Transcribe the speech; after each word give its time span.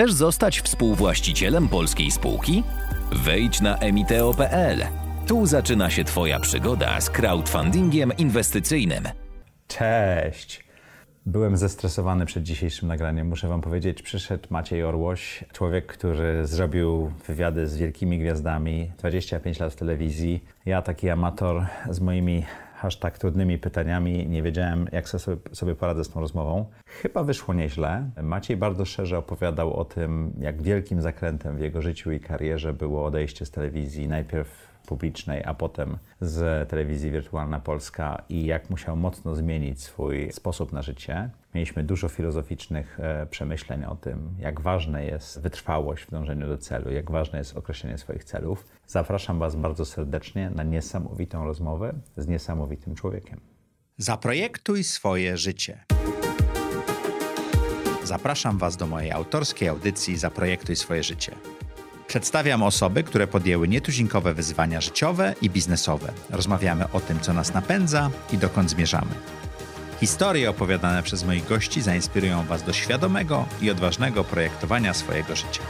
Chcesz 0.00 0.12
zostać 0.12 0.60
współwłaścicielem 0.60 1.68
polskiej 1.68 2.10
spółki? 2.10 2.62
Wejdź 3.12 3.60
na 3.60 3.78
emiteo.pl. 3.78 4.78
Tu 5.26 5.46
zaczyna 5.46 5.90
się 5.90 6.04
Twoja 6.04 6.40
przygoda 6.40 7.00
z 7.00 7.10
crowdfundingiem 7.10 8.12
inwestycyjnym. 8.18 9.04
Cześć! 9.68 10.64
Byłem 11.26 11.56
zestresowany 11.56 12.26
przed 12.26 12.42
dzisiejszym 12.42 12.88
nagraniem. 12.88 13.28
Muszę 13.28 13.48
Wam 13.48 13.60
powiedzieć, 13.60 14.02
przyszedł 14.02 14.46
Maciej 14.50 14.82
Orłoś, 14.82 15.44
człowiek, 15.52 15.86
który 15.86 16.46
zrobił 16.46 17.12
wywiady 17.26 17.66
z 17.66 17.76
wielkimi 17.76 18.18
gwiazdami, 18.18 18.90
25 18.98 19.58
lat 19.58 19.72
w 19.72 19.76
telewizji. 19.76 20.44
Ja, 20.66 20.82
taki 20.82 21.10
amator 21.10 21.66
z 21.90 22.00
moimi 22.00 22.44
tak 23.00 23.18
trudnymi 23.18 23.58
pytaniami, 23.58 24.28
nie 24.28 24.42
wiedziałem, 24.42 24.88
jak 24.92 25.08
sobie, 25.08 25.36
sobie 25.52 25.74
poradzę 25.74 26.04
z 26.04 26.08
tą 26.08 26.20
rozmową. 26.20 26.66
Chyba 26.86 27.24
wyszło 27.24 27.54
nieźle. 27.54 28.10
Maciej 28.22 28.56
bardzo 28.56 28.84
szerze 28.84 29.18
opowiadał 29.18 29.74
o 29.74 29.84
tym, 29.84 30.32
jak 30.40 30.62
wielkim 30.62 31.02
zakrętem 31.02 31.56
w 31.56 31.60
jego 31.60 31.82
życiu 31.82 32.12
i 32.12 32.20
karierze 32.20 32.72
było 32.72 33.04
odejście 33.04 33.46
z 33.46 33.50
telewizji. 33.50 34.08
Najpierw 34.08 34.70
publicznej, 34.86 35.44
a 35.44 35.54
potem 35.54 35.98
z 36.20 36.68
telewizji 36.68 37.10
Wirtualna 37.10 37.60
Polska 37.60 38.22
i 38.28 38.46
jak 38.46 38.70
musiał 38.70 38.96
mocno 38.96 39.34
zmienić 39.34 39.82
swój 39.82 40.32
sposób 40.32 40.72
na 40.72 40.82
życie. 40.82 41.30
Mieliśmy 41.54 41.84
dużo 41.84 42.08
filozoficznych 42.08 43.00
e, 43.00 43.26
przemyśleń 43.26 43.84
o 43.84 43.94
tym, 43.94 44.30
jak 44.38 44.60
ważna 44.60 45.00
jest 45.00 45.40
wytrwałość 45.40 46.04
w 46.04 46.10
dążeniu 46.10 46.46
do 46.46 46.58
celu, 46.58 46.92
jak 46.92 47.10
ważne 47.10 47.38
jest 47.38 47.56
określenie 47.56 47.98
swoich 47.98 48.24
celów. 48.24 48.66
Zapraszam 48.90 49.38
Was 49.38 49.56
bardzo 49.56 49.84
serdecznie 49.84 50.50
na 50.50 50.62
niesamowitą 50.62 51.44
rozmowę 51.44 51.92
z 52.16 52.26
niesamowitym 52.26 52.94
człowiekiem. 52.94 53.40
Zaprojektuj 53.98 54.84
swoje 54.84 55.36
życie. 55.36 55.84
Zapraszam 58.04 58.58
Was 58.58 58.76
do 58.76 58.86
mojej 58.86 59.12
autorskiej 59.12 59.68
audycji 59.68 60.16
Zaprojektuj 60.16 60.76
swoje 60.76 61.02
życie. 61.02 61.34
Przedstawiam 62.06 62.62
osoby, 62.62 63.02
które 63.02 63.26
podjęły 63.26 63.68
nietuzinkowe 63.68 64.34
wyzwania 64.34 64.80
życiowe 64.80 65.34
i 65.42 65.50
biznesowe. 65.50 66.12
Rozmawiamy 66.30 66.92
o 66.92 67.00
tym, 67.00 67.20
co 67.20 67.32
nas 67.32 67.54
napędza 67.54 68.10
i 68.32 68.38
dokąd 68.38 68.70
zmierzamy. 68.70 69.12
Historie 70.00 70.50
opowiadane 70.50 71.02
przez 71.02 71.24
moich 71.24 71.48
gości 71.48 71.82
zainspirują 71.82 72.44
Was 72.44 72.62
do 72.62 72.72
świadomego 72.72 73.44
i 73.62 73.70
odważnego 73.70 74.24
projektowania 74.24 74.94
swojego 74.94 75.36
życia. 75.36 75.62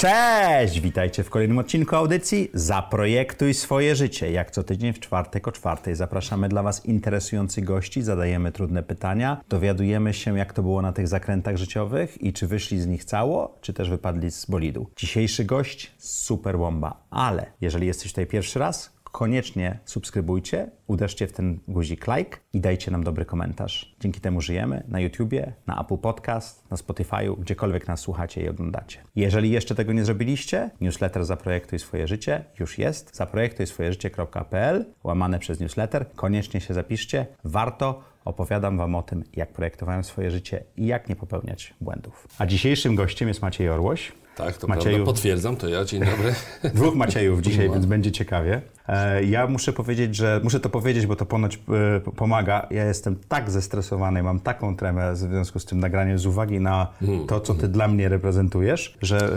Cześć! 0.00 0.80
Witajcie 0.80 1.24
w 1.24 1.30
kolejnym 1.30 1.58
odcinku 1.58 1.96
audycji 1.96 2.50
Zaprojektuj 2.54 3.54
swoje 3.54 3.96
życie. 3.96 4.32
Jak 4.32 4.50
co 4.50 4.62
tydzień 4.62 4.92
w 4.92 5.00
czwartek 5.00 5.48
o 5.48 5.52
czwartej 5.52 5.94
zapraszamy 5.94 6.48
dla 6.48 6.62
Was 6.62 6.86
interesujących 6.86 7.64
gości, 7.64 8.02
zadajemy 8.02 8.52
trudne 8.52 8.82
pytania, 8.82 9.40
dowiadujemy 9.48 10.14
się 10.14 10.38
jak 10.38 10.52
to 10.52 10.62
było 10.62 10.82
na 10.82 10.92
tych 10.92 11.08
zakrętach 11.08 11.56
życiowych 11.56 12.22
i 12.22 12.32
czy 12.32 12.46
wyszli 12.46 12.80
z 12.80 12.86
nich 12.86 13.04
cało, 13.04 13.58
czy 13.60 13.72
też 13.72 13.90
wypadli 13.90 14.30
z 14.30 14.46
bolidu. 14.46 14.90
Dzisiejszy 14.96 15.44
gość 15.44 15.92
super 15.98 16.58
bomba, 16.58 17.06
ale 17.10 17.46
jeżeli 17.60 17.86
jesteś 17.86 18.12
tutaj 18.12 18.26
pierwszy 18.26 18.58
raz, 18.58 18.99
koniecznie 19.12 19.78
subskrybujcie, 19.84 20.70
uderzcie 20.86 21.26
w 21.26 21.32
ten 21.32 21.58
guzik 21.68 22.06
like 22.16 22.38
i 22.52 22.60
dajcie 22.60 22.90
nam 22.90 23.04
dobry 23.04 23.24
komentarz. 23.24 23.96
Dzięki 24.00 24.20
temu 24.20 24.40
żyjemy 24.40 24.82
na 24.88 25.00
YouTubie, 25.00 25.52
na 25.66 25.80
Apple 25.80 25.98
Podcast, 25.98 26.70
na 26.70 26.76
Spotify'u, 26.76 27.40
gdziekolwiek 27.40 27.88
nas 27.88 28.00
słuchacie 28.00 28.42
i 28.42 28.48
oglądacie. 28.48 28.98
Jeżeli 29.16 29.50
jeszcze 29.50 29.74
tego 29.74 29.92
nie 29.92 30.04
zrobiliście, 30.04 30.70
newsletter 30.80 31.24
Zaprojektuj 31.24 31.78
swoje 31.78 32.08
życie 32.08 32.44
już 32.60 32.78
jest. 32.78 33.16
zaprojektujswojeżycie.pl 33.16 34.84
łamane 35.04 35.38
przez 35.38 35.60
newsletter. 35.60 36.06
Koniecznie 36.16 36.60
się 36.60 36.74
zapiszcie. 36.74 37.26
Warto 37.44 38.02
opowiadam 38.24 38.76
Wam 38.78 38.94
o 38.94 39.02
tym, 39.02 39.24
jak 39.36 39.52
projektowałem 39.52 40.04
swoje 40.04 40.30
życie 40.30 40.64
i 40.76 40.86
jak 40.86 41.08
nie 41.08 41.16
popełniać 41.16 41.74
błędów. 41.80 42.28
A 42.38 42.46
dzisiejszym 42.46 42.94
gościem 42.94 43.28
jest 43.28 43.42
Maciej 43.42 43.68
Orłoś. 43.68 44.12
Tak, 44.36 44.58
to 44.58 44.66
Macieju... 44.66 44.96
prawda. 44.96 45.12
Potwierdzam, 45.12 45.56
to 45.56 45.68
ja. 45.68 45.84
Dzień 45.84 46.00
dobry. 46.04 46.34
Dwóch 46.74 46.94
Maciejów 46.94 47.40
dzisiaj, 47.40 47.66
no. 47.68 47.74
więc 47.74 47.86
będzie 47.86 48.12
ciekawie. 48.12 48.60
E, 48.90 49.24
ja 49.24 49.46
muszę 49.46 49.72
powiedzieć, 49.72 50.16
że 50.16 50.40
muszę 50.44 50.60
to 50.60 50.68
powiedzieć, 50.68 51.06
bo 51.06 51.16
to 51.16 51.26
ponoć 51.26 51.56
e, 51.56 52.00
pomaga. 52.00 52.66
Ja 52.70 52.84
jestem 52.84 53.16
tak 53.28 53.50
zestresowany, 53.50 54.22
mam 54.22 54.40
taką 54.40 54.76
tremę 54.76 55.12
w 55.12 55.16
związku 55.16 55.58
z 55.58 55.64
tym 55.64 55.80
nagraniem 55.80 56.18
z 56.18 56.26
uwagi 56.26 56.60
na 56.60 56.86
hmm. 57.00 57.26
to, 57.26 57.40
co 57.40 57.54
ty 57.54 57.68
dla 57.68 57.88
mnie 57.88 58.08
reprezentujesz, 58.08 58.98
że 59.02 59.16
e, 59.18 59.30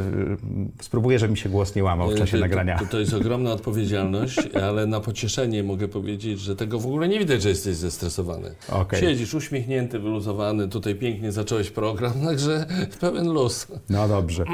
spróbuję, 0.82 1.20
żeby 1.20 1.32
mi 1.32 1.38
się 1.38 1.50
głos 1.50 1.76
nie 1.76 1.84
łamał 1.84 2.10
w 2.10 2.16
czasie 2.16 2.38
to, 2.38 2.42
nagrania. 2.42 2.80
To, 2.80 2.86
to 2.86 3.00
jest 3.00 3.14
ogromna 3.14 3.52
odpowiedzialność, 3.52 4.40
ale 4.56 4.88
na 4.88 5.00
pocieszenie 5.00 5.64
mogę 5.64 5.88
powiedzieć, 5.88 6.40
że 6.40 6.56
tego 6.56 6.80
w 6.80 6.86
ogóle 6.86 7.08
nie 7.08 7.20
widać, 7.20 7.42
że 7.42 7.50
jesteś 7.50 7.76
zestresowany. 7.76 8.56
Okay. 8.72 9.00
Siedzisz 9.00 9.34
uśmiechnięty, 9.34 10.00
wyluzowany, 10.00 10.68
tutaj 10.68 10.96
pięknie 10.96 11.32
zacząłeś 11.32 11.72
program, 11.72 12.14
także 12.28 12.66
pełen 13.00 13.30
luz. 13.30 13.68
No 13.90 14.08
dobrze. 14.08 14.46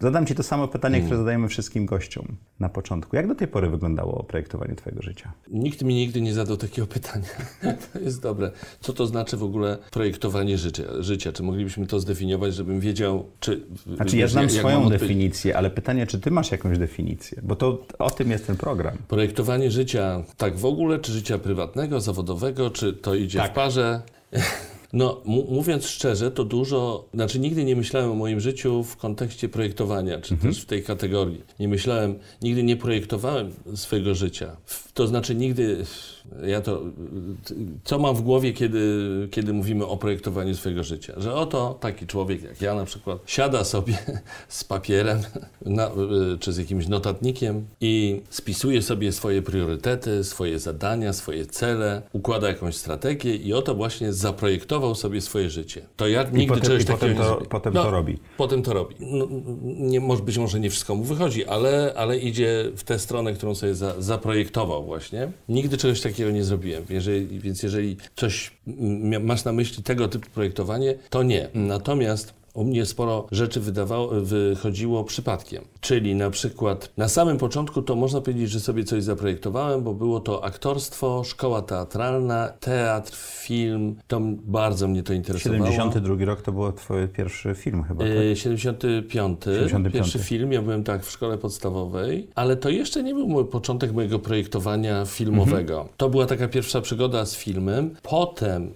Zadam 0.00 0.26
Ci 0.26 0.34
to 0.34 0.42
samo 0.42 0.68
pytanie, 0.68 0.96
które 0.96 1.08
hmm. 1.08 1.24
zadajemy 1.24 1.48
wszystkim 1.48 1.86
gościom 1.86 2.36
na 2.60 2.68
początku. 2.68 3.16
Jak 3.16 3.28
do 3.28 3.34
tej 3.34 3.48
pory 3.48 3.70
wyglądało 3.70 4.22
projektowanie 4.22 4.74
Twojego 4.74 5.02
życia? 5.02 5.32
Nikt 5.50 5.82
mi 5.82 5.94
nigdy 5.94 6.20
nie 6.20 6.34
zadał 6.34 6.56
takiego 6.56 6.86
pytania. 6.86 7.28
to 7.92 7.98
jest 7.98 8.22
dobre. 8.22 8.50
Co 8.80 8.92
to 8.92 9.06
znaczy 9.06 9.36
w 9.36 9.42
ogóle 9.42 9.78
projektowanie 9.90 10.58
życia? 10.58 10.82
życia? 10.98 11.32
Czy 11.32 11.42
moglibyśmy 11.42 11.86
to 11.86 12.00
zdefiniować, 12.00 12.54
żebym 12.54 12.80
wiedział, 12.80 13.26
czy... 13.40 13.62
Znaczy 13.96 14.16
ja 14.16 14.28
znam 14.28 14.50
swoją 14.50 14.88
definicję, 14.88 15.56
ale 15.56 15.70
pytanie, 15.70 16.06
czy 16.06 16.20
Ty 16.20 16.30
masz 16.30 16.50
jakąś 16.50 16.78
definicję? 16.78 17.40
Bo 17.42 17.56
to 17.56 17.86
o 17.98 18.10
tym 18.10 18.30
jest 18.30 18.46
ten 18.46 18.56
program. 18.56 18.96
Projektowanie 19.08 19.70
życia 19.70 20.22
tak 20.36 20.56
w 20.56 20.64
ogóle, 20.64 20.98
czy 20.98 21.12
życia 21.12 21.38
prywatnego, 21.38 22.00
zawodowego, 22.00 22.70
czy 22.70 22.92
to 22.92 23.14
idzie 23.14 23.38
tak. 23.38 23.50
w 23.50 23.54
parze? 23.54 24.02
No, 24.92 25.22
mówiąc 25.48 25.86
szczerze, 25.86 26.30
to 26.30 26.44
dużo, 26.44 27.08
znaczy 27.14 27.38
nigdy 27.38 27.64
nie 27.64 27.76
myślałem 27.76 28.10
o 28.10 28.14
moim 28.14 28.40
życiu 28.40 28.82
w 28.82 28.96
kontekście 28.96 29.48
projektowania, 29.48 30.20
czy 30.20 30.34
mhm. 30.34 30.52
też 30.54 30.62
w 30.62 30.66
tej 30.66 30.82
kategorii. 30.82 31.42
Nie 31.60 31.68
myślałem, 31.68 32.18
nigdy 32.42 32.62
nie 32.62 32.76
projektowałem 32.76 33.52
swojego 33.74 34.14
życia. 34.14 34.56
To 34.94 35.06
znaczy 35.06 35.34
nigdy 35.34 35.84
ja 36.46 36.60
to, 36.60 36.82
co 37.84 37.98
mam 37.98 38.16
w 38.16 38.22
głowie, 38.22 38.52
kiedy, 38.52 38.78
kiedy 39.30 39.52
mówimy 39.52 39.86
o 39.86 39.96
projektowaniu 39.96 40.54
swojego 40.54 40.84
życia? 40.84 41.12
Że 41.16 41.34
oto 41.34 41.78
taki 41.80 42.06
człowiek 42.06 42.42
jak 42.42 42.62
ja 42.62 42.74
na 42.74 42.84
przykład 42.84 43.18
siada 43.26 43.64
sobie 43.64 43.98
z 44.48 44.64
papierem 44.64 45.18
na, 45.66 45.90
czy 46.40 46.52
z 46.52 46.58
jakimś 46.58 46.88
notatnikiem 46.88 47.66
i 47.80 48.20
spisuje 48.30 48.82
sobie 48.82 49.12
swoje 49.12 49.42
priorytety, 49.42 50.24
swoje 50.24 50.58
zadania, 50.58 51.12
swoje 51.12 51.46
cele, 51.46 52.02
układa 52.12 52.48
jakąś 52.48 52.76
strategię 52.76 53.36
i 53.36 53.52
oto 53.52 53.74
właśnie 53.74 54.12
zaprojektował 54.12 54.94
sobie 54.94 55.20
swoje 55.20 55.50
życie. 55.50 55.82
To 55.96 56.08
ja 56.08 56.22
nigdy 56.22 56.54
potem, 56.54 56.62
czegoś 56.62 56.84
takiego 56.84 57.22
potem 57.22 57.38
to, 57.38 57.46
Potem 57.48 57.74
no, 57.74 57.84
to 57.84 57.90
robi. 57.90 58.18
Potem 58.36 58.62
to 58.62 58.72
robi. 58.72 58.94
No, 59.00 59.28
nie, 59.64 60.00
może, 60.00 60.22
być 60.22 60.38
może 60.38 60.60
nie 60.60 60.70
wszystko 60.70 60.94
mu 60.94 61.04
wychodzi, 61.04 61.46
ale, 61.46 61.92
ale 61.96 62.18
idzie 62.18 62.72
w 62.76 62.84
tę 62.84 62.98
stronę, 62.98 63.32
którą 63.32 63.54
sobie 63.54 63.74
za, 63.74 63.94
zaprojektował 63.98 64.84
właśnie. 64.84 65.32
Nigdy 65.48 65.76
czegoś 65.76 66.00
takiego 66.00 66.15
takiego 66.16 66.30
nie 66.30 66.44
zrobiłem. 66.44 66.84
Jeżeli, 66.88 67.40
więc 67.40 67.62
jeżeli 67.62 67.96
coś 68.16 68.50
masz 69.20 69.44
na 69.44 69.52
myśli 69.52 69.82
tego 69.82 70.08
typu 70.08 70.30
projektowanie, 70.30 70.94
to 71.10 71.22
nie. 71.22 71.48
Natomiast 71.54 72.34
u 72.56 72.64
mnie 72.64 72.86
sporo 72.86 73.26
rzeczy 73.32 73.60
wydawało, 73.60 74.08
wychodziło 74.08 75.04
przypadkiem. 75.04 75.64
Czyli 75.80 76.14
na 76.14 76.30
przykład 76.30 76.92
na 76.96 77.08
samym 77.08 77.38
początku 77.38 77.82
to 77.82 77.96
można 77.96 78.20
powiedzieć, 78.20 78.50
że 78.50 78.60
sobie 78.60 78.84
coś 78.84 79.02
zaprojektowałem, 79.02 79.82
bo 79.82 79.94
było 79.94 80.20
to 80.20 80.44
aktorstwo, 80.44 81.24
szkoła 81.24 81.62
teatralna, 81.62 82.48
teatr, 82.60 83.16
film. 83.16 83.96
To 84.06 84.20
bardzo 84.44 84.88
mnie 84.88 85.02
to 85.02 85.12
interesowało. 85.12 85.70
72 85.70 86.24
rok 86.24 86.42
to 86.42 86.52
był 86.52 86.72
twój 86.72 87.08
pierwszy 87.08 87.54
film 87.54 87.82
chyba, 87.82 88.04
tak? 88.04 88.12
75. 88.34 89.40
75. 89.44 89.94
Pierwszy 89.94 90.18
film. 90.18 90.52
Ja 90.52 90.62
byłem 90.62 90.84
tak 90.84 91.04
w 91.04 91.10
szkole 91.10 91.38
podstawowej, 91.38 92.28
ale 92.34 92.56
to 92.56 92.70
jeszcze 92.70 93.02
nie 93.02 93.14
był 93.14 93.28
mój 93.28 93.44
początek 93.44 93.92
mojego 93.92 94.18
projektowania 94.18 95.04
filmowego. 95.04 95.74
Mhm. 95.74 95.94
To 95.96 96.08
była 96.08 96.26
taka 96.26 96.48
pierwsza 96.48 96.80
przygoda 96.80 97.26
z 97.26 97.36
filmem. 97.36 97.96
Potem 98.02 98.64
y, 98.64 98.70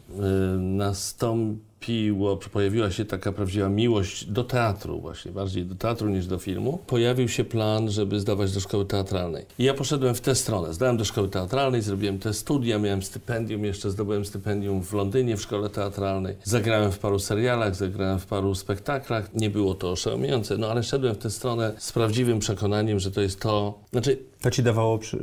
nastąpił 0.59 1.70
piło, 1.81 2.37
pojawiła 2.53 2.91
się 2.91 3.05
taka 3.05 3.33
prawdziwa 3.33 3.69
miłość 3.69 4.25
do 4.25 4.45
teatru, 4.45 5.01
właśnie 5.01 5.33
bardziej 5.33 5.65
do 5.65 5.75
teatru 5.75 6.09
niż 6.09 6.27
do 6.27 6.39
filmu, 6.39 6.79
pojawił 6.87 7.29
się 7.29 7.45
plan, 7.45 7.91
żeby 7.91 8.21
zdawać 8.21 8.53
do 8.53 8.61
szkoły 8.61 8.85
teatralnej. 8.85 9.47
I 9.59 9.65
ja 9.65 9.75
poszedłem 9.75 10.15
w 10.15 10.21
tę 10.21 10.35
stronę. 10.35 10.75
Zdałem 10.75 10.97
do 10.97 11.05
szkoły 11.05 11.29
teatralnej, 11.29 11.83
zrobiłem 11.83 12.19
te 12.19 12.35
studia, 12.35 12.79
miałem 12.79 13.03
stypendium, 13.03 13.65
jeszcze 13.65 13.91
zdobyłem 13.91 14.25
stypendium 14.25 14.83
w 14.83 14.93
Londynie 14.93 15.37
w 15.37 15.43
szkole 15.43 15.71
teatralnej. 15.71 16.37
Zagrałem 16.45 16.93
w 16.93 16.99
paru 16.99 17.19
serialach, 17.19 17.75
zagrałem 17.75 18.19
w 18.19 18.27
paru 18.27 18.55
spektaklach. 18.55 19.35
Nie 19.35 19.51
było 19.51 19.75
to 19.75 19.91
oszałamiające, 19.91 20.57
no 20.57 20.71
ale 20.71 20.83
szedłem 20.83 21.15
w 21.15 21.19
tę 21.19 21.31
stronę 21.31 21.73
z 21.79 21.93
prawdziwym 21.93 22.39
przekonaniem, 22.39 23.01
że 23.01 23.11
to 23.11 23.21
jest 23.21 23.41
to. 23.41 23.79
Znaczy, 23.93 24.30
To 24.41 24.51
ci 24.51 24.63
dawało 24.63 24.99
przy... 24.99 25.19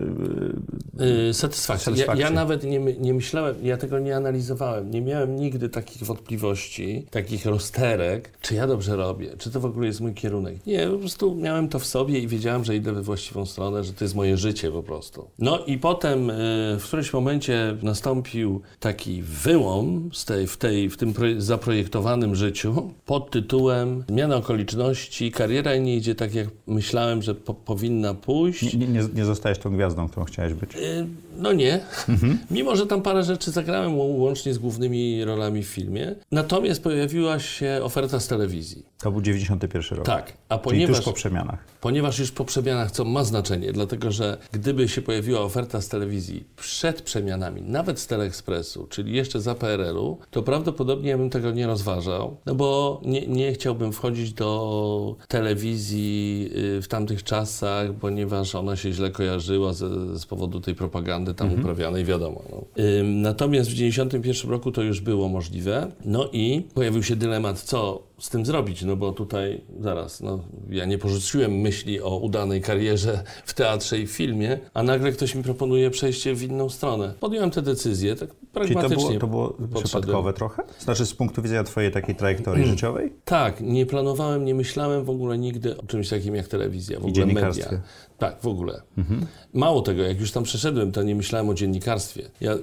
yy, 0.99 1.33
satysfakcję. 1.33 1.93
Ja, 1.95 2.15
ja, 2.15 2.29
nawet 2.29 2.63
nie, 2.63 2.79
nie 2.79 3.13
myślałem, 3.13 3.55
ja 3.63 3.77
tego 3.77 3.99
nie 3.99 4.15
analizowałem. 4.15 4.91
Nie 4.91 5.01
miałem 5.01 5.35
nigdy 5.35 5.69
takich 5.69 6.03
wątpliwości, 6.03 7.05
takich 7.11 7.45
rozterek, 7.45 8.31
czy 8.41 8.55
ja 8.55 8.67
dobrze 8.67 8.95
robię, 8.95 9.29
czy 9.37 9.51
to 9.51 9.59
w 9.59 9.65
ogóle 9.65 9.87
jest 9.87 10.01
mój 10.01 10.13
kierunek. 10.13 10.65
Nie, 10.65 10.87
po 10.87 10.97
prostu 10.97 11.35
miałem 11.35 11.69
to 11.69 11.79
w 11.79 11.85
sobie 11.85 12.19
i 12.19 12.27
wiedziałem, 12.27 12.63
że 12.63 12.75
idę 12.75 12.93
we 12.93 13.01
właściwą 13.01 13.45
stronę, 13.45 13.83
że 13.83 13.93
to 13.93 14.05
jest 14.05 14.15
moje 14.15 14.37
życie 14.37 14.71
po 14.71 14.83
prostu. 14.83 15.27
No 15.39 15.65
i 15.65 15.77
potem 15.77 16.27
yy, 16.27 16.33
w 16.79 16.83
którymś 16.83 17.13
momencie 17.13 17.77
nastąpił 17.83 18.61
taki 18.79 19.21
wyłom 19.21 20.09
z 20.13 20.25
tej, 20.25 20.47
w, 20.47 20.57
tej, 20.57 20.89
w 20.89 20.97
tym 20.97 21.13
zaprojektowanym 21.37 22.35
życiu 22.35 22.91
pod 23.05 23.31
tytułem 23.31 24.03
Zmiana 24.09 24.35
okoliczności, 24.35 25.31
kariera 25.31 25.75
nie 25.75 25.95
idzie 25.95 26.15
tak, 26.15 26.35
jak 26.35 26.47
myślałem, 26.67 27.21
że 27.21 27.35
po, 27.35 27.53
powinna 27.53 28.13
pójść. 28.13 28.73
Nie, 28.73 28.87
nie, 28.87 28.87
nie 28.87 29.06
zostajesz 29.25 29.59
tą 29.59 29.73
gwiazdą, 29.73 30.09
którą 30.09 30.25
chciałeś 30.25 30.53
być? 30.53 30.75
Yy, 30.75 31.07
no 31.37 31.53
nie. 31.53 31.79
Mhm. 32.09 32.39
Mimo, 32.51 32.75
że 32.75 32.87
tam 32.87 33.01
parę 33.01 33.23
rzeczy 33.23 33.51
zagrałem 33.51 33.97
łącznie 33.97 34.53
z 34.53 34.57
głównymi 34.57 35.25
rolami 35.25 35.63
w 35.63 35.67
filmie. 35.67 36.15
Natomiast 36.31 36.83
pojawiła 36.83 37.39
się 37.39 37.79
oferta 37.83 38.19
z 38.19 38.27
telewizji. 38.27 38.85
To 38.97 39.11
był 39.11 39.21
91 39.21 39.97
rok. 39.97 40.05
Tak. 40.05 40.33
A 40.49 40.57
ponieważ, 40.57 40.85
Czyli 40.85 40.95
tuż 40.95 41.05
po 41.05 41.13
przemianach. 41.13 41.59
Ponieważ 41.81 42.19
już 42.19 42.31
po 42.31 42.45
przemianach, 42.45 42.91
co 42.91 43.05
ma 43.05 43.23
znaczenie, 43.23 43.71
dlatego 43.73 44.11
że 44.11 44.37
gdyby 44.51 44.87
się 44.87 45.01
pojawiła 45.01 45.41
oferta 45.41 45.81
z 45.81 45.87
telewizji 45.87 46.43
przed 46.55 47.01
przemianami, 47.01 47.61
nawet 47.61 47.99
z 47.99 48.07
Teleekspresu, 48.07 48.87
czyli 48.89 49.15
jeszcze 49.15 49.41
za 49.41 49.55
PRL-u, 49.55 50.17
to 50.31 50.43
prawdopodobnie 50.43 51.17
bym 51.17 51.29
tego 51.29 51.51
nie 51.51 51.67
rozważał, 51.67 52.37
no 52.45 52.55
bo 52.55 53.01
nie, 53.05 53.27
nie 53.27 53.53
chciałbym 53.53 53.93
wchodzić 53.93 54.33
do 54.33 55.15
telewizji 55.27 56.49
y, 56.77 56.81
w 56.81 56.87
tamtych 56.87 57.23
czasach, 57.23 57.93
ponieważ 57.93 58.55
ona 58.55 58.75
się 58.75 58.91
źle 58.91 59.11
kojarzyła 59.11 59.73
z, 59.73 59.79
z 60.21 60.25
powodu 60.25 60.61
tej 60.61 60.75
propagandy 60.75 61.26
tam 61.33 61.47
mhm. 61.47 61.61
uprawianej, 61.61 62.05
wiadomo. 62.05 62.43
No. 62.51 62.65
Natomiast 63.03 63.69
w 63.69 63.73
1991 63.73 64.51
roku 64.51 64.71
to 64.71 64.81
już 64.81 65.01
było 65.01 65.29
możliwe, 65.29 65.91
no 66.05 66.29
i 66.33 66.61
pojawił 66.73 67.03
się 67.03 67.15
dylemat, 67.15 67.61
co 67.61 68.06
z 68.19 68.29
tym 68.29 68.45
zrobić, 68.45 68.81
no 68.81 68.95
bo 68.95 69.11
tutaj 69.11 69.61
zaraz, 69.79 70.21
no, 70.21 70.39
ja 70.69 70.85
nie 70.85 70.97
porzuciłem 70.97 71.51
myśli 71.51 72.01
o 72.01 72.17
udanej 72.17 72.61
karierze 72.61 73.23
w 73.45 73.53
teatrze 73.53 73.99
i 73.99 74.07
w 74.07 74.11
filmie, 74.11 74.59
a 74.73 74.83
nagle 74.83 75.11
ktoś 75.11 75.35
mi 75.35 75.43
proponuje 75.43 75.89
przejście 75.89 76.35
w 76.35 76.43
inną 76.43 76.69
stronę. 76.69 77.13
Podjąłem 77.19 77.51
tę 77.51 77.61
decyzję, 77.61 78.15
tak 78.15 78.29
pragmatycznie. 78.53 79.07
Czyli 79.07 79.19
to 79.19 79.27
było, 79.27 79.49
to 79.49 79.67
było 79.67 79.81
przypadkowe 79.81 80.33
trochę? 80.33 80.63
Znaczy 80.79 81.05
z 81.05 81.13
punktu 81.13 81.41
widzenia 81.41 81.63
twojej 81.63 81.91
takiej 81.91 82.15
trajektorii 82.15 82.63
hmm. 82.63 82.75
życiowej? 82.75 83.13
Tak, 83.25 83.61
nie 83.61 83.85
planowałem, 83.85 84.45
nie 84.45 84.55
myślałem 84.55 85.05
w 85.05 85.09
ogóle 85.09 85.37
nigdy 85.37 85.77
o 85.77 85.85
czymś 85.85 86.09
takim 86.09 86.35
jak 86.35 86.47
telewizja, 86.47 86.99
w 86.99 87.05
ogóle 87.05 87.25
media. 87.25 87.69
Tak, 88.17 88.41
w 88.41 88.47
ogóle. 88.47 88.81
Mhm. 88.97 89.25
Mało 89.53 89.81
tego, 89.81 90.03
jak 90.03 90.19
już 90.19 90.31
tam 90.31 90.43
przeszedłem, 90.43 90.91
to 90.91 91.03
nie 91.03 91.15
myślałem 91.15 91.49
o 91.49 91.53
dziennikarstwie. 91.53 92.29
Ja, 92.41 92.55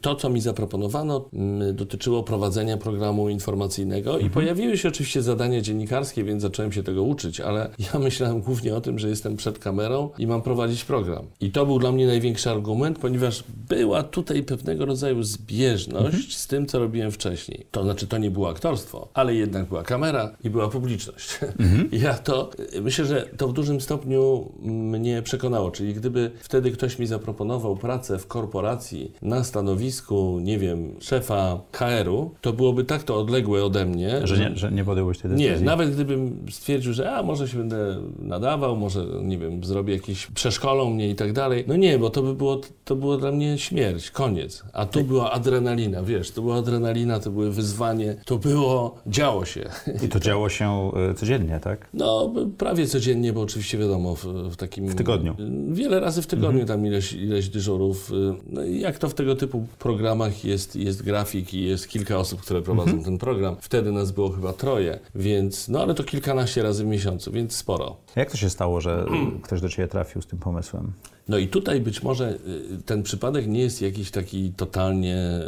to, 0.00 0.14
co 0.14 0.30
mi 0.30 0.40
zaproponowano, 0.40 1.28
mm, 1.32 1.76
dotyczyło 1.76 2.22
prowadzenia 2.22 2.76
programu 2.76 3.28
informacyjnego 3.28 3.97
mhm. 4.06 4.26
i 4.26 4.30
pojawiły 4.30 4.78
się 4.78 4.88
oczywiście 4.88 5.22
zadania 5.22 5.60
dziennikarskie, 5.60 6.24
więc 6.24 6.42
zacząłem 6.42 6.72
się 6.72 6.82
tego 6.82 7.02
uczyć, 7.02 7.40
ale 7.40 7.70
ja 7.94 8.00
myślałem 8.00 8.40
głównie 8.40 8.74
o 8.74 8.80
tym, 8.80 8.98
że 8.98 9.08
jestem 9.08 9.36
przed 9.36 9.58
kamerą 9.58 10.10
i 10.18 10.26
mam 10.26 10.42
prowadzić 10.42 10.84
program. 10.84 11.26
I 11.40 11.50
to 11.50 11.66
był 11.66 11.78
dla 11.78 11.92
mnie 11.92 12.06
największy 12.06 12.50
argument, 12.50 12.98
ponieważ 12.98 13.44
była 13.68 14.02
tutaj 14.02 14.42
pewnego 14.42 14.86
rodzaju 14.86 15.22
zbieżność 15.22 16.06
mhm. 16.06 16.22
z 16.30 16.46
tym, 16.46 16.66
co 16.66 16.78
robiłem 16.78 17.10
wcześniej. 17.10 17.66
To 17.70 17.82
znaczy, 17.82 18.06
to 18.06 18.18
nie 18.18 18.30
było 18.30 18.50
aktorstwo, 18.50 19.08
ale 19.14 19.34
jednak 19.34 19.66
była 19.66 19.82
kamera 19.82 20.36
i 20.44 20.50
była 20.50 20.68
publiczność. 20.68 21.38
Mhm. 21.58 21.88
ja 21.92 22.14
to, 22.14 22.50
myślę, 22.82 23.04
że 23.04 23.28
to 23.36 23.48
w 23.48 23.52
dużym 23.52 23.80
stopniu 23.80 23.98
stopniu 23.98 24.52
mnie 24.62 25.22
przekonało. 25.22 25.70
Czyli 25.70 25.94
gdyby 25.94 26.30
wtedy 26.40 26.70
ktoś 26.70 26.98
mi 26.98 27.06
zaproponował 27.06 27.76
pracę 27.76 28.18
w 28.18 28.26
korporacji 28.26 29.12
na 29.22 29.44
stanowisku, 29.44 30.38
nie 30.42 30.58
wiem, 30.58 30.94
szefa 31.00 31.60
HR-u, 31.72 32.30
to 32.40 32.52
byłoby 32.52 32.84
tak 32.84 33.02
to 33.02 33.20
odległe 33.20 33.64
ode 33.64 33.86
mnie. 33.86 33.87
Że 34.26 34.38
nie, 34.38 34.56
że 34.56 34.72
nie 34.72 34.84
podjąłeś 34.84 35.18
tej 35.18 35.30
decyzji? 35.30 35.50
Nie, 35.50 35.60
nawet 35.60 35.90
gdybym 35.90 36.46
stwierdził, 36.50 36.92
że 36.92 37.12
a, 37.12 37.22
może 37.22 37.48
się 37.48 37.58
będę 37.58 37.96
nadawał, 38.18 38.76
może, 38.76 39.06
nie 39.22 39.38
wiem, 39.38 39.64
zrobię 39.64 39.94
jakieś, 39.94 40.26
przeszkolą 40.26 40.90
mnie 40.90 41.10
i 41.10 41.14
tak 41.14 41.32
dalej. 41.32 41.64
No 41.66 41.76
nie, 41.76 41.98
bo 41.98 42.10
to 42.10 42.22
by 42.22 42.34
było, 42.34 42.60
to 42.84 42.96
było 42.96 43.16
dla 43.16 43.32
mnie 43.32 43.58
śmierć, 43.58 44.10
koniec. 44.10 44.64
A 44.72 44.86
tu 44.86 45.04
była 45.04 45.32
adrenalina, 45.32 46.02
wiesz, 46.02 46.30
to 46.30 46.42
była 46.42 46.56
adrenalina, 46.56 47.20
to 47.20 47.30
było 47.30 47.50
wyzwanie, 47.50 48.16
to 48.24 48.38
było, 48.38 48.94
działo 49.06 49.44
się. 49.44 49.64
I 50.04 50.08
to 50.08 50.20
działo 50.20 50.48
się 50.48 50.90
e, 51.10 51.14
codziennie, 51.14 51.60
tak? 51.62 51.88
No, 51.94 52.32
prawie 52.58 52.86
codziennie, 52.86 53.32
bo 53.32 53.40
oczywiście 53.40 53.78
wiadomo, 53.78 54.14
w, 54.14 54.24
w, 54.24 54.56
takim... 54.56 54.88
W 54.88 54.94
tygodniu. 54.94 55.36
Wiele 55.68 56.00
razy 56.00 56.22
w 56.22 56.26
tygodniu, 56.26 56.60
mhm. 56.60 56.66
tam 56.68 56.86
ileś, 56.86 57.12
ileś 57.12 57.48
dyżurów. 57.48 58.12
No 58.46 58.64
jak 58.64 58.98
to 58.98 59.08
w 59.08 59.14
tego 59.14 59.36
typu 59.36 59.66
programach 59.78 60.44
jest, 60.44 60.76
jest 60.76 61.02
grafik 61.02 61.54
i 61.54 61.64
jest 61.64 61.88
kilka 61.88 62.18
osób, 62.18 62.40
które 62.40 62.62
prowadzą 62.62 62.90
mhm. 62.90 63.04
ten 63.04 63.18
program. 63.18 63.56
Wtedy 63.60 63.77
nas 63.82 64.12
było 64.12 64.30
chyba 64.30 64.52
troje, 64.52 64.98
więc, 65.14 65.68
no 65.68 65.82
ale 65.82 65.94
to 65.94 66.04
kilkanaście 66.04 66.62
razy 66.62 66.84
w 66.84 66.86
miesiącu, 66.86 67.32
więc 67.32 67.56
sporo. 67.56 67.96
Jak 68.16 68.30
to 68.30 68.36
się 68.36 68.50
stało, 68.50 68.80
że 68.80 69.06
ktoś 69.44 69.60
do 69.60 69.68
Ciebie 69.68 69.88
trafił 69.88 70.22
z 70.22 70.26
tym 70.26 70.38
pomysłem? 70.38 70.92
No 71.28 71.38
i 71.38 71.48
tutaj 71.48 71.80
być 71.80 72.02
może 72.02 72.30
y, 72.30 72.82
ten 72.86 73.02
przypadek 73.02 73.46
nie 73.46 73.60
jest 73.60 73.82
jakiś 73.82 74.10
taki 74.10 74.52
totalnie 74.52 75.40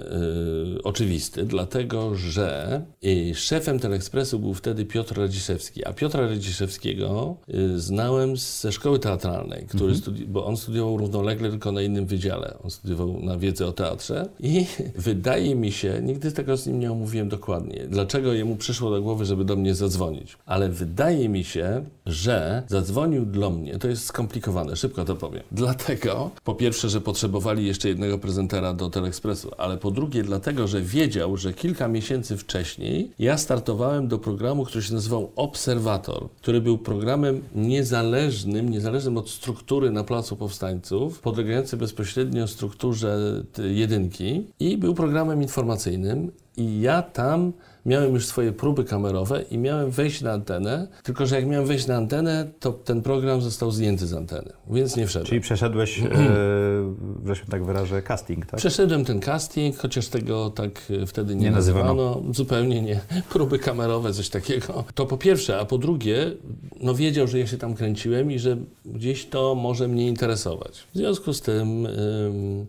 y, 0.77 0.82
oczywisty, 0.82 1.44
dlatego 1.44 2.15
że 2.15 2.82
y, 3.05 3.35
szefem 3.35 3.79
Telekspresu 3.79 4.38
był 4.38 4.55
wtedy 4.55 4.85
Piotr 4.85 5.19
Radziszewski, 5.19 5.85
a 5.85 5.93
Piotra 5.93 6.21
Radziszewskiego 6.27 7.37
y, 7.55 7.81
znałem 7.81 8.37
ze 8.37 8.73
szkoły 8.73 8.99
teatralnej, 8.99 9.67
który 9.67 9.93
mhm. 9.93 10.00
studi- 10.00 10.27
bo 10.27 10.47
on 10.47 10.56
studiował 10.56 10.97
równolegle 10.97 11.50
tylko 11.50 11.73
na 11.73 11.83
innym 11.83 12.06
wydziale. 12.06 12.56
On 12.65 12.71
studiował 12.71 13.21
na 13.23 13.38
wiedzę 13.38 13.67
o 13.67 13.73
teatrze 13.73 14.29
i 14.41 14.67
wydaje 14.97 15.55
mi 15.55 15.73
się, 15.73 16.00
nigdy 16.03 16.33
tego 16.33 16.56
z 16.56 16.67
nim 16.67 16.81
nie 16.81 16.93
omówiłem 16.93 17.29
dokładnie, 17.29 17.87
dlaczego 17.88 18.33
jemu 18.33 18.56
przyszło 18.56 18.91
do 18.91 19.03
głowy, 19.03 19.25
żeby 19.25 19.44
do 19.44 19.56
mnie 19.56 19.75
zadzwonić. 19.75 20.37
Ale 20.47 20.69
wydaje 20.69 21.29
mi 21.29 21.44
się, 21.44 21.85
że 22.06 22.62
zadzwonił 22.69 23.26
do 23.26 23.50
mnie, 23.50 23.79
to 23.79 23.88
jest 23.88 24.05
skomplikowane, 24.05 24.76
szybko 24.76 25.05
to 25.05 25.17
powiem. 25.17 25.43
Dla 25.53 25.69
dlatego, 25.70 26.31
po 26.44 26.55
pierwsze, 26.55 26.88
że 26.88 27.00
potrzebowali 27.00 27.67
jeszcze 27.67 27.88
jednego 27.88 28.19
prezentera 28.19 28.75
do 28.75 28.90
Telekspresu, 28.90 29.50
ale 29.58 29.76
po 29.76 29.90
drugie 29.90 30.22
dlatego, 30.22 30.69
że 30.69 30.82
wiedział, 30.82 31.37
że 31.37 31.52
kilka 31.52 31.88
miesięcy 31.88 32.37
wcześniej 32.37 33.11
ja 33.19 33.38
startowałem 33.38 34.08
do 34.08 34.19
programu, 34.19 34.64
który 34.64 34.84
się 34.84 34.94
nazywał 34.94 35.31
Obserwator, 35.37 36.28
który 36.43 36.61
był 36.61 36.78
programem 36.78 37.43
niezależnym, 37.55 38.69
niezależnym 38.69 39.17
od 39.17 39.31
struktury 39.31 39.90
na 39.90 40.05
Placu 40.05 40.37
Powstańców, 40.37 41.20
podlegający 41.20 41.76
bezpośrednio 41.76 42.49
strukturze 42.49 43.43
jedynki 43.58 44.46
i 44.61 44.76
był 44.76 44.94
programem 44.94 45.43
informacyjnym 45.43 46.32
i 46.56 46.81
ja 46.81 47.02
tam 47.02 47.52
miałem 47.87 48.15
już 48.15 48.27
swoje 48.27 48.53
próby 48.53 48.85
kamerowe 48.85 49.43
i 49.50 49.59
miałem 49.59 49.91
wejść 49.91 50.21
na 50.21 50.32
antenę, 50.32 50.88
tylko 51.03 51.27
że 51.27 51.37
jak 51.37 51.47
miałem 51.47 51.67
wejść 51.67 51.87
na 51.87 51.97
antenę, 51.97 52.50
to 52.61 52.73
ten 52.73 53.03
program 53.03 53.41
został 53.41 53.71
zdjęty 53.71 54.06
z 54.06 54.15
anteny, 54.15 54.53
więc 54.71 54.97
nie 54.97 55.06
wszedłem. 55.06 55.27
Czyli 55.27 55.41
przeszedłeś, 55.41 56.00
że 57.27 57.37
się 57.37 57.47
tak 57.50 57.65
wyrażę, 57.65 58.03
casting, 58.03 58.47
tak? 58.47 58.61
Przeszedłem 58.61 59.05
ten 59.05 59.21
casting, 59.21 59.77
chociaż 59.77 60.09
tego 60.09 60.50
tak 60.50 60.82
e, 61.03 61.06
wtedy 61.06 61.35
nie, 61.35 61.44
nie 61.44 61.50
nazywano. 61.50 61.94
nazywano. 61.94 62.35
Zupełnie 62.35 62.83
nie. 62.83 63.00
Próby 63.33 63.59
kamerowe, 63.59 64.12
coś 64.12 64.28
takiego. 64.28 64.85
To 64.95 65.07
po 65.07 65.16
pierwsze, 65.16 65.59
a 65.59 65.64
po 65.64 65.78
drugie, 65.78 66.33
no 66.81 66.95
wiedział, 66.95 67.26
że 67.26 67.38
ja 67.38 67.47
się 67.47 67.59
tam 67.59 67.75
kręciłem 67.75 68.33
i 68.33 68.38
że 68.38 68.57
gdzieś 68.85 69.26
to 69.26 69.54
może 69.54 69.88
mnie 69.88 70.09
interesować. 70.09 70.87
W 70.95 70.97
związku 70.97 71.33
z 71.33 71.40
tym, 71.40 71.88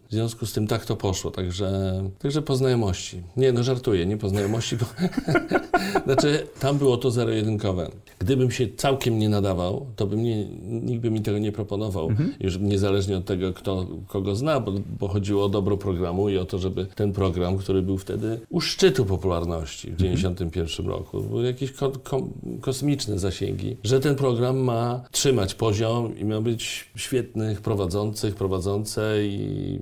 w 0.10 0.12
związku 0.12 0.46
z 0.46 0.54
tym 0.54 0.68
tak 0.68 0.86
to 0.86 0.96
poszło, 0.96 1.32
także, 1.32 1.94
także 2.20 2.42
po 2.42 2.56
znajomości. 2.56 3.22
Nie, 3.38 3.52
no 3.52 3.64
żartuję, 3.64 4.06
nie 4.06 4.18
po 4.18 4.30
znajomości, 4.30 4.78
bo 4.78 4.86
znaczy, 6.06 6.48
tam 6.60 6.78
było 6.78 6.98
to 6.98 7.12
zero-jedynkowe. 7.12 7.92
Gdybym 8.20 8.52
się 8.52 8.68
całkiem 8.78 9.20
nie 9.20 9.30
nadawał, 9.30 9.86
to 9.96 10.08
by 10.08 10.18
mnie, 10.18 10.46
nikt 10.62 11.02
by 11.02 11.12
mi 11.12 11.22
tego 11.22 11.38
nie 11.38 11.52
proponował. 11.52 12.10
Mhm. 12.10 12.34
Już 12.40 12.60
niezależnie 12.60 13.18
od 13.18 13.26
tego, 13.26 13.54
kto 13.54 13.88
kogo 14.08 14.36
zna, 14.36 14.60
bo, 14.60 14.74
bo, 15.00 15.08
chodziło 15.08 15.46
o 15.46 15.50
dobro 15.50 15.78
programu 15.78 16.30
i 16.30 16.38
o 16.38 16.46
to, 16.46 16.60
żeby 16.60 16.86
ten 16.86 17.14
program, 17.14 17.58
który 17.58 17.82
był 17.82 17.98
wtedy 17.98 18.40
u 18.50 18.62
szczytu 18.62 19.06
popularności 19.06 19.92
w 19.92 19.98
1991 19.98 20.86
mhm. 20.86 21.00
roku, 21.00 21.22
były 21.22 21.46
jakieś 21.46 21.72
ko 21.72 21.92
ko 21.92 22.28
kosmiczne 22.62 23.20
zasięgi, 23.20 23.78
że 23.84 24.00
ten 24.00 24.16
program 24.16 24.58
ma 24.58 25.02
trzymać 25.12 25.56
poziom 25.56 26.18
i 26.18 26.26
ma 26.26 26.42
być 26.42 26.90
świetnych 26.96 27.62
prowadzących, 27.62 28.36
prowadzące 28.36 29.26
i... 29.26 29.80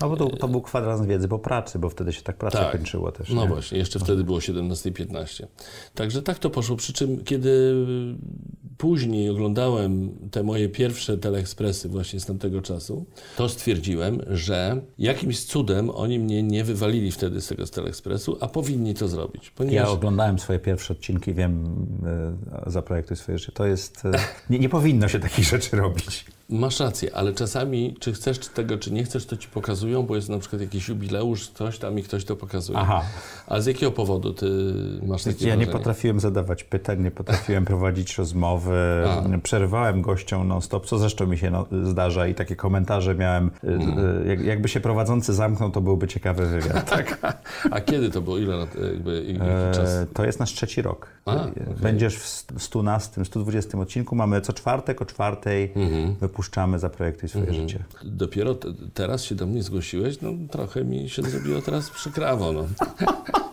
No 0.00 0.08
bo 0.08 0.16
to, 0.16 0.36
to 0.36 0.48
był 0.48 0.60
kwadrans 0.60 1.06
wiedzy 1.06 1.28
po 1.28 1.38
pracy, 1.38 1.78
bo 1.78 1.88
wtedy 1.88 2.12
się 2.12 2.22
tak 2.22 2.36
praca 2.36 2.58
tak. 2.58 2.72
kończyła 2.72 3.12
też. 3.12 3.30
No 3.30 3.46
właśnie, 3.46 3.78
jeszcze 3.78 3.98
wtedy 3.98 4.24
było 4.24 4.40
17.15. 4.62 5.46
Także 5.94 6.22
tak 6.22 6.38
to 6.38 6.50
poszło, 6.50 6.76
przy 6.76 6.92
czym 6.92 7.24
kiedy 7.24 7.74
później 8.78 9.30
oglądałem 9.30 10.18
te 10.30 10.42
moje 10.42 10.68
pierwsze 10.68 11.18
teleekspresy 11.18 11.88
właśnie 11.88 12.20
z 12.20 12.26
tamtego 12.26 12.62
czasu, 12.62 13.06
to 13.36 13.48
stwierdziłem, 13.48 14.20
że 14.30 14.80
jakimś 14.98 15.44
cudem 15.44 15.90
oni 15.90 16.18
mnie 16.18 16.42
nie 16.42 16.64
wywalili 16.64 17.12
wtedy 17.12 17.40
z 17.40 17.48
tego 17.48 17.66
teleekspresu, 17.66 18.38
a 18.40 18.48
powinni 18.48 18.94
to 18.94 19.08
zrobić. 19.08 19.50
Ponieważ... 19.50 19.88
Ja 19.88 19.92
oglądałem 19.92 20.38
swoje 20.38 20.58
pierwsze 20.58 20.92
odcinki, 20.92 21.34
wiem, 21.34 21.86
e, 22.66 22.70
zaprojektuj 22.70 23.16
swoje 23.16 23.38
życie. 23.38 23.52
To 23.52 23.66
jest... 23.66 24.04
E, 24.04 24.10
nie, 24.50 24.58
nie 24.58 24.68
powinno 24.68 25.08
się 25.08 25.20
takich 25.20 25.44
rzeczy 25.44 25.76
robić. 25.76 26.24
Masz 26.50 26.80
rację, 26.80 27.10
ale 27.14 27.32
czasami, 27.32 27.96
czy 28.00 28.12
chcesz 28.12 28.38
tego, 28.38 28.78
czy 28.78 28.92
nie 28.92 29.04
chcesz, 29.04 29.26
to 29.26 29.36
ci 29.36 29.48
pokazują, 29.48 30.02
bo 30.02 30.16
jest 30.16 30.28
na 30.28 30.38
przykład 30.38 30.62
jakiś 30.62 30.88
jubileusz, 30.88 31.48
ktoś 31.50 31.78
tam 31.78 31.98
i 31.98 32.02
ktoś 32.02 32.24
to 32.24 32.36
pokazuje. 32.36 32.78
Aha. 32.78 33.02
A 33.46 33.60
z 33.60 33.66
jakiego 33.66 33.92
powodu 33.92 34.34
ty 34.34 34.46
masz 35.06 35.22
takie 35.24 35.48
Ja 35.48 35.54
nie 35.54 35.56
wrażenie? 35.56 35.78
potrafiłem 35.78 36.20
zadawać 36.20 36.64
pytań, 36.64 37.02
nie 37.02 37.10
potrafiłem 37.10 37.64
prowadzić 37.72 38.18
rozmowy, 38.18 39.04
A. 39.08 39.38
przerywałem 39.42 40.02
gościom 40.02 40.48
non-stop, 40.48 40.86
co 40.86 40.98
zresztą 40.98 41.26
mi 41.26 41.38
się 41.38 41.50
no, 41.50 41.66
zdarza 41.84 42.26
i 42.26 42.34
takie 42.34 42.56
komentarze 42.56 43.14
miałem, 43.14 43.46
y, 43.64 43.68
Mm. 43.68 43.98
y, 44.24 44.28
jak, 44.28 44.40
jakby 44.40 44.68
się 44.68 44.80
prowadzący 44.80 45.34
zamknął, 45.34 45.70
to 45.70 45.80
byłby 45.80 46.08
ciekawy 46.08 46.46
wywiad. 46.46 46.90
Tak? 46.96 47.18
A 47.70 47.80
kiedy 47.80 48.10
to 48.10 48.20
było? 48.20 48.38
Ile 48.38 48.56
lat? 48.56 48.74
Jakby, 48.92 49.24
jaki 49.28 49.38
czas? 49.76 49.90
E, 49.90 50.06
to 50.14 50.24
jest 50.24 50.40
nasz 50.40 50.52
trzeci 50.52 50.82
rok. 50.82 51.08
A, 51.26 51.34
E, 51.34 51.40
okej. 51.40 51.52
Będziesz 51.80 52.16
w 52.16 52.26
112, 52.28 53.24
120 53.24 53.78
odcinku, 53.78 54.16
mamy 54.16 54.40
co 54.40 54.52
czwartek 54.52 55.02
o 55.02 55.04
czwartej 55.04 55.72
Mhm. 56.38 56.42
wypuszczamy 56.42 56.78
Zaprojektuj 56.78 57.28
swoje 57.28 57.54
życie. 57.54 57.84
Dopiero 58.04 58.54
te, 58.54 58.68
teraz 58.94 59.24
się 59.24 59.34
do 59.34 59.46
mnie 59.46 59.62
zgłosiłeś, 59.62 60.20
no 60.20 60.30
trochę 60.50 60.84
mi 60.84 61.10
się 61.10 61.22
zrobiło 61.22 61.62
teraz 61.62 61.90
przykrawo, 61.90 62.52
no. 62.52 62.66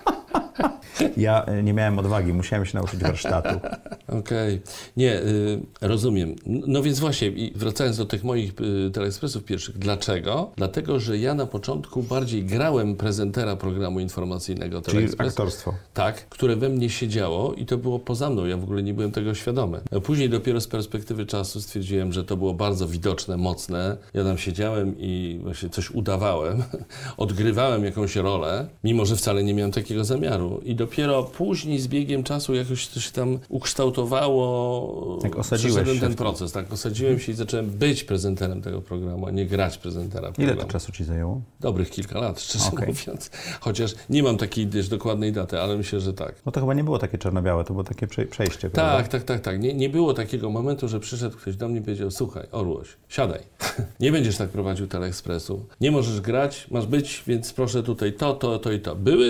Ja 1.18 1.44
e, 1.46 1.64
nie 1.64 1.74
miałem 1.74 2.00
odwagi, 2.00 2.34
musiałem 2.34 2.66
się 2.66 2.78
nauczyć 2.78 3.00
warsztatu. 3.00 3.60
Okej. 4.20 4.62
Nie, 4.98 5.20
y, 5.20 5.60
rozumiem. 5.82 6.36
No 6.46 6.84
więc 6.84 7.00
właśnie, 7.00 7.32
wracając 7.56 7.98
do 7.98 8.06
tych 8.06 8.24
moich 8.24 8.54
y, 8.88 8.92
telekspresów 8.92 9.44
pierwszych, 9.44 9.78
dlaczego? 9.78 10.52
Dlatego, 10.56 11.00
że 11.00 11.18
ja 11.18 11.34
na 11.34 11.46
początku 11.46 12.04
bardziej 12.04 12.44
grałem 12.46 12.96
prezentera 12.96 13.56
programu 13.56 14.00
informacyjnego 14.00 14.82
Czyli 14.82 14.98
Telekspres. 14.98 15.30
aktorstwo. 15.30 15.74
Tak, 15.94 16.30
które 16.30 16.56
we 16.56 16.70
mnie 16.70 16.90
siedziało 16.90 17.54
i 17.54 17.66
to 17.66 17.78
było 17.78 18.00
poza 18.00 18.30
mną, 18.30 18.46
ja 18.46 18.58
w 18.58 18.64
ogóle 18.64 18.84
nie 18.84 18.94
byłem 18.94 19.12
tego 19.12 19.34
świadomy. 19.34 19.82
A 19.96 20.00
Później 20.00 20.30
dopiero 20.30 20.62
z 20.62 20.68
perspektywy 20.68 21.26
czasu 21.26 21.62
stwierdziłem, 21.62 22.14
że 22.14 22.24
to 22.24 22.38
było 22.38 22.54
bardzo 22.54 22.88
widoczne, 22.88 23.38
mocne. 23.38 23.98
Ja 24.14 24.24
tam 24.24 24.38
siedziałem 24.38 24.96
i 24.98 25.40
właśnie 25.44 25.70
coś 25.70 25.92
udawałem, 25.92 26.64
odgrywałem 27.18 27.86
jakąś 27.86 28.16
rolę, 28.16 28.68
mimo 28.84 29.06
że 29.06 29.16
wcale 29.16 29.44
nie 29.44 29.54
miałem 29.54 29.72
takiego 29.72 30.04
zamiaru. 30.04 30.62
I 30.66 30.76
dopiero 30.86 31.24
później 31.24 31.80
z 31.80 31.88
biegiem 31.88 32.24
czasu 32.24 32.56
jakoś 32.56 32.88
to 32.88 33.00
się 33.00 33.12
tam 33.12 33.40
ukształtowało. 33.50 35.20
Tak 35.22 35.36
osadziłeś 35.40 35.94
się 35.94 36.00
ten 36.00 36.16
proces, 36.16 36.52
tak, 36.52 36.74
osadziłem 36.74 37.20
się 37.20 37.32
i 37.32 37.36
zacząłem 37.36 37.70
być 37.70 38.04
prezenterem 38.04 38.62
tego 38.62 38.82
programu, 38.82 39.28
a 39.28 39.32
nie 39.32 39.46
grać 39.46 39.78
prezentera 39.78 40.28
Ile 40.28 40.34
programu. 40.36 40.62
to 40.62 40.68
czasu 40.68 40.92
ci 40.92 41.04
zajęło? 41.04 41.42
Dobrych 41.60 41.90
kilka 41.90 42.20
lat, 42.20 42.42
szczerze 42.42 42.66
Okej. 42.74 42.88
mówiąc. 42.88 43.30
Chociaż 43.60 43.96
nie 44.10 44.24
mam 44.24 44.38
takiej 44.38 44.68
też 44.68 44.88
dokładnej 44.90 45.32
daty, 45.32 45.60
ale 45.60 45.78
myślę, 45.78 46.00
że 46.00 46.14
tak. 46.14 46.36
No 46.46 46.52
to 46.52 46.60
chyba 46.60 46.74
nie 46.74 46.84
było 46.84 47.00
takie 47.00 47.18
czarno-białe, 47.18 47.64
to 47.64 47.74
było 47.74 47.84
takie 47.84 48.08
prze- 48.08 48.26
przejście, 48.26 48.70
prawda? 48.70 48.98
Tak, 48.98 49.08
tak, 49.08 49.24
tak, 49.24 49.42
tak. 49.42 49.60
Nie, 49.60 49.74
nie 49.74 49.90
było 49.90 50.14
takiego 50.14 50.50
momentu, 50.50 50.88
że 50.88 51.00
przyszedł 51.00 51.38
ktoś 51.38 51.56
do 51.56 51.68
mnie 51.68 51.80
i 51.80 51.82
powiedział: 51.82 52.12
Słuchaj, 52.12 52.48
Orłoś, 52.52 52.88
siadaj. 53.10 53.40
Nie 54.00 54.12
będziesz 54.12 54.38
tak 54.38 54.50
prowadził 54.50 54.88
teleekspresu. 54.88 55.66
Nie 55.82 55.92
możesz 55.92 56.22
grać, 56.22 56.68
masz 56.72 56.86
być, 56.86 57.24
więc 57.28 57.54
proszę 57.54 57.84
tutaj 57.84 58.14
to, 58.14 58.34
to, 58.34 58.60
to 58.60 58.72
i 58.72 58.80
to. 58.80 58.96
Były, 58.96 59.26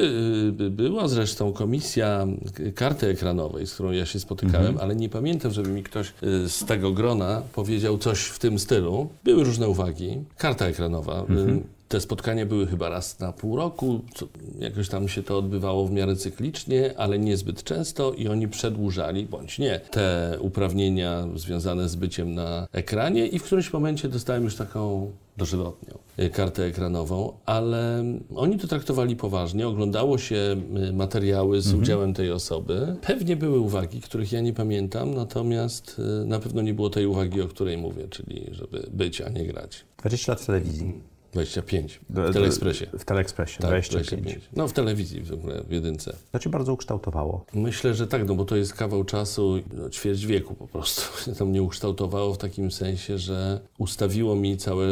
y, 0.62 0.70
była 0.70 1.08
zresztą 1.08 1.45
komisja 1.54 2.28
y, 2.60 2.72
karty 2.72 3.08
ekranowej, 3.08 3.68
z 3.68 3.74
którą 3.74 3.92
ja 3.92 4.06
się 4.06 4.20
spotykałem, 4.20 4.78
ale 4.82 4.96
nie 4.96 5.10
pamiętam, 5.10 5.52
żeby 5.52 5.70
mi 5.70 5.84
ktoś 5.84 6.14
y, 6.24 6.50
z 6.50 6.66
tego 6.66 6.92
grona 6.92 7.42
powiedział 7.54 7.98
coś 7.98 8.24
w 8.24 8.40
tym 8.40 8.60
stylu. 8.60 9.10
Były 9.24 9.44
różne 9.44 9.70
uwagi. 9.70 10.18
Karta 10.38 10.66
ekranowa. 10.66 11.26
y, 11.30 11.76
te 11.88 12.02
spotkania 12.02 12.46
były 12.46 12.68
chyba 12.68 12.90
raz 12.90 13.20
na 13.20 13.34
pół 13.34 13.56
roku, 13.56 14.02
co, 14.16 14.28
jakoś 14.60 14.90
tam 14.90 15.08
się 15.08 15.24
to 15.24 15.38
odbywało 15.38 15.88
w 15.88 15.92
miarę 15.92 16.16
cyklicznie, 16.16 16.94
ale 16.98 17.20
niezbyt 17.20 17.64
często 17.64 18.14
i 18.14 18.28
oni 18.28 18.48
przedłużali, 18.48 19.26
bądź 19.26 19.60
nie, 19.60 19.80
te 19.92 20.38
uprawnienia 20.40 21.28
związane 21.36 21.90
z 21.90 21.96
byciem 21.96 22.34
na 22.34 22.68
ekranie 22.72 23.28
i 23.28 23.40
w 23.40 23.44
którymś 23.44 23.74
momencie 23.74 24.10
dostałem 24.10 24.44
już 24.44 24.56
taką 24.56 25.12
dożywotnią 25.38 25.98
y, 26.20 26.30
kartę 26.30 26.64
ekranową, 26.64 27.34
ale 27.46 28.04
oni 28.36 28.58
to 28.58 28.68
traktowali 28.68 29.16
poważnie, 29.16 29.68
oglądało 29.68 30.18
się 30.18 30.62
y, 30.90 30.94
materiały 30.94 31.62
z 31.62 31.74
udziałem 31.74 32.14
tej 32.14 32.32
osoby. 32.32 32.96
Pewnie 33.02 33.36
były 33.36 33.60
uwagi, 33.60 34.02
których 34.02 34.32
ja 34.32 34.42
nie 34.42 34.54
pamiętam, 34.54 35.14
natomiast 35.14 36.02
y, 36.24 36.26
na 36.26 36.40
pewno 36.40 36.62
nie 36.62 36.74
było 36.74 36.90
tej 36.90 37.06
uwagi, 37.06 37.42
o 37.42 37.48
której 37.48 37.78
mówię, 37.78 38.08
czyli 38.08 38.46
żeby 38.52 38.88
być, 38.92 39.22
a 39.22 39.30
nie 39.30 39.46
grać. 39.46 39.86
20 39.98 40.32
lat 40.32 40.42
w 40.42 40.46
telewizji. 40.46 41.15
25 41.36 42.00
Do- 42.10 42.30
w 42.30 42.34
Teleekspresie. 42.34 42.88
W 43.00 43.06
Teleekspresie, 43.06 43.60
Tak, 43.60 43.70
25. 43.70 44.40
No 44.56 44.68
w 44.68 44.74
telewizji 44.74 45.22
w 45.22 45.34
ogóle, 45.34 45.64
w 45.64 45.72
jedynce. 45.72 46.16
To 46.32 46.40
cię 46.40 46.50
bardzo 46.50 46.74
ukształtowało. 46.74 47.46
Myślę, 47.54 47.94
że 47.94 48.08
tak, 48.08 48.28
no 48.28 48.36
bo 48.36 48.46
to 48.46 48.56
jest 48.56 48.74
kawał 48.74 49.04
czasu, 49.04 49.60
no, 49.74 49.90
ćwierć 49.90 50.26
wieku 50.26 50.56
po 50.56 50.68
prostu. 50.68 51.02
To 51.38 51.46
mnie 51.46 51.64
ukształtowało 51.64 52.34
w 52.34 52.38
takim 52.38 52.72
sensie, 52.72 53.18
że 53.18 53.60
ustawiło 53.78 54.36
mi 54.36 54.58
całe, 54.58 54.88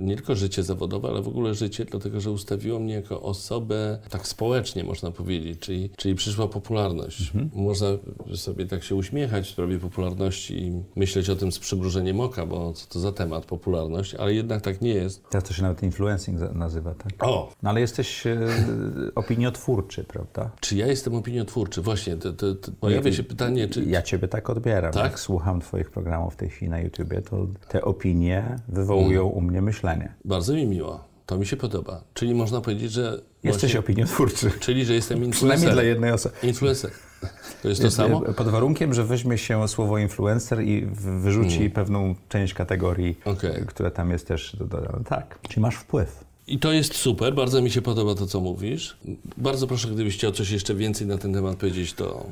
nie 0.00 0.16
tylko 0.16 0.34
życie 0.34 0.62
zawodowe, 0.62 1.08
ale 1.08 1.22
w 1.22 1.28
ogóle 1.28 1.54
życie, 1.54 1.84
dlatego 1.84 2.20
że 2.20 2.30
ustawiło 2.30 2.78
mnie 2.80 2.94
jako 2.94 3.22
osobę 3.22 3.98
tak 4.10 4.26
społecznie, 4.28 4.84
można 4.84 5.10
powiedzieć, 5.10 5.58
czyli, 5.60 5.90
czyli 5.96 6.14
przyszła 6.14 6.48
popularność. 6.48 7.32
Można 7.54 7.88
sobie 8.34 8.66
tak 8.66 8.84
się 8.84 8.94
uśmiechać 8.94 9.46
w 9.46 9.50
sprawie 9.50 9.78
popularności 9.78 10.58
i 10.62 10.72
myśleć 10.96 11.30
o 11.30 11.36
tym 11.36 11.52
z 11.52 11.58
przymrużeniem 11.58 12.20
oka, 12.20 12.46
bo 12.46 12.72
co 12.72 12.86
to 12.86 13.00
za 13.00 13.12
temat, 13.12 13.44
popularność, 13.46 14.14
ale 14.14 14.34
jednak 14.34 14.60
tak 14.62 14.80
nie 14.80 14.90
jest. 14.94 15.11
Teraz 15.30 15.48
to 15.48 15.54
się 15.54 15.62
nawet 15.62 15.82
influencing 15.82 16.40
nazywa, 16.54 16.94
tak? 16.94 17.12
O, 17.18 17.52
No 17.62 17.70
ale 17.70 17.80
jesteś 17.80 18.26
e, 18.26 18.38
opiniotwórczy, 19.14 20.04
prawda? 20.04 20.50
Czy 20.60 20.76
ja 20.76 20.86
jestem 20.86 21.14
opiniotwórczy? 21.14 21.82
Właśnie, 21.82 22.16
to, 22.16 22.32
to, 22.32 22.54
to 22.54 22.72
pojawia 22.80 23.12
się 23.12 23.22
pytanie, 23.22 23.68
czy... 23.68 23.84
Ja 23.84 24.02
ciebie 24.02 24.28
tak 24.28 24.50
odbieram. 24.50 24.92
Tak? 24.92 25.04
Jak 25.04 25.20
słucham 25.20 25.60
twoich 25.60 25.90
programów 25.90 26.34
w 26.34 26.36
tej 26.36 26.48
chwili 26.48 26.70
na 26.70 26.80
YouTubie, 26.80 27.22
to 27.22 27.46
te 27.68 27.82
opinie 27.84 28.56
wywołują 28.68 29.22
Mm. 29.22 29.32
u 29.34 29.40
mnie 29.40 29.62
myślenie. 29.62 30.14
Bardzo 30.24 30.54
mi 30.54 30.66
miło. 30.66 31.04
To 31.26 31.38
mi 31.38 31.46
się 31.46 31.56
podoba. 31.56 32.04
Czyli 32.14 32.34
można 32.34 32.60
powiedzieć, 32.60 32.92
że... 32.92 33.20
Jesteś 33.42 33.62
właśnie- 33.62 33.80
opiniotwórczy. 33.80 34.50
Czyli, 34.60 34.84
że 34.84 34.94
jestem 34.94 35.30
Przynajmniej 35.30 35.72
dla 35.72 35.82
jednej 35.82 36.12
osoby. 36.12 36.34
Influencer. 36.42 36.90
To 37.62 37.68
jest 37.68 37.82
to 37.82 37.90
samo? 37.90 38.20
Pod 38.20 38.48
warunkiem, 38.48 38.94
że 38.94 39.04
weźmie 39.04 39.38
się 39.38 39.68
słowo 39.68 39.98
influencer 39.98 40.62
i 40.62 40.86
wyrzuci 40.92 41.70
pewną 41.70 42.14
część 42.28 42.54
kategorii. 42.54 43.18
Okej. 43.24 43.66
która 43.66 43.90
tam 43.90 44.10
jest 44.10 44.28
też 44.28 44.56
dodana. 44.56 44.98
Tak. 45.08 45.38
Czyli 45.48 45.60
masz 45.62 45.74
wpływ. 45.74 46.31
I 46.52 46.58
to 46.58 46.72
jest 46.72 46.94
super, 46.94 47.34
bardzo 47.34 47.62
mi 47.62 47.70
się 47.70 47.82
podoba 47.82 48.14
to, 48.14 48.26
co 48.26 48.40
mówisz. 48.40 48.96
Bardzo 49.36 49.66
proszę, 49.66 49.88
gdybyś 49.88 50.14
chciał 50.16 50.32
coś 50.32 50.50
jeszcze 50.50 50.74
więcej 50.74 51.06
na 51.06 51.18
ten 51.18 51.32
temat 51.32 51.56
powiedzieć, 51.56 51.92
to 51.92 52.26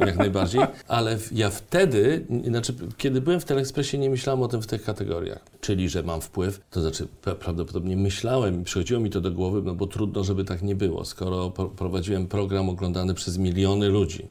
jak 0.00 0.16
najbardziej. 0.16 0.60
Ale 0.88 1.18
ja 1.32 1.50
wtedy, 1.50 2.26
znaczy, 2.46 2.74
kiedy 2.98 3.20
byłem 3.20 3.40
w 3.40 3.44
Teleekspresie, 3.44 3.98
nie 3.98 4.10
myślałem 4.10 4.42
o 4.42 4.48
tym 4.48 4.62
w 4.62 4.66
tych 4.66 4.84
kategoriach. 4.84 5.38
Czyli, 5.60 5.88
że 5.88 6.02
mam 6.02 6.20
wpływ, 6.20 6.60
to 6.70 6.80
znaczy 6.80 7.08
pra- 7.24 7.34
prawdopodobnie 7.34 7.96
myślałem, 7.96 8.64
przychodziło 8.64 9.00
mi 9.00 9.10
to 9.10 9.20
do 9.20 9.30
głowy, 9.30 9.62
no 9.64 9.74
bo 9.74 9.86
trudno, 9.86 10.24
żeby 10.24 10.44
tak 10.44 10.62
nie 10.62 10.74
było, 10.74 11.04
skoro 11.04 11.50
pro- 11.50 11.68
prowadziłem 11.68 12.26
program 12.26 12.68
oglądany 12.68 13.14
przez 13.14 13.38
miliony 13.38 13.88
ludzi. 13.88 14.26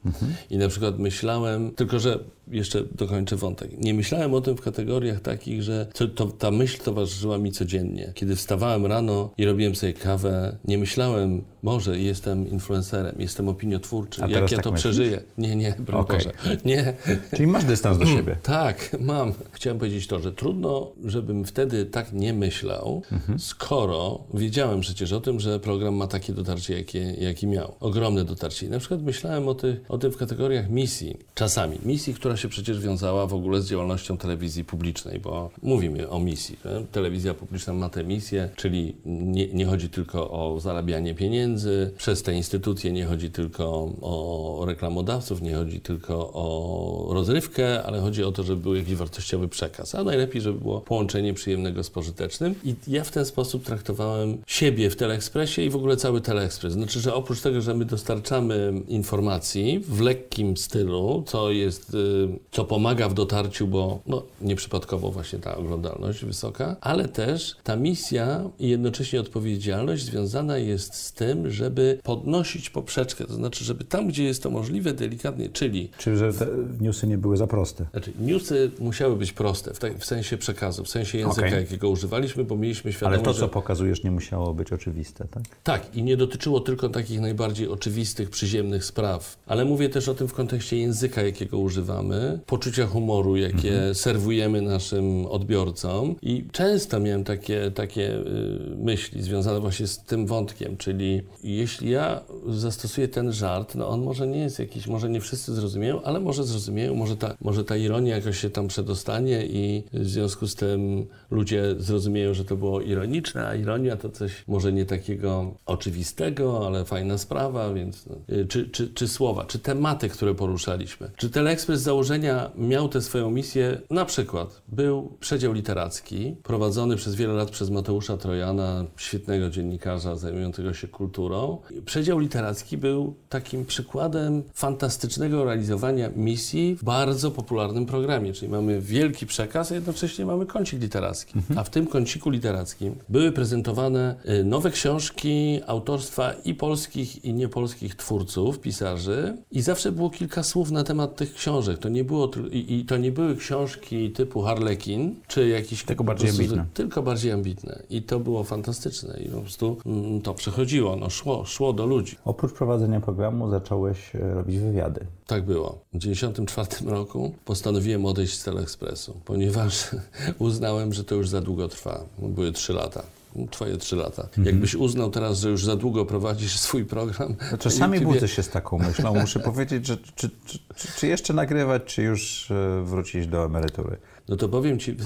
I 0.50 0.56
na 0.56 0.68
przykład 0.68 0.98
myślałem, 0.98 1.70
tylko 1.70 1.98
że 1.98 2.18
jeszcze 2.52 2.84
dokończę 2.94 3.36
wątek. 3.36 3.70
Nie 3.78 3.94
myślałem 3.94 4.34
o 4.34 4.40
tym 4.40 4.56
w 4.56 4.60
kategoriach 4.60 5.20
takich, 5.20 5.62
że 5.62 5.86
to, 5.94 6.08
to, 6.08 6.26
ta 6.26 6.50
myśl 6.50 6.82
towarzyszyła 6.82 7.38
mi 7.38 7.52
codziennie. 7.52 8.12
Kiedy 8.14 8.36
wstawałem 8.36 8.86
rano 8.86 9.30
i 9.38 9.44
robiłem 9.44 9.74
sobie 9.74 9.92
kawę, 9.92 10.56
nie 10.64 10.78
myślałem, 10.78 11.42
może 11.62 11.98
jestem 11.98 12.50
influencerem, 12.50 13.14
jestem 13.18 13.48
opiniotwórczy, 13.48 14.22
A 14.24 14.26
jak 14.28 14.50
ja 14.50 14.56
tak 14.56 14.64
to 14.64 14.72
myślisz? 14.72 14.94
przeżyję. 14.94 15.22
Nie, 15.38 15.56
nie, 15.56 15.74
broń 15.78 16.00
Okej. 16.00 16.18
Boże. 16.18 16.32
Nie. 16.64 16.94
Czyli 17.34 17.46
masz 17.46 17.64
dystans 17.64 17.98
do 17.98 18.06
siebie. 18.06 18.36
Tak, 18.42 18.96
mam. 19.00 19.32
Chciałem 19.52 19.78
powiedzieć 19.78 20.06
to, 20.06 20.20
że 20.20 20.32
trudno, 20.32 20.92
żebym 21.04 21.44
wtedy 21.44 21.86
tak 21.86 22.12
nie 22.12 22.32
myślał, 22.32 23.02
skoro 23.38 24.20
wiedziałem 24.34 24.80
przecież 24.80 25.12
o 25.12 25.20
tym, 25.20 25.40
że 25.40 25.60
program 25.60 25.94
ma 25.94 26.06
takie 26.06 26.32
dotarcie, 26.32 26.78
jakie, 26.78 27.00
jaki 27.00 27.46
miał. 27.46 27.74
Ogromne 27.80 28.24
dotarcie. 28.24 28.66
I 28.66 28.70
na 28.70 28.78
przykład 28.78 29.02
myślałem 29.02 29.48
o, 29.48 29.54
tych, 29.54 29.80
o 29.88 29.98
tym 29.98 30.12
w 30.12 30.16
kategoriach 30.16 30.70
misji. 30.70 31.16
Czasami. 31.34 31.78
Misji, 31.84 32.14
która 32.14 32.36
się 32.36 32.41
przecież 32.48 32.80
wiązała 32.80 33.26
w 33.26 33.34
ogóle 33.34 33.60
z 33.60 33.68
działalnością 33.68 34.16
telewizji 34.16 34.64
publicznej, 34.64 35.20
bo 35.20 35.50
mówimy 35.62 36.08
o 36.08 36.18
misji. 36.18 36.58
Telewizja 36.92 37.34
publiczna 37.34 37.72
ma 37.72 37.88
tę 37.88 38.04
misję, 38.04 38.48
czyli 38.56 38.96
nie, 39.06 39.46
nie 39.46 39.66
chodzi 39.66 39.88
tylko 39.88 40.30
o 40.30 40.60
zarabianie 40.60 41.14
pieniędzy 41.14 41.90
przez 41.98 42.22
te 42.22 42.34
instytucje, 42.34 42.92
nie 42.92 43.06
chodzi 43.06 43.30
tylko 43.30 43.92
o 44.02 44.64
reklamodawców, 44.66 45.42
nie 45.42 45.54
chodzi 45.54 45.80
tylko 45.80 46.14
o 46.32 47.08
rozrywkę, 47.14 47.82
ale 47.82 48.00
chodzi 48.00 48.24
o 48.24 48.32
to, 48.32 48.42
żeby 48.42 48.62
był 48.62 48.74
jakiś 48.74 48.94
wartościowy 48.94 49.48
przekaz. 49.48 49.94
A 49.94 50.04
najlepiej, 50.04 50.42
żeby 50.42 50.58
było 50.58 50.80
połączenie 50.80 51.34
przyjemnego 51.34 51.84
z 51.84 51.90
pożytecznym. 51.90 52.54
I 52.64 52.74
ja 52.88 53.04
w 53.04 53.10
ten 53.10 53.24
sposób 53.24 53.64
traktowałem 53.64 54.38
siebie 54.46 54.90
w 54.90 54.96
Teleekspresie 54.96 55.62
i 55.62 55.70
w 55.70 55.76
ogóle 55.76 55.96
cały 55.96 56.20
Teleekspres. 56.20 56.72
Znaczy, 56.72 57.00
że 57.00 57.14
oprócz 57.14 57.40
tego, 57.40 57.60
że 57.60 57.74
my 57.74 57.84
dostarczamy 57.84 58.72
informacji 58.88 59.78
w 59.88 60.00
lekkim 60.00 60.56
stylu, 60.56 61.22
co 61.26 61.50
jest 61.50 61.94
y, 61.94 62.21
co 62.50 62.64
pomaga 62.64 63.08
w 63.08 63.14
dotarciu, 63.14 63.66
bo 63.66 64.00
no, 64.06 64.22
nieprzypadkowo 64.40 65.10
właśnie 65.10 65.38
ta 65.38 65.56
oglądalność 65.56 66.24
wysoka, 66.24 66.76
ale 66.80 67.08
też 67.08 67.56
ta 67.64 67.76
misja 67.76 68.44
i 68.58 68.68
jednocześnie 68.68 69.20
odpowiedzialność 69.20 70.04
związana 70.04 70.58
jest 70.58 70.94
z 70.94 71.12
tym, 71.12 71.50
żeby 71.50 71.98
podnosić 72.02 72.70
poprzeczkę, 72.70 73.24
to 73.24 73.34
znaczy, 73.34 73.64
żeby 73.64 73.84
tam, 73.84 74.08
gdzie 74.08 74.24
jest 74.24 74.42
to 74.42 74.50
możliwe, 74.50 74.92
delikatnie, 74.92 75.48
czyli... 75.48 75.90
Czyli, 75.98 76.16
że 76.16 76.32
te 76.32 76.46
newsy 76.80 77.06
nie 77.06 77.18
były 77.18 77.36
za 77.36 77.46
proste. 77.46 77.86
Znaczy, 77.90 78.12
newsy 78.20 78.70
musiały 78.78 79.16
być 79.16 79.32
proste 79.32 79.74
w, 79.74 79.78
te, 79.78 79.98
w 79.98 80.04
sensie 80.04 80.38
przekazu, 80.38 80.84
w 80.84 80.88
sensie 80.88 81.18
języka, 81.18 81.46
okay. 81.46 81.60
jakiego 81.60 81.88
używaliśmy, 81.88 82.44
bo 82.44 82.56
mieliśmy 82.56 82.92
świadomość, 82.92 83.24
Ale 83.24 83.34
to, 83.34 83.40
co 83.40 83.48
pokazujesz, 83.48 84.04
nie 84.04 84.10
musiało 84.10 84.54
być 84.54 84.72
oczywiste, 84.72 85.26
tak? 85.30 85.42
Tak, 85.64 85.96
i 85.96 86.02
nie 86.02 86.16
dotyczyło 86.16 86.60
tylko 86.60 86.88
takich 86.88 87.20
najbardziej 87.20 87.68
oczywistych, 87.68 88.30
przyziemnych 88.30 88.84
spraw, 88.84 89.36
ale 89.46 89.64
mówię 89.64 89.88
też 89.88 90.08
o 90.08 90.14
tym 90.14 90.28
w 90.28 90.34
kontekście 90.34 90.76
języka, 90.76 91.22
jakiego 91.22 91.58
używamy, 91.58 92.11
poczucia 92.46 92.86
humoru, 92.86 93.36
jakie 93.36 93.74
mhm. 93.74 93.94
serwujemy 93.94 94.62
naszym 94.62 95.26
odbiorcom 95.26 96.14
i 96.22 96.44
często 96.52 97.00
miałem 97.00 97.24
takie, 97.24 97.70
takie 97.70 98.16
y, 98.16 98.76
myśli 98.76 99.22
związane 99.22 99.60
właśnie 99.60 99.86
z 99.86 99.98
tym 99.98 100.26
wątkiem, 100.26 100.76
czyli 100.76 101.22
jeśli 101.44 101.90
ja 101.90 102.20
zastosuję 102.48 103.08
ten 103.08 103.32
żart, 103.32 103.74
no 103.74 103.88
on 103.88 104.02
może 104.02 104.26
nie 104.26 104.38
jest 104.38 104.58
jakiś, 104.58 104.86
może 104.86 105.08
nie 105.08 105.20
wszyscy 105.20 105.54
zrozumieją, 105.54 106.02
ale 106.02 106.20
może 106.20 106.44
zrozumieją, 106.44 106.94
może 106.94 107.16
ta, 107.16 107.36
może 107.40 107.64
ta 107.64 107.76
ironia 107.76 108.16
jakoś 108.16 108.38
się 108.38 108.50
tam 108.50 108.68
przedostanie 108.68 109.46
i 109.46 109.82
w 109.92 110.08
związku 110.08 110.46
z 110.46 110.54
tym 110.54 111.06
ludzie 111.30 111.62
zrozumieją, 111.78 112.34
że 112.34 112.44
to 112.44 112.56
było 112.56 112.80
ironiczne, 112.80 113.46
a 113.48 113.54
ironia 113.54 113.96
to 113.96 114.08
coś 114.10 114.44
może 114.48 114.72
nie 114.72 114.86
takiego 114.86 115.54
oczywistego, 115.66 116.66
ale 116.66 116.84
fajna 116.84 117.18
sprawa, 117.18 117.74
więc 117.74 118.06
no. 118.06 118.16
Y, 118.36 118.46
czy, 118.46 118.70
czy, 118.70 118.88
czy 118.88 119.08
słowa, 119.08 119.44
czy 119.44 119.58
tematy, 119.58 120.08
które 120.08 120.34
poruszaliśmy. 120.34 121.10
Czy 121.16 121.30
Teleekspres 121.30 121.82
z 121.82 121.88
założenia 122.02 122.50
miał 122.56 122.88
tę 122.88 123.02
swoją 123.02 123.30
misję, 123.30 123.80
na 123.90 124.04
przykład 124.04 124.62
był 124.68 125.16
przedział 125.20 125.52
literacki 125.52 126.36
prowadzony 126.42 126.96
przez 126.96 127.14
wiele 127.14 127.32
lat 127.32 127.50
przez 127.50 127.70
Mateusza 127.70 128.16
Trojana, 128.16 128.84
świetnego 128.96 129.50
dziennikarza 129.50 130.16
zajmującego 130.16 130.74
się 130.74 130.88
kulturą. 130.88 131.58
Przedział 131.84 132.18
literacki 132.18 132.78
był 132.78 133.14
takim 133.28 133.64
przykładem 133.64 134.42
fantastycznego 134.54 135.44
realizowania 135.44 136.10
misji 136.16 136.76
w 136.76 136.84
bardzo 136.84 137.30
popularnym 137.30 137.86
programie, 137.86 138.32
czyli 138.32 138.52
mamy 138.52 138.80
wielki 138.80 139.26
przekaz, 139.26 139.72
a 139.72 139.74
jednocześnie 139.74 140.26
mamy 140.26 140.46
kącik 140.46 140.80
literacki. 140.80 141.32
Mhm. 141.36 141.58
A 141.58 141.64
w 141.64 141.70
tym 141.70 141.86
kąciku 141.86 142.30
literackim 142.30 142.94
były 143.08 143.32
prezentowane 143.32 144.14
y, 144.40 144.44
nowe 144.44 144.70
książki 144.70 145.60
autorstwa 145.66 146.32
i 146.44 146.54
polskich, 146.54 147.24
i 147.24 147.34
niepolskich 147.34 147.94
twórców, 147.94 148.60
pisarzy 148.60 149.36
i 149.50 149.62
zawsze 149.62 149.92
było 149.92 150.10
kilka 150.10 150.42
słów 150.42 150.70
na 150.70 150.84
temat 150.84 151.16
tych 151.16 151.34
książek. 151.34 151.78
To 151.78 151.88
nie 151.92 152.04
było, 152.04 152.30
i, 152.50 152.74
i 152.74 152.84
to 152.84 152.96
nie 152.96 153.12
były 153.12 153.36
książki 153.36 154.10
typu 154.10 154.42
Harlekin, 154.42 155.16
czy 155.28 155.48
jakiś... 155.48 155.84
Tylko 155.84 156.04
bardziej 156.04 156.28
prostu, 156.28 156.42
ambitne. 156.42 156.66
Tylko 156.74 157.02
bardziej 157.02 157.32
ambitne. 157.32 157.82
I 157.90 158.02
to 158.02 158.20
było 158.20 158.44
fantastyczne 158.44 159.20
i 159.20 159.28
po 159.28 159.40
prostu 159.40 159.76
mm, 159.86 160.20
to 160.20 160.34
przechodziło, 160.34 160.96
no 160.96 161.10
szło, 161.10 161.44
szło 161.44 161.72
do 161.72 161.86
ludzi. 161.86 162.16
Oprócz 162.24 162.52
prowadzenia 162.52 163.00
programu 163.00 163.50
zacząłeś 163.50 164.16
e, 164.16 164.34
robić 164.34 164.58
wywiady. 164.58 165.06
Tak 165.26 165.44
było. 165.44 165.78
W 165.92 165.98
1994 165.98 166.90
roku 166.98 167.34
postanowiłem 167.44 168.06
odejść 168.06 168.38
z 168.38 168.44
Teleekspresu, 168.44 169.20
ponieważ 169.24 169.86
uznałem, 170.38 170.92
że 170.92 171.04
to 171.04 171.14
już 171.14 171.28
za 171.28 171.40
długo 171.40 171.68
trwa. 171.68 172.04
Były 172.18 172.52
trzy 172.52 172.72
lata 172.72 173.02
twoje 173.50 173.76
trzy 173.76 173.96
lata. 173.96 174.22
Mhm. 174.22 174.46
Jakbyś 174.46 174.74
uznał 174.74 175.10
teraz, 175.10 175.38
że 175.38 175.50
już 175.50 175.64
za 175.64 175.76
długo 175.76 176.06
prowadzisz 176.06 176.58
swój 176.66 176.84
program. 176.84 177.34
No 177.52 177.58
czasami 177.58 177.98
YouTube... 177.98 178.14
budzę 178.14 178.28
się 178.28 178.42
z 178.42 178.48
taką 178.48 178.78
myślą. 178.78 179.14
Muszę 179.14 179.40
powiedzieć, 179.40 179.86
że 179.86 179.96
czy, 179.96 180.30
czy, 180.46 180.58
czy, 180.98 181.06
jeszcze 181.06 181.34
nagrywać, 181.34 181.82
czy 181.84 182.02
już 182.02 182.50
e, 182.50 182.82
wrócić 182.84 183.26
do 183.26 183.44
emerytury. 183.44 183.96
No 184.32 184.36
to 184.36 184.48
powiem 184.48 184.78
ci, 184.78 184.96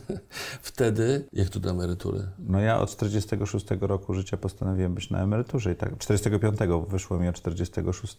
wtedy, 0.62 1.24
jak 1.32 1.48
tu 1.48 1.60
do 1.60 1.70
emerytury? 1.70 2.26
No 2.38 2.60
ja 2.60 2.78
od 2.78 2.90
46 2.90 3.66
roku 3.80 4.14
życia 4.14 4.36
postanowiłem 4.36 4.94
być 4.94 5.10
na 5.10 5.22
emeryturze 5.22 5.72
i 5.72 5.76
tak 5.76 5.98
45 5.98 6.58
wyszło 6.88 7.18
mi 7.18 7.28
od 7.28 7.34
46. 7.34 8.16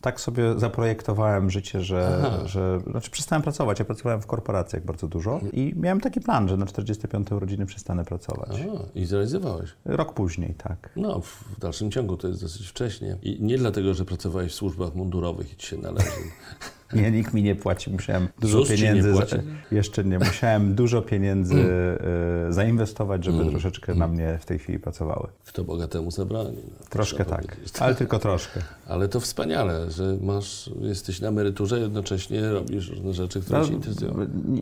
Tak 0.00 0.20
sobie 0.20 0.58
zaprojektowałem 0.58 1.50
życie, 1.50 1.80
że, 1.80 2.30
że 2.44 2.80
znaczy 2.90 3.10
przestałem 3.10 3.42
pracować. 3.42 3.78
Ja 3.78 3.84
pracowałem 3.84 4.22
w 4.22 4.26
korporacjach 4.26 4.84
bardzo 4.84 5.08
dużo 5.08 5.40
i 5.52 5.74
miałem 5.76 6.00
taki 6.00 6.20
plan, 6.20 6.48
że 6.48 6.56
na 6.56 6.66
45 6.66 7.32
urodziny 7.32 7.66
przestanę 7.66 8.04
pracować. 8.04 8.60
A, 8.60 8.98
I 8.98 9.04
zrealizowałeś? 9.04 9.70
Rok 9.84 10.14
później, 10.14 10.54
tak. 10.54 10.90
No, 10.96 11.20
w 11.20 11.58
dalszym 11.58 11.90
ciągu 11.90 12.16
to 12.16 12.28
jest 12.28 12.40
dosyć 12.40 12.68
wcześnie. 12.68 13.18
I 13.22 13.42
nie 13.42 13.58
dlatego, 13.58 13.94
że 13.94 14.04
pracowałeś 14.04 14.52
w 14.52 14.54
służbach 14.54 14.94
mundurowych 14.94 15.52
i 15.52 15.56
ci 15.56 15.66
się 15.66 15.76
należy. 15.76 16.10
Nie, 16.92 17.10
nikt 17.10 17.34
mi 17.34 17.42
nie 17.42 17.54
płaci. 17.54 17.90
Musiałem 17.90 18.28
dużo 18.40 18.64
pieniędzy. 18.64 19.14
Za, 19.14 19.26
jeszcze 19.72 20.04
nie. 20.04 20.18
Musiałem 20.18 20.74
dużo 20.80 21.02
pieniędzy 21.02 21.54
y, 22.48 22.52
zainwestować, 22.52 23.24
żeby 23.24 23.38
mm. 23.38 23.50
troszeczkę 23.50 23.94
na 23.94 24.08
mnie 24.08 24.38
w 24.40 24.44
tej 24.44 24.58
chwili 24.58 24.78
pracowały. 24.78 25.28
Kto 25.46 25.64
bogatemu 25.64 26.10
zabrani. 26.10 26.56
No, 26.80 26.86
troszkę 26.90 27.24
tak, 27.24 27.56
ale 27.80 27.94
tylko 27.94 28.18
troszkę. 28.18 28.60
Ale 28.86 29.08
to 29.08 29.20
wspaniale, 29.20 29.90
że 29.90 30.16
masz, 30.22 30.70
jesteś 30.80 31.20
na 31.20 31.28
emeryturze, 31.28 31.80
jednocześnie 31.80 32.52
robisz 32.52 32.88
różne 32.88 33.14
rzeczy, 33.14 33.40
które 33.40 33.58
no, 33.58 33.64
cię 33.64 33.72
interesują. 33.72 34.14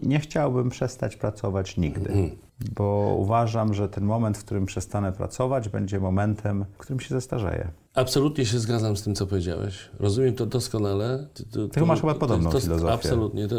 Nie 0.02 0.20
chciałbym 0.20 0.70
przestać 0.70 1.16
pracować 1.16 1.76
nigdy. 1.76 2.30
Bo 2.60 3.16
uważam, 3.18 3.74
że 3.74 3.88
ten 3.88 4.04
moment, 4.04 4.38
w 4.38 4.44
którym 4.44 4.66
przestanę 4.66 5.12
pracować, 5.12 5.68
będzie 5.68 6.00
momentem, 6.00 6.64
w 6.74 6.78
którym 6.78 7.00
się 7.00 7.08
zestarzeję. 7.08 7.70
Absolutnie 7.94 8.46
się 8.46 8.58
zgadzam 8.58 8.96
z 8.96 9.02
tym, 9.02 9.14
co 9.14 9.26
powiedziałeś. 9.26 9.88
Rozumiem 10.00 10.34
to 10.34 10.46
doskonale. 10.46 11.26
To, 11.50 11.68
Ty 11.68 11.80
masz 11.80 12.00
chyba 12.00 12.14
podobną 12.14 12.50
to, 12.50 12.56
to, 12.56 12.60
filozofię. 12.60 12.92
Absolutnie. 12.92 13.48
To, 13.48 13.56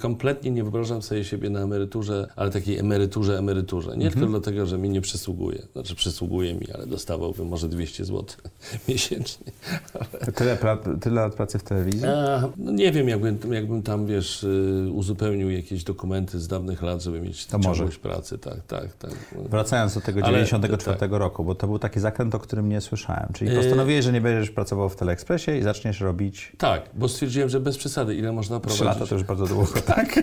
kompletnie 0.00 0.50
nie 0.50 0.62
wyobrażam 0.62 1.02
sobie 1.02 1.24
siebie 1.24 1.50
na 1.50 1.60
emeryturze, 1.60 2.28
ale 2.36 2.50
takiej 2.50 2.78
emeryturze, 2.78 3.38
emeryturze. 3.38 3.88
Nie 3.88 4.06
mhm. 4.06 4.12
tylko 4.12 4.26
dlatego, 4.30 4.66
że 4.66 4.78
mi 4.78 4.90
nie 4.90 5.00
przysługuje. 5.00 5.62
Znaczy 5.72 5.94
przysługuje 5.94 6.54
mi, 6.54 6.72
ale 6.74 6.86
dostawałbym 6.86 7.48
może 7.48 7.68
200 7.68 8.04
zł 8.04 8.24
miesięcznie. 8.88 9.52
Ale... 9.94 10.32
Tyle, 10.32 10.56
pra- 10.56 10.98
tyle 10.98 11.20
lat 11.20 11.34
pracy 11.34 11.58
w 11.58 11.62
telewizji? 11.62 12.06
A, 12.06 12.48
no 12.56 12.72
nie 12.72 12.92
wiem, 12.92 13.08
jakbym, 13.08 13.38
jakbym 13.52 13.82
tam, 13.82 14.06
wiesz, 14.06 14.44
y, 14.44 14.90
uzupełnił 14.92 15.50
jakieś 15.50 15.84
dokumenty 15.84 16.40
z 16.40 16.48
dawnych 16.48 16.82
lat, 16.82 17.02
żeby 17.02 17.20
mieć 17.20 17.46
to 17.46 17.52
ciągłość 17.52 17.80
może. 17.80 17.98
Pracy. 18.18 18.38
Tak, 18.38 18.66
tak, 18.66 18.94
tak. 18.94 19.10
Wracając 19.50 19.94
do 19.94 20.00
tego 20.00 20.20
ale, 20.24 20.44
94 20.44 20.98
tak. 20.98 21.12
roku, 21.12 21.44
bo 21.44 21.54
to 21.54 21.66
był 21.66 21.78
taki 21.78 22.00
zakręt, 22.00 22.34
o 22.34 22.38
którym 22.38 22.68
nie 22.68 22.80
słyszałem. 22.80 23.28
Czyli 23.34 23.56
postanowiłeś, 23.56 24.04
że 24.04 24.12
nie 24.12 24.20
będziesz 24.20 24.50
pracował 24.50 24.88
w 24.88 24.96
Teleekspresie 24.96 25.56
i 25.56 25.62
zaczniesz 25.62 26.00
robić... 26.00 26.52
Tak, 26.58 26.90
bo 26.94 27.08
stwierdziłem, 27.08 27.48
że 27.48 27.60
bez 27.60 27.78
przesady, 27.78 28.14
ile 28.14 28.32
można 28.32 28.60
prowadzić. 28.60 28.76
Trzy 28.76 28.84
lata 28.84 29.06
to 29.06 29.14
już 29.14 29.24
bardzo 29.24 29.46
długo, 29.46 29.80
tak? 29.96 30.20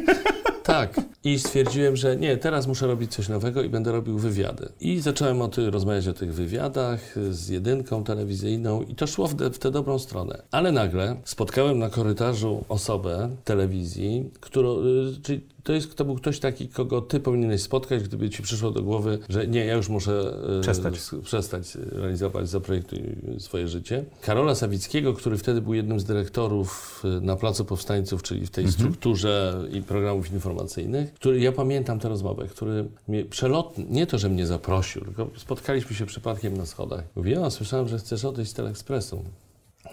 tak. 0.63 1.01
I 1.23 1.39
stwierdziłem, 1.39 1.95
że 1.95 2.15
nie, 2.15 2.37
teraz 2.37 2.67
muszę 2.67 2.87
robić 2.87 3.11
coś 3.11 3.29
nowego 3.29 3.61
i 3.61 3.69
będę 3.69 3.91
robił 3.91 4.17
wywiady. 4.17 4.69
I 4.79 4.99
zacząłem 4.99 5.41
o 5.41 5.47
ty, 5.47 5.71
rozmawiać 5.71 6.07
o 6.07 6.13
tych 6.13 6.33
wywiadach 6.33 7.15
z 7.29 7.49
jedynką 7.49 8.03
telewizyjną 8.03 8.81
i 8.81 8.95
to 8.95 9.07
szło 9.07 9.27
w, 9.27 9.35
de, 9.35 9.49
w 9.49 9.59
tę 9.59 9.71
dobrą 9.71 9.99
stronę. 9.99 10.41
Ale 10.51 10.71
nagle 10.71 11.15
spotkałem 11.23 11.79
na 11.79 11.89
korytarzu 11.89 12.65
osobę 12.69 13.29
telewizji, 13.43 14.31
którą, 14.39 14.79
y, 14.79 15.21
czyli 15.23 15.41
to, 15.65 15.73
jest, 15.73 15.95
to 15.95 16.05
był 16.05 16.15
ktoś 16.15 16.39
taki, 16.39 16.67
kogo 16.67 17.01
ty 17.01 17.19
powinieneś 17.19 17.61
spotkać, 17.61 18.03
gdyby 18.03 18.29
ci 18.29 18.43
przyszło 18.43 18.71
do 18.71 18.83
głowy, 18.83 19.19
że 19.29 19.47
nie, 19.47 19.65
ja 19.65 19.73
już 19.73 19.89
muszę 19.89 20.37
e, 20.59 20.61
przestać, 20.61 20.93
przestać 21.23 21.75
realizować, 21.75 22.49
zaprojektuj 22.49 22.99
swoje 23.39 23.67
życie. 23.67 24.05
Karola 24.21 24.55
Sawickiego, 24.55 25.13
który 25.13 25.37
wtedy 25.37 25.61
był 25.61 25.73
jednym 25.73 25.99
z 25.99 26.03
dyrektorów 26.03 27.03
e, 27.05 27.07
na 27.07 27.35
Placu 27.35 27.65
Powstańców, 27.65 28.23
czyli 28.23 28.47
w 28.47 28.49
tej 28.49 28.65
mhm. 28.65 28.81
strukturze 28.81 29.63
i 29.73 29.81
programów 29.81 30.31
informacyjnych, 30.31 31.13
który, 31.13 31.39
ja 31.39 31.51
pamiętam 31.51 31.99
tę 31.99 32.09
rozmowę, 32.09 32.47
który 32.47 32.85
mnie 33.07 33.25
przelotnie, 33.25 33.85
nie 33.89 34.07
to, 34.07 34.17
że 34.17 34.29
mnie 34.29 34.47
zaprosił, 34.47 35.01
tylko 35.01 35.29
spotkaliśmy 35.37 35.95
się 35.95 36.05
przypadkiem 36.05 36.57
na 36.57 36.65
schodach. 36.65 37.03
Mówi, 37.15 37.31
ja 37.31 37.49
słyszałem, 37.49 37.87
że 37.87 37.97
chcesz 37.97 38.25
odejść 38.25 38.51
z 38.51 38.53
Teleekspresu. 38.53 39.23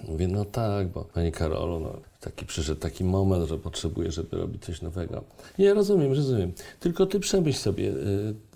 Mówię, 0.09 0.29
no 0.29 0.45
tak, 0.45 0.89
bo 0.89 1.05
Pani 1.05 1.33
Karolu, 1.33 1.81
no, 1.81 1.97
taki 2.21 2.47
przyszedł 2.47 2.81
taki 2.81 3.05
moment, 3.05 3.49
że 3.49 3.59
potrzebuję, 3.59 4.13
żeby 4.13 4.37
robić 4.37 4.65
coś 4.65 4.83
nowego. 4.83 5.25
Nie, 5.59 5.75
rozumiem, 5.75 6.13
rozumiem. 6.13 6.53
Tylko 6.81 7.07
ty 7.07 7.21
przemyśl 7.21 7.59
sobie, 7.59 7.93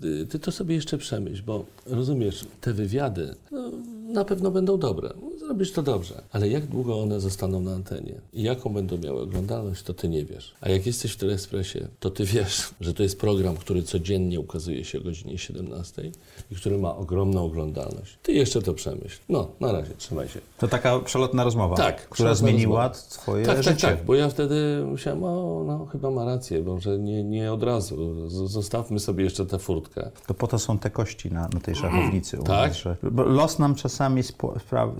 y, 0.03 0.27
ty 0.29 0.39
to 0.39 0.51
sobie 0.51 0.75
jeszcze 0.75 0.97
przemyśl, 0.97 1.43
bo 1.45 1.65
rozumiesz, 1.85 2.45
te 2.61 2.73
wywiady 2.73 3.35
no, 3.51 3.71
na 4.13 4.25
pewno 4.25 4.51
będą 4.51 4.77
dobre 4.77 5.09
zrobisz 5.47 5.71
to 5.71 5.83
dobrze. 5.83 6.21
Ale 6.31 6.49
jak 6.49 6.65
długo 6.65 7.01
one 7.01 7.19
zostaną 7.19 7.61
na 7.61 7.71
antenie 7.71 8.13
i 8.33 8.43
jaką 8.43 8.73
będą 8.73 8.97
miały 8.97 9.21
oglądalność, 9.21 9.83
to 9.83 9.93
ty 9.93 10.09
nie 10.09 10.25
wiesz. 10.25 10.53
A 10.61 10.69
jak 10.69 10.85
jesteś 10.85 11.11
w 11.11 11.17
Teleekspresie, 11.17 11.87
to 11.99 12.09
ty 12.09 12.25
wiesz, 12.25 12.69
że 12.81 12.93
to 12.93 13.03
jest 13.03 13.19
program, 13.19 13.57
który 13.57 13.83
codziennie 13.83 14.39
ukazuje 14.39 14.85
się 14.85 14.99
o 14.99 15.01
godzinie 15.01 15.37
17 15.37 16.11
i 16.51 16.55
który 16.55 16.77
ma 16.77 16.95
ogromną 16.95 17.45
oglądalność. 17.45 18.17
Ty 18.23 18.33
jeszcze 18.33 18.61
to 18.61 18.73
przemyśl. 18.73 19.19
No, 19.29 19.47
na 19.59 19.71
razie, 19.71 19.91
trzymaj 19.97 20.29
się. 20.29 20.39
To 20.57 20.67
taka 20.67 20.99
przelotna 20.99 21.43
rozmowa, 21.43 21.75
tak, 21.75 22.09
która 22.09 22.35
zmieniła 22.35 22.87
rozmowa. 22.87 23.09
twoje 23.09 23.45
tak, 23.45 23.57
życie. 23.57 23.69
Tak, 23.69 23.97
tak, 23.97 24.05
bo 24.05 24.15
ja 24.15 24.29
wtedy 24.29 24.85
myślałem, 24.85 25.23
o, 25.23 25.63
no 25.67 25.85
chyba 25.85 26.11
ma 26.11 26.25
rację, 26.25 26.63
bo 26.63 26.79
że 26.79 26.99
nie, 26.99 27.23
nie 27.23 27.53
od 27.53 27.63
razu. 27.63 28.29
Zostawmy 28.47 28.99
sobie 28.99 29.23
jeszcze 29.23 29.45
tę 29.45 29.59
furtkę. 29.59 30.11
To 30.27 30.33
po 30.33 30.47
to 30.47 30.59
są 30.59 30.79
te 30.79 30.89
kości 30.89 31.31
na, 31.31 31.41
na 31.53 31.59
tej 31.59 31.75
szachownicy. 31.75 32.37
tak? 32.45 32.71
Nas, 32.85 32.97
los 33.27 33.59
nam 33.59 33.75
czas, 33.75 33.91
czasami 33.91 34.23
spra 34.23 34.91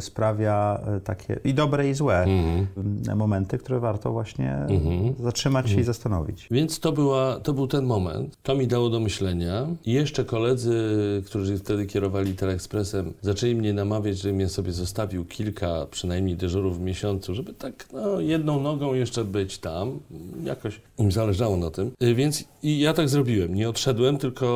sprawia 0.00 0.80
e, 0.96 1.00
takie 1.00 1.40
i 1.44 1.54
dobre, 1.54 1.88
i 1.88 1.94
złe 1.94 2.24
-hmm. 2.26 3.16
momenty, 3.16 3.58
które 3.58 3.80
warto 3.80 4.12
właśnie 4.12 4.66
-hmm. 4.68 5.22
zatrzymać 5.22 5.70
się 5.70 5.76
-hmm. 5.76 5.80
i 5.80 5.84
zastanowić. 5.84 6.48
Więc 6.50 6.80
to, 6.80 6.92
była, 6.92 7.40
to 7.40 7.52
był 7.52 7.66
ten 7.66 7.84
moment. 7.84 8.36
To 8.42 8.54
mi 8.54 8.66
dało 8.66 8.90
do 8.90 9.00
myślenia. 9.00 9.66
I 9.84 9.92
jeszcze 9.92 10.24
koledzy, 10.24 10.72
którzy 11.26 11.58
wtedy 11.58 11.86
kierowali 11.86 12.34
Telekspresem, 12.34 13.12
zaczęli 13.22 13.54
mnie 13.54 13.72
namawiać, 13.72 14.18
żebym 14.18 14.40
ja 14.40 14.48
sobie 14.48 14.72
zostawił 14.72 15.24
kilka 15.24 15.86
przynajmniej 15.90 16.36
dyżurów 16.36 16.78
w 16.78 16.80
miesiącu, 16.80 17.34
żeby 17.34 17.52
tak 17.52 17.88
no, 17.92 18.20
jedną 18.20 18.60
nogą 18.60 18.94
jeszcze 18.94 19.24
być 19.24 19.58
tam. 19.58 20.00
Jakoś 20.44 20.80
im 20.98 21.12
zależało 21.12 21.56
na 21.56 21.70
tym. 21.70 21.92
Y, 22.02 22.14
więc 22.14 22.44
i 22.62 22.78
ja 22.78 22.92
tak 22.92 23.08
zrobiłem. 23.08 23.54
Nie 23.54 23.68
odszedłem, 23.68 24.18
tylko 24.18 24.46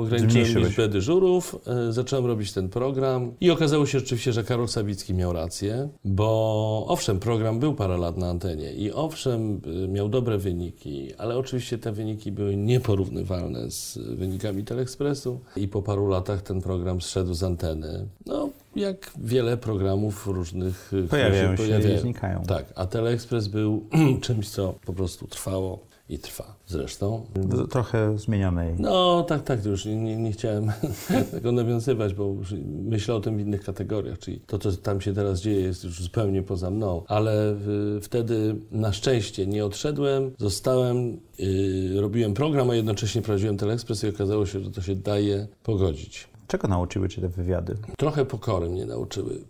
ograniczyłem 0.00 0.64
liczbę 0.64 0.88
dyżurów, 0.88 1.56
y, 1.88 1.92
zacząłem 1.92 2.26
robić 2.26 2.52
ten 2.52 2.68
program 2.68 3.32
i 3.40 3.50
okazało 3.50 3.86
się 3.86 3.98
rzeczywiście, 3.98 4.32
że 4.32 4.44
Karol 4.44 4.68
Sawicki 4.68 5.14
miał 5.14 5.32
rację, 5.32 5.88
bo 6.04 6.84
owszem, 6.88 7.20
program 7.20 7.58
był 7.58 7.74
parę 7.74 7.98
lat 7.98 8.16
na 8.16 8.28
antenie 8.28 8.72
i 8.72 8.92
owszem, 8.92 9.60
y, 9.84 9.88
miał 9.88 10.08
dobre 10.08 10.38
wyniki, 10.38 11.14
ale 11.18 11.38
oczywiście 11.38 11.78
te 11.78 11.92
wyniki 11.92 12.32
były 12.32 12.56
nieporównywalne 12.56 13.70
z 13.70 13.98
wynikami 13.98 14.64
Telekspresu 14.64 15.40
i 15.56 15.68
po 15.68 15.82
paru 15.82 16.08
latach 16.08 16.42
ten 16.42 16.60
program 16.60 17.00
zszedł 17.00 17.34
z 17.34 17.42
anteny. 17.42 18.06
No, 18.26 18.48
jak 18.76 19.12
wiele 19.18 19.56
programów 19.56 20.26
różnych 20.26 20.92
pojawiają 21.10 21.56
się, 21.56 21.62
pojawiają. 21.62 21.96
i 21.96 22.00
znikają. 22.00 22.42
Tak, 22.42 22.64
a 22.74 22.86
Teleekspres 22.86 23.48
był 23.48 23.86
czymś, 24.20 24.48
co 24.48 24.74
po 24.86 24.92
prostu 24.92 25.26
trwało 25.26 25.89
i 26.10 26.18
trwa 26.18 26.54
zresztą. 26.66 27.26
Trochę 27.70 28.18
zmienionej. 28.18 28.74
No 28.78 29.22
tak, 29.22 29.42
tak, 29.42 29.64
już 29.64 29.84
nie, 29.84 30.16
nie 30.16 30.32
chciałem 30.32 30.72
tego 31.30 31.52
nawiązywać, 31.52 32.14
bo 32.14 32.34
myślę 32.64 33.14
o 33.14 33.20
tym 33.20 33.36
w 33.36 33.40
innych 33.40 33.64
kategoriach, 33.64 34.18
czyli 34.18 34.40
to, 34.46 34.58
co 34.58 34.72
tam 34.72 35.00
się 35.00 35.14
teraz 35.14 35.40
dzieje 35.40 35.60
jest 35.60 35.84
już 35.84 36.02
zupełnie 36.02 36.42
poza 36.42 36.70
mną, 36.70 37.02
ale 37.08 37.56
wtedy 38.02 38.56
na 38.70 38.92
szczęście 38.92 39.46
nie 39.46 39.64
odszedłem, 39.64 40.30
zostałem, 40.38 41.20
yy, 41.38 42.00
robiłem 42.00 42.34
program, 42.34 42.70
a 42.70 42.74
jednocześnie 42.74 43.22
prowadziłem 43.22 43.56
Teleekspres 43.56 44.04
i 44.04 44.08
okazało 44.08 44.46
się, 44.46 44.60
że 44.60 44.70
to 44.70 44.82
się 44.82 44.96
daje 44.96 45.46
pogodzić. 45.62 46.29
Czego 46.50 46.68
nauczyły 46.68 47.08
Cię 47.08 47.20
te 47.20 47.28
wywiady? 47.28 47.76
Trochę 47.96 48.24
pokory 48.24 48.68
mnie 48.68 48.86
nauczyły. 48.86 49.44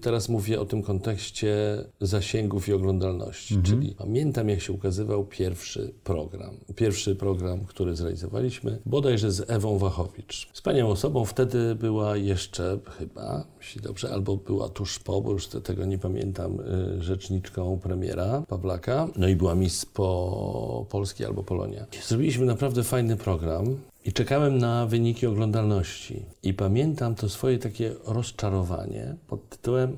Teraz 0.00 0.28
mówię 0.28 0.60
o 0.60 0.66
tym 0.66 0.82
kontekście 0.82 1.54
zasięgów 2.00 2.68
i 2.68 2.72
oglądalności. 2.72 3.54
Mhm. 3.54 3.80
Czyli 3.80 3.94
pamiętam, 3.94 4.48
jak 4.48 4.60
się 4.60 4.72
ukazywał 4.72 5.24
pierwszy 5.24 5.94
program. 6.04 6.56
Pierwszy 6.74 7.16
program, 7.16 7.64
który 7.64 7.96
zrealizowaliśmy, 7.96 8.78
bodajże 8.86 9.32
z 9.32 9.50
Ewą 9.50 9.78
Wachowicz. 9.78 10.48
Wspaniałą 10.52 10.90
osobą 10.90 11.24
wtedy 11.24 11.74
była 11.74 12.16
jeszcze 12.16 12.78
chyba, 12.98 13.44
jeśli 13.60 13.80
dobrze, 13.80 14.10
albo 14.10 14.36
była 14.36 14.68
tuż 14.68 14.98
po, 14.98 15.20
bo 15.20 15.32
już 15.32 15.46
tego 15.46 15.84
nie 15.84 15.98
pamiętam, 15.98 16.60
y, 16.60 17.02
rzeczniczką 17.02 17.78
premiera 17.82 18.42
Pawlaka. 18.48 19.08
No 19.16 19.28
i 19.28 19.36
była 19.36 19.54
Miss 19.54 19.86
po 19.86 20.86
Polski 20.90 21.24
albo 21.24 21.42
Polonia. 21.42 21.86
Zrobiliśmy 22.06 22.46
naprawdę 22.46 22.82
fajny 22.82 23.16
program. 23.16 23.76
I 24.06 24.12
czekałem 24.12 24.58
na 24.58 24.86
wyniki 24.86 25.26
oglądalności. 25.26 26.22
I 26.42 26.54
pamiętam 26.54 27.14
to 27.14 27.28
swoje 27.28 27.58
takie 27.58 27.94
rozczarowanie 28.04 29.16
pod 29.26 29.48
tytułem 29.48 29.96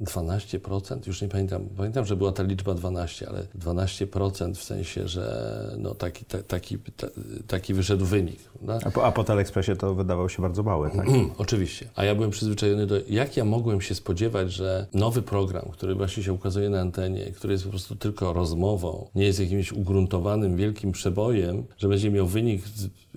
12%, 0.00 1.06
już 1.06 1.22
nie 1.22 1.28
pamiętam, 1.28 1.68
pamiętam, 1.76 2.04
że 2.04 2.16
była 2.16 2.32
ta 2.32 2.42
liczba 2.42 2.74
12, 2.74 3.28
ale 3.28 3.42
12% 3.58 4.54
w 4.54 4.62
sensie, 4.62 5.08
że 5.08 5.76
no 5.78 5.94
taki, 5.94 6.24
ta, 6.24 6.42
taki, 6.42 6.78
ta, 6.78 7.06
taki 7.46 7.74
wyszedł 7.74 8.04
wynik. 8.04 8.38
A 8.84 8.90
po, 8.90 9.06
a 9.06 9.12
po 9.12 9.24
Telekspresie 9.24 9.76
to 9.76 9.94
wydawał 9.94 10.28
się 10.28 10.42
bardzo 10.42 10.62
mały, 10.62 10.90
tak? 10.90 11.06
Oczywiście. 11.38 11.88
A 11.96 12.04
ja 12.04 12.14
byłem 12.14 12.30
przyzwyczajony 12.30 12.86
do, 12.86 12.96
jak 13.08 13.36
ja 13.36 13.44
mogłem 13.44 13.80
się 13.80 13.94
spodziewać, 13.94 14.52
że 14.52 14.86
nowy 14.94 15.22
program, 15.22 15.68
który 15.72 15.94
właśnie 15.94 16.22
się 16.22 16.32
ukazuje 16.32 16.70
na 16.70 16.80
antenie, 16.80 17.24
który 17.24 17.52
jest 17.52 17.64
po 17.64 17.70
prostu 17.70 17.96
tylko 17.96 18.32
rozmową, 18.32 19.08
nie 19.14 19.24
jest 19.24 19.40
jakimś 19.40 19.72
ugruntowanym, 19.72 20.56
wielkim 20.56 20.92
przebojem, 20.92 21.64
że 21.78 21.88
będzie 21.88 22.10
miał 22.10 22.26
wynik 22.26 22.62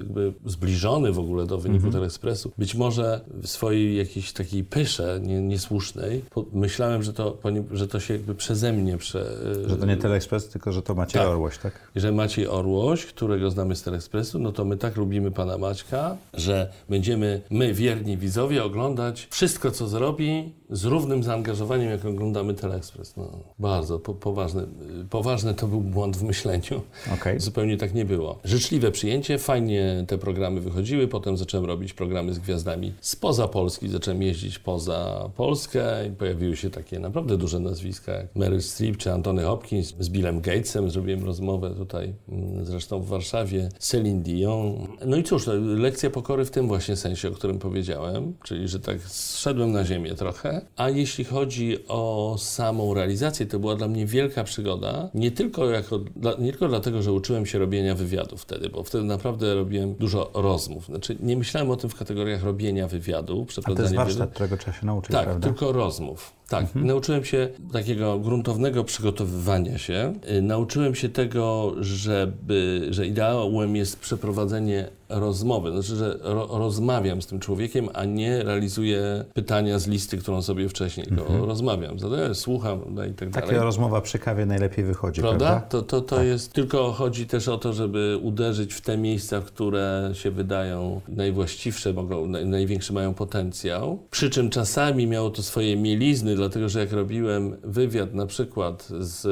jakby 0.02 0.34
zbliżony 0.46 1.12
w 1.12 1.20
ogóle 1.20 1.46
do 1.46 1.58
wyniku 1.58 1.88
-hmm. 1.88 1.92
Telekspresu. 1.92 2.52
Być 2.58 2.76
może 2.76 3.22
w 3.42 3.48
swojej 3.48 3.98
jakiejś 3.98 4.34
takiej 4.34 4.64
pysze 4.64 5.20
nie, 5.24 5.42
niesłusznej, 5.42 6.24
myślałem, 6.54 7.04
że 7.04 7.14
to, 7.14 7.38
że 7.72 7.88
to 7.88 8.00
się 8.00 8.14
jakby 8.14 8.36
przeze 8.36 8.74
mnie... 8.74 8.98
Prze, 8.98 9.26
że 9.66 9.78
to 9.78 9.86
nie 9.86 9.98
Telekspres, 9.98 10.50
tylko 10.50 10.72
że 10.72 10.82
to 10.82 10.96
Maciej 10.96 11.22
tak. 11.22 11.30
Orłoś, 11.30 11.58
tak? 11.58 11.92
Że 11.96 12.12
Maciej 12.12 12.48
Orłoś, 12.48 13.06
którego 13.06 13.52
znamy 13.52 13.76
z 13.76 13.84
Telekspresu, 13.84 14.40
no 14.40 14.52
to 14.52 14.66
my 14.66 14.78
tak 14.78 14.98
lubimy 14.98 15.32
pana 15.32 15.58
Maćka, 15.58 16.18
że 16.34 16.72
będziemy 16.90 17.42
my, 17.50 17.74
wierni 17.74 18.18
widzowie, 18.18 18.64
oglądać 18.64 19.28
wszystko, 19.32 19.72
co 19.72 19.88
zrobi 19.88 20.54
z 20.70 20.86
równym 20.86 21.24
zaangażowaniem, 21.24 21.90
jak 21.90 22.06
oglądamy 22.06 22.54
Teleekspres. 22.54 23.18
No, 23.18 23.30
bardzo 23.60 24.00
po, 24.00 24.14
poważny, 24.14 24.64
poważny 25.10 25.54
to 25.54 25.68
był 25.68 25.82
błąd 25.82 26.18
w 26.18 26.24
myśleniu. 26.24 26.82
Okay. 27.14 27.40
Zupełnie 27.40 27.78
tak 27.78 27.94
nie 27.94 28.06
było. 28.06 28.40
Życzliwe 28.44 28.92
przyjęcie, 28.92 29.38
fajnie 29.38 29.91
te 30.08 30.18
programy 30.18 30.62
wychodziły, 30.62 31.08
potem 31.08 31.38
zacząłem 31.38 31.66
robić 31.66 31.94
programy 31.94 32.34
z 32.34 32.40
gwiazdami 32.40 32.94
spoza 33.02 33.48
Polski, 33.48 33.90
zacząłem 33.90 34.22
jeździć 34.22 34.60
poza 34.60 35.30
Polskę 35.36 36.08
i 36.08 36.12
pojawiły 36.12 36.58
się 36.58 36.70
takie 36.70 37.00
naprawdę 37.00 37.38
duże 37.38 37.60
nazwiska, 37.60 38.12
jak 38.12 38.36
Meryl 38.36 38.62
Streep 38.62 38.98
czy 38.98 39.12
Antony 39.12 39.44
Hopkins. 39.44 39.94
Z 40.00 40.10
Billem 40.10 40.42
Gatesem 40.42 40.90
zrobiłem 40.90 41.26
rozmowę 41.26 41.76
tutaj, 41.76 42.14
mm, 42.30 42.66
zresztą 42.66 43.00
w 43.00 43.08
Warszawie, 43.08 43.70
Celine 43.80 44.24
Dion. 44.24 44.88
No 45.06 45.18
i 45.18 45.24
cóż, 45.24 45.48
no, 45.48 45.54
lekcja 45.56 46.10
pokory 46.10 46.46
w 46.46 46.52
tym 46.52 46.68
właśnie 46.68 46.96
sensie, 46.96 47.30
o 47.30 47.32
którym 47.32 47.60
powiedziałem, 47.60 48.34
czyli 48.44 48.68
że 48.68 48.80
tak 48.80 49.02
zszedłem 49.02 49.72
na 49.72 49.86
ziemię 49.86 50.16
trochę, 50.16 50.62
a 50.76 50.90
jeśli 50.90 51.24
chodzi 51.24 51.78
o 51.88 52.36
samą 52.40 52.94
realizację, 52.94 53.46
to 53.46 53.60
była 53.60 53.76
dla 53.76 53.88
mnie 53.88 54.06
wielka 54.06 54.44
przygoda. 54.44 55.10
Nie 55.14 55.32
tylko, 55.32 55.70
jako, 55.70 56.00
nie 56.40 56.52
tylko 56.52 56.68
dlatego, 56.68 57.02
że 57.02 57.12
uczyłem 57.14 57.46
się 57.46 57.60
robienia 57.60 57.96
wywiadów 57.96 58.42
wtedy, 58.42 58.70
bo 58.70 58.84
wtedy 58.84 59.04
naprawdę 59.04 59.56
robiłem 59.72 59.96
dużo 59.96 60.32
rozmów. 60.34 60.86
Znaczy, 60.86 61.18
nie 61.20 61.38
myślałem 61.38 61.72
o 61.72 61.76
tym 61.76 61.90
w 61.90 61.96
kategoriach 61.96 62.44
robienia 62.44 62.88
wywiadu, 62.88 63.46
przeprowadzania 63.46 63.88
A 63.88 63.90
to 63.90 63.94
jest 63.94 63.96
warsztat, 63.96 64.18
wywiadu. 64.18 64.32
którego 64.34 64.58
trzeba 64.58 64.78
się 64.78 64.86
nauczyć, 64.86 65.12
Tak, 65.12 65.26
prawda? 65.26 65.48
tylko 65.48 65.72
rozmów. 65.72 66.34
Tak, 66.50 66.62
mhm. 66.62 66.86
nauczyłem 66.86 67.26
się 67.26 67.50
takiego 67.74 68.20
gruntownego 68.20 68.84
przygotowywania 68.84 69.78
się. 69.78 70.14
Y, 70.38 70.42
nauczyłem 70.42 70.96
się 70.96 71.10
tego, 71.10 71.74
żeby, 71.80 72.88
że 72.90 73.08
ideałem 73.08 73.76
jest 73.76 74.00
przeprowadzenie 74.00 74.90
rozmowy, 75.12 75.72
znaczy, 75.72 75.96
że 75.96 76.20
ro, 76.22 76.48
rozmawiam 76.52 77.22
z 77.22 77.28
tym 77.28 77.40
człowiekiem, 77.40 77.90
a 77.94 78.06
nie 78.06 78.44
realizuję 78.44 79.26
pytania 79.34 79.80
z 79.80 79.88
listy, 79.88 80.18
którą 80.18 80.42
sobie 80.42 80.70
wcześniej 80.70 81.08
mhm. 81.12 81.44
rozmawiam. 81.44 82.00
Zadaję, 82.00 82.36
słucham 82.36 82.80
no 82.90 83.06
i 83.06 83.14
tak 83.14 83.30
dalej. 83.30 83.50
Taka 83.50 83.64
rozmowa 83.64 84.02
przy 84.02 84.20
kawie 84.20 84.46
najlepiej 84.46 84.86
wychodzi, 84.86 85.22
prawda? 85.22 85.46
prawda? 85.46 85.68
To, 85.68 85.82
to, 85.82 86.02
to 86.02 86.16
tak. 86.16 86.26
jest, 86.26 86.54
tylko 86.54 86.92
chodzi 86.92 87.28
też 87.28 87.48
o 87.48 87.58
to, 87.58 87.74
żeby 87.74 88.20
uderzyć 88.22 88.74
w 88.74 88.82
te 88.82 88.98
miejsca, 88.98 89.42
które 89.42 90.12
się 90.14 90.32
wydają 90.32 91.02
najwłaściwsze, 91.08 91.94
mogą, 91.94 92.28
największy 92.28 92.94
mają 92.94 93.14
potencjał. 93.14 94.00
Przy 94.12 94.30
czym 94.30 94.50
czasami 94.50 95.08
miało 95.08 95.30
to 95.30 95.44
swoje 95.44 95.78
mielizny, 95.78 96.36
dlatego 96.36 96.70
że 96.70 96.80
jak 96.80 96.92
robiłem 96.92 97.58
wywiad 97.64 98.14
na 98.14 98.26
przykład 98.26 98.88
z 99.00 99.28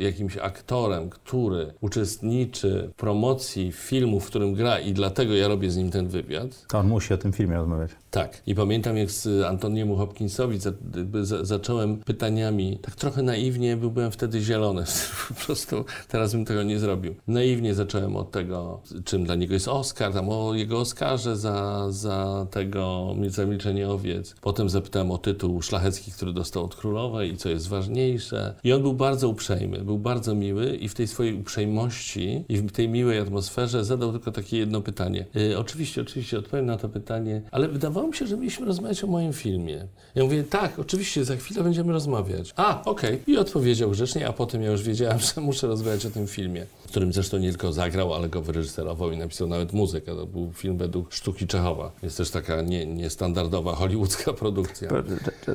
jakimś 0.00 0.36
aktorem, 0.36 1.10
który 1.10 1.72
uczestniczy 1.80 2.90
w 2.92 2.96
promocji 2.96 3.72
filmu, 3.72 4.20
w 4.20 4.26
którym 4.26 4.54
gra 4.54 4.78
i 4.78 4.92
dlatego 4.92 5.17
ja 5.22 5.48
robię 5.48 5.70
z 5.70 5.76
nim 5.76 5.90
ten 5.90 6.08
wywiad. 6.08 6.66
To 6.66 6.78
on 6.78 6.88
musi 6.88 7.14
o 7.14 7.18
tym 7.18 7.32
filmie 7.32 7.56
rozmawiać. 7.56 7.90
Tak. 8.10 8.42
I 8.46 8.54
pamiętam, 8.54 8.96
jak 8.96 9.10
z 9.10 9.44
Antoniemu 9.44 9.96
Hopkinsowi 9.96 10.58
za, 10.58 10.72
za, 11.22 11.44
zacząłem 11.44 11.96
pytaniami, 11.96 12.78
tak 12.82 12.94
trochę 12.94 13.22
naiwnie, 13.22 13.76
byłem 13.76 14.10
wtedy 14.10 14.40
zielony, 14.40 14.84
po 15.28 15.34
prostu 15.34 15.84
teraz 16.08 16.32
bym 16.32 16.44
tego 16.44 16.62
nie 16.62 16.78
zrobił. 16.78 17.14
Naiwnie 17.26 17.74
zacząłem 17.74 18.16
od 18.16 18.30
tego, 18.30 18.80
czym 19.04 19.24
dla 19.24 19.34
niego 19.34 19.54
jest 19.54 19.68
Oscar, 19.68 20.12
tam 20.12 20.28
o 20.28 20.54
jego 20.54 20.80
Oscarze 20.80 21.36
za, 21.36 21.86
za 21.90 22.46
tego 22.50 23.14
Zamilczenie 23.28 23.88
Owiec. 23.88 24.34
Potem 24.40 24.68
zapytałem 24.68 25.10
o 25.10 25.18
tytuł 25.18 25.62
szlachecki, 25.62 26.12
który 26.12 26.32
dostał 26.32 26.64
od 26.64 26.76
królowej 26.76 27.32
i 27.32 27.36
co 27.36 27.48
jest 27.48 27.68
ważniejsze. 27.68 28.54
I 28.64 28.72
on 28.72 28.82
był 28.82 28.92
bardzo 28.92 29.28
uprzejmy, 29.28 29.78
był 29.78 29.98
bardzo 29.98 30.34
miły 30.34 30.76
i 30.76 30.88
w 30.88 30.94
tej 30.94 31.06
swojej 31.06 31.34
uprzejmości 31.34 32.44
i 32.48 32.56
w 32.56 32.72
tej 32.72 32.88
miłej 32.88 33.18
atmosferze 33.18 33.84
zadał 33.84 34.12
tylko 34.12 34.32
takie 34.32 34.58
jedno 34.58 34.80
pytanie. 34.80 35.07
Yy, 35.34 35.58
oczywiście, 35.58 36.02
oczywiście 36.02 36.38
odpowiem 36.38 36.66
na 36.66 36.76
to 36.76 36.88
pytanie, 36.88 37.42
ale 37.50 37.68
wydawało 37.68 37.98
wydawało 37.98 38.08
mi 38.08 38.16
się, 38.16 38.26
że 38.26 38.36
mieliśmy 38.36 38.66
rozmawiać 38.66 39.04
o 39.04 39.06
moim 39.06 39.32
filmie. 39.32 39.86
Ja 40.14 40.24
mówię, 40.24 40.44
tak, 40.44 40.78
oczywiście, 40.78 41.24
za 41.24 41.36
chwilę 41.36 41.62
będziemy 41.62 41.92
rozmawiać. 41.92 42.52
A, 42.56 42.82
okej. 42.84 43.14
Okay. 43.14 43.34
I 43.34 43.38
odpowiedział 43.38 43.90
grzecznie, 43.90 44.28
a 44.28 44.32
potem 44.32 44.62
ja 44.62 44.70
już 44.70 44.82
wiedziałem, 44.82 45.18
że 45.34 45.40
muszę 45.40 45.66
rozmawiać 45.66 46.06
o 46.06 46.10
tym 46.10 46.26
filmie, 46.26 46.66
w 46.88 46.90
którym 46.90 47.12
zresztą 47.12 47.38
nie 47.38 47.50
tylko 47.50 47.72
zagrał, 47.72 48.14
ale 48.14 48.28
go 48.28 48.42
wyreżyserował 48.42 49.12
i 49.12 49.16
napisał 49.16 49.48
nawet 49.48 49.72
muzykę. 49.72 50.16
To 50.16 50.26
był 50.26 50.52
film 50.52 50.78
według 50.78 51.12
sztuki 51.12 51.46
Czechowa. 51.46 51.90
Jest 52.02 52.16
też 52.16 52.30
taka 52.30 52.62
nie, 52.62 52.86
niestandardowa 52.86 53.74
hollywoodzka 53.74 54.32
produkcja. 54.32 54.88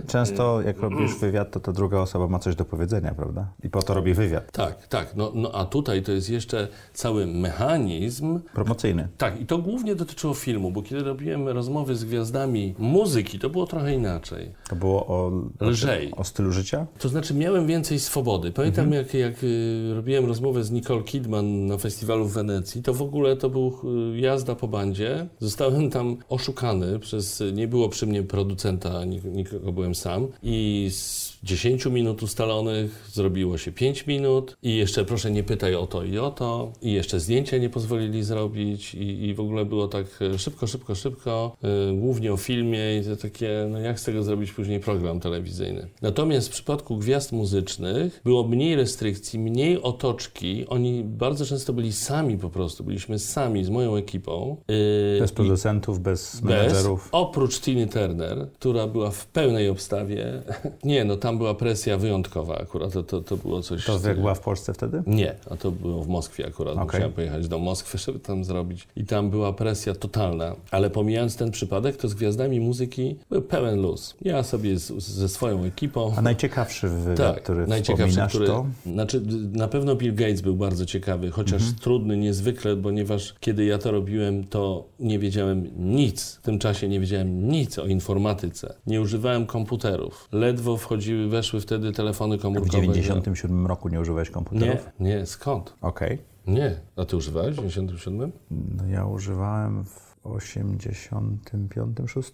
Często 0.08 0.62
jak 0.62 0.80
robisz 0.80 1.16
wywiad, 1.16 1.52
to 1.52 1.60
ta 1.60 1.72
druga 1.72 2.00
osoba 2.00 2.28
ma 2.28 2.40
coś 2.40 2.56
do 2.56 2.66
powiedzenia, 2.66 3.14
prawda? 3.14 3.48
I 3.64 3.70
po 3.70 3.82
to 3.82 3.94
robi 3.94 4.14
wywiad. 4.14 4.52
Tak, 4.52 4.88
tak. 4.88 5.16
No, 5.16 5.32
no 5.36 5.52
a 5.52 5.66
tutaj 5.66 6.02
to 6.04 6.12
jest 6.12 6.30
jeszcze 6.30 6.68
cały 6.94 7.28
mechanizm. 7.28 8.40
Promocyjny. 8.54 9.08
Tak, 9.18 9.42
i 9.42 9.46
to 9.46 9.58
głównie 9.58 9.96
dotyczyło 9.96 10.34
filmu, 10.34 10.72
bo 10.72 10.82
kiedy 10.82 11.04
robiłem 11.04 11.48
rozmowy 11.48 11.96
z 11.96 12.06
gwiazdami 12.06 12.76
muzyki, 12.80 13.40
to 13.40 13.50
było 13.50 13.68
trochę 13.68 13.94
inaczej. 13.94 14.52
To 14.70 14.76
było 14.76 15.08
o, 15.08 15.32
Lżej. 15.62 16.12
o 16.16 16.24
stylu 16.24 16.52
życia? 16.52 16.88
To 17.00 17.10
znaczy 17.10 17.34
miałem 17.34 17.68
więcej 17.68 18.00
swobody. 18.00 18.52
Pamiętam 18.52 18.84
Mhm. 18.86 19.04
jak, 19.06 19.14
jak 19.14 19.44
y, 19.44 19.92
robiłem 19.96 20.26
rozmowę 20.26 20.64
z 20.64 20.72
Nicole 20.72 21.04
Na 21.44 21.78
festiwalu 21.78 22.26
w 22.26 22.34
Wenecji, 22.34 22.84
to 22.84 22.94
w 22.94 23.02
ogóle 23.02 23.38
to 23.38 23.50
był 23.50 23.74
y, 24.14 24.20
jazda 24.20 24.56
po 24.56 24.68
bandzie. 24.68 25.28
Zostałem 25.40 25.90
tam 25.90 26.18
oszukany 26.30 27.00
przez, 27.00 27.44
nie 27.54 27.68
było 27.68 27.90
przy 27.90 28.08
mnie 28.08 28.24
producenta, 28.24 28.90
nik- 28.90 29.32
nikogo 29.32 29.72
byłem 29.72 29.96
sam 29.96 30.28
i 30.44 30.88
z 30.92 31.23
10 31.44 31.86
minut 31.86 32.24
ustalonych 32.24 33.10
zrobiło 33.14 33.58
się 33.58 33.72
5 33.72 34.08
minut 34.08 34.58
i 34.64 34.76
jeszcze 34.78 35.06
proszę 35.06 35.32
nie 35.32 35.44
pytaj 35.44 35.76
o 35.76 35.88
to 35.88 36.04
i 36.04 36.18
o 36.18 36.32
to 36.32 36.72
i 36.82 36.92
jeszcze 36.94 37.20
zdjęcia 37.20 37.58
nie 37.58 37.70
pozwolili 37.70 38.24
zrobić 38.24 38.96
i, 38.96 39.26
i 39.26 39.34
w 39.34 39.40
ogóle 39.40 39.66
było 39.66 39.88
tak 39.88 40.06
e, 40.22 40.40
szybko, 40.40 40.68
szybko, 40.68 40.96
szybko, 40.96 41.58
y, 41.92 41.98
głównie 41.98 42.34
o 42.34 42.38
filmie 42.38 42.98
i 42.98 43.04
to 43.06 43.16
takie, 43.16 43.68
no 43.72 43.80
jak 43.80 44.00
z 44.00 44.04
tego 44.04 44.24
zrobić 44.24 44.52
później 44.52 44.80
program 44.80 45.20
telewizyjny. 45.20 45.88
Natomiast 46.02 46.48
w 46.48 46.52
przypadku 46.52 46.98
gwiazd 46.98 47.32
muzycznych 47.32 48.22
było 48.24 48.48
mniej 48.48 48.76
restrykcji, 48.76 49.40
mniej 49.40 49.82
otoczki, 49.82 50.66
oni 50.68 51.04
bardzo 51.04 51.46
często 51.46 51.74
byli 51.74 51.94
sami 51.94 52.38
po 52.38 52.50
prostu, 52.50 52.84
byliśmy 52.84 53.20
sami 53.20 53.66
z 53.66 53.70
moją 53.70 53.96
ekipą. 53.96 54.58
y, 54.72 55.20
Bez 55.20 55.32
producentów, 55.32 56.00
bez 56.00 56.32
bez, 56.36 56.44
menedżerów. 56.44 57.10
oprócz 57.12 57.60
Tiny 57.60 57.88
Turner, 57.88 58.48
która 58.54 58.88
była 58.88 59.12
w 59.12 59.26
pełnej 59.28 59.70
obstawie. 59.70 60.42
Nie, 60.84 61.04
no 61.06 61.18
tam 61.18 61.33
była 61.38 61.54
presja 61.56 61.98
wyjątkowa 61.98 62.58
akurat, 62.58 62.94
to, 62.94 63.04
to, 63.04 63.22
to 63.22 63.38
było 63.38 63.62
coś... 63.62 63.86
To 63.86 64.00
była 64.16 64.36
w 64.36 64.40
Polsce 64.40 64.74
wtedy? 64.74 65.04
Nie, 65.08 65.36
a 65.52 65.56
to 65.58 65.72
było 65.72 66.04
w 66.04 66.08
Moskwie 66.08 66.48
akurat. 66.48 66.74
Okej. 66.76 66.86
Musiałem 66.86 67.12
pojechać 67.12 67.48
do 67.48 67.60
Moskwy, 67.60 67.98
żeby 68.06 68.20
tam 68.20 68.44
zrobić. 68.44 68.88
I 68.96 69.06
tam 69.06 69.30
była 69.30 69.54
presja 69.54 69.96
totalna. 69.96 70.56
Ale 70.72 70.90
pomijając 70.90 71.36
ten 71.36 71.52
przypadek, 71.52 71.98
to 71.98 72.08
z 72.10 72.14
gwiazdami 72.14 72.60
muzyki 72.60 73.16
był 73.30 73.42
pełen 73.42 73.82
luz. 73.82 74.16
Ja 74.22 74.44
sobie 74.44 74.80
z, 74.80 74.92
ze 75.04 75.30
swoją 75.30 75.64
ekipą... 75.64 76.14
A 76.18 76.22
najciekawszy 76.22 76.90
wywiad, 76.90 77.18
Tak, 77.18 77.44
który 77.44 77.68
najciekawszy, 77.68 78.20
który, 78.30 78.48
to? 78.48 78.66
znaczy 78.86 79.22
na 79.52 79.68
pewno 79.68 79.96
Bill 79.96 80.16
Gates 80.16 80.42
był 80.42 80.56
bardzo 80.56 80.86
ciekawy, 80.86 81.32
chociaż 81.32 81.62
Mhm. 81.62 81.76
trudny 81.80 82.18
niezwykle, 82.18 82.76
ponieważ 82.78 83.36
kiedy 83.40 83.66
ja 83.66 83.78
to 83.78 83.92
robiłem, 83.92 84.44
to 84.48 84.86
nie 85.00 85.20
wiedziałem 85.20 85.70
nic. 85.96 86.36
W 86.36 86.42
tym 86.42 86.60
czasie 86.60 86.88
nie 86.90 87.00
wiedziałem 87.00 87.48
nic 87.50 87.80
o 87.80 87.86
informatyce. 87.86 88.74
Nie 88.88 89.02
używałem 89.02 89.46
komputerów. 89.46 90.28
Ledwo 90.32 90.78
wchodziły, 90.78 91.23
weszły 91.28 91.62
wtedy 91.62 91.92
telefony 91.92 92.38
W 92.38 92.42
komórkowe. 92.42 92.72
97 92.72 93.68
roku 93.68 93.90
nie 93.90 94.02
użyłeś 94.02 94.30
komputerów? 94.30 94.90
Nie, 95.00 95.16
nie, 95.16 95.26
skąd? 95.26 95.76
Okej. 95.82 96.18
Nie. 96.48 96.76
A 96.96 97.06
ty 97.06 97.18
używałeś 97.18 97.56
w 97.56 97.58
97? 97.58 98.32
No 98.52 98.88
ja 98.88 99.06
używałem 99.06 99.84
w 99.86 100.13
85, 100.24 101.98
6. 102.08 102.32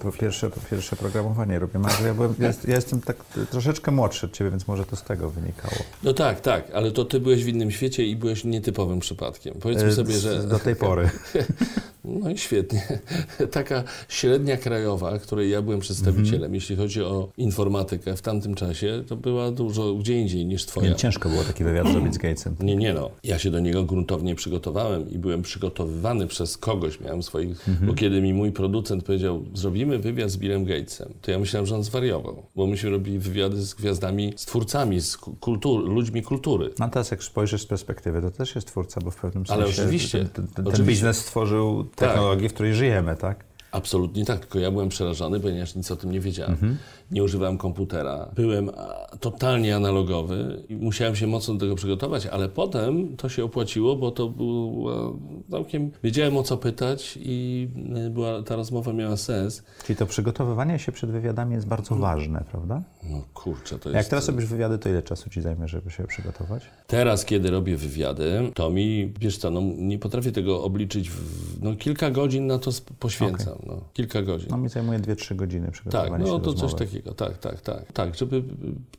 Po 0.00 0.12
pierwsze, 0.12 0.50
po 0.50 0.60
pierwsze 0.70 0.96
programowanie 0.96 1.58
robię. 1.58 1.80
Ja, 2.06 2.14
byłem, 2.14 2.34
ja, 2.38 2.52
ja 2.68 2.74
jestem 2.74 3.00
tak 3.00 3.16
troszeczkę 3.50 3.90
młodszy 3.90 4.26
od 4.26 4.32
ciebie, 4.32 4.50
więc 4.50 4.68
może 4.68 4.84
to 4.84 4.96
z 4.96 5.02
tego 5.02 5.30
wynikało. 5.30 5.76
No 6.02 6.12
tak, 6.12 6.40
tak, 6.40 6.70
ale 6.74 6.90
to 6.90 7.04
ty 7.04 7.20
byłeś 7.20 7.44
w 7.44 7.48
innym 7.48 7.70
świecie 7.70 8.06
i 8.06 8.16
byłeś 8.16 8.44
nietypowym 8.44 9.00
przypadkiem. 9.00 9.54
Powiedzmy 9.60 9.88
E, 9.88 9.92
sobie, 9.92 10.18
że... 10.18 10.42
Do 10.42 10.58
tej 10.58 10.76
pory. 10.76 11.10
No 12.04 12.30
i 12.30 12.38
świetnie. 12.38 12.82
Taka 13.50 13.84
średnia 14.08 14.56
krajowa, 14.56 15.18
której 15.18 15.50
ja 15.50 15.62
byłem 15.62 15.80
przedstawicielem, 15.80 16.34
Mhm. 16.34 16.54
jeśli 16.54 16.76
chodzi 16.76 17.02
o 17.02 17.28
informatykę 17.36 18.16
w 18.16 18.22
tamtym 18.22 18.54
czasie, 18.54 19.04
to 19.08 19.16
była 19.16 19.50
dużo 19.50 19.94
gdzie 19.94 20.20
indziej 20.20 20.46
niż 20.46 20.66
twoja. 20.66 20.90
Nie, 20.90 20.96
ciężko 20.96 21.28
było 21.28 21.44
taki 21.44 21.64
wywiad 21.64 21.88
zrobić 21.92 22.14
z 22.14 22.18
Gatesem. 22.18 22.56
Nie, 22.60 22.76
nie 22.76 22.94
no. 22.94 23.10
Ja 23.24 23.38
się 23.38 23.50
do 23.50 23.60
niego 23.60 23.84
gruntownie 23.84 24.34
przygotowałem 24.34 25.10
i 25.10 25.18
byłem 25.18 25.42
przygotowywany 25.42 26.26
przez 26.26 26.58
kogoś. 26.58 27.00
Miałem 27.00 27.17
swoich... 27.22 27.68
Mhm. 27.68 27.86
Bo 27.86 27.94
kiedy 27.94 28.22
mi 28.22 28.34
mój 28.34 28.52
producent 28.52 29.04
powiedział, 29.04 29.44
zrobimy 29.54 29.98
wywiad 29.98 30.30
z 30.30 30.36
Billem 30.36 30.64
Gatesem, 30.64 31.14
to 31.22 31.30
ja 31.30 31.38
myślałem, 31.38 31.66
że 31.66 31.74
on 31.74 31.84
zwariował. 31.84 32.42
Bo 32.56 32.66
myśmy 32.66 32.90
robili 32.90 33.18
wywiady 33.18 33.62
z 33.62 33.74
gwiazdami, 33.74 34.32
z 34.36 34.46
twórcami, 34.46 35.00
z 35.00 35.16
ku- 35.16 35.36
kultury, 35.36 35.88
ludźmi 35.88 36.22
kultury. 36.22 36.70
No 36.78 36.88
teraz 36.88 37.10
jak 37.10 37.22
spojrzysz 37.24 37.62
z 37.62 37.66
perspektywy, 37.66 38.22
to 38.22 38.30
też 38.30 38.54
jest 38.54 38.66
twórca, 38.66 39.00
bo 39.00 39.10
w 39.10 39.16
pewnym 39.16 39.46
sensie 39.46 39.62
Ale 39.62 39.70
oczywiście, 39.70 40.18
ten, 40.18 40.28
ten, 40.28 40.46
ten 40.46 40.68
oczywiście. 40.68 40.92
biznes 40.92 41.18
stworzył 41.18 41.84
technologię, 41.84 42.48
w 42.48 42.54
której 42.54 42.74
żyjemy, 42.74 43.16
tak? 43.16 43.44
Absolutnie 43.72 44.24
tak, 44.24 44.40
tylko 44.40 44.58
ja 44.58 44.70
byłem 44.70 44.88
przerażony, 44.88 45.40
ponieważ 45.40 45.74
nic 45.74 45.90
o 45.90 45.96
tym 45.96 46.12
nie 46.12 46.20
wiedziałem. 46.20 46.76
Nie 47.10 47.24
używałem 47.24 47.58
komputera. 47.58 48.30
Byłem 48.34 48.70
totalnie 49.20 49.76
analogowy 49.76 50.62
i 50.68 50.76
musiałem 50.76 51.16
się 51.16 51.26
mocno 51.26 51.54
do 51.54 51.60
tego 51.60 51.74
przygotować, 51.74 52.26
ale 52.26 52.48
potem 52.48 53.16
to 53.16 53.28
się 53.28 53.44
opłaciło, 53.44 53.96
bo 53.96 54.10
to 54.10 54.28
było 54.28 55.18
całkiem... 55.50 55.90
Wiedziałem 56.04 56.36
o 56.36 56.42
co 56.42 56.56
pytać 56.56 57.18
i 57.22 57.68
y, 58.06 58.10
była, 58.10 58.42
ta 58.42 58.56
rozmowa 58.56 58.92
miała 58.92 59.16
sens. 59.16 59.62
Czyli 59.84 59.96
to 59.96 60.06
przygotowywanie 60.06 60.78
się 60.78 60.92
przed 60.92 61.10
wywiadami 61.10 61.54
jest 61.54 61.66
bardzo 61.66 61.96
ważne, 61.96 62.44
prawda? 62.50 62.82
No 63.02 63.22
kurczę, 63.34 63.78
to 63.78 63.88
Jak 63.88 63.96
jest... 63.96 64.10
teraz 64.10 64.28
robisz 64.28 64.46
wywiady, 64.46 64.78
to 64.78 64.88
ile 64.88 65.02
czasu 65.02 65.30
ci 65.30 65.40
zajmie, 65.40 65.68
żeby 65.68 65.90
się 65.90 66.06
przygotować? 66.06 66.62
Teraz, 66.86 67.24
kiedy 67.24 67.50
robię 67.50 67.76
wywiady, 67.76 68.50
to 68.54 68.70
mi, 68.70 69.12
wiesz 69.20 69.38
co, 69.38 69.50
no, 69.50 69.60
nie 69.78 69.98
potrafię 69.98 70.32
tego 70.32 70.62
obliczyć, 70.62 71.10
w, 71.10 71.62
no 71.62 71.76
kilka 71.76 72.10
godzin 72.10 72.46
na 72.46 72.58
to 72.58 72.70
poświęcam, 72.98 73.58
no, 73.66 73.80
kilka 73.92 74.22
godzin. 74.22 74.48
No 74.50 74.56
mi 74.56 74.68
zajmuje 74.68 74.98
2-3 74.98 75.36
godziny 75.36 75.66
Tak, 75.66 75.72
przygotowanie 75.72 76.24
się 76.24 76.30
no 76.30 76.38
do 76.38 76.44
to 76.44 76.52
coś 76.52 76.62
rozmowy. 76.62 76.97
Takiego, 77.02 77.14
tak, 77.14 77.38
tak, 77.38 77.60
tak. 77.60 77.92
Tak, 77.92 78.14
żeby 78.14 78.42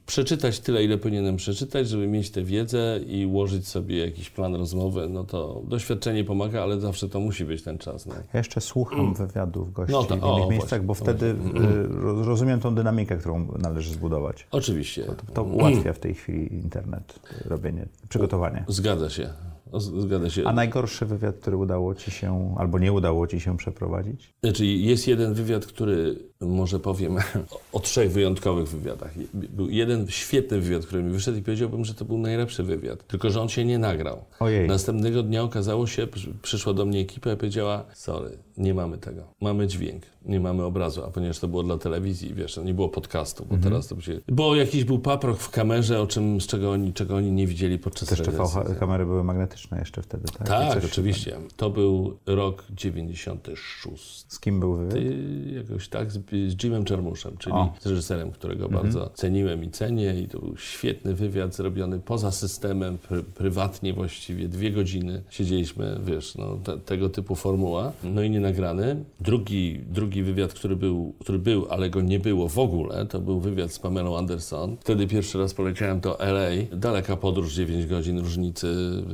przeczytać 0.05 0.59
tyle, 0.59 0.83
ile 0.83 0.97
powinienem 0.97 1.35
przeczytać, 1.35 1.89
żeby 1.89 2.07
mieć 2.07 2.29
tę 2.31 2.43
wiedzę 2.43 2.99
i 3.07 3.25
ułożyć 3.25 3.67
sobie 3.67 3.97
jakiś 4.05 4.29
plan 4.29 4.55
rozmowy, 4.55 5.09
no 5.09 5.23
to 5.23 5.61
doświadczenie 5.67 6.23
pomaga, 6.23 6.63
ale 6.63 6.79
zawsze 6.79 7.09
to 7.09 7.19
musi 7.19 7.45
być 7.45 7.63
ten 7.63 7.77
czas. 7.77 8.05
No. 8.05 8.13
Ja 8.33 8.39
jeszcze 8.39 8.61
słucham 8.61 9.13
wywiadów 9.13 9.73
gości 9.73 9.93
No 9.93 10.03
w 10.03 10.11
innych 10.11 10.23
o, 10.23 10.49
miejscach, 10.49 10.83
bo 10.85 10.93
właśnie, 10.93 11.13
wtedy 11.13 11.25
y, 11.25 11.87
roz- 12.01 12.27
rozumiem 12.27 12.59
tą 12.59 12.75
dynamikę, 12.75 13.17
którą 13.17 13.47
należy 13.59 13.93
zbudować. 13.93 14.47
Oczywiście, 14.51 15.05
To 15.33 15.43
ułatwia 15.43 15.93
w 15.93 15.99
tej 15.99 16.13
chwili 16.15 16.53
internet, 16.53 17.19
robienie, 17.45 17.85
przygotowanie. 18.09 18.63
zgadza 18.67 19.09
się, 19.09 19.29
zgadza 19.77 20.29
się. 20.29 20.43
A 20.45 20.53
najgorszy 20.53 21.05
wywiad, 21.05 21.35
który 21.35 21.57
udało 21.57 21.95
ci 21.95 22.11
się, 22.11 22.55
albo 22.57 22.79
nie 22.79 22.93
udało 22.93 23.27
ci 23.27 23.39
się 23.39 23.57
przeprowadzić? 23.57 24.33
Znaczy, 24.43 24.65
jest 24.65 25.07
jeden 25.07 25.33
wywiad, 25.33 25.65
który 25.65 26.15
może 26.41 26.79
powiem 26.79 27.15
o, 27.73 27.79
trzech 27.79 28.11
wyjątkowych 28.11 28.67
wywiadach. 28.67 29.11
Był 29.33 29.69
jeden 29.69 30.07
świetny 30.07 30.61
wywiad, 30.61 30.85
który 30.85 31.03
mi 31.03 31.11
wyszedł 31.11 31.37
i 31.37 31.41
powiedziałbym, 31.41 31.85
że 31.85 31.93
to 31.93 32.05
był 32.05 32.17
najlepszy 32.17 32.63
wywiad. 32.63 33.07
Tylko, 33.07 33.29
że 33.29 33.41
on 33.41 33.49
się 33.49 33.65
nie 33.65 33.79
nagrał. 33.79 34.23
Ojej. 34.39 34.67
Następnego 34.67 35.23
dnia 35.23 35.43
okazało 35.43 35.87
się, 35.87 36.07
przy- 36.07 36.33
przyszła 36.41 36.73
do 36.73 36.85
mnie 36.85 36.99
ekipa 36.99 37.33
i 37.33 37.37
powiedziała, 37.37 37.85
sorry, 37.93 38.37
nie 38.59 38.73
mamy 38.73 38.97
tego. 38.97 39.23
Mamy 39.41 39.67
dźwięk, 39.67 40.03
nie 40.25 40.39
mamy 40.39 40.63
obrazu, 40.63 41.03
a 41.05 41.11
ponieważ 41.11 41.39
to 41.39 41.47
było 41.47 41.63
dla 41.63 41.77
telewizji, 41.77 42.33
wiesz, 42.33 42.59
nie 42.65 42.73
było 42.73 42.89
podcastu, 42.89 43.45
bo 43.45 43.55
Mhm. 43.55 43.73
teraz 43.73 43.87
to 43.87 44.01
się... 44.01 44.19
Bo 44.27 44.55
jakiś 44.55 44.83
był 44.83 44.99
paprok 44.99 45.37
w 45.39 45.49
kamerze, 45.49 46.01
o 46.01 46.07
czym, 46.07 46.41
z 46.41 46.47
czego 46.47 46.71
oni, 46.71 46.93
czego 46.93 47.15
oni 47.15 47.31
nie 47.31 47.47
widzieli 47.47 47.79
podczas 47.79 48.09
Też 48.09 48.19
realizacji. 48.19 48.75
kamery 48.79 49.05
były 49.05 49.23
magnetyczne 49.23 49.79
jeszcze 49.79 50.01
wtedy, 50.01 50.23
tak? 50.37 50.47
Tak, 50.47 50.85
oczywiście. 50.85 51.37
To 51.57 51.69
był 51.69 52.17
rok 52.25 52.63
96. 52.71 54.25
Z 54.27 54.39
kim 54.39 54.59
był 54.59 54.75
wywiad? 54.75 54.95
Y, 54.95 55.51
jakoś 55.69 55.89
tak, 55.89 56.11
z, 56.11 56.17
z 56.29 56.63
Jimem 56.63 56.85
Czermuszem, 56.85 57.37
czyli 57.37 57.55
O. 57.55 57.73
z 57.79 57.85
reżyserem, 57.85 58.31
którego 58.31 58.69
bardzo 58.69 59.09
ceniłem 59.13 59.63
i 59.63 59.69
cenię. 59.71 60.21
I 60.21 60.27
to 60.27 60.39
był 60.39 60.57
świetny 60.57 61.13
wywiad 61.13 61.55
zrobiony 61.55 61.99
poza 61.99 62.31
systemem, 62.31 62.97
pr 62.97 63.25
prywatnie 63.25 63.93
właściwie. 63.93 64.47
Dwie 64.47 64.71
godziny 64.71 65.23
siedzieliśmy, 65.29 65.99
wiesz, 66.05 66.35
no, 66.35 66.57
te, 66.63 66.77
tego 66.77 67.09
typu 67.09 67.35
formuła. 67.35 67.91
No 68.03 68.21
i 68.21 68.29
nie 68.29 68.39
nagrany. 68.49 69.03
Drugi, 69.19 69.79
drugi 69.87 70.23
wywiad, 70.23 70.53
który 70.53 70.75
był, 70.75 71.13
który 71.19 71.39
był, 71.39 71.67
ale 71.69 71.89
go 71.89 72.01
nie 72.01 72.19
było 72.19 72.49
w 72.49 72.59
ogóle, 72.59 73.05
to 73.05 73.19
był 73.19 73.39
wywiad 73.39 73.71
z 73.71 73.79
Pamelą 73.79 74.17
Anderson. 74.17 74.77
Wtedy 74.79 75.07
pierwszy 75.07 75.37
raz 75.37 75.53
poleciałem 75.53 75.99
do 75.99 76.19
LA. 76.19 76.49
Daleka 76.71 77.17
podróż, 77.17 77.53
9 77.53 77.85
godzin 77.85 78.19
różnicy 78.19 78.67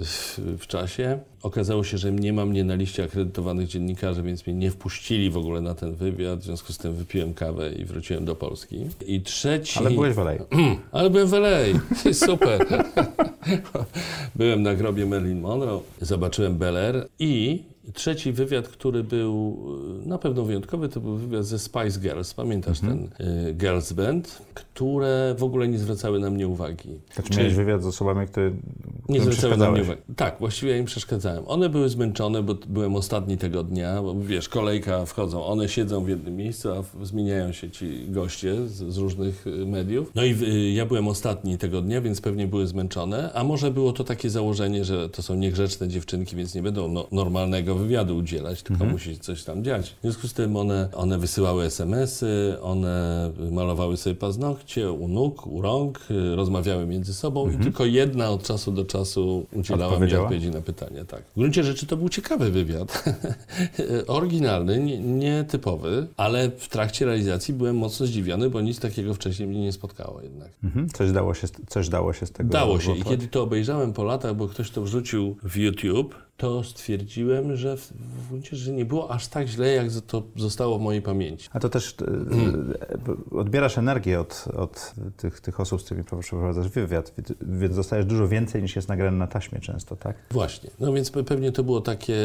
w, 0.06 0.39
w 0.60 0.67
czasie. 0.67 1.19
Okazało 1.43 1.84
się, 1.84 1.98
że 1.98 2.12
nie 2.12 2.34
ma 2.34 2.45
mnie 2.45 2.63
na 2.63 2.76
liście 2.76 3.04
akredytowanych 3.04 3.67
dziennikarzy, 3.67 4.24
więc 4.24 4.48
mnie 4.48 4.56
nie 4.56 4.71
wpuścili 4.71 5.30
w 5.30 5.38
ogóle 5.38 5.62
na 5.62 5.76
ten 5.76 5.95
wywiad. 5.95 6.39
W 6.39 6.43
związku 6.43 6.74
z 6.74 6.78
tym 6.78 6.93
wypiłem 6.93 7.34
kawę 7.34 7.71
i 7.74 7.86
wróciłem 7.86 8.26
do 8.26 8.36
Polski. 8.36 8.86
I 9.08 9.21
trzeci... 9.21 9.80
Ale 9.80 9.91
byłeś 9.91 10.13
w 10.13 10.19
LA. 10.19 10.32
Ale 10.91 11.10
byłem 11.10 11.28
w 11.28 11.34
LA. 11.34 11.60
Super. 12.13 12.65
byłem 14.36 14.63
na 14.63 14.76
grobie 14.76 15.06
Marilyn 15.06 15.41
Monroe, 15.41 15.82
zobaczyłem 16.02 16.58
Bel 16.58 16.78
Air 16.78 17.08
i 17.19 17.63
trzeci 17.93 18.32
wywiad, 18.32 18.67
który 18.67 19.04
był 19.04 19.58
y, 20.04 20.08
na 20.08 20.17
pewno 20.17 20.43
wyjątkowy, 20.43 20.89
to 20.89 21.00
był 21.00 21.15
wywiad 21.15 21.45
ze 21.45 21.60
Spice 21.60 22.00
Girls. 22.00 22.34
Pamiętasz 22.34 22.80
ten 22.80 23.10
y, 23.50 23.54
Girls 23.54 23.93
Band, 23.93 24.41
które 24.75 25.35
w 25.38 25.43
ogóle 25.43 25.67
nie 25.67 25.77
zwracały 25.79 26.19
na 26.19 26.29
mnie 26.29 26.47
uwagi. 26.47 26.89
Znaczy 27.13 27.29
Czyli- 27.29 27.38
miałeś 27.41 27.53
wywiad 27.55 27.83
z 27.83 27.85
osobami, 27.85 28.27
które 28.27 28.51
nie 29.09 29.21
zwracały 29.21 29.57
na 29.57 29.71
mnie 29.71 29.81
uwagi. 29.81 30.01
Tak, 30.15 30.35
właściwie 30.39 30.71
ja 30.71 30.77
im 30.77 30.85
przeszkadzałem. 30.85 31.43
One 31.47 31.69
były 31.69 31.89
zmęczone, 31.89 32.43
bo 32.43 32.55
byłem 32.67 32.95
ostatni 32.95 33.38
tego 33.38 33.63
dnia, 33.63 34.01
bo 34.01 34.15
wiesz, 34.19 34.49
kolejka 34.49 35.05
wchodzą, 35.05 35.45
one 35.45 35.69
siedzą 35.69 36.03
w 36.03 36.09
jednym 36.09 36.35
miejscu, 36.35 36.69
a 36.71 37.05
zmieniają 37.05 37.51
się 37.51 37.71
ci 37.71 38.05
goście 38.09 38.67
z, 38.67 38.93
z 38.93 38.97
różnych 38.97 39.47
y, 39.47 39.65
mediów. 39.65 40.11
No 40.15 40.23
i 40.23 40.31
y, 40.43 40.71
ja 40.71 40.85
byłem 40.85 41.07
ostatni 41.07 41.57
tego 41.57 41.81
dnia, 41.81 42.01
więc 42.01 42.21
pewnie 42.21 42.47
były 42.47 42.67
zmęczone, 42.67 43.33
a 43.33 43.43
może 43.43 43.71
było 43.71 43.93
to 43.93 44.03
takie 44.03 44.29
założenie, 44.29 44.85
że 44.85 45.09
to 45.09 45.21
są 45.21 45.35
niegrzeczne 45.35 45.88
dziewczynki, 45.88 46.35
więc 46.35 46.55
nie 46.55 46.61
będą 46.61 46.88
no, 46.88 47.07
normalnego 47.11 47.75
wywiadu 47.75 48.17
udzielać, 48.17 48.63
tylko 48.63 48.73
Mhm. 48.83 48.91
musi 48.91 49.19
coś 49.19 49.43
tam 49.43 49.63
dziać. 49.63 49.89
W 49.89 50.01
związku 50.01 50.27
z 50.27 50.33
tym 50.33 50.55
one, 50.57 50.89
one 50.93 51.17
wysyłały 51.17 51.63
SMS-y, 51.63 52.61
one 52.61 53.31
malowały 53.51 53.97
sobie 53.97 54.15
paznokcie 54.15 54.64
u 54.99 55.08
nóg, 55.08 55.47
u 55.47 55.62
rąk, 55.62 55.99
y, 56.12 56.36
rozmawiały 56.36 56.86
między 56.86 57.13
sobą 57.13 57.51
i 57.51 57.58
tylko 57.58 57.86
jedna 57.86 58.30
od 58.30 58.43
czasu 58.43 58.71
do 58.71 58.86
czasu 58.86 59.45
udzielała 59.54 59.99
mi 59.99 60.04
Mhm. 60.04 60.21
Odpowiedzi 60.21 60.49
na 60.51 60.62
pytania. 60.62 61.06
Tak. 61.06 61.21
W 61.36 61.39
gruncie 61.39 61.63
rzeczy 61.63 61.86
to 61.86 61.97
był 61.97 62.10
ciekawy 62.10 62.51
wywiad. 62.51 63.04
Oryginalny, 64.08 64.80
nie- 64.80 64.99
nietypowy, 64.99 66.08
ale 66.17 66.49
w 66.58 66.69
trakcie 66.69 67.06
realizacji 67.06 67.54
byłem 67.54 67.78
mocno 67.78 68.06
zdziwiony, 68.06 68.49
bo 68.49 68.62
nic 68.62 68.80
takiego 68.80 69.13
wcześniej 69.13 69.47
mnie 69.47 69.62
nie 69.62 69.71
spotkało 69.71 70.21
jednak. 70.21 70.49
Mhm. 70.63 70.89
Coś, 70.89 71.12
dało 71.12 71.34
się, 71.34 71.47
z- 71.47 71.54
coś 71.67 71.89
dało 71.89 72.13
się 72.13 72.25
z 72.25 72.32
tego 72.32 72.49
Dało 72.49 72.80
się. 72.80 72.95
I 72.97 73.04
kiedy 73.04 73.28
to 73.28 73.43
obejrzałem 73.43 73.93
po 73.93 74.04
latach, 74.04 74.36
bo 74.36 74.47
ktoś 74.47 74.69
to 74.69 74.82
wrzucił 74.82 75.36
w 75.43 75.56
YouTube, 75.58 76.15
to 76.38 76.63
stwierdziłem, 76.63 77.56
że 77.56 77.78
w, 77.78 77.91
w 77.91 78.28
gruncie 78.30 78.56
rzeczy 78.56 78.71
nie 78.74 78.86
było 78.86 79.12
aż 79.12 79.28
tak 79.28 79.48
źle, 79.48 79.67
jak 79.71 79.88
to 80.08 80.24
zostało 80.36 80.80
w 80.80 80.82
mojej 80.82 81.02
pamięci. 81.02 81.50
A 81.54 81.60
to 81.60 81.69
też 81.69 81.95
e, 83.34 83.38
odbierasz 83.38 83.78
energię 83.78 84.19
od, 84.19 84.45
od 84.58 84.93
tych, 85.17 85.41
tych 85.41 85.60
osób, 85.60 85.82
z 85.82 85.86
którymi 85.86 86.06
przeprowadzasz 86.21 86.69
wywiad, 86.69 87.13
więc 87.41 87.76
dostajesz 87.76 88.06
dużo 88.06 88.28
więcej 88.28 88.62
niż 88.62 88.76
jest 88.76 88.88
nagrane 88.89 89.17
na 89.17 89.28
taśmie 89.28 89.60
często, 89.60 89.95
tak? 89.95 90.15
Właśnie. 90.32 90.69
No 90.80 90.93
więc 90.93 91.12
pe- 91.12 91.24
pewnie 91.24 91.52
to 91.52 91.63
było 91.63 91.82
takie, 91.82 92.17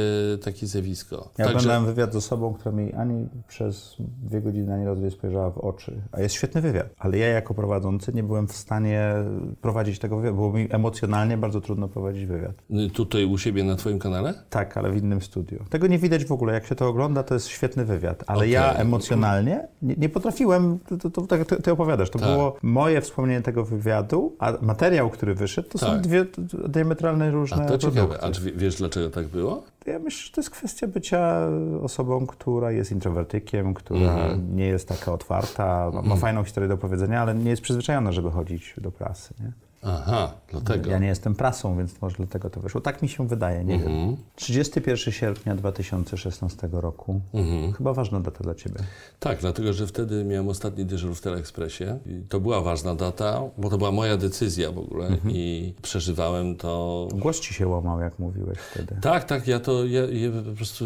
takie 0.44 0.66
zjawisko. 0.66 1.30
Ja 1.38 1.46
oglądałem 1.48 1.86
wywiad 1.86 2.12
z 2.12 2.16
osobą, 2.16 2.54
która 2.54 2.72
mi 2.72 2.92
ani 2.92 3.28
przez 3.48 3.96
dwie 4.22 4.40
godziny 4.40 4.74
ani 4.74 4.84
razu 4.84 5.00
nie 5.02 5.10
spojrzała 5.10 5.50
w 5.50 5.58
oczy. 5.58 5.92
A 6.12 6.20
jest 6.20 6.34
świetny 6.34 6.60
wywiad, 6.60 6.86
ale 6.98 7.18
ja 7.18 7.26
jako 7.28 7.54
prowadzący 7.54 8.12
nie 8.12 8.22
byłem 8.22 8.48
w 8.48 8.52
stanie 8.52 9.14
prowadzić 9.60 9.98
tego 9.98 10.16
wywiadu. 10.16 10.36
Było 10.36 10.52
mi 10.52 10.66
emocjonalnie 10.70 11.36
bardzo 11.36 11.60
trudno 11.60 11.88
prowadzić 11.88 12.26
wywiad. 12.26 12.54
Y, 12.70 12.90
Tutaj 12.90 13.24
u 13.24 13.38
siebie 13.38 13.64
na 13.64 13.76
twoim 13.76 13.98
kanale? 14.00 14.34
Tak, 14.50 14.76
ale 14.76 14.90
w 14.90 14.96
innym 14.96 15.20
studiu. 15.22 15.64
Tego 15.70 15.86
nie 15.86 15.98
widać 15.98 16.24
w 16.24 16.32
ogóle. 16.32 16.52
Jak 16.54 16.66
się 16.66 16.74
to 16.74 16.88
ogląda, 16.88 17.22
to 17.22 17.34
jest 17.34 17.48
świetny 17.48 17.84
wywiad. 17.84 18.24
Ale 18.26 18.38
Okej. 18.38 18.50
ja 18.50 18.72
emocjonalnie 18.74 19.68
nie, 19.82 19.94
nie 19.98 20.08
potrafiłem, 20.08 20.78
to, 20.88 20.96
to, 20.96 21.10
to, 21.10 21.22
tak 21.26 21.44
ty, 21.62 21.72
opowiadasz, 21.72 22.10
to 22.10 22.18
Tak. 22.18 22.28
było 22.28 22.56
moje 22.62 23.00
wspomnienie 23.00 23.42
tego 23.42 23.64
wywiadu, 23.64 24.36
a 24.38 24.52
materiał, 24.60 25.10
który 25.10 25.34
wyszedł, 25.34 25.68
to 25.68 25.78
są 25.78 25.86
Tak. 25.86 26.00
dwie 26.00 26.24
t- 26.24 26.42
diametralne 26.68 27.30
różne 27.30 27.64
A 27.64 27.68
to 27.68 27.78
ciekawe. 27.78 28.00
produkty. 28.00 28.26
A 28.26 28.30
czy 28.30 28.42
wie- 28.42 28.52
wiesz, 28.52 28.76
dlaczego 28.76 29.10
tak 29.10 29.28
było? 29.28 29.62
Ja 29.86 29.98
myślę, 29.98 30.26
że 30.26 30.32
to 30.32 30.40
jest 30.40 30.50
kwestia 30.50 30.86
bycia 30.86 31.40
osobą, 31.82 32.26
która 32.26 32.70
jest 32.72 32.92
introwertykiem, 32.92 33.74
która 33.74 34.00
Mhm. 34.00 34.56
nie 34.56 34.66
jest 34.66 34.88
taka 34.88 35.12
otwarta, 35.12 35.90
ma, 35.94 36.02
ma 36.02 36.16
fajną 36.16 36.44
historię 36.44 36.68
do 36.68 36.76
powiedzenia, 36.76 37.22
ale 37.22 37.34
nie 37.34 37.50
jest 37.50 37.62
przyzwyczajona, 37.62 38.12
żeby 38.12 38.30
chodzić 38.30 38.74
do 38.78 38.90
prasy. 38.92 39.34
Nie? 39.40 39.52
Aha, 39.82 40.32
dlatego. 40.48 40.90
Ja 40.90 40.98
nie 40.98 41.06
jestem 41.06 41.34
prasą, 41.34 41.76
więc 41.78 42.02
może 42.02 42.16
dlatego 42.16 42.50
to 42.50 42.60
wyszło. 42.60 42.80
Tak 42.80 43.02
mi 43.02 43.08
się 43.08 43.28
wydaje, 43.28 43.64
nie 43.64 43.74
Mhm. 43.74 43.92
wiem. 44.08 44.16
31 44.36 45.12
sierpnia 45.12 45.54
2016 45.54 46.68
roku. 46.72 47.20
Mhm. 47.34 47.72
Chyba 47.72 47.92
ważna 47.94 48.20
data 48.20 48.44
dla 48.44 48.54
Ciebie. 48.54 48.80
Tak, 49.20 49.38
dlatego 49.40 49.72
że 49.72 49.86
wtedy 49.86 50.24
miałem 50.24 50.48
ostatni 50.48 50.84
dyżur 50.84 51.14
w 51.14 51.20
Teleekspresie. 51.20 51.98
I 52.06 52.22
to 52.28 52.40
była 52.40 52.60
ważna 52.60 52.94
data, 52.94 53.42
bo 53.58 53.70
to 53.70 53.78
była 53.78 53.90
moja 53.92 54.16
decyzja 54.16 54.72
w 54.72 54.78
ogóle 54.78 55.06
Mhm. 55.06 55.34
i 55.34 55.74
przeżywałem 55.82 56.56
to 56.56 57.08
Głos 57.14 57.40
Ci 57.40 57.54
się 57.54 57.68
łamał, 57.68 58.00
jak 58.00 58.18
mówiłeś 58.18 58.58
wtedy. 58.58 58.96
Tak, 59.02 59.24
tak, 59.24 59.48
ja 59.48 59.60
to 59.60 59.84
ja, 59.86 60.00
ja 60.00 60.30
po 60.50 60.56
prostu. 60.56 60.84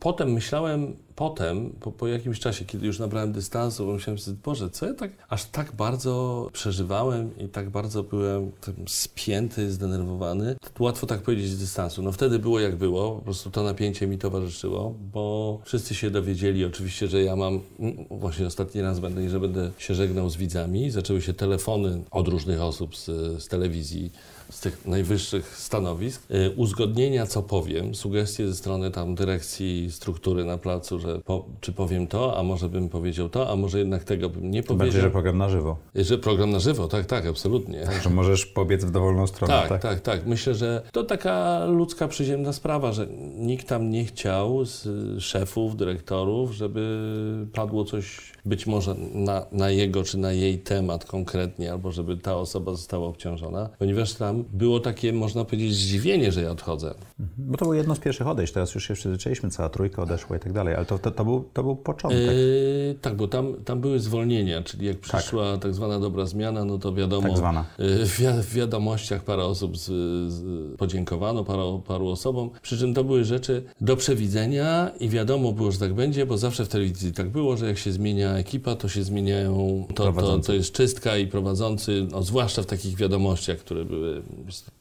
Potem 0.00 0.32
myślałem, 0.32 0.96
potem, 1.20 1.70
po, 1.70 1.92
po 1.92 2.08
jakimś 2.08 2.40
czasie, 2.40 2.64
kiedy 2.64 2.86
już 2.86 2.98
nabrałem 2.98 3.32
dystansu, 3.32 3.92
myślałem 3.92 4.18
sobie, 4.18 4.36
Boże, 4.44 4.70
co 4.70 4.86
ja 4.86 4.94
tak, 4.94 5.10
aż 5.28 5.44
tak 5.44 5.72
bardzo 5.72 6.48
przeżywałem 6.52 7.30
i 7.38 7.48
tak 7.48 7.70
bardzo 7.70 8.02
byłem 8.02 8.52
spięty, 8.86 9.72
zdenerwowany. 9.72 10.56
Łatwo 10.78 11.06
tak 11.06 11.22
powiedzieć 11.22 11.50
z 11.50 11.58
dystansu. 11.58 12.02
No 12.02 12.12
wtedy 12.12 12.38
było 12.38 12.60
jak 12.60 12.76
było, 12.76 13.16
po 13.16 13.22
prostu 13.22 13.50
to 13.50 13.62
napięcie 13.62 14.06
mi 14.06 14.18
towarzyszyło, 14.18 14.94
bo 15.12 15.58
wszyscy 15.64 15.94
się 15.94 16.10
dowiedzieli 16.10 16.64
oczywiście, 16.64 17.08
że 17.08 17.22
ja 17.22 17.36
mam, 17.36 17.60
mm, 17.80 18.06
właśnie 18.10 18.46
ostatni 18.46 18.80
raz 18.80 19.00
będę 19.00 19.30
że 19.30 19.40
będę 19.40 19.70
się 19.78 19.94
żegnał 19.94 20.30
z 20.30 20.36
widzami. 20.36 20.90
Zaczęły 20.90 21.22
się 21.22 21.32
telefony 21.32 22.02
od 22.10 22.28
różnych 22.28 22.62
osób 22.62 22.96
z, 22.96 23.04
z 23.42 23.48
telewizji 23.48 24.12
z 24.50 24.60
tych 24.60 24.86
najwyższych 24.86 25.56
stanowisk, 25.56 26.30
y, 26.30 26.50
uzgodnienia, 26.56 27.26
co 27.26 27.42
powiem, 27.42 27.94
sugestie 27.94 28.48
ze 28.48 28.54
strony 28.54 28.90
tam 28.90 29.14
dyrekcji 29.14 29.92
struktury 29.92 30.44
na 30.44 30.58
placu, 30.58 30.98
że 30.98 31.18
po, 31.18 31.44
czy 31.60 31.72
powiem 31.72 32.06
to, 32.06 32.38
a 32.38 32.42
może 32.42 32.68
bym 32.68 32.88
powiedział 32.88 33.28
to, 33.28 33.50
a 33.50 33.56
może 33.56 33.78
jednak 33.78 34.04
tego 34.04 34.28
bym 34.28 34.50
nie 34.50 34.62
Tym 34.62 34.78
bardziej, 34.78 34.92
że 34.92 34.98
powiedział. 34.98 35.12
program 35.12 35.38
na 35.38 35.48
żywo. 35.48 35.76
Że 35.94 36.18
program 36.18 36.50
na 36.50 36.58
żywo, 36.58 36.88
tak, 36.88 37.06
tak, 37.06 37.26
absolutnie. 37.26 37.86
Że 38.02 38.10
możesz 38.10 38.46
pobiec 38.46 38.84
w 38.84 38.90
dowolną 38.90 39.26
stronę. 39.26 39.64
Tak, 39.68 39.82
tak, 39.82 40.00
tak, 40.00 40.26
Myślę, 40.26 40.54
że 40.54 40.82
to 40.92 41.04
taka 41.04 41.64
ludzka, 41.64 42.08
przyziemna 42.08 42.52
sprawa, 42.52 42.92
że 42.92 43.06
nikt 43.36 43.68
tam 43.68 43.90
nie 43.90 44.04
chciał 44.04 44.64
z 44.64 44.86
y, 44.86 45.20
szefów, 45.20 45.76
dyrektorów, 45.76 46.52
żeby 46.52 47.46
padło 47.52 47.84
coś 47.84 48.32
być 48.44 48.66
może 48.66 48.94
na, 49.14 49.46
na 49.52 49.70
jego 49.70 50.02
czy 50.04 50.18
na 50.18 50.32
jej 50.32 50.58
temat 50.58 51.04
konkretnie, 51.04 51.72
albo 51.72 51.92
żeby 51.92 52.16
ta 52.16 52.36
osoba 52.36 52.72
została 52.72 53.06
obciążona, 53.08 53.68
ponieważ 53.78 54.14
tam 54.14 54.39
było 54.52 54.80
takie, 54.80 55.12
można 55.12 55.44
powiedzieć, 55.44 55.74
zdziwienie, 55.74 56.32
że 56.32 56.42
ja 56.42 56.50
odchodzę. 56.50 56.94
Bo 57.38 57.56
to 57.58 57.64
było 57.64 57.74
jedno 57.74 57.94
z 57.94 57.98
pierwszych 57.98 58.26
odejść. 58.26 58.52
Teraz 58.52 58.74
już 58.74 58.88
się 58.88 58.94
przyzwyczailiśmy, 58.94 59.50
cała 59.50 59.68
trójka 59.68 60.02
odeszła 60.02 60.36
i 60.36 60.40
tak 60.40 60.52
dalej. 60.52 60.74
Ale 60.74 60.86
to, 60.86 60.98
to, 60.98 61.10
to, 61.10 61.24
był, 61.24 61.44
to 61.52 61.62
był 61.62 61.76
początek. 61.76 62.20
Yy, 62.20 62.94
tak, 63.00 63.16
bo 63.16 63.28
tam, 63.28 63.54
tam 63.64 63.80
były 63.80 63.98
zwolnienia, 63.98 64.62
czyli 64.62 64.86
jak 64.86 64.98
przyszła 64.98 65.58
tak, 65.58 65.74
zwana 65.74 66.00
dobra 66.00 66.26
zmiana, 66.26 66.64
no 66.64 66.78
to 66.78 66.92
wiadomo, 66.94 67.28
Tak 67.28 67.36
zwana. 67.38 67.64
yy, 67.78 68.06
w, 68.06 68.18
wi- 68.18 68.42
w 68.42 68.54
wiadomościach 68.54 69.24
parę 69.24 69.44
osób 69.44 69.76
z, 69.78 69.84
z, 70.32 70.42
podziękowano, 70.78 71.44
paru, 71.44 71.82
paru 71.86 72.08
osobom, 72.08 72.50
przy 72.62 72.78
czym 72.78 72.94
to 72.94 73.04
były 73.04 73.24
rzeczy 73.24 73.62
do 73.80 73.96
przewidzenia 73.96 74.90
i 75.00 75.08
wiadomo 75.08 75.52
było, 75.52 75.70
że 75.72 75.78
tak 75.78 75.94
będzie, 75.94 76.26
bo 76.26 76.38
zawsze 76.38 76.64
w 76.64 76.68
telewizji 76.68 77.12
tak 77.12 77.28
było, 77.28 77.56
że 77.56 77.66
jak 77.66 77.78
się 77.78 77.92
zmienia 77.92 78.32
ekipa, 78.34 78.76
to 78.76 78.88
się 78.88 79.02
zmieniają, 79.02 79.86
to, 79.94 80.12
to, 80.12 80.38
to 80.38 80.52
jest 80.52 80.72
czystka 80.72 81.16
i 81.16 81.26
prowadzący, 81.26 82.06
no, 82.10 82.22
zwłaszcza 82.22 82.62
w 82.62 82.66
takich 82.66 82.96
wiadomościach, 82.96 83.58
które 83.58 83.84
były 83.84 84.22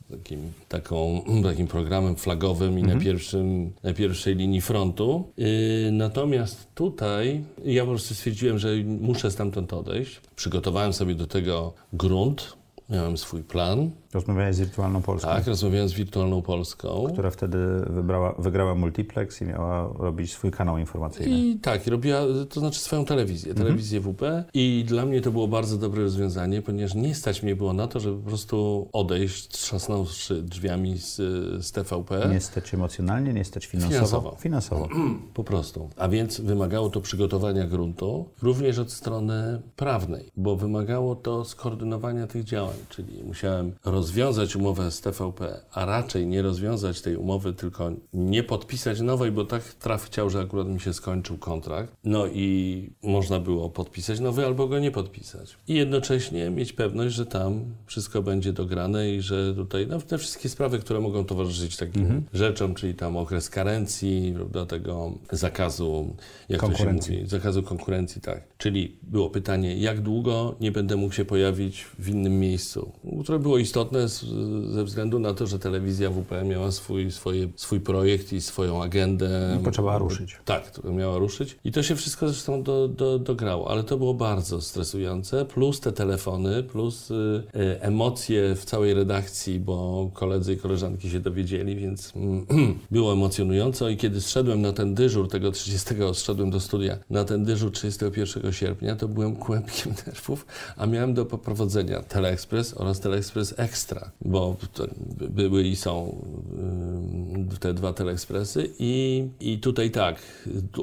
takim, 0.09 0.51
taką, 0.69 1.21
takim 1.43 1.67
programem 1.67 2.15
flagowym 2.15 2.79
i 2.79 2.83
na, 2.83 2.99
pierwszym, 2.99 3.73
na 3.83 3.93
pierwszej 3.93 4.35
linii 4.35 4.61
frontu. 4.61 5.31
Yy, 5.37 5.91
natomiast 5.91 6.67
tutaj 6.75 7.43
ja 7.65 7.83
po 7.83 7.89
prostu 7.89 8.13
stwierdziłem, 8.13 8.59
że 8.59 8.69
muszę 8.85 9.31
stamtąd 9.31 9.73
odejść. 9.73 10.21
Przygotowałem 10.35 10.93
sobie 10.93 11.15
do 11.15 11.27
tego 11.27 11.73
grunt, 11.93 12.53
miałem 12.89 13.17
swój 13.17 13.43
plan. 13.43 13.91
Rozmawiałeś 14.13 14.55
z 14.55 14.59
Wirtualną 14.59 15.01
Polską, 15.01 15.29
Tak, 15.29 15.47
rozmawiałem 15.47 15.89
z 15.89 15.93
Wirtualną 15.93 16.41
Polską. 16.41 17.07
która 17.13 17.29
wtedy 17.31 17.57
wybrała, 17.89 18.35
wygrała 18.39 18.75
Multiplex 18.75 19.41
i 19.41 19.45
miała 19.45 19.93
robić 19.97 20.31
swój 20.31 20.51
kanał 20.51 20.77
informacyjny. 20.77 21.37
I 21.37 21.59
tak, 21.59 21.87
robiła, 21.87 22.19
to 22.49 22.59
znaczy 22.59 22.79
swoją 22.79 23.05
telewizję, 23.05 23.53
telewizję 23.53 24.01
WP. 24.01 24.21
I 24.53 24.85
dla 24.87 25.05
mnie 25.05 25.21
to 25.21 25.31
było 25.31 25.47
bardzo 25.47 25.77
dobre 25.77 26.01
rozwiązanie, 26.03 26.61
ponieważ 26.61 26.95
nie 26.95 27.15
stać 27.15 27.43
mnie 27.43 27.55
było 27.55 27.73
na 27.73 27.87
to, 27.87 27.99
żeby 27.99 28.21
po 28.23 28.27
prostu 28.29 28.89
odejść, 28.93 29.47
trzasnąwszy 29.47 30.41
drzwiami 30.43 30.97
z, 30.97 31.15
z 31.65 31.71
TVP. 31.71 32.29
Nie 32.31 32.41
stać 32.41 32.73
emocjonalnie, 32.73 33.33
nie 33.33 33.45
stać 33.45 33.65
finansowo. 33.65 33.95
Finansowo. 33.95 34.35
Finansowo. 34.39 34.87
Po 35.33 35.43
prostu. 35.43 35.89
A 35.97 36.07
więc 36.07 36.41
wymagało 36.41 36.89
to 36.89 37.01
przygotowania 37.01 37.67
gruntu, 37.67 38.25
również 38.41 38.79
od 38.79 38.91
strony 38.91 39.61
prawnej, 39.75 40.31
bo 40.37 40.55
wymagało 40.55 41.15
to 41.15 41.45
skoordynowania 41.45 42.27
tych 42.27 42.43
działań, 42.43 42.75
czyli 42.89 43.23
musiałem 43.23 43.71
rozwiązać 43.99 44.55
umowę 44.55 44.91
z 44.91 45.01
TVP, 45.01 45.59
a 45.71 45.85
raczej 45.85 46.27
nie 46.27 46.41
rozwiązać 46.41 47.01
tej 47.01 47.15
umowy, 47.15 47.53
tylko 47.53 47.91
nie 48.13 48.43
podpisać 48.43 49.01
nowej, 49.01 49.31
bo 49.31 49.45
tak 49.45 49.63
traf 49.63 50.03
chciał, 50.05 50.29
że 50.29 50.39
akurat 50.39 50.67
mi 50.67 50.79
się 50.79 50.93
skończył 50.93 51.37
kontrakt. 51.37 51.93
No 52.03 52.27
i 52.27 52.89
można 53.03 53.39
było 53.39 53.69
podpisać 53.69 54.19
nowy 54.19 54.45
albo 54.45 54.67
go 54.67 54.79
nie 54.79 54.91
podpisać. 54.91 55.57
I 55.67 55.73
jednocześnie 55.73 56.49
mieć 56.49 56.73
pewność, 56.73 57.15
że 57.15 57.25
tam 57.25 57.65
wszystko 57.85 58.21
będzie 58.21 58.53
dograne 58.53 59.09
i 59.09 59.21
że 59.21 59.55
tutaj 59.55 59.87
no, 59.87 60.01
te 60.01 60.17
wszystkie 60.17 60.49
sprawy, 60.49 60.79
które 60.79 60.99
mogą 60.99 61.25
towarzyszyć 61.25 61.77
takim 61.77 62.23
rzeczom, 62.33 62.75
czyli 62.75 62.93
tam 62.93 63.17
okres 63.17 63.49
karencji, 63.49 64.33
prawda, 64.35 64.65
tego 64.65 65.11
zakazu, 65.31 66.15
jak 66.49 66.61
to 66.61 66.67
się 66.67 66.71
Konkurencji. 66.73 67.15
mówi, 67.17 67.29
zakazu 67.29 67.63
konkurencji, 67.63 68.21
tak. 68.21 68.57
Czyli 68.57 68.97
było 69.03 69.29
pytanie, 69.29 69.77
jak 69.77 70.01
długo 70.01 70.55
nie 70.61 70.71
będę 70.71 70.95
mógł 70.95 71.13
się 71.13 71.25
pojawić 71.25 71.85
w 71.99 72.09
innym 72.09 72.39
miejscu, 72.39 72.91
które 73.23 73.39
było 73.39 73.57
istotne 73.57 73.88
z, 73.91 74.25
ze 74.73 74.83
względu 74.83 75.19
na 75.19 75.33
to, 75.33 75.47
że 75.47 75.59
telewizja 75.59 76.09
WP 76.09 76.31
miała 76.45 76.71
swój, 76.71 77.11
swoje, 77.11 77.47
swój 77.55 77.79
projekt 77.79 78.33
i 78.33 78.41
swoją 78.41 78.83
agendę. 78.83 79.57
I 79.61 79.63
potrzebowała 79.63 79.97
ruszyć. 79.97 80.37
Tak, 80.45 80.71
która 80.71 80.93
miała 80.93 81.17
ruszyć. 81.17 81.57
I 81.63 81.71
to 81.71 81.83
się 81.83 81.95
wszystko 81.95 82.27
zresztą 82.27 82.63
do, 82.63 82.87
do, 82.87 83.19
dograło, 83.19 83.71
ale 83.71 83.83
to 83.83 83.97
było 83.97 84.13
bardzo 84.13 84.61
stresujące, 84.61 85.45
plus 85.45 85.79
te 85.79 85.91
telefony, 85.91 86.63
plus 86.63 87.11
y, 87.11 87.13
y, 87.55 87.81
emocje 87.81 88.55
w 88.55 88.65
całej 88.65 88.93
redakcji, 88.93 89.59
bo 89.59 90.09
koledzy 90.13 90.53
i 90.53 90.57
koleżanki 90.57 91.09
się 91.09 91.19
dowiedzieli, 91.19 91.75
więc 91.75 92.13
było 92.91 93.13
emocjonująco 93.13 93.89
i 93.89 93.97
kiedy 93.97 94.21
zszedłem 94.21 94.61
na 94.61 94.73
ten 94.73 94.95
dyżur, 94.95 95.29
tego 95.29 95.51
30, 95.51 95.95
zszedłem 96.13 96.49
do 96.49 96.59
studia, 96.59 96.97
na 97.09 97.25
ten 97.25 97.45
dyżur 97.45 97.71
31 97.71 98.53
sierpnia, 98.53 98.95
to 98.95 99.07
byłem 99.07 99.35
kłębkiem 99.35 99.93
nerwów, 100.05 100.45
a 100.77 100.85
miałem 100.85 101.13
do 101.13 101.25
poprowadzenia 101.25 102.01
Teleexpress 102.01 102.73
oraz 102.77 102.99
Teleexpress 102.99 103.53
Extra. 103.57 103.78
Ekstra, 103.79 104.11
bo 104.21 104.55
były 105.29 105.63
i 105.63 105.75
są 105.75 106.15
te 107.59 107.73
dwa 107.73 107.93
Teleekspresy 107.93 108.69
i, 108.79 109.27
i 109.39 109.59
tutaj 109.59 109.91
tak, 109.91 110.21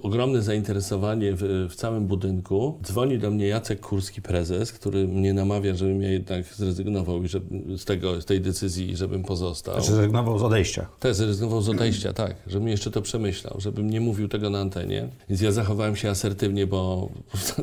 ogromne 0.02 0.42
zainteresowanie 0.42 1.32
w, 1.32 1.68
w 1.70 1.74
całym 1.74 2.06
budynku. 2.06 2.78
Dzwoni 2.82 3.18
do 3.18 3.30
mnie 3.30 3.46
Jacek 3.46 3.80
Kurski, 3.80 4.22
prezes, 4.22 4.72
który 4.72 5.08
mnie 5.08 5.34
namawia, 5.34 5.74
żebym 5.74 6.02
ja 6.02 6.10
jednak 6.10 6.44
zrezygnował 6.54 7.24
i 7.24 7.28
że, 7.28 7.40
z, 7.76 7.84
tego, 7.84 8.20
z 8.20 8.24
tej 8.24 8.40
decyzji, 8.40 8.96
żebym 8.96 9.24
pozostał. 9.24 9.82
Zrezygnował 9.82 10.38
z 10.38 10.42
odejścia. 10.42 10.86
Tak, 11.00 11.14
zrezygnował 11.14 11.62
z 11.62 11.68
odejścia, 11.68 12.12
tak, 12.12 12.36
żebym 12.46 12.68
jeszcze 12.68 12.90
to 12.90 13.02
przemyślał, 13.02 13.56
żebym 13.58 13.90
nie 13.90 14.00
mówił 14.00 14.28
tego 14.28 14.50
na 14.50 14.58
antenie. 14.58 15.08
Więc 15.28 15.40
ja 15.40 15.52
zachowałem 15.52 15.96
się 15.96 16.10
asertywnie, 16.10 16.66
bo 16.66 17.08
to 17.56 17.62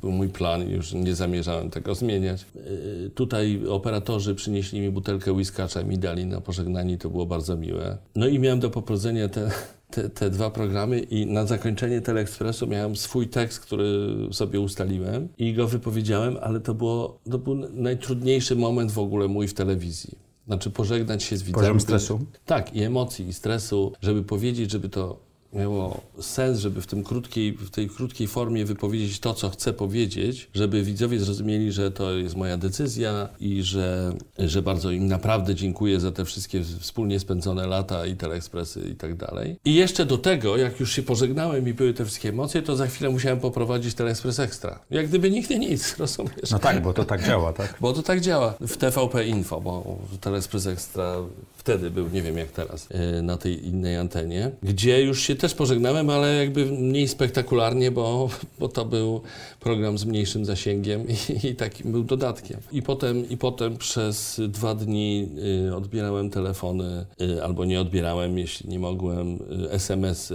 był 0.00 0.10
mój 0.10 0.28
plan 0.28 0.68
i 0.68 0.72
już 0.72 0.92
nie 0.92 1.14
zamierzałem 1.14 1.70
tego 1.70 1.94
zmieniać. 1.94 2.46
Yy, 2.54 3.10
tutaj 3.14 3.62
operatorzy 3.68 4.34
przynieśli 4.34 4.71
mi 4.80 4.90
butelkę 4.90 5.32
whiskacza 5.32 5.80
i 5.80 5.84
mi 5.84 5.98
dali 5.98 6.26
na 6.26 6.40
pożegnanie, 6.40 6.98
to 6.98 7.10
było 7.10 7.26
bardzo 7.26 7.56
miłe. 7.56 7.98
No 8.16 8.26
i 8.26 8.38
miałem 8.38 8.60
do 8.60 8.70
poprowadzenia 8.70 9.28
te, 9.28 9.50
te, 9.90 10.10
te, 10.10 10.30
dwa 10.30 10.50
programy 10.50 11.00
i 11.00 11.26
na 11.26 11.46
zakończenie 11.46 12.00
Teleekspresu 12.00 12.66
miałem 12.66 12.96
swój 12.96 13.28
tekst, 13.28 13.60
który 13.60 14.08
sobie 14.32 14.60
ustaliłem 14.60 15.28
i 15.38 15.54
go 15.54 15.68
wypowiedziałem, 15.68 16.36
ale 16.42 16.60
to, 16.60 16.74
było, 16.74 17.18
to 17.30 17.38
był 17.38 17.54
najtrudniejszy 17.72 18.56
moment 18.56 18.92
w 18.92 18.98
ogóle 18.98 19.28
mój 19.28 19.48
w 19.48 19.54
telewizji. 19.54 20.18
Znaczy 20.46 20.70
pożegnać 20.70 21.22
się 21.22 21.36
z 21.36 21.42
widzami. 21.42 21.62
Poziom 21.62 21.80
stresu? 21.80 22.20
Tak, 22.46 22.76
i 22.76 22.82
emocji, 22.82 23.28
i 23.28 23.32
stresu, 23.32 23.92
żeby 24.02 24.22
powiedzieć, 24.22 24.70
żeby 24.70 24.88
to 24.88 25.31
miało 25.52 26.00
sens, 26.20 26.58
żeby 26.58 26.80
w, 26.80 26.86
tym 26.86 27.04
krótkiej, 27.04 27.52
w 27.52 27.70
tej 27.70 27.88
krótkiej 27.88 28.28
formie 28.28 28.64
wypowiedzieć 28.64 29.20
to, 29.20 29.34
co 29.34 29.50
chcę 29.50 29.72
powiedzieć, 29.72 30.50
żeby 30.54 30.82
widzowie 30.82 31.18
zrozumieli, 31.18 31.72
że 31.72 31.90
to 31.90 32.12
jest 32.12 32.36
moja 32.36 32.56
decyzja 32.56 33.28
i 33.40 33.62
że, 33.62 34.12
że 34.38 34.62
bardzo 34.62 34.90
im 34.90 35.06
naprawdę 35.06 35.54
dziękuję 35.54 36.00
za 36.00 36.12
te 36.12 36.24
wszystkie 36.24 36.62
wspólnie 36.80 37.20
spędzone 37.20 37.66
lata 37.66 38.06
i 38.06 38.16
teleekspresy 38.16 38.80
i 38.92 38.94
tak 38.94 39.16
dalej. 39.16 39.56
I 39.64 39.74
jeszcze 39.74 40.06
do 40.06 40.18
tego, 40.18 40.56
jak 40.56 40.80
już 40.80 40.92
się 40.92 41.02
pożegnałem 41.02 41.68
i 41.68 41.74
były 41.74 41.94
te 41.94 42.04
wszystkie 42.04 42.28
emocje, 42.28 42.62
to 42.62 42.76
za 42.76 42.86
chwilę 42.86 43.10
musiałem 43.10 43.40
poprowadzić 43.40 43.94
teleekspres 43.94 44.38
ekstra. 44.38 44.78
Jak 44.90 45.08
gdyby 45.08 45.30
nigdy 45.30 45.58
nic, 45.58 45.94
rozumiesz? 45.98 46.50
No 46.50 46.58
tak, 46.58 46.82
bo 46.82 46.92
to 46.92 47.04
tak 47.04 47.26
działa, 47.26 47.52
tak? 47.52 47.76
Bo 47.80 47.92
to 47.92 48.02
tak 48.02 48.20
działa 48.20 48.54
w 48.60 48.76
TVP 48.76 49.26
Info, 49.26 49.60
bo 49.60 49.98
teleekspres 50.20 50.66
ekstra 50.66 51.14
wtedy 51.62 51.90
był, 51.90 52.08
nie 52.08 52.22
wiem 52.22 52.38
jak 52.38 52.48
teraz, 52.48 52.88
e, 52.90 53.22
na 53.22 53.36
tej 53.36 53.66
innej 53.66 53.96
antenie, 53.96 54.50
gdzie 54.62 55.02
już 55.02 55.22
się 55.22 55.34
też 55.36 55.54
pożegnałem, 55.54 56.10
ale 56.10 56.36
jakby 56.36 56.66
mniej 56.66 57.08
spektakularnie, 57.08 57.90
bo, 57.90 58.28
bo 58.58 58.68
to 58.68 58.84
był 58.84 59.20
program 59.60 59.98
z 59.98 60.04
mniejszym 60.04 60.44
zasięgiem 60.44 61.06
i, 61.08 61.46
i 61.46 61.54
takim 61.54 61.92
był 61.92 62.04
dodatkiem. 62.04 62.60
I 62.72 62.82
potem, 62.82 63.28
I 63.28 63.36
potem 63.36 63.76
przez 63.76 64.40
dwa 64.48 64.74
dni 64.74 65.28
y, 65.68 65.76
odbierałem 65.76 66.30
telefony, 66.30 67.06
y, 67.20 67.44
albo 67.44 67.64
nie 67.64 67.80
odbierałem, 67.80 68.38
jeśli 68.38 68.68
nie 68.68 68.78
mogłem, 68.78 69.38
SMS, 69.70 70.32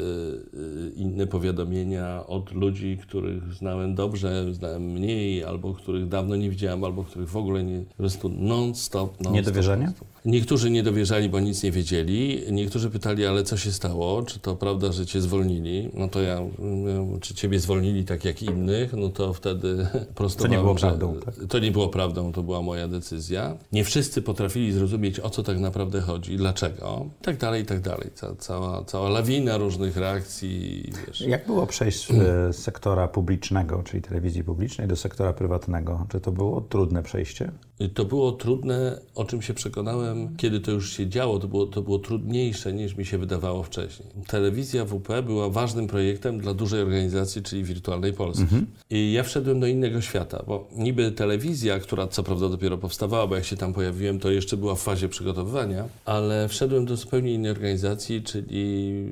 inne 0.95 1.27
powiadomienia 1.27 2.27
od 2.27 2.51
ludzi, 2.51 2.97
których 3.01 3.53
znałem 3.53 3.95
dobrze, 3.95 4.53
znałem 4.53 4.83
mniej, 4.83 5.43
albo 5.43 5.73
których 5.73 6.07
dawno 6.07 6.35
nie 6.35 6.49
widziałem, 6.49 6.83
albo 6.83 7.03
których 7.03 7.29
w 7.29 7.37
ogóle 7.37 7.63
nie, 7.63 7.79
po 7.79 7.95
prostu 7.95 8.29
non-stop. 8.29 9.21
Non 9.21 9.33
Niedowierzanie? 9.33 9.85
Non 9.85 9.93
Niektórzy 10.27 10.69
nie 10.69 10.83
dowierzali, 11.17 11.29
bo 11.29 11.39
nic 11.39 11.63
nie 11.63 11.71
wiedzieli. 11.71 12.43
Niektórzy 12.51 12.89
pytali, 12.89 13.25
ale 13.25 13.43
co 13.43 13.57
się 13.57 13.71
stało? 13.71 14.23
Czy 14.23 14.39
to 14.39 14.55
prawda, 14.55 14.91
że 14.91 15.05
cię 15.05 15.21
zwolnili? 15.21 15.89
No 15.93 16.07
to 16.07 16.21
ja, 16.21 16.41
czy 17.21 17.33
ciebie 17.33 17.59
zwolnili 17.59 18.05
tak 18.05 18.25
jak 18.25 18.43
innych? 18.43 18.93
No 18.93 19.09
to 19.09 19.33
wtedy 19.33 19.87
prostowałem, 20.15 20.37
To 20.37 20.47
nie 20.47 20.57
było 20.57 20.75
prawdą. 20.75 21.19
Tak? 21.25 21.35
To 21.49 21.59
nie 21.59 21.71
było 21.71 21.89
prawdą, 21.89 22.31
to 22.31 22.43
była 22.43 22.61
moja 22.61 22.87
decyzja. 22.87 23.57
Nie 23.71 23.83
wszyscy 23.83 24.21
potrafili 24.21 24.71
zrozumieć, 24.71 25.19
o 25.19 25.29
co 25.29 25.43
tak 25.43 25.59
naprawdę 25.59 26.01
chodzi, 26.01 26.37
dlaczego, 26.37 27.05
i 27.21 27.23
tak 27.23 27.37
dalej, 27.37 27.63
i 27.63 27.65
tak 27.65 27.81
dalej. 27.81 28.09
Ca, 28.15 28.35
cała, 28.35 28.83
cała 28.85 29.09
lawina 29.09 29.57
różnych 29.57 29.97
reakcji, 29.97 30.91
wiesz. 31.07 31.21
Jak 31.21 31.45
było 31.45 31.67
przejść 31.67 32.07
z 32.07 32.55
sektora 32.55 33.07
publicznego, 33.07 33.83
czyli 33.83 34.01
telewizji 34.01 34.43
publicznej, 34.43 34.87
do 34.87 34.95
sektora 34.95 35.33
prywatnego? 35.33 36.05
Czy 36.09 36.19
to 36.19 36.31
było 36.31 36.61
trudne 36.61 37.03
przejście? 37.03 37.51
To 37.93 38.05
było 38.05 38.31
trudne, 38.31 38.99
o 39.15 39.25
czym 39.25 39.41
się 39.41 39.53
przekonałem, 39.53 40.35
kiedy 40.37 40.59
to 40.59 40.71
już 40.71 40.93
się 40.93 41.07
działo, 41.07 41.39
to 41.39 41.47
było, 41.47 41.65
to 41.65 41.81
było 41.81 41.99
trudniejsze 41.99 42.73
niż 42.73 42.95
mi 42.95 43.05
się 43.05 43.17
wydawało 43.17 43.63
wcześniej. 43.63 44.09
Telewizja 44.27 44.85
WP 44.85 45.23
była 45.25 45.49
ważnym 45.49 45.87
projektem 45.87 46.39
dla 46.39 46.53
dużej 46.53 46.81
organizacji, 46.81 47.43
czyli 47.43 47.63
Wirtualnej 47.63 48.13
Polski. 48.13 48.43
Mhm. 48.43 48.65
I 48.89 49.11
ja 49.11 49.23
wszedłem 49.23 49.59
do 49.59 49.67
innego 49.67 50.01
świata, 50.01 50.43
bo 50.47 50.67
niby 50.75 51.11
telewizja, 51.11 51.79
która 51.79 52.07
co 52.07 52.23
prawda 52.23 52.49
dopiero 52.49 52.77
powstawała, 52.77 53.27
bo 53.27 53.35
jak 53.35 53.45
się 53.45 53.57
tam 53.57 53.73
pojawiłem, 53.73 54.19
to 54.19 54.31
jeszcze 54.31 54.57
była 54.57 54.75
w 54.75 54.81
fazie 54.81 55.09
przygotowywania, 55.09 55.85
ale 56.05 56.47
wszedłem 56.47 56.85
do 56.85 56.95
zupełnie 56.95 57.33
innej 57.33 57.51
organizacji, 57.51 58.21
czyli 58.21 59.05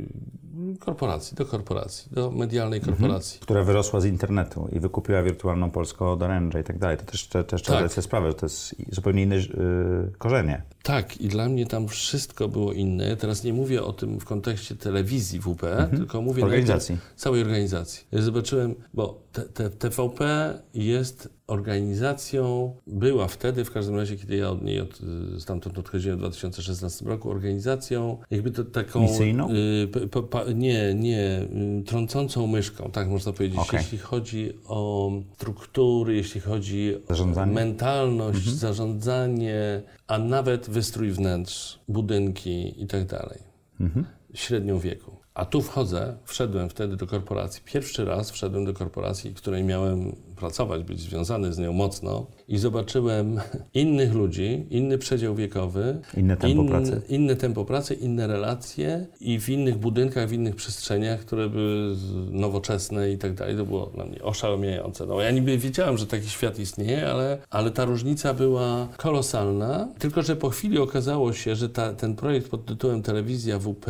korporacji, 0.80 1.38
do 1.38 1.46
korporacji, 1.46 2.12
do 2.12 2.32
medialnej 2.32 2.80
mhm. 2.80 2.98
korporacji. 2.98 3.36
Mhm. 3.36 3.44
Która 3.44 3.64
wyrosła 3.64 4.00
z 4.00 4.06
internetu 4.06 4.70
i 4.72 4.80
wykupiła 4.80 5.24
wirtualną 5.24 5.72
Polską 5.72 6.12
od 6.12 6.20
Orange'a 6.20 6.62
i 6.62 6.64
tak 6.64 6.78
dalej. 6.78 6.98
To 6.98 7.04
też, 7.04 7.28
też, 7.28 7.46
też 7.46 7.62
tak. 7.64 7.76
trzeba 7.76 7.90
sobie 7.90 8.02
sprawę, 8.02 8.28
że 8.28 8.34
to 8.34 8.46
jest 8.46 8.76
zupełnie 8.90 9.24
inne 9.24 9.36
yy, 9.36 10.12
korzenie. 10.18 10.62
Tak, 10.86 11.22
i 11.22 11.28
dla 11.28 11.50
mnie 11.50 11.66
tam 11.66 11.88
wszystko 11.88 12.48
było 12.48 12.74
inne. 12.74 13.18
Teraz 13.18 13.44
nie 13.44 13.54
mówię 13.54 13.84
o 13.84 13.94
tym 13.94 14.20
w 14.20 14.26
kontekście 14.26 14.76
telewizji 14.76 15.40
WP, 15.40 15.64
mhm. 15.64 15.98
tylko 15.98 16.22
mówię 16.22 16.44
organizacji. 16.44 16.98
całej 17.16 17.42
organizacji. 17.42 18.08
Ja 18.12 18.22
zobaczyłem, 18.22 18.76
bo 18.94 19.22
te, 19.32 19.42
te, 19.42 19.70
TVP 19.70 20.54
jest 20.74 21.30
organizacją, 21.48 22.76
była 22.88 23.28
wtedy, 23.28 23.66
w 23.66 23.72
każdym 23.72 23.96
razie, 23.96 24.18
kiedy 24.18 24.36
ja 24.36 24.50
od 24.50 24.64
niej 24.64 24.82
od, 24.82 25.00
stamtąd 25.40 25.78
odchodziłem 25.78 26.18
w 26.18 26.20
2016 26.20 27.06
roku, 27.06 27.30
organizacją 27.32 28.18
jakby 28.32 28.52
to 28.52 28.64
taką... 28.64 29.02
Misyjną? 29.02 29.50
Y, 29.52 30.08
pa, 30.12 30.22
pa, 30.22 30.44
nie, 30.56 30.94
nie, 30.94 31.48
y, 31.80 31.84
trącącą 31.86 32.48
myszką, 32.48 32.92
tak 32.92 33.08
można 33.08 33.34
powiedzieć. 33.34 33.60
Okay. 33.60 33.80
Jeśli 33.80 33.98
chodzi 33.98 34.54
o 34.68 35.12
struktury, 35.36 36.16
jeśli 36.16 36.42
chodzi 36.42 36.94
zarządzanie? 37.08 37.52
o 37.52 37.56
mentalność, 37.56 38.40
mhm. 38.40 38.58
zarządzanie, 38.58 39.82
a 40.08 40.18
nawet 40.18 40.70
wystrój 40.70 41.12
wnętrz, 41.12 41.80
budynki 41.88 42.84
i 42.84 42.88
tak 42.88 43.06
dalej. 43.06 43.40
Mhm. 43.80 44.06
Średnią 44.34 44.80
wieku. 44.80 45.12
A 45.34 45.46
tu 45.46 45.62
wchodzę, 45.62 46.18
wszedłem 46.26 46.70
wtedy 46.70 46.96
do 46.96 47.08
korporacji. 47.08 47.62
Pierwszy 47.66 48.06
raz 48.06 48.32
wszedłem 48.32 48.66
do 48.66 48.74
korporacji, 48.74 49.34
której 49.34 49.64
miałem 49.64 50.16
pracować, 50.36 50.84
być 50.84 51.00
związany 51.00 51.54
z 51.54 51.60
nią 51.60 51.74
mocno 51.74 52.28
i 52.48 52.58
zobaczyłem 52.58 53.40
innych 53.74 54.14
ludzi, 54.14 54.66
inny 54.70 54.98
przedział 54.98 55.36
wiekowy, 55.36 56.02
inne 56.18 56.38
tempo 56.38 56.62
in, 56.62 56.68
pracy, 56.68 57.02
inne 57.10 57.36
tempo 57.36 57.66
pracy, 57.66 57.94
inne 57.94 58.28
relacje 58.28 59.06
i 59.20 59.40
w 59.40 59.50
innych 59.50 59.78
budynkach, 59.78 60.30
w 60.30 60.34
innych 60.34 60.56
przestrzeniach, 60.56 61.20
które 61.20 61.50
były 61.50 61.96
nowoczesne 62.32 63.12
i 63.12 63.18
tak 63.18 63.34
dalej. 63.34 63.58
To 63.58 63.66
było 63.66 63.86
dla 63.86 64.06
mnie 64.06 64.24
oszałamiające. 64.24 65.06
No, 65.06 65.22
ja 65.22 65.32
niby 65.32 65.58
wiedziałem, 65.58 65.98
że 65.98 66.08
taki 66.08 66.30
świat 66.30 66.60
istnieje, 66.60 67.10
ale, 67.10 67.38
ale 67.50 67.72
ta 67.72 67.86
różnica 67.86 68.34
była 68.34 68.88
kolosalna. 68.98 69.88
Tylko, 70.00 70.22
że 70.22 70.36
po 70.36 70.50
chwili 70.50 70.80
okazało 70.80 71.34
się, 71.34 71.56
że 71.56 71.70
ta, 71.70 71.94
ten 71.94 72.16
projekt 72.16 72.50
pod 72.50 72.66
tytułem 72.66 73.02
Telewizja 73.02 73.60
WP, 73.60 73.86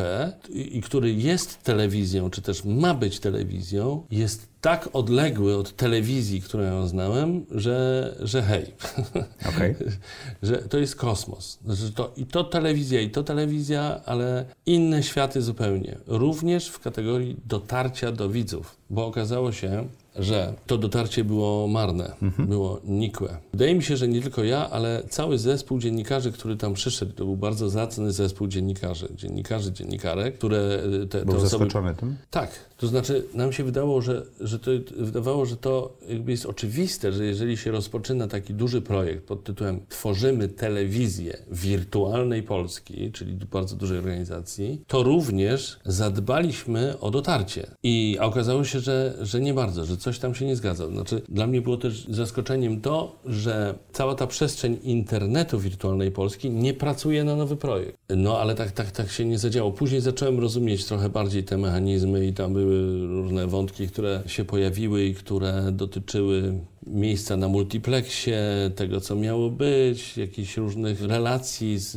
i, 0.49 0.77
i 0.77 0.81
który 0.81 1.13
jest 1.13 1.63
telewizją, 1.63 2.29
czy 2.29 2.41
też 2.41 2.65
ma 2.65 2.93
być 2.93 3.19
telewizją, 3.19 4.03
jest 4.11 4.55
tak 4.65 4.89
odległy 4.93 5.57
od 5.57 5.75
telewizji, 5.75 6.41
którą 6.41 6.63
ja 6.63 6.87
znałem, 6.87 7.45
że, 7.51 8.15
że 8.19 8.41
hej, 8.47 8.73
okay. 9.49 9.75
że 10.43 10.57
to 10.57 10.77
jest 10.77 10.95
kosmos. 10.95 11.59
Że 11.67 11.91
to, 11.91 12.13
I 12.17 12.25
to 12.25 12.43
telewizja, 12.43 13.01
i 13.01 13.09
to 13.09 13.23
telewizja, 13.23 14.01
ale 14.05 14.45
inne 14.65 15.03
światy 15.03 15.41
zupełnie. 15.41 15.97
Również 16.07 16.69
w 16.69 16.79
kategorii 16.79 17.37
dotarcia 17.45 18.11
do 18.11 18.29
widzów, 18.29 18.77
bo 18.89 19.05
okazało 19.05 19.51
się, 19.51 19.87
że 20.15 20.53
to 20.67 20.77
dotarcie 20.77 21.23
było 21.23 21.67
marne, 21.67 22.15
mhm. 22.21 22.49
było 22.49 22.81
nikłe. 22.83 23.37
Wydaje 23.51 23.75
mi 23.75 23.83
się, 23.83 23.97
że 23.97 24.07
nie 24.07 24.21
tylko 24.21 24.43
ja, 24.43 24.69
ale 24.69 25.03
cały 25.09 25.37
zespół 25.37 25.79
dziennikarzy, 25.79 26.31
który 26.31 26.57
tam 26.57 26.73
przyszedł, 26.73 27.13
to 27.13 27.25
był 27.25 27.37
bardzo 27.37 27.69
zacny 27.69 28.11
zespół 28.11 28.47
dziennikarzy, 28.47 29.07
dziennikarzy, 29.15 29.71
dziennikarek, 29.71 30.37
które 30.37 30.79
te, 31.09 31.25
był 31.25 31.35
te 31.35 31.41
osoby... 31.41 31.49
zaskoczony 31.49 31.95
tym? 31.95 32.15
Tak, 32.29 32.49
to 32.77 32.87
znaczy 32.87 33.25
nam 33.33 33.53
się 33.53 33.63
wydawało, 33.63 34.01
że, 34.01 34.25
że 34.39 34.59
to, 34.59 34.71
wydawało, 34.97 35.45
że 35.45 35.57
to 35.57 35.97
jakby 36.09 36.31
jest 36.31 36.45
oczywiste, 36.45 37.11
że 37.11 37.25
jeżeli 37.25 37.57
się 37.57 37.71
rozpoczyna 37.71 38.27
taki 38.27 38.53
duży 38.53 38.81
projekt 38.81 39.27
pod 39.27 39.43
tytułem 39.43 39.79
Tworzymy 39.89 40.47
telewizję 40.47 41.37
wirtualnej 41.51 42.43
Polski, 42.43 43.11
czyli 43.11 43.33
bardzo 43.33 43.75
dużej 43.75 43.97
organizacji, 43.97 44.81
to 44.87 45.03
również 45.03 45.79
zadbaliśmy 45.85 46.99
o 46.99 47.11
dotarcie. 47.11 47.67
I 47.83 48.17
okazało 48.21 48.63
się, 48.63 48.79
że, 48.79 49.17
że 49.21 49.41
nie 49.41 49.53
bardzo, 49.53 49.85
że 49.85 49.97
coś 50.05 50.19
tam 50.19 50.35
się 50.35 50.45
nie 50.45 50.55
zgadza. 50.55 50.87
Znaczy, 50.87 51.21
dla 51.29 51.47
mnie 51.47 51.61
było 51.61 51.77
też 51.77 52.07
zaskoczeniem 52.09 52.81
to, 52.81 53.15
że 53.25 53.75
cała 53.91 54.15
ta 54.15 54.27
przestrzeń 54.27 54.77
internetu 54.83 55.59
wirtualnej 55.59 56.11
Polski 56.11 56.49
nie 56.49 56.73
pracuje 56.73 57.23
na 57.23 57.35
nowy 57.35 57.55
projekt. 57.55 57.97
No, 58.09 58.39
ale 58.39 58.55
tak, 58.55 58.71
tak, 58.71 58.91
tak 58.91 59.11
się 59.11 59.25
nie 59.25 59.39
zadziało. 59.39 59.71
Później 59.71 60.01
zacząłem 60.01 60.39
rozumieć 60.39 60.85
trochę 60.85 61.09
bardziej 61.09 61.43
te 61.43 61.57
mechanizmy 61.57 62.27
i 62.27 62.33
tam 62.33 62.53
były 62.53 63.07
różne 63.07 63.47
wątki, 63.47 63.87
które 63.87 64.23
się 64.27 64.45
pojawiły 64.45 65.03
i 65.03 65.15
które 65.15 65.71
dotyczyły 65.71 66.53
miejsca 66.87 67.37
na 67.37 67.47
multiplexie, 67.47 68.41
tego 68.75 69.01
co 69.01 69.15
miało 69.15 69.49
być, 69.49 70.17
jakichś 70.17 70.57
różnych 70.57 71.01
relacji 71.01 71.77
z, 71.77 71.91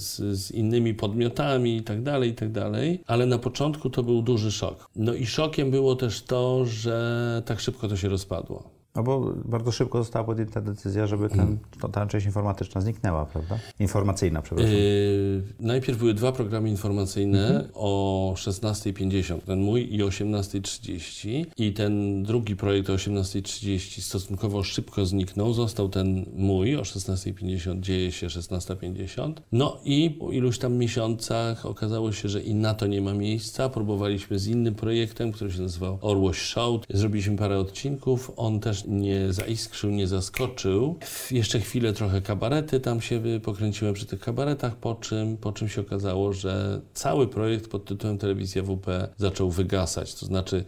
z, 0.00 0.38
z 0.38 0.50
innymi 0.50 0.94
podmiotami 0.94 1.76
itd., 1.76 2.12
tak 2.12 2.24
itd., 2.24 2.70
tak 2.70 3.00
ale 3.06 3.26
na 3.26 3.38
początku 3.38 3.90
to 3.90 4.02
był 4.02 4.22
duży 4.22 4.52
szok. 4.52 4.86
No 4.96 5.14
i 5.14 5.26
szokiem 5.26 5.70
było 5.70 5.96
też 5.96 6.22
to, 6.22 6.64
że 6.64 7.42
tak 7.46 7.60
szybko 7.60 7.88
to 7.88 7.96
się 7.96 8.08
rozpadło. 8.08 8.71
No 8.96 9.02
bo 9.02 9.34
bardzo 9.44 9.72
szybko 9.72 9.98
została 9.98 10.24
podjęta 10.24 10.60
decyzja, 10.60 11.06
żeby 11.06 11.28
ten, 11.28 11.58
to, 11.80 11.88
ta 11.88 12.06
część 12.06 12.26
informatyczna 12.26 12.80
zniknęła, 12.80 13.26
prawda? 13.26 13.58
Informacyjna, 13.80 14.42
przepraszam. 14.42 14.74
Yy, 14.74 15.42
najpierw 15.60 15.98
były 15.98 16.14
dwa 16.14 16.32
programy 16.32 16.68
informacyjne 16.68 17.46
mhm. 17.46 17.68
o 17.74 18.34
16.50, 18.36 19.40
ten 19.40 19.60
mój 19.60 19.94
i 19.94 20.02
o 20.02 20.06
18.30 20.06 21.46
i 21.56 21.72
ten 21.72 22.22
drugi 22.22 22.56
projekt 22.56 22.90
o 22.90 22.94
18.30 22.94 24.00
stosunkowo 24.00 24.62
szybko 24.62 25.06
zniknął. 25.06 25.52
Został 25.52 25.88
ten 25.88 26.26
mój 26.36 26.76
o 26.76 26.82
16.50, 26.82 27.80
dzieje 27.80 28.12
się 28.12 28.26
16.50. 28.26 29.32
No 29.52 29.80
i 29.84 30.10
po 30.10 30.32
iluś 30.32 30.58
tam 30.58 30.76
miesiącach 30.76 31.66
okazało 31.66 32.12
się, 32.12 32.28
że 32.28 32.42
i 32.42 32.54
na 32.54 32.74
to 32.74 32.86
nie 32.86 33.00
ma 33.00 33.14
miejsca. 33.14 33.68
Próbowaliśmy 33.68 34.38
z 34.38 34.46
innym 34.46 34.74
projektem, 34.74 35.32
który 35.32 35.52
się 35.52 35.62
nazywał 35.62 35.98
Orłoś 36.00 36.38
Show. 36.38 36.80
Zrobiliśmy 36.90 37.36
parę 37.36 37.58
odcinków. 37.58 38.32
On 38.36 38.60
też 38.60 38.81
nie 38.88 39.32
zaiskrzył, 39.32 39.90
nie 39.90 40.06
zaskoczył. 40.06 40.98
Jeszcze 41.30 41.60
chwilę 41.60 41.92
trochę 41.92 42.22
kabarety 42.22 42.80
tam 42.80 43.00
się 43.00 43.22
pokręciłem 43.42 43.94
przy 43.94 44.06
tych 44.06 44.20
kabaretach, 44.20 44.76
po 44.76 44.94
czym, 44.94 45.36
po 45.36 45.52
czym 45.52 45.68
się 45.68 45.80
okazało, 45.80 46.32
że 46.32 46.80
cały 46.94 47.28
projekt 47.28 47.70
pod 47.70 47.84
tytułem 47.84 48.18
Telewizja 48.18 48.62
WP 48.62 48.86
zaczął 49.16 49.50
wygasać. 49.50 50.14
To 50.14 50.26
znaczy 50.26 50.64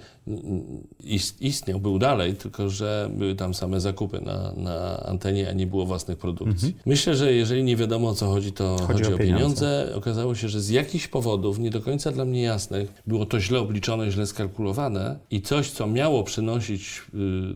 istniał, 1.40 1.80
był 1.80 1.98
dalej, 1.98 2.34
tylko 2.34 2.70
że 2.70 3.10
były 3.16 3.34
tam 3.34 3.54
same 3.54 3.80
zakupy 3.80 4.20
na, 4.20 4.52
na 4.56 5.00
antenie, 5.06 5.48
a 5.48 5.52
nie 5.52 5.66
było 5.66 5.86
własnych 5.86 6.18
produkcji. 6.18 6.68
Mhm. 6.68 6.82
Myślę, 6.86 7.16
że 7.16 7.32
jeżeli 7.32 7.64
nie 7.64 7.76
wiadomo 7.76 8.08
o 8.08 8.14
co 8.14 8.26
chodzi, 8.26 8.52
to 8.52 8.76
chodzi, 8.86 9.02
chodzi 9.02 9.14
o, 9.14 9.18
pieniądze. 9.18 9.34
pieniądze. 9.36 9.96
Okazało 9.96 10.34
się, 10.34 10.48
że 10.48 10.60
z 10.60 10.68
jakichś 10.68 11.08
powodów, 11.08 11.58
nie 11.58 11.70
do 11.70 11.80
końca 11.80 12.12
dla 12.12 12.24
mnie 12.24 12.42
jasnych, 12.42 13.02
było 13.06 13.26
to 13.26 13.40
źle 13.40 13.60
obliczone, 13.60 14.10
źle 14.10 14.26
skalkulowane 14.26 15.18
i 15.30 15.42
coś, 15.42 15.70
co 15.70 15.86
miało 15.86 16.22
przynosić, 16.22 17.02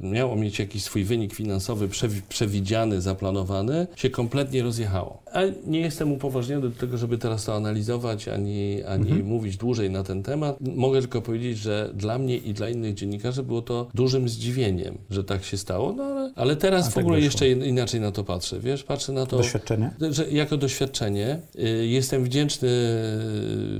y, 0.02 0.06
miało 0.06 0.36
mieć 0.36 0.48
mieć 0.48 0.58
jakiś 0.58 0.82
swój 0.82 1.04
wynik 1.04 1.34
finansowy 1.34 1.88
przewidziany, 2.28 3.00
zaplanowany, 3.00 3.86
się 3.96 4.10
kompletnie 4.10 4.62
rozjechało. 4.62 5.22
A 5.32 5.40
nie 5.66 5.80
jestem 5.80 6.12
upoważniony 6.12 6.70
do 6.70 6.76
tego, 6.76 6.98
żeby 6.98 7.18
teraz 7.18 7.44
to 7.44 7.54
analizować, 7.54 8.28
ani, 8.28 8.82
ani 8.84 9.10
mhm. 9.10 9.26
mówić 9.26 9.56
dłużej 9.56 9.90
na 9.90 10.04
ten 10.04 10.22
temat. 10.22 10.56
Mogę 10.60 11.00
tylko 11.00 11.22
powiedzieć, 11.22 11.58
że 11.58 11.90
dla 11.94 12.18
mnie 12.18 12.36
i 12.36 12.54
dla 12.58 12.68
innych 12.68 12.94
dziennikarzy 12.94 13.42
było 13.42 13.62
to 13.62 13.88
dużym 13.94 14.28
zdziwieniem, 14.28 14.98
że 15.10 15.24
tak 15.24 15.44
się 15.44 15.56
stało, 15.56 15.92
no 15.92 16.04
ale, 16.04 16.32
ale 16.36 16.56
teraz 16.56 16.86
A 16.86 16.90
w 16.90 16.94
tak 16.94 17.04
ogóle 17.04 17.20
jeszcze 17.20 17.50
inaczej 17.50 18.00
na 18.00 18.12
to 18.12 18.24
patrzę, 18.24 18.60
wiesz, 18.60 18.84
patrzę 18.84 19.12
na 19.12 19.26
to... 19.26 19.36
Doświadczenie? 19.36 19.90
Że 20.10 20.30
jako 20.30 20.56
doświadczenie 20.56 21.38
y, 21.58 21.86
jestem 21.86 22.24
wdzięczny 22.24 22.68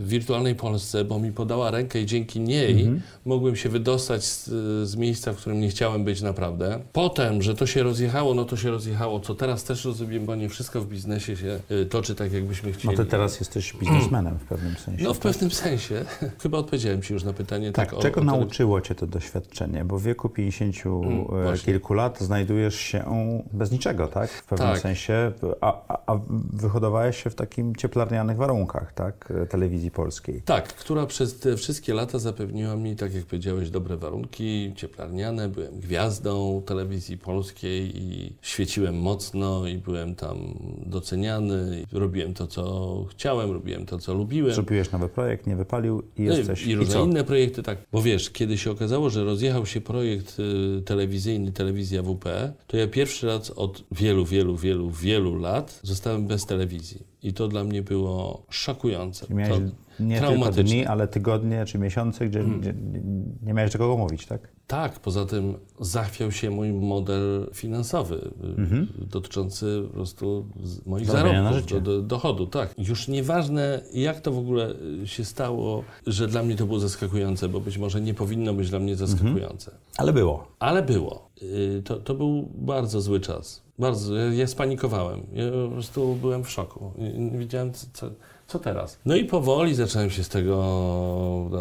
Wirtualnej 0.00 0.54
Polsce, 0.54 1.04
bo 1.04 1.18
mi 1.18 1.32
podała 1.32 1.70
rękę 1.70 2.00
i 2.00 2.06
dzięki 2.06 2.40
niej 2.40 2.80
mhm. 2.80 3.00
mogłem 3.24 3.56
się 3.56 3.68
wydostać 3.68 4.24
z, 4.24 4.48
z 4.88 4.96
miejsca, 4.96 5.32
w 5.32 5.36
którym 5.36 5.60
nie 5.60 5.68
chciałem 5.68 6.04
być 6.04 6.22
naprawdę 6.22 6.78
Potem, 6.92 7.42
że 7.42 7.54
to 7.54 7.66
się 7.66 7.82
rozjechało, 7.82 8.34
no 8.34 8.44
to 8.44 8.56
się 8.56 8.70
rozjechało, 8.70 9.20
co 9.20 9.34
teraz 9.34 9.64
też 9.64 9.84
rozumiem, 9.84 10.26
bo 10.26 10.34
nie 10.34 10.48
wszystko 10.48 10.80
w 10.80 10.88
biznesie 10.88 11.36
się 11.36 11.60
y, 11.70 11.86
toczy 11.86 12.14
tak, 12.14 12.32
jakbyśmy 12.32 12.72
chcieli. 12.72 12.96
No 12.96 13.04
ty 13.04 13.10
teraz 13.10 13.40
jesteś 13.40 13.74
biznesmenem 13.80 14.38
w 14.38 14.44
pewnym 14.44 14.76
sensie. 14.76 15.04
No 15.04 15.14
w 15.14 15.18
tak? 15.18 15.32
pewnym 15.32 15.50
sensie. 15.50 16.04
Chyba 16.42 16.58
odpowiedziałem 16.58 17.02
Ci 17.02 17.12
już 17.12 17.24
na 17.24 17.32
pytanie. 17.32 17.72
Tak, 17.72 17.90
tak 17.90 18.00
czego 18.00 18.20
o, 18.20 18.38
o 18.38 18.46
nauczyło 18.68 18.80
Cię 18.80 18.94
to 18.94 19.06
doświadczenie? 19.06 19.84
Bo 19.84 19.98
w 19.98 20.02
wieku 20.02 20.28
50 20.28 20.76
mm, 20.86 21.26
e, 21.54 21.58
kilku 21.58 21.94
lat 21.94 22.20
znajdujesz 22.20 22.74
się 22.74 23.04
bez 23.52 23.70
niczego, 23.70 24.06
tak? 24.06 24.30
W 24.30 24.44
pewnym 24.44 24.68
tak. 24.68 24.78
sensie, 24.78 25.32
a, 25.60 25.82
a, 25.88 25.98
a 26.06 26.20
wyhodowałeś 26.52 27.22
się 27.22 27.30
w 27.30 27.34
takim 27.34 27.76
cieplarnianych 27.76 28.36
warunkach, 28.36 28.92
tak? 28.92 29.32
Telewizji 29.50 29.90
polskiej. 29.90 30.42
Tak, 30.42 30.68
która 30.68 31.06
przez 31.06 31.38
te 31.38 31.56
wszystkie 31.56 31.94
lata 31.94 32.18
zapewniła 32.18 32.76
mi, 32.76 32.96
tak 32.96 33.14
jak 33.14 33.24
powiedziałeś, 33.24 33.70
dobre 33.70 33.96
warunki, 33.96 34.72
cieplarniane, 34.76 35.48
byłem 35.48 35.80
gwiazdą, 35.80 36.62
telewizji 36.66 37.18
polskiej 37.18 38.02
i 38.02 38.32
świeciłem 38.42 38.98
mocno 38.98 39.66
i 39.66 39.78
byłem 39.78 40.14
tam 40.14 40.38
doceniany. 40.86 41.86
Robiłem 41.92 42.34
to, 42.34 42.46
co 42.46 43.04
chciałem, 43.10 43.52
robiłem 43.52 43.86
to, 43.86 43.98
co 43.98 44.14
lubiłem. 44.14 44.54
Zrobiłeś 44.54 44.92
nowy 44.92 45.08
projekt, 45.08 45.46
nie 45.46 45.56
wypalił 45.56 46.02
i 46.16 46.22
no 46.22 46.36
jesteś... 46.36 46.66
I, 46.66 46.70
i 46.70 46.76
różne 46.76 47.00
I 47.00 47.04
inne 47.04 47.24
projekty, 47.24 47.62
tak. 47.62 47.78
Bo 47.92 48.02
wiesz, 48.02 48.30
kiedy 48.30 48.57
się 48.58 48.70
okazało, 48.70 49.10
że 49.10 49.24
rozjechał 49.24 49.66
się 49.66 49.80
projekt 49.80 50.36
y, 50.40 50.82
telewizyjny, 50.82 51.52
telewizja 51.52 52.02
WP, 52.02 52.52
to 52.66 52.76
ja 52.76 52.88
pierwszy 52.88 53.26
raz 53.26 53.50
od 53.50 53.84
wielu, 53.92 54.24
wielu, 54.24 54.56
wielu, 54.56 54.90
wielu 54.90 55.36
lat 55.36 55.80
zostałem 55.82 56.26
bez 56.26 56.46
telewizji. 56.46 57.02
I 57.22 57.32
to 57.32 57.48
dla 57.48 57.64
mnie 57.64 57.82
było 57.82 58.46
szokujące. 58.50 59.26
Miałeś 59.34 59.48
to 59.48 59.60
nie 60.04 60.20
tylko 60.20 60.50
dni, 60.50 60.86
ale 60.86 61.08
tygodnie 61.08 61.64
czy 61.64 61.78
miesiące, 61.78 62.28
gdzie, 62.28 62.38
hmm. 62.38 62.60
gdzie 62.60 62.74
nie 63.42 63.54
miałeś 63.54 63.72
do 63.72 63.78
kogo 63.78 63.96
mówić, 63.96 64.26
tak? 64.26 64.48
Tak, 64.66 65.00
poza 65.00 65.26
tym 65.26 65.54
zachwiał 65.80 66.32
się 66.32 66.50
mój 66.50 66.72
model 66.72 67.50
finansowy 67.54 68.30
mhm. 68.58 68.88
dotyczący 69.10 69.82
po 69.86 69.94
prostu 69.94 70.46
moich 70.86 71.06
zarobków, 71.06 71.66
do, 71.66 71.80
do, 71.80 72.02
dochodu. 72.02 72.46
Tak. 72.46 72.74
Już 72.78 73.08
nieważne, 73.08 73.80
jak 73.92 74.20
to 74.20 74.32
w 74.32 74.38
ogóle 74.38 74.74
się 75.04 75.24
stało, 75.24 75.84
że 76.06 76.28
dla 76.28 76.42
mnie 76.42 76.56
to 76.56 76.66
było 76.66 76.80
zaskakujące, 76.80 77.48
bo 77.48 77.60
być 77.60 77.78
może 77.78 78.00
nie 78.00 78.14
powinno 78.14 78.54
być 78.54 78.70
dla 78.70 78.78
mnie 78.78 78.92
mhm. 78.92 79.10
zaskakujące. 79.10 79.70
Mhm. 79.70 79.88
Ale 79.96 80.12
było. 80.12 80.48
Ale 80.58 80.82
było. 80.82 81.30
Y, 81.42 81.82
to, 81.84 81.96
to 81.96 82.14
był 82.14 82.48
bardzo 82.54 83.00
zły 83.00 83.20
czas. 83.20 83.67
Bardzo. 83.78 84.16
Ja, 84.16 84.46
spanikowałem. 84.46 85.26
Ja 85.32 85.44
po 85.68 85.72
prostu 85.72 86.14
byłem 86.14 86.44
w 86.44 86.50
szoku. 86.50 86.92
Nie 86.98 87.38
co, 87.92 88.10
co 88.48 88.58
teraz? 88.58 88.98
No 89.04 89.16
i 89.16 89.24
powoli 89.24 89.74
zacząłem 89.74 90.10
się 90.10 90.24
z 90.24 90.28
tego 90.28 90.58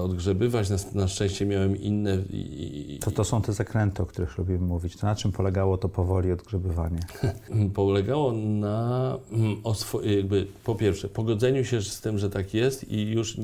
odgrzebywać. 0.03 0.69
Na, 0.69 0.77
na 0.93 1.07
szczęście 1.07 1.45
miałem 1.45 1.81
inne. 1.81 2.15
I, 2.29 2.99
to, 3.01 3.11
to 3.11 3.23
są 3.23 3.41
te 3.41 3.53
zakręty, 3.53 4.03
o 4.03 4.05
których 4.05 4.37
lubimy 4.37 4.59
mówić. 4.59 4.97
To 4.97 5.07
na 5.07 5.15
czym 5.15 5.31
polegało 5.31 5.77
to 5.77 5.89
powoli 5.89 6.31
odgrzebywanie? 6.31 6.99
polegało 7.73 8.31
na 8.33 9.17
mm, 9.31 9.61
jakby 10.03 10.47
po 10.63 10.75
pierwsze 10.75 11.09
pogodzeniu 11.09 11.65
się 11.65 11.81
z 11.81 12.01
tym, 12.01 12.17
że 12.17 12.29
tak 12.29 12.53
jest 12.53 12.91
i 12.91 13.11
już 13.11 13.37
y, 13.37 13.41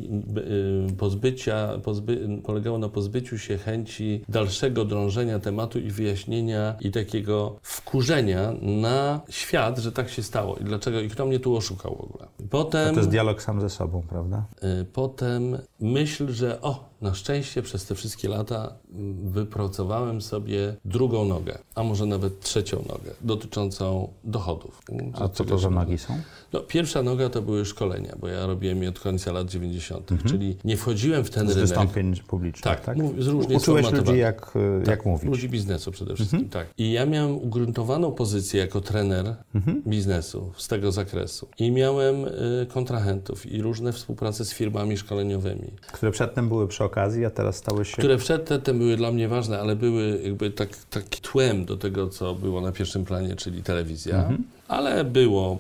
pozbycia, 0.97 1.69
pozby, 1.83 2.27
polegało 2.43 2.77
na 2.77 2.89
pozbyciu 2.89 3.37
się 3.37 3.57
chęci 3.57 4.21
dalszego 4.29 4.85
drążenia 4.85 5.39
tematu 5.39 5.79
i 5.79 5.91
wyjaśnienia 5.91 6.75
i 6.81 6.91
takiego 6.91 7.59
wkurzenia 7.61 8.53
na 8.61 9.21
świat, 9.29 9.77
że 9.77 9.91
tak 9.91 10.09
się 10.09 10.23
stało 10.23 10.55
i 10.55 10.63
dlaczego 10.63 11.01
i 11.01 11.09
kto 11.09 11.25
mnie 11.25 11.39
tu 11.39 11.55
oszukał 11.55 11.95
w 11.95 12.01
ogóle. 12.01 12.27
Potem, 12.49 12.93
to 12.93 12.99
jest 12.99 13.09
dialog 13.09 13.32
sam 13.41 13.61
ze 13.61 13.69
sobą, 13.69 14.01
prawda? 14.09 14.45
Y, 14.81 14.86
potem 14.86 15.57
myśl, 15.79 16.31
że 16.31 16.61
o, 16.61 16.89
na 17.03 17.13
szczęście 17.13 17.61
przez 17.61 17.85
te 17.85 17.95
wszystkie 17.95 18.29
lata 18.29 18.73
mm, 18.93 19.29
wypracowałem 19.31 20.21
sobie 20.21 20.75
drugą 20.85 21.25
nogę, 21.25 21.57
a 21.75 21.83
może 21.83 22.05
nawet 22.05 22.39
trzecią 22.39 22.77
nogę 22.77 23.11
dotyczącą 23.21 24.13
dochodów. 24.23 24.81
A 25.13 25.29
co 25.29 25.45
to 25.45 25.57
za 25.57 25.69
nogi 25.69 25.97
są? 25.97 26.13
No, 26.53 26.59
pierwsza 26.59 27.03
noga 27.03 27.29
to 27.29 27.41
były 27.41 27.65
szkolenia, 27.65 28.15
bo 28.19 28.27
ja 28.27 28.45
robiłem 28.45 28.83
je 28.83 28.89
od 28.89 28.99
końca 28.99 29.31
lat 29.31 29.49
90., 29.49 30.11
mhm. 30.11 30.31
czyli 30.31 30.57
nie 30.63 30.77
wchodziłem 30.77 31.23
w 31.23 31.29
ten 31.29 31.47
z 31.47 31.49
rynek. 31.49 31.67
Z 31.67 31.69
wystąpień 31.69 32.15
publicznych, 32.27 32.63
tak? 32.63 32.85
tak? 32.85 32.97
z 33.19 33.27
różnych 33.27 33.57
Uczyłeś 33.57 33.91
ludzi 33.91 34.17
jak, 34.17 34.41
tak, 34.41 34.87
jak 34.87 35.05
mówić. 35.05 35.29
ludzi 35.29 35.49
biznesu 35.49 35.91
przede 35.91 36.15
wszystkim, 36.15 36.39
mhm. 36.39 36.65
tak. 36.65 36.73
I 36.77 36.91
ja 36.91 37.05
miałem 37.05 37.35
ugruntowaną 37.35 38.11
pozycję 38.11 38.59
jako 38.59 38.81
trener 38.81 39.35
mhm. 39.55 39.81
biznesu 39.87 40.51
z 40.57 40.67
tego 40.67 40.91
zakresu. 40.91 41.47
I 41.57 41.71
miałem 41.71 42.25
y, 42.25 42.67
kontrahentów 42.73 43.45
i 43.45 43.61
różne 43.61 43.91
współprace 43.91 44.45
z 44.45 44.53
firmami 44.53 44.97
szkoleniowymi. 44.97 45.71
Które 45.91 46.11
przedtem 46.11 46.49
były 46.49 46.67
przy 46.67 46.83
okazji, 46.93 47.25
a 47.25 47.29
teraz 47.29 47.55
stały 47.55 47.85
się... 47.85 47.97
Które 47.97 48.17
przedtem 48.17 48.77
były 48.77 48.97
dla 48.97 49.11
mnie 49.11 49.27
ważne, 49.27 49.59
ale 49.59 49.75
były 49.75 50.21
jakby 50.23 50.51
tak, 50.51 50.69
taki 50.89 51.21
tłem 51.21 51.65
do 51.65 51.77
tego, 51.77 52.09
co 52.09 52.35
było 52.35 52.61
na 52.61 52.71
pierwszym 52.71 53.05
planie, 53.05 53.35
czyli 53.35 53.63
telewizja. 53.63 54.15
Mhm. 54.15 54.43
Ale 54.67 55.03
było 55.03 55.57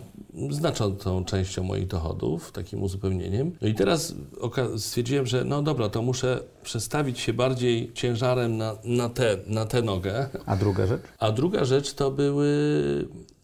znaczącą 0.49 1.25
częścią 1.25 1.63
moich 1.63 1.87
dochodów, 1.87 2.51
takim 2.51 2.83
uzupełnieniem. 2.83 3.51
No 3.61 3.67
i 3.67 3.73
teraz 3.73 4.15
stwierdziłem, 4.77 5.25
że 5.25 5.43
no 5.43 5.61
dobra, 5.61 5.89
to 5.89 6.01
muszę 6.01 6.39
przestawić 6.63 7.19
się 7.19 7.33
bardziej 7.33 7.91
ciężarem 7.93 8.57
na, 8.57 8.75
na, 8.83 9.09
te, 9.09 9.37
na 9.47 9.65
tę 9.65 9.81
nogę. 9.81 10.29
A 10.45 10.55
druga 10.55 10.87
rzecz? 10.87 11.01
A 11.19 11.31
druga 11.31 11.65
rzecz 11.65 11.93
to 11.93 12.11
były 12.11 12.53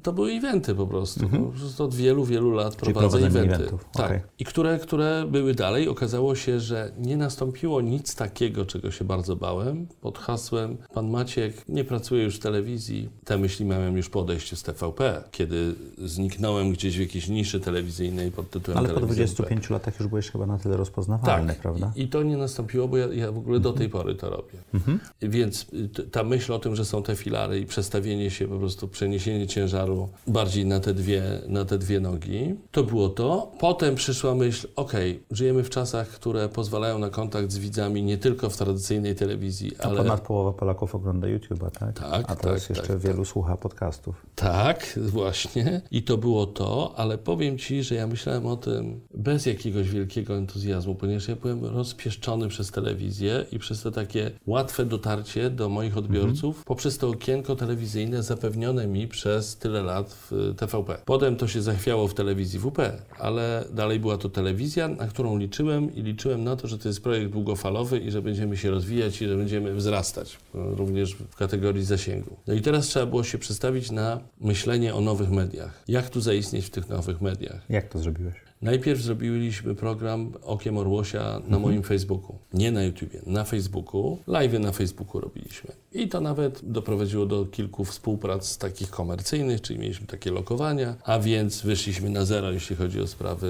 To 0.02 0.14
były 0.14 0.32
eventy 0.32 0.76
po 0.76 0.88
prostu. 0.88 1.24
Mhm. 1.24 1.46
Po 1.46 1.52
prostu 1.52 1.84
od 1.84 1.96
wielu, 1.96 2.26
wielu 2.26 2.52
lat 2.52 2.78
Czyli 2.78 2.94
prowadzę 2.94 3.18
eventy. 3.18 3.56
Eventów. 3.56 3.86
Tak. 3.94 4.06
Okay. 4.06 4.22
I 4.40 4.46
które, 4.46 4.80
które 4.80 5.26
były 5.32 5.54
dalej. 5.54 5.88
Okazało 5.88 6.36
się, 6.36 6.60
że 6.60 6.92
nie 6.98 7.18
nastąpiło 7.18 7.82
nic 7.82 8.16
takiego, 8.16 8.66
czego 8.66 8.92
się 8.92 9.06
bardzo 9.06 9.36
bałem. 9.36 9.88
Pod 10.02 10.18
hasłem 10.18 10.78
Pan 10.94 11.10
Maciek 11.10 11.70
nie 11.70 11.84
pracuje 11.84 12.24
już 12.24 12.36
w 12.36 12.40
telewizji. 12.40 13.10
Te 13.26 13.38
myśli 13.38 13.66
miałem 13.66 13.98
już 13.98 14.10
po 14.10 14.20
odejściu 14.20 14.56
z 14.56 14.64
TVP, 14.64 15.24
kiedy 15.32 15.76
zniknąłem 15.98 16.70
gdzieś 16.80 16.98
w 16.98 17.02
jakiejś 17.02 17.28
niszy 17.28 17.60
telewizyjnej 17.60 18.32
pod 18.32 18.50
tytułem 18.50 18.78
Ale 18.78 18.90
po 18.90 19.00
25 19.00 19.66
WP. 19.66 19.74
latach 19.74 20.00
już 20.00 20.08
byłeś 20.08 20.32
chyba 20.32 20.46
na 20.46 20.58
tyle 20.58 20.78
rozpoznawalny, 20.78 21.54
tak. 21.54 21.62
prawda? 21.62 21.92
I, 21.96 22.02
I, 22.02 22.08
to 22.08 22.24
nie 22.24 22.38
nastąpiło, 22.38 22.88
bo 22.88 22.98
ja, 22.98 23.08
ja 23.14 23.32
w 23.32 23.38
ogóle 23.38 23.60
do 23.60 23.74
tej 23.74 23.90
pory 23.90 24.16
to 24.16 24.30
robię. 24.30 24.60
Mhm. 24.74 25.00
Więc 25.22 25.66
ta 26.12 26.24
myśl 26.24 26.54
o 26.54 26.60
tym, 26.60 26.76
że 26.76 26.86
są 26.86 27.04
te 27.04 27.16
filary 27.16 27.60
i 27.60 27.66
przestawienie 27.66 28.32
się, 28.32 28.48
po 28.48 28.58
prostu 28.58 28.88
przeniesienie 28.88 29.48
ciężaru 29.48 30.10
bardziej 30.28 30.66
na 30.66 30.80
te 30.80 30.94
dwie, 30.94 31.24
na 31.48 31.66
te 31.66 31.78
dwie 31.78 32.00
nogi, 32.00 32.56
to 32.72 32.84
było 32.84 33.10
to. 33.10 33.52
Potem 33.60 33.96
przyszła 33.96 34.36
myśl, 34.36 34.68
ok, 34.76 34.94
żyjemy 35.32 35.64
w 35.64 35.70
czasach, 35.70 36.08
które 36.08 36.50
pozwalają 36.50 37.00
na 37.00 37.10
kontakt 37.10 37.52
z 37.52 37.58
widzami 37.58 38.04
nie 38.04 38.18
tylko 38.18 38.50
w 38.50 38.58
tradycyjnej 38.58 39.16
telewizji, 39.16 39.72
ale... 39.80 39.98
ponad 39.98 40.22
połowa 40.22 40.52
Polaków 40.52 40.96
ogląda 40.96 41.28
YouTube'a, 41.28 41.72
tak? 41.72 42.00
Tak, 42.00 42.32
A 42.32 42.36
teraz 42.36 42.62
tak, 42.62 42.70
jeszcze 42.70 42.94
tak, 42.94 42.98
wielu 42.98 43.24
tak. 43.24 43.28
słucha 43.28 43.58
podcastów. 43.58 44.26
Tak, 44.36 45.00
właśnie. 45.08 45.82
I 45.92 46.04
to 46.04 46.18
było 46.18 46.46
to, 46.46 46.69
ale 46.96 47.18
powiem 47.18 47.58
Ci, 47.58 47.84
że 47.84 47.96
ja 47.96 48.08
myślałem 48.08 48.46
o 48.46 48.58
tym 48.58 49.00
bez 49.14 49.46
jakiegoś 49.46 49.90
wielkiego 49.90 50.38
entuzjazmu, 50.38 50.96
ponieważ 50.96 51.28
ja 51.28 51.36
byłem 51.36 51.66
rozpieszczony 51.66 52.48
przez 52.48 52.72
telewizję 52.72 53.46
i 53.52 53.60
przez 53.60 53.82
to 53.82 53.92
takie 53.92 54.32
łatwe 54.48 54.86
dotarcie 54.86 55.50
do 55.50 55.70
moich 55.70 55.98
odbiorców 55.98 56.50
mhm. 56.58 56.66
poprzez 56.66 56.98
to 56.98 57.10
okienko 57.10 57.56
telewizyjne 57.56 58.24
zapewnione 58.24 58.88
mi 58.88 59.08
przez 59.08 59.58
tyle 59.58 59.84
lat 59.84 60.14
w 60.14 60.54
TVP. 60.58 60.98
Potem 61.06 61.36
to 61.36 61.48
się 61.48 61.62
zachwiało 61.62 62.08
w 62.08 62.14
telewizji 62.14 62.60
WP, 62.60 62.80
ale 63.20 63.64
dalej 63.74 64.00
była 64.00 64.18
to 64.18 64.30
telewizja, 64.30 64.88
na 64.88 65.08
którą 65.08 65.38
liczyłem 65.38 65.96
i 65.96 66.02
liczyłem 66.02 66.44
na 66.44 66.56
to, 66.56 66.68
że 66.68 66.78
to 66.78 66.88
jest 66.88 67.04
projekt 67.04 67.32
długofalowy 67.32 68.00
i 68.00 68.12
że 68.12 68.22
będziemy 68.22 68.58
się 68.58 68.72
rozwijać 68.72 69.22
i 69.22 69.28
że 69.28 69.38
będziemy 69.38 69.76
wzrastać, 69.76 70.38
również 70.54 71.16
w 71.16 71.36
kategorii 71.36 71.84
zasięgu. 71.84 72.38
No 72.48 72.54
i 72.54 72.62
teraz 72.62 72.88
trzeba 72.88 73.06
było 73.06 73.24
się 73.24 73.38
przestawić 73.38 73.92
na 73.92 74.20
myślenie 74.42 74.96
o 74.96 75.02
nowych 75.02 75.32
mediach. 75.32 75.84
Jak 75.88 76.10
tu 76.10 76.22
zaistnieć 76.22 76.59
w 76.66 76.70
tych 76.70 76.90
nowych 76.90 77.22
mediach? 77.22 77.70
Jak 77.70 77.90
to 77.90 78.00
zrobiłeś? 78.00 78.36
Najpierw 78.62 79.02
zrobiliśmy 79.02 79.76
program 79.76 80.32
Okiem 80.42 80.78
Orłosia 80.78 81.24
na 81.24 81.36
mhm. 81.36 81.62
moim 81.62 81.84
Facebooku. 81.84 82.40
Nie 82.54 82.72
na 82.72 82.84
YouTubie, 82.84 83.22
na 83.26 83.44
Facebooku. 83.44 84.18
Live 84.28 84.60
na 84.60 84.72
Facebooku 84.72 85.22
robiliśmy. 85.22 85.72
I 85.92 86.08
to 86.08 86.22
nawet 86.22 86.60
doprowadziło 86.64 87.26
do 87.26 87.46
kilku 87.46 87.86
współprac 87.86 88.58
takich 88.58 88.90
komercyjnych, 88.90 89.62
czyli 89.62 89.80
mieliśmy 89.80 90.08
takie 90.08 90.32
lokowania, 90.32 90.96
a 91.04 91.20
więc 91.20 91.62
wyszliśmy 91.62 92.10
na 92.10 92.26
zero, 92.26 92.52
jeśli 92.52 92.76
chodzi 92.76 93.02
o 93.02 93.08
sprawy 93.08 93.48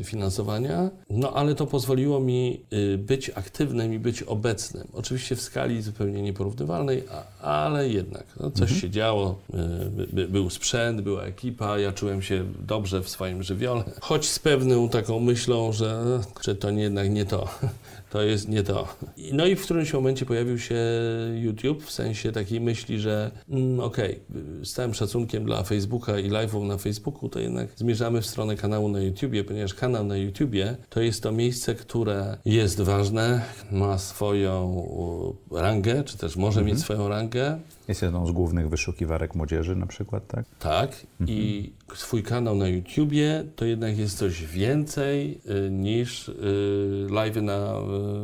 y, 0.00 0.04
finansowania. 0.04 0.90
No 1.10 1.32
ale 1.32 1.54
to 1.54 1.66
pozwoliło 1.66 2.20
mi 2.20 2.60
y, 2.72 2.98
być 2.98 3.30
aktywnym 3.30 3.94
i 3.94 3.98
być 3.98 4.22
obecnym. 4.22 4.88
Oczywiście 4.92 5.36
w 5.36 5.40
skali 5.40 5.82
zupełnie 5.82 6.22
nieporównywalnej, 6.22 7.04
ale 7.42 7.88
jednak 7.88 8.26
no, 8.40 8.50
coś 8.50 8.60
mhm. 8.60 8.80
się 8.80 8.90
działo. 8.90 9.38
Y, 10.18 10.28
był 10.28 10.50
sprzęt, 10.50 11.00
była 11.00 11.24
ekipa, 11.24 11.78
ja 11.78 11.92
czułem 11.92 12.22
się 12.22 12.44
dobrze 12.66 13.02
w 13.02 13.08
swoim 13.08 13.42
żywiole 13.42 13.84
choć 14.00 14.28
z 14.28 14.38
pewną 14.38 14.88
taką 14.88 15.20
myślą, 15.20 15.72
że, 15.72 16.20
że 16.40 16.54
to 16.54 16.70
nie, 16.70 16.82
jednak 16.82 17.10
nie 17.10 17.24
to 17.24 17.48
to 18.14 18.22
jest 18.22 18.48
nie 18.48 18.62
to. 18.62 18.88
No 19.32 19.46
i 19.46 19.56
w 19.56 19.62
którymś 19.62 19.92
momencie 19.92 20.26
pojawił 20.26 20.58
się 20.58 20.76
YouTube 21.34 21.84
w 21.84 21.90
sensie 21.90 22.32
takiej 22.32 22.60
myśli, 22.60 23.00
że 23.00 23.30
mm, 23.50 23.80
okej, 23.80 24.20
okay, 24.30 24.64
z 24.64 24.72
całym 24.72 24.94
szacunkiem 24.94 25.44
dla 25.44 25.62
Facebooka 25.62 26.18
i 26.18 26.30
live'ów 26.30 26.66
na 26.66 26.78
Facebooku, 26.78 27.28
to 27.28 27.40
jednak 27.40 27.68
zmierzamy 27.76 28.20
w 28.20 28.26
stronę 28.26 28.56
kanału 28.56 28.88
na 28.88 29.00
YouTubie, 29.00 29.44
ponieważ 29.44 29.74
kanał 29.74 30.04
na 30.04 30.16
YouTubie 30.16 30.76
to 30.88 31.00
jest 31.00 31.22
to 31.22 31.32
miejsce, 31.32 31.74
które 31.74 32.36
jest 32.44 32.80
ważne, 32.80 33.42
ma 33.72 33.98
swoją 33.98 34.84
rangę, 35.50 36.04
czy 36.04 36.18
też 36.18 36.36
może 36.36 36.60
mhm. 36.60 36.66
mieć 36.66 36.84
swoją 36.84 37.08
rangę. 37.08 37.58
Jest 37.88 38.02
jedną 38.02 38.26
z 38.26 38.32
głównych 38.32 38.68
wyszukiwarek 38.68 39.34
młodzieży 39.34 39.76
na 39.76 39.86
przykład, 39.86 40.26
tak? 40.26 40.44
Tak. 40.58 41.06
Mhm. 41.20 41.38
I 41.38 41.72
swój 41.94 42.22
kanał 42.22 42.54
na 42.54 42.68
YouTubie 42.68 43.44
to 43.56 43.64
jednak 43.64 43.98
jest 43.98 44.18
coś 44.18 44.46
więcej 44.46 45.40
y, 45.66 45.70
niż 45.70 46.28
y, 46.28 47.06
live 47.10 47.36
na 47.36 47.74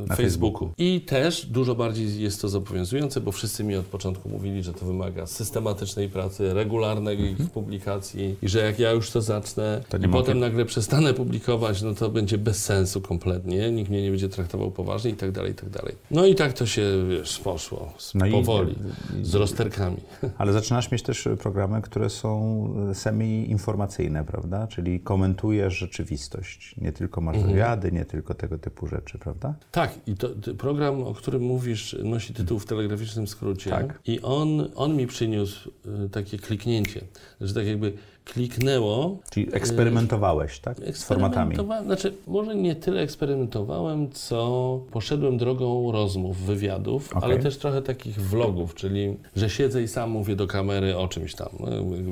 y, 0.05 0.09
na 0.09 0.17
Facebooku. 0.17 0.73
I 0.79 1.01
też 1.01 1.47
dużo 1.47 1.75
bardziej 1.75 2.21
jest 2.21 2.41
to 2.41 2.49
zobowiązujące, 2.49 3.21
bo 3.21 3.33
wszyscy 3.33 3.65
mi 3.65 3.77
od 3.77 3.87
początku 3.87 4.29
mówili, 4.29 4.63
że 4.63 4.73
to 4.73 4.87
wymaga 4.87 5.27
systematycznej 5.27 6.09
pracy, 6.09 6.55
regularnej 6.55 7.29
mhm. 7.29 7.49
publikacji 7.49 8.37
i 8.43 8.49
że 8.49 8.59
jak 8.59 8.79
ja 8.79 8.91
już 8.93 9.11
to 9.11 9.23
zacznę 9.23 9.81
to 9.89 9.97
i 9.97 10.09
potem 10.09 10.39
nagle 10.39 10.65
przestanę 10.65 11.15
publikować, 11.15 11.83
no 11.83 11.95
to 11.95 12.09
będzie 12.09 12.39
bez 12.39 12.65
sensu 12.65 13.01
kompletnie, 13.01 13.71
nikt 13.71 13.91
mnie 13.91 14.03
nie 14.03 14.11
będzie 14.11 14.29
traktował 14.29 14.71
poważnie 14.71 15.11
i 15.11 15.15
tak 15.15 15.33
dalej, 15.33 15.53
i 15.53 15.55
tak 15.55 15.71
dalej. 15.71 15.95
No 16.11 16.27
i 16.27 16.35
tak 16.35 16.53
to 16.53 16.67
się, 16.67 16.83
wiesz, 17.09 17.39
poszło, 17.39 17.93
no 18.15 18.27
powoli, 18.31 18.75
i, 19.21 19.25
z 19.25 19.35
rozterkami. 19.51 19.97
Ale 20.39 20.53
zaczynasz 20.53 20.91
mieć 20.91 21.03
też 21.03 21.29
programy, 21.39 21.83
które 21.83 22.11
są 22.11 22.65
e, 22.91 22.95
semi-informacyjne, 22.95 24.25
prawda? 24.25 24.67
Czyli 24.67 25.01
komentujesz 25.01 25.75
rzeczywistość. 25.75 26.75
Nie 26.77 26.93
tylko 26.93 27.21
masz 27.21 27.37
mhm. 27.37 27.55
wywiady, 27.55 27.93
nie 27.93 28.05
tylko 28.05 28.35
tego 28.35 28.59
typu 28.59 28.87
rzeczy, 28.87 29.19
prawda? 29.19 29.55
Tak, 29.73 29.95
i 30.07 30.15
to, 30.15 30.29
program, 30.59 31.03
o 31.03 31.15
którym 31.15 31.43
mówisz, 31.43 31.97
nosi 32.05 32.35
tytuł 32.35 32.59
w 32.59 32.67
telegraficznym 32.67 33.27
skrócie. 33.27 33.71
Tak. 33.71 34.01
I 34.07 34.21
on, 34.21 34.69
on 34.75 34.97
mi 34.97 35.07
przyniósł 35.07 35.71
y, 36.05 36.09
takie 36.09 36.39
kliknięcie, 36.39 37.01
że 37.41 37.55
tak 37.55 37.67
jakby 37.67 37.93
kliknęło. 38.25 39.19
Czyli 39.31 39.49
eksperymentowałeś, 39.53 40.59
tak? 40.59 40.77
Z 40.93 41.05
formatami. 41.05 41.57
Znaczy, 41.85 42.15
może 42.27 42.55
nie 42.55 42.77
tyle 42.77 43.01
eksperymentowałem, 43.01 44.11
co 44.11 44.81
poszedłem 44.91 45.39
drogą 45.39 45.93
rozmów, 45.93 46.39
wywiadów, 46.39 47.09
okay. 47.09 47.23
ale 47.23 47.39
też 47.39 47.57
trochę 47.57 47.83
takich 47.83 48.21
vlogów, 48.21 48.75
czyli 48.75 49.17
że 49.37 49.51
siedzę 49.51 49.83
i 49.83 49.89
sam 49.89 50.11
mówię 50.11 50.37
do 50.37 50.47
kamery 50.47 50.97
o 50.97 51.09
czymś 51.09 51.35
tam, 51.35 51.49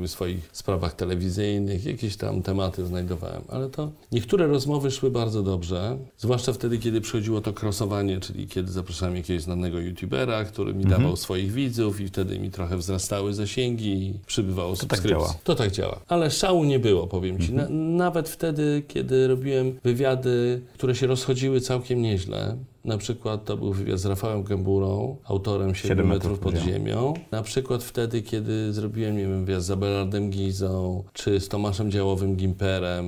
w 0.04 0.08
swoich 0.08 0.48
sprawach 0.52 0.94
telewizyjnych, 0.94 1.84
jakieś 1.84 2.16
tam 2.16 2.42
tematy 2.42 2.86
znajdowałem. 2.86 3.42
Ale 3.48 3.70
to 3.70 3.90
niektóre 4.12 4.46
rozmowy 4.46 4.90
szły 4.90 5.10
bardzo 5.10 5.42
dobrze, 5.42 5.98
zwłaszcza 6.18 6.52
wtedy, 6.52 6.78
kiedy 6.78 7.00
przychodziło 7.00 7.40
to 7.40 7.52
crossowanie, 7.62 8.20
czyli 8.20 8.46
kiedy 8.46 8.72
zapraszałem 8.72 9.16
jakiegoś 9.16 9.42
znanego 9.42 9.80
youtubera, 9.80 10.44
który 10.44 10.74
mi 10.74 10.84
dawał 10.84 10.98
mhm. 10.98 11.16
swoich 11.16 11.52
widzów 11.52 12.00
i 12.00 12.08
wtedy 12.08 12.38
mi 12.38 12.50
trochę 12.50 12.76
wzrastały 12.76 13.34
zasięgi 13.34 14.06
i 14.06 14.14
przybywało 14.26 14.70
to 14.70 14.76
subskrypcji. 14.76 15.10
Tak 15.10 15.20
działa. 15.20 15.34
To 15.44 15.54
tak 15.54 15.70
działa 15.70 15.97
ale 16.08 16.30
szału 16.30 16.64
nie 16.64 16.78
było, 16.78 17.06
powiem 17.06 17.38
Ci. 17.38 17.52
Na, 17.52 17.68
nawet 17.68 18.28
wtedy, 18.28 18.82
kiedy 18.88 19.28
robiłem 19.28 19.78
wywiady, 19.84 20.62
które 20.74 20.94
się 20.94 21.06
rozchodziły 21.06 21.60
całkiem 21.60 22.02
nieźle, 22.02 22.56
na 22.84 22.98
przykład 22.98 23.44
to 23.44 23.56
był 23.56 23.72
wywiad 23.72 23.98
z 23.98 24.06
Rafałem 24.06 24.42
Gęburą, 24.42 25.16
autorem 25.24 25.74
7, 25.74 25.88
7 25.88 26.06
metrów 26.06 26.38
pod 26.38 26.56
ziemią. 26.56 27.14
Na 27.30 27.42
przykład 27.42 27.84
wtedy, 27.84 28.22
kiedy 28.22 28.72
zrobiłem, 28.72 29.16
nie 29.16 29.22
wiem, 29.22 29.44
wywiad 29.44 29.62
z 29.62 29.70
Abelardem 29.70 30.30
Gizą, 30.30 31.04
czy 31.12 31.40
z 31.40 31.48
Tomaszem 31.48 31.90
Działowym 31.90 32.36
Gimperem, 32.36 33.06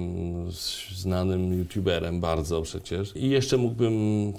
znanym 0.95 1.59
youtuberem 1.59 2.21
bardzo 2.21 2.62
przecież. 2.62 3.12
I 3.16 3.31
jeszcze 3.31 3.57
mógłbym 3.57 3.93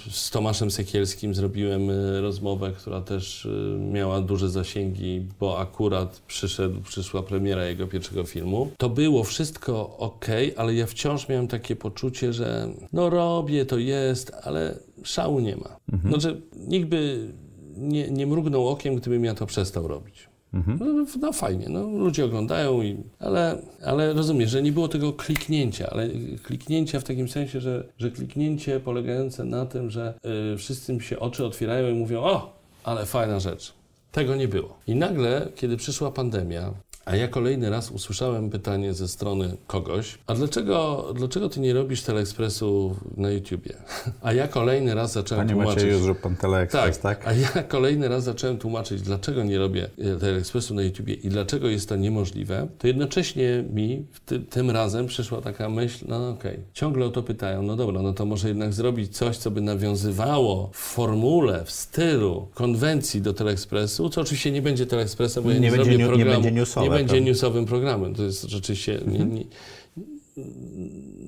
z 0.09 0.29
Tomaszem 0.29 0.71
Sekielskim 0.71 1.35
zrobiłem 1.35 1.89
e, 1.89 2.21
rozmowę, 2.21 2.71
która 2.77 3.01
też 3.01 3.45
e, 3.45 3.79
miała 3.79 4.21
duże 4.21 4.49
zasięgi, 4.49 5.25
bo 5.39 5.59
akurat 5.59 6.21
przyszedł, 6.27 6.81
przyszła 6.81 7.23
premiera 7.23 7.65
jego 7.65 7.87
pierwszego 7.87 8.23
filmu. 8.23 8.71
To 8.77 8.89
było 8.89 9.23
wszystko 9.23 9.97
ok, 9.97 10.25
ale 10.57 10.73
ja 10.73 10.85
wciąż 10.85 11.29
miałem 11.29 11.47
takie 11.47 11.75
poczucie, 11.75 12.33
że 12.33 12.69
no 12.93 13.09
robię, 13.09 13.65
to 13.65 13.77
jest, 13.77 14.31
ale 14.43 14.75
szału 15.03 15.39
nie 15.39 15.55
ma. 15.55 15.77
Mhm. 15.93 16.13
Znaczy, 16.13 16.41
nikt 16.67 16.89
by 16.89 17.31
nie, 17.77 18.11
nie 18.11 18.27
mrugnął 18.27 18.67
okiem, 18.67 18.95
gdybym 18.95 19.25
ja 19.25 19.33
to 19.33 19.45
przestał 19.45 19.87
robić. 19.87 20.31
Mhm. 20.53 20.79
No, 20.79 21.05
no, 21.21 21.33
fajnie, 21.33 21.65
no, 21.69 21.83
ludzie 21.83 22.25
oglądają, 22.25 22.81
i, 22.81 22.97
ale, 23.19 23.61
ale 23.85 24.13
rozumiem, 24.13 24.47
że 24.47 24.61
nie 24.61 24.71
było 24.71 24.87
tego 24.87 25.13
kliknięcia, 25.13 25.89
ale 25.89 26.09
kliknięcia 26.43 26.99
w 26.99 27.03
takim 27.03 27.29
sensie, 27.29 27.61
że, 27.61 27.83
że 27.97 28.11
kliknięcie 28.11 28.79
polegające 28.79 29.45
na 29.45 29.65
tym, 29.65 29.89
że 29.89 30.13
y, 30.53 30.57
wszyscy 30.57 30.99
się 30.99 31.19
oczy 31.19 31.45
otwierają 31.45 31.89
i 31.89 31.93
mówią, 31.93 32.19
o, 32.21 32.59
ale 32.83 33.05
fajna 33.05 33.39
rzecz. 33.39 33.73
Tego 34.11 34.35
nie 34.35 34.47
było. 34.47 34.77
I 34.87 34.95
nagle, 34.95 35.47
kiedy 35.55 35.77
przyszła 35.77 36.11
pandemia, 36.11 36.73
a 37.05 37.15
ja 37.15 37.27
kolejny 37.27 37.69
raz 37.69 37.91
usłyszałem 37.91 38.49
pytanie 38.49 38.93
ze 38.93 39.07
strony 39.07 39.57
kogoś, 39.67 40.17
a 40.27 40.33
dlaczego, 40.33 41.05
dlaczego 41.15 41.49
ty 41.49 41.59
nie 41.59 41.73
robisz 41.73 42.01
Teleekspresu 42.01 42.95
na 43.17 43.31
YouTubie? 43.31 43.73
A 44.21 44.33
ja 44.33 44.47
kolejny 44.47 44.95
raz 44.95 45.11
zacząłem 45.11 45.47
Panie 45.47 45.53
tłumaczyć... 45.53 45.83
Panie 45.83 45.95
Macieju, 45.95 46.15
pan 46.15 46.35
Teleekspres, 46.35 46.99
tak, 46.99 47.23
tak? 47.23 47.27
A 47.27 47.33
ja 47.33 47.63
kolejny 47.63 48.07
raz 48.07 48.23
zacząłem 48.23 48.57
tłumaczyć, 48.57 49.01
dlaczego 49.01 49.43
nie 49.43 49.57
robię 49.57 49.89
e, 49.99 50.17
Teleekspresu 50.17 50.73
na 50.73 50.81
YouTubie 50.81 51.13
i 51.13 51.29
dlaczego 51.29 51.67
jest 51.67 51.89
to 51.89 51.95
niemożliwe, 51.95 52.67
to 52.77 52.87
jednocześnie 52.87 53.63
mi 53.73 54.05
ty, 54.25 54.39
tym 54.39 54.71
razem 54.71 55.07
przyszła 55.07 55.41
taka 55.41 55.69
myśl, 55.69 56.05
no 56.07 56.29
okej, 56.29 56.51
okay. 56.51 56.63
ciągle 56.73 57.05
o 57.05 57.09
to 57.09 57.23
pytają, 57.23 57.63
no 57.63 57.75
dobra, 57.75 58.01
no 58.01 58.13
to 58.13 58.25
może 58.25 58.47
jednak 58.47 58.73
zrobić 58.73 59.17
coś, 59.17 59.37
co 59.37 59.51
by 59.51 59.61
nawiązywało 59.61 60.69
w 60.73 60.77
formule, 60.77 61.65
w 61.65 61.71
stylu 61.71 62.47
konwencji 62.53 63.21
do 63.21 63.33
Teleekspresu, 63.33 64.09
co 64.09 64.21
oczywiście 64.21 64.51
nie 64.51 64.61
będzie 64.61 64.85
Teleekspresem, 64.85 65.43
bo 65.43 65.49
ja 65.51 65.55
nie, 65.55 65.61
nie 65.61 65.71
będzie, 65.71 65.85
zrobię 65.85 66.05
programu... 66.05 66.29
Nie 66.29 66.35
będzie 66.35 66.51
newsowe 66.51 66.90
będzie 66.97 67.21
newsowym 67.21 67.65
programem. 67.65 68.15
To 68.15 68.23
jest 68.23 68.43
rzeczywiście... 68.43 68.93
Nie, 69.07 69.19
Mhm. 69.21 69.35
nie, 69.35 69.43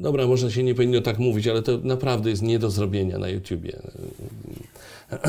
dobra, 0.01 0.27
może 0.27 0.51
się 0.51 0.63
nie 0.63 0.75
powinno 0.75 1.01
tak 1.01 1.19
mówić, 1.19 1.47
ale 1.47 1.61
to 1.61 1.77
naprawdę 1.83 2.29
jest 2.29 2.41
nie 2.41 2.59
do 2.59 2.69
zrobienia 2.69 3.17
na 3.17 3.29
YouTubie. 3.29 3.79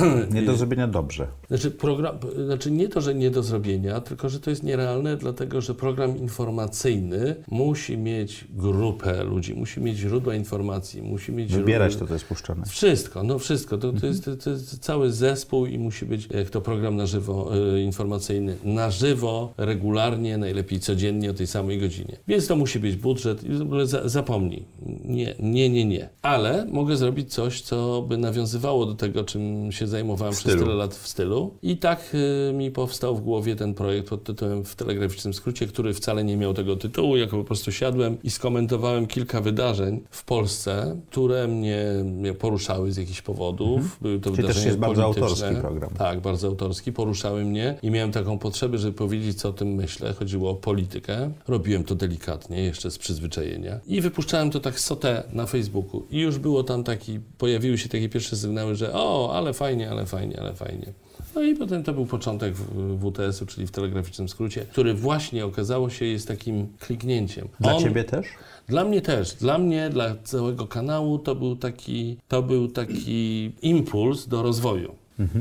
Nie 0.34 0.42
do 0.42 0.56
zrobienia 0.56 0.88
dobrze. 0.88 1.26
Znaczy, 1.48 1.70
program, 1.70 2.16
znaczy 2.44 2.70
nie 2.70 2.88
to, 2.88 3.00
że 3.00 3.14
nie 3.14 3.30
do 3.30 3.42
zrobienia, 3.42 4.00
tylko 4.00 4.28
że 4.28 4.40
to 4.40 4.50
jest 4.50 4.62
nierealne, 4.62 5.16
dlatego 5.16 5.60
że 5.60 5.74
program 5.74 6.18
informacyjny 6.18 7.36
musi 7.50 7.98
mieć 7.98 8.44
grupę 8.50 9.24
ludzi, 9.24 9.54
musi 9.54 9.80
mieć 9.80 9.96
źródła 9.98 10.34
informacji, 10.34 11.02
musi 11.02 11.32
mieć 11.32 11.52
Wybierać 11.52 11.92
źródła- 11.92 11.98
to, 11.98 12.06
co 12.06 12.12
jest 12.14 12.24
puszczone. 12.26 12.66
Wszystko, 12.66 13.22
no 13.22 13.38
wszystko. 13.38 13.78
To, 13.78 13.92
to, 13.92 14.06
jest, 14.06 14.30
to 14.44 14.50
jest 14.50 14.78
cały 14.78 15.12
zespół 15.12 15.66
i 15.66 15.78
musi 15.78 16.06
być, 16.06 16.28
jak 16.34 16.50
to 16.50 16.60
program 16.60 16.96
na 16.96 17.06
żywo, 17.06 17.50
e, 17.76 17.80
informacyjny, 17.80 18.56
na 18.64 18.90
żywo, 18.90 19.52
regularnie, 19.56 20.38
najlepiej 20.38 20.80
codziennie 20.80 21.30
o 21.30 21.34
tej 21.34 21.46
samej 21.46 21.78
godzinie. 21.78 22.16
Więc 22.28 22.46
to 22.46 22.56
musi 22.56 22.78
być 22.78 22.96
budżet 22.96 23.44
i 23.44 23.52
w 23.52 23.62
ogóle 23.62 23.86
za, 23.86 24.08
zapomnij. 24.08 24.64
Nie, 25.04 25.34
nie, 25.40 25.70
nie, 25.70 25.84
nie. 25.84 26.08
Ale 26.22 26.66
mogę 26.72 26.96
zrobić 26.96 27.32
coś, 27.34 27.60
co 27.60 28.02
by 28.08 28.18
nawiązywało 28.18 28.86
do 28.86 28.94
tego, 28.94 29.24
czym 29.24 29.72
się 29.74 29.86
zajmowałem 29.86 30.34
przez 30.34 30.58
tyle 30.58 30.74
lat 30.74 30.94
w 30.94 31.08
stylu. 31.08 31.54
I 31.62 31.76
tak 31.76 32.16
e, 32.50 32.52
mi 32.52 32.70
powstał 32.70 33.16
w 33.16 33.20
głowie 33.20 33.56
ten 33.56 33.74
projekt 33.74 34.08
pod 34.08 34.24
tytułem 34.24 34.64
W 34.64 34.76
telegraficznym 34.76 35.34
skrócie, 35.34 35.66
który 35.66 35.94
wcale 35.94 36.24
nie 36.24 36.36
miał 36.36 36.54
tego 36.54 36.76
tytułu, 36.76 37.16
jako 37.16 37.36
po 37.36 37.44
prostu 37.44 37.72
siadłem 37.72 38.22
i 38.22 38.30
skomentowałem 38.30 39.06
kilka 39.06 39.40
wydarzeń 39.40 40.00
w 40.10 40.24
Polsce, 40.24 40.96
które 41.10 41.48
mnie, 41.48 41.84
mnie 42.04 42.34
poruszały 42.34 42.92
z 42.92 42.96
jakichś 42.96 43.22
powodów. 43.22 43.98
Były 44.00 44.20
to 44.20 44.30
Mhm. 44.30 44.36
Czyli 44.36 44.36
też 44.36 44.56
wydarzenia 44.56 44.66
jest 44.66 44.78
bardzo 44.78 45.02
polityczne. 45.02 45.46
autorski 45.46 45.60
program. 45.60 45.90
Tak, 45.98 46.20
bardzo 46.20 46.46
autorski. 46.46 46.92
Poruszały 46.92 47.44
mnie 47.44 47.78
i 47.82 47.90
miałem 47.90 48.12
taką 48.12 48.38
potrzebę, 48.38 48.78
żeby 48.78 48.92
powiedzieć, 48.92 49.38
co 49.40 49.48
o 49.48 49.52
tym 49.52 49.68
myślę. 49.68 50.12
Chodziło 50.12 50.50
o 50.50 50.54
politykę. 50.54 51.30
Robiłem 51.48 51.84
to 51.84 51.94
delikatnie, 51.94 52.62
jeszcze 52.62 52.90
z 52.90 52.98
przyzwyczajenia. 52.98 53.80
I 53.86 54.00
wypuszczałem 54.00 54.50
to 54.50 54.60
tak 54.60 54.80
sotę 54.80 55.22
na 55.32 55.46
Facebooku. 55.46 56.02
I 56.10 56.20
już 56.20 56.38
było 56.38 56.64
tam 56.64 56.84
taki, 56.84 57.20
pojawiły 57.38 57.78
się 57.78 57.88
takie 57.88 58.08
pierwsze 58.08 58.36
sygnały, 58.36 58.74
że 58.74 58.92
o, 58.92 59.32
ale 59.34 59.52
fajnie, 59.54 59.90
ale 59.90 60.06
fajnie, 60.06 60.40
ale 60.40 60.52
fajnie. 60.54 60.86
No 61.34 61.42
i 61.42 61.54
potem 61.54 61.82
to 61.82 61.92
był 61.92 62.06
początek 62.06 62.54
w- 62.54 62.98
WTS-u, 63.00 63.46
czyli 63.46 63.66
w 63.66 63.70
telegraficznym 63.70 64.28
skrócie, 64.28 64.66
który 64.72 64.94
właśnie 64.94 65.44
okazało 65.44 65.90
się 65.90 66.04
jest 66.04 66.28
takim 66.28 66.68
kliknięciem. 66.80 67.48
Dla 67.60 67.74
On- 67.76 67.82
ciebie 67.82 68.04
też? 68.04 68.26
dla 68.68 68.84
mnie 68.84 69.00
też. 69.02 69.34
Dla 69.34 69.58
mnie, 69.58 69.90
dla 69.90 70.14
całego 70.24 70.66
kanału 70.66 71.18
to 71.18 71.34
był 71.34 71.56
taki, 71.56 72.16
to 72.28 72.42
był 72.42 72.68
taki 72.68 73.52
impuls 73.62 74.28
do 74.28 74.42
rozwoju. 74.42 74.94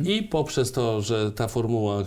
I 0.05 0.24
poprzez 0.24 0.71
to, 0.71 1.01
że 1.01 1.32
ta 1.32 1.47
formuła 1.47 2.03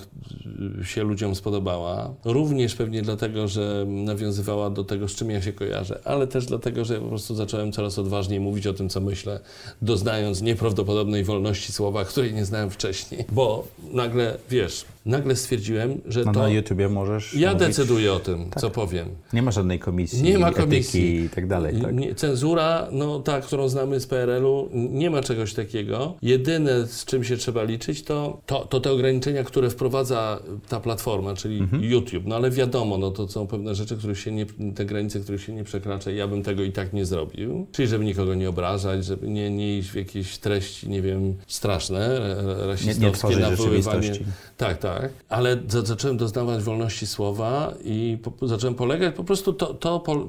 się 0.85 1.03
ludziom 1.03 1.35
spodobała, 1.35 2.15
również 2.25 2.75
pewnie 2.75 3.03
dlatego, 3.03 3.49
że 3.49 3.85
nawiązywała 3.89 4.71
do 4.71 4.85
tego, 4.85 5.09
z 5.09 5.15
czym 5.15 5.31
ja 5.31 5.43
się 5.43 5.53
kojarzę, 5.53 6.01
ale 6.05 6.27
też 6.27 6.47
dlatego, 6.47 6.85
że 6.85 7.01
po 7.01 7.09
prostu 7.09 7.35
zacząłem 7.35 7.73
coraz 7.73 7.99
odważniej 7.99 8.41
mówić 8.41 8.67
o 8.67 8.75
tym, 8.75 8.89
co 8.89 9.01
myślę, 9.01 9.41
doznając 9.83 10.43
nieprawdopodobnej 10.43 11.25
wolności 11.25 11.73
słowa, 11.73 12.05
której 12.05 12.35
nie 12.35 12.45
znałem 12.45 12.71
wcześniej. 12.71 13.25
Bo 13.33 13.69
nagle, 13.93 14.39
wiesz, 14.51 14.85
nagle 15.07 15.37
stwierdziłem, 15.37 16.01
że 16.07 16.25
No, 16.25 16.33
to 16.33 16.41
na 16.41 16.49
YouTubie 16.49 16.89
możesz 16.89 17.35
ja 17.35 17.53
mówić- 17.53 17.67
decyduję 17.69 18.13
o 18.13 18.21
tym, 18.21 18.51
co 18.59 18.71
powiem. 18.71 19.09
Nie 19.33 19.43
ma 19.43 19.51
żadnej 19.51 19.79
komisji, 19.79 20.23
Nie 20.23 20.39
ma 20.39 20.53
komisji. 20.53 21.17
i 21.25 21.29
tak 21.29 21.47
dalej. 21.47 21.81
Tak? 21.83 21.95
Nie, 21.95 22.15
cenzura, 22.15 22.89
no 22.93 23.21
ta, 23.21 23.41
którą 23.41 23.69
znamy 23.69 24.01
z 24.01 24.07
PRL-u, 24.07 24.69
nie 24.73 25.11
ma 25.11 25.23
czegoś 25.23 25.55
takiego. 25.55 26.15
Jedyne, 26.23 26.87
z 26.87 27.05
czym 27.05 27.25
się 27.25 27.37
trzeba 27.37 27.63
liczyć, 27.63 28.03
to, 28.03 28.41
to, 28.47 28.65
to 28.65 28.81
te 28.81 28.93
ograniczenia, 28.93 29.45
które 29.45 29.71
wprowadza 29.71 30.41
ta 30.69 30.81
platforma, 30.81 31.35
czyli 31.35 31.59
Mhm. 31.59 31.85
YouTube. 31.85 32.23
No 32.27 32.37
ale 32.37 32.51
wiadomo, 32.51 32.99
no 32.99 33.11
to 33.11 33.29
są 33.29 33.47
pewne 33.47 33.75
rzeczy, 33.75 33.97
których 33.97 34.19
się 34.19 34.33
nie, 34.33 34.47
te 34.75 34.85
granice, 34.85 35.21
których 35.21 35.43
się 35.43 35.53
nie 35.53 35.65
przekracza 35.65 36.11
ja 36.11 36.29
bym 36.29 36.43
tego 36.43 36.63
i 36.63 36.73
tak 36.73 36.93
nie 36.93 37.05
zrobił. 37.05 37.67
Czyli 37.73 37.89
żeby 37.89 38.05
nikogo 38.05 38.35
nie 38.35 38.49
obrażać, 38.49 39.05
żeby 39.05 39.29
nie, 39.29 39.51
nie 39.51 39.79
iść 39.79 39.91
w 39.91 39.95
jakieś 39.95 40.39
treści, 40.39 40.89
nie 40.89 41.03
wiem, 41.03 41.35
straszne, 41.47 42.19
ra- 42.19 42.43
ra- 42.43 42.67
rasistowskie, 42.67 43.11
tworzyć 43.19 43.41
nawoływanie. 43.41 44.03
rzeczywistości. 44.03 44.25
Tak, 44.57 44.79
tak. 45.01 45.11
Ale 45.29 45.57
za, 45.69 45.83
zacząłem 45.83 46.17
doznawać 46.17 46.63
wolności 46.63 47.07
słowa 47.07 47.73
i 47.85 48.19
po, 48.23 48.49
zacząłem 48.49 48.75
polegać 48.75 49.15
po 49.15 49.25
prostu 49.25 49.53
to, 49.53 49.75
to, 49.75 50.01
po, 50.01 50.29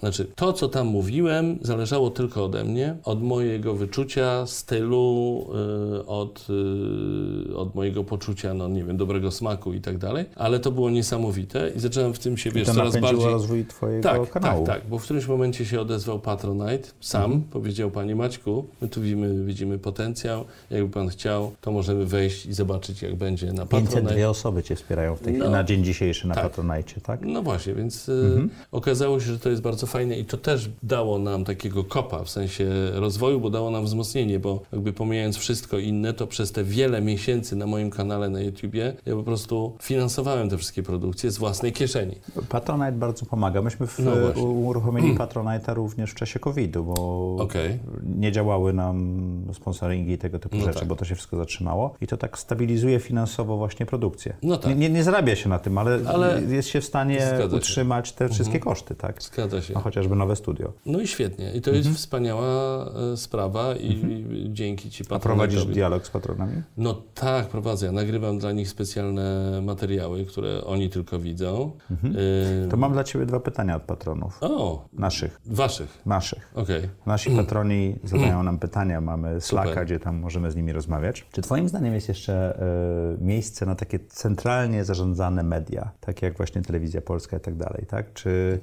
znaczy 0.00 0.26
to, 0.36 0.52
co 0.52 0.68
tam 0.68 0.86
mówiłem, 0.86 1.58
zależało 1.62 2.10
tylko 2.10 2.44
ode 2.44 2.64
mnie, 2.64 2.96
od 3.04 3.22
mojego 3.22 3.74
wyczucia, 3.74 4.46
stylu, 4.46 5.46
y, 6.00 6.06
od, 6.06 6.46
y, 7.50 7.56
od 7.56 7.74
mojego 7.74 8.04
poczucia, 8.04 8.54
no 8.54 8.68
nie 8.68 8.84
wiem, 8.84 8.96
dobrego 8.96 9.30
smaku 9.30 9.72
i 9.72 9.80
tak 9.80 9.98
dalej. 9.98 10.24
Ale 10.36 10.60
to 10.60 10.70
było 10.70 10.90
niesamowite 10.90 11.70
i 11.76 11.80
zacząłem 11.80 12.14
w 12.14 12.18
tym 12.18 12.36
się, 12.36 12.50
wiesz, 12.50 12.68
coraz 12.68 12.96
bardziej... 12.96 13.24
rozwój 13.24 13.64
twojego 13.66 14.02
Tak, 14.02 14.30
kanału. 14.30 14.66
tak, 14.66 14.80
tak, 14.80 14.88
bo 14.90 14.98
w 14.98 15.02
którymś 15.02 15.26
momencie 15.26 15.64
się 15.66 15.80
odezwał 15.80 16.18
Patronite 16.18 16.88
sam, 17.00 17.24
Mhm. 17.24 17.42
powiedział 17.42 17.90
Panie 17.90 18.16
Maćku, 18.16 18.64
my 18.80 18.88
tu 18.88 19.00
widzimy, 19.00 19.44
widzimy 19.44 19.78
potencjał, 19.78 20.44
jakby 20.70 20.90
Pan 20.92 21.08
chciał, 21.08 21.52
to 21.60 21.72
możemy 21.72 22.06
wejść 22.06 22.46
i 22.46 22.52
zobaczyć 22.54 23.02
jak 23.02 23.14
będzie 23.16 23.52
na 23.52 23.66
Patronite. 23.66 24.00
502 24.08 24.28
osoby 24.28 24.62
cię 24.62 24.76
wspierają 24.76 25.16
w 25.16 25.20
tej 25.20 25.34
No. 25.34 25.50
na 25.50 25.64
dzień 25.64 25.84
dzisiejszy 25.84 26.28
na 26.28 26.34
Tak. 26.34 26.44
Patronite, 26.44 27.00
tak? 27.00 27.20
No 27.22 27.42
właśnie, 27.42 27.74
więc 27.74 28.08
y, 28.08 28.12
Mhm. 28.12 28.50
okazało 28.72 29.20
się, 29.20 29.26
że 29.26 29.38
to 29.38 29.50
jest 29.50 29.62
bardzo 29.62 29.86
fajne 29.86 30.18
i 30.18 30.24
to 30.24 30.36
też 30.36 30.70
dało 30.82 31.18
nam 31.18 31.44
takiego 31.44 31.84
kopa 31.84 32.24
w 32.24 32.30
sensie 32.30 32.66
rozwoju, 32.94 33.40
bo 33.40 33.50
dało 33.50 33.70
nam 33.70 33.84
wzmocnienie, 33.84 34.38
bo 34.38 34.62
jakby 34.72 34.92
pomijając 34.92 35.36
wszystko 35.36 35.78
inne, 35.78 36.12
to 36.12 36.26
przez 36.26 36.52
te 36.52 36.64
wiele 36.64 37.00
miesięcy 37.02 37.56
na 37.56 37.66
moim 37.66 37.90
kanale 37.90 38.28
na 38.30 38.40
YouTubie 38.40 38.94
ja 39.06 39.14
po 39.16 39.22
prostu 39.22 39.76
finansowałem 39.82 40.48
te 40.50 40.58
wszystkie 40.58 40.82
produkcje 40.82 41.30
z 41.30 41.38
własnej 41.38 41.72
kieszeni. 41.72 42.14
Patronite 42.48 42.92
bardzo 42.92 43.26
pomaga. 43.26 43.62
Myśmy 43.62 43.86
w, 43.86 43.98
No 43.98 44.42
uruchomili 44.42 45.14
Patronite'a 45.18 45.74
również 45.74 46.10
w 46.10 46.14
czasie 46.14 46.38
COVID-u, 46.38 46.84
bo 46.84 47.36
Okej. 47.40 47.78
nie 48.16 48.32
działały 48.32 48.72
nam 48.72 49.24
sponsoringi 49.52 50.12
i 50.12 50.18
tego 50.18 50.38
typu 50.38 50.56
No 50.56 50.64
rzeczy, 50.64 50.78
tak. 50.78 50.88
bo 50.88 50.96
to 50.96 51.04
się 51.04 51.14
wszystko 51.14 51.36
zatrzymało. 51.36 51.94
I 52.00 52.06
to 52.06 52.16
tak 52.16 52.38
stabilizuje 52.38 53.00
finansowo 53.00 53.56
właśnie 53.56 53.86
produkcję. 53.94 54.34
No 54.42 54.56
tak. 54.56 54.78
nie, 54.78 54.90
nie, 54.90 55.04
zarabia 55.04 55.36
się 55.36 55.48
na 55.48 55.58
tym, 55.58 55.78
ale, 55.78 55.98
Ale 56.06 56.42
jest 56.42 56.68
się 56.68 56.80
w 56.80 56.84
stanie 56.84 57.18
się. 57.18 57.24
Mhm. 57.24 57.54
utrzymać 57.54 58.12
te 58.12 58.28
wszystkie 58.28 58.60
koszty, 58.60 58.94
tak? 58.94 59.22
Zgadza 59.22 59.62
się. 59.62 59.74
A 59.76 59.80
chociażby 59.80 60.16
nowe 60.16 60.36
studio. 60.36 60.72
No 60.86 61.00
i 61.00 61.06
świetnie. 61.06 61.52
I 61.52 61.60
to 61.60 61.70
jest 61.70 61.88
wspaniała 61.88 62.84
e, 63.12 63.16
sprawa 63.16 63.74
i 63.76 64.24
dzięki 64.52 64.90
Ci 64.90 65.04
Mhm. 65.04 65.16
A 65.16 65.22
prowadzisz 65.22 65.64
dialog 65.66 66.06
z 66.06 66.10
patronami? 66.10 66.62
No 66.76 67.02
tak, 67.14 67.46
prowadzę. 67.48 67.86
Ja 67.86 67.92
nagrywam 67.92 68.38
dla 68.38 68.52
nich 68.52 68.68
specjalne 68.68 69.60
materiały, 69.62 70.24
które 70.24 70.64
oni 70.64 70.90
tylko 70.90 71.18
widzą. 71.18 71.72
Y, 71.90 71.94
Mhm. 71.94 72.14
To 72.70 72.76
mam 72.76 72.92
dla 72.92 73.04
Ciebie 73.04 73.26
dwa 73.26 73.40
pytania 73.40 73.76
od 73.76 73.82
patronów. 73.82 74.38
O, 74.40 74.88
Naszych. 74.92 75.40
waszych. 75.46 76.02
Naszych. 76.06 76.50
Okej. 76.54 76.88
Nasi 77.06 77.30
patroni 77.30 77.96
zadają 78.04 78.42
nam 78.42 78.58
pytania, 78.58 79.00
mamy 79.00 79.40
Slacka, 79.40 79.70
Super. 79.70 79.84
gdzie 79.86 80.00
tam 80.00 80.16
możemy 80.16 80.50
z 80.50 80.56
nimi 80.56 80.72
rozmawiać. 80.72 81.26
Czy 81.32 81.42
Twoim 81.42 81.68
zdaniem 81.68 81.94
jest 81.94 82.08
jeszcze 82.08 82.58
e, 83.20 83.24
miejsce 83.24 83.66
na 83.66 83.74
takie 83.74 83.83
centralnie 84.08 84.84
zarządzane 84.84 85.42
media, 85.42 85.90
takie 86.00 86.26
jak 86.26 86.36
właśnie 86.36 86.62
telewizja 86.62 87.00
polska 87.00 87.36
i 87.36 87.40
tak 87.40 87.56
dalej, 87.56 87.86
tak? 87.88 88.12
Czy 88.12 88.60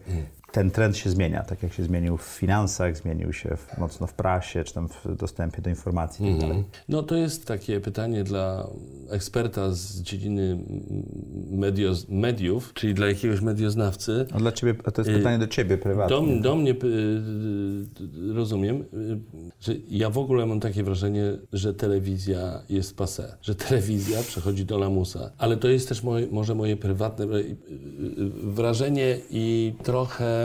ten 0.51 0.71
trend 0.71 0.97
się 0.97 1.09
zmienia, 1.09 1.43
tak 1.43 1.63
jak 1.63 1.73
się 1.73 1.83
zmienił 1.83 2.17
w 2.17 2.21
finansach, 2.21 2.97
zmienił 2.97 3.33
się 3.33 3.57
w, 3.57 3.77
mocno 3.77 4.07
w 4.07 4.13
prasie, 4.13 4.63
czy 4.63 4.73
tam 4.73 4.89
w 4.89 5.15
dostępie 5.15 5.61
do 5.61 5.69
informacji 5.69 6.27
i 6.27 6.31
tak 6.31 6.41
dalej? 6.41 6.63
No 6.89 7.03
to 7.03 7.15
jest 7.15 7.47
takie 7.47 7.79
pytanie 7.79 8.23
dla 8.23 8.67
eksperta 9.09 9.71
z 9.71 10.01
dziedziny 10.01 10.57
medio, 11.49 11.93
mediów, 12.09 12.73
czyli 12.73 12.93
dla 12.93 13.07
jakiegoś 13.07 13.41
medioznawcy. 13.41 14.25
A 14.33 14.37
dla 14.37 14.51
Ciebie, 14.51 14.75
a 14.85 14.91
to 14.91 15.01
jest 15.01 15.11
Y, 15.11 15.17
pytanie 15.17 15.39
do 15.39 15.47
Ciebie 15.47 15.77
prywatnie. 15.77 16.15
Do, 16.15 16.41
do 16.41 16.55
mnie 16.55 16.71
y, 16.71 18.33
rozumiem, 18.33 18.81
y, 18.81 18.85
że 19.59 19.73
ja 19.89 20.09
w 20.09 20.17
ogóle 20.17 20.45
mam 20.45 20.59
takie 20.59 20.83
wrażenie, 20.83 21.23
że 21.53 21.73
telewizja 21.73 22.63
jest 22.69 22.97
passé, 22.97 23.23
że 23.41 23.55
telewizja 23.55 24.23
przechodzi 24.23 24.65
do 24.65 24.77
lamusa. 24.77 25.31
Ale 25.37 25.57
to 25.57 25.67
jest 25.67 25.89
też 25.89 26.03
moje, 26.03 26.27
może 26.31 26.55
moje 26.55 26.77
prywatne 26.77 27.27
wrażenie 28.43 29.17
i 29.29 29.73
trochę 29.83 30.40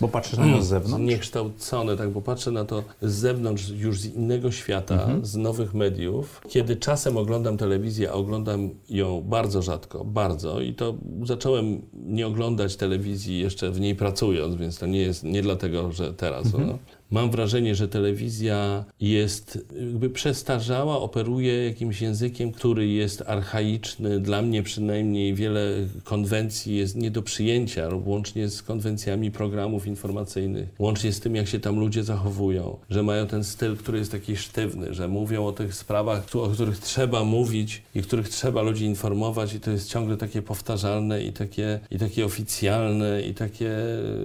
Bo 0.00 0.08
patrzysz 0.08 0.38
na 0.38 0.46
nią 0.46 0.62
z 0.62 0.66
zewnątrz? 0.66 1.04
Zniekształcone, 1.04 1.96
tak, 1.96 2.10
bo 2.10 2.20
patrzę 2.20 2.50
na 2.50 2.64
to 2.64 2.82
z 3.02 3.12
zewnątrz, 3.12 3.68
już 3.68 4.00
z 4.00 4.04
innego 4.04 4.50
świata, 4.50 5.08
z 5.22 5.36
nowych 5.36 5.74
mediów. 5.74 6.40
Kiedy 6.48 6.76
czasem 6.76 7.16
oglądam 7.16 7.56
telewizję, 7.56 8.10
a 8.10 8.12
oglądam 8.12 8.70
ją 8.90 9.20
bardzo 9.20 9.62
rzadko, 9.62 10.04
bardzo 10.04 10.60
i 10.60 10.74
to 10.74 10.94
zacząłem 11.24 11.82
nie 11.92 12.26
oglądać 12.26 12.76
telewizji 12.76 13.38
jeszcze 13.38 13.70
w 13.70 13.80
niej 13.80 13.94
pracując, 13.94 14.54
więc 14.54 14.78
to 14.78 14.86
nie 14.86 15.00
jest 15.00 15.24
nie 15.24 15.42
dlatego, 15.42 15.92
że 15.92 16.14
teraz. 16.14 16.52
No. 16.52 16.78
Mam 17.10 17.30
wrażenie, 17.30 17.74
że 17.74 17.88
telewizja 17.88 18.84
jest 19.00 19.58
jakby 19.80 20.10
przestarzała, 20.10 21.00
operuje 21.00 21.64
jakimś 21.64 22.00
językiem, 22.00 22.52
który 22.52 22.88
jest 22.88 23.22
archaiczny. 23.26 24.20
Dla 24.20 24.42
mnie 24.42 24.62
przynajmniej 24.62 25.34
wiele 25.34 25.70
konwencji 26.04 26.76
jest 26.76 26.96
nie 26.96 27.10
do 27.10 27.22
przyjęcia, 27.22 27.88
łącznie 28.04 28.48
z 28.48 28.62
konwencjami 28.62 29.30
programów 29.30 29.86
informacyjnych, 29.86 30.68
łącznie 30.78 31.12
z 31.12 31.20
tym, 31.20 31.36
jak 31.36 31.48
się 31.48 31.60
tam 31.60 31.78
ludzie 31.80 32.04
zachowują, 32.04 32.76
że 32.90 33.02
mają 33.02 33.26
ten 33.26 33.44
styl, 33.44 33.76
który 33.76 33.98
jest 33.98 34.12
taki 34.12 34.36
sztywny, 34.36 34.94
że 34.94 35.08
mówią 35.08 35.46
o 35.46 35.52
tych 35.52 35.74
sprawach, 35.74 36.26
o 36.34 36.48
których 36.48 36.78
trzeba 36.78 37.24
mówić 37.24 37.82
i 37.94 38.02
których 38.02 38.28
trzeba 38.28 38.62
ludzi 38.62 38.84
informować 38.84 39.54
i 39.54 39.60
to 39.60 39.70
jest 39.70 39.90
ciągle 39.90 40.16
takie 40.16 40.42
powtarzalne 40.42 41.22
i 41.22 41.32
takie, 41.32 41.80
i 41.90 41.98
takie 41.98 42.24
oficjalne 42.24 43.22
i 43.22 43.34
takie 43.34 43.70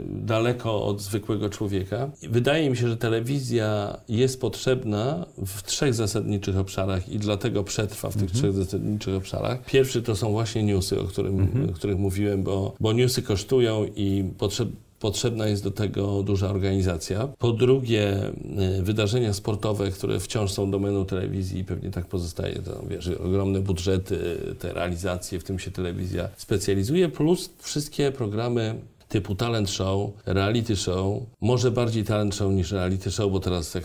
daleko 0.06 0.86
od 0.86 1.02
zwykłego 1.02 1.50
człowieka. 1.50 2.12
Wydaje 2.22 2.70
mi 2.70 2.73
się, 2.76 2.88
że 2.90 2.98
telewizja 2.98 3.98
jest 4.10 4.42
potrzebna 4.42 5.26
w 5.46 5.64
trzech 5.64 5.94
zasadniczych 5.94 6.58
obszarach 6.58 7.10
i 7.10 7.20
dlatego 7.20 7.64
przetrwa 7.64 8.10
w 8.10 8.14
tych 8.14 8.24
mhm. 8.24 8.40
trzech 8.40 8.54
zasadniczych 8.54 9.16
obszarach. 9.16 9.66
Pierwszy 9.66 10.02
to 10.02 10.16
są 10.16 10.32
właśnie 10.32 10.64
newsy, 10.64 11.00
o, 11.00 11.04
którym, 11.04 11.40
mhm. 11.40 11.70
o 11.70 11.74
których 11.74 11.98
mówiłem, 11.98 12.44
bo, 12.44 12.76
bo 12.80 12.94
newsy 12.94 13.22
kosztują 13.22 13.86
i 13.96 14.24
potrzeb, 14.38 14.70
potrzebna 15.04 15.48
jest 15.48 15.64
do 15.64 15.72
tego 15.72 16.24
duża 16.24 16.50
organizacja. 16.50 17.28
Po 17.28 17.52
drugie, 17.52 18.32
y, 18.80 18.84
wydarzenia 18.84 19.34
sportowe, 19.34 19.92
które 19.92 20.20
wciąż 20.20 20.52
są 20.52 20.72
domeną 20.72 21.06
telewizji 21.06 21.60
i 21.60 21.66
pewnie 21.66 21.92
tak 21.92 22.06
pozostaje, 22.06 22.56
to 22.56 22.84
wiesz, 22.90 23.08
ogromne 23.08 23.60
budżety, 23.60 24.18
te 24.60 24.74
realizacje, 24.74 25.40
w 25.40 25.44
tym 25.44 25.60
się 25.60 25.72
telewizja 25.72 26.30
specjalizuje, 26.38 27.10
plus 27.10 27.50
wszystkie 27.60 28.12
programy 28.12 28.76
typu 29.14 29.36
talent 29.36 29.70
show, 29.70 30.12
reality 30.26 30.76
show, 30.76 31.24
może 31.42 31.72
bardziej 31.72 32.04
talent 32.04 32.36
show 32.36 32.52
niż 32.52 32.72
reality 32.72 33.12
show, 33.12 33.32
bo 33.32 33.40
teraz 33.40 33.74
jak 33.74 33.84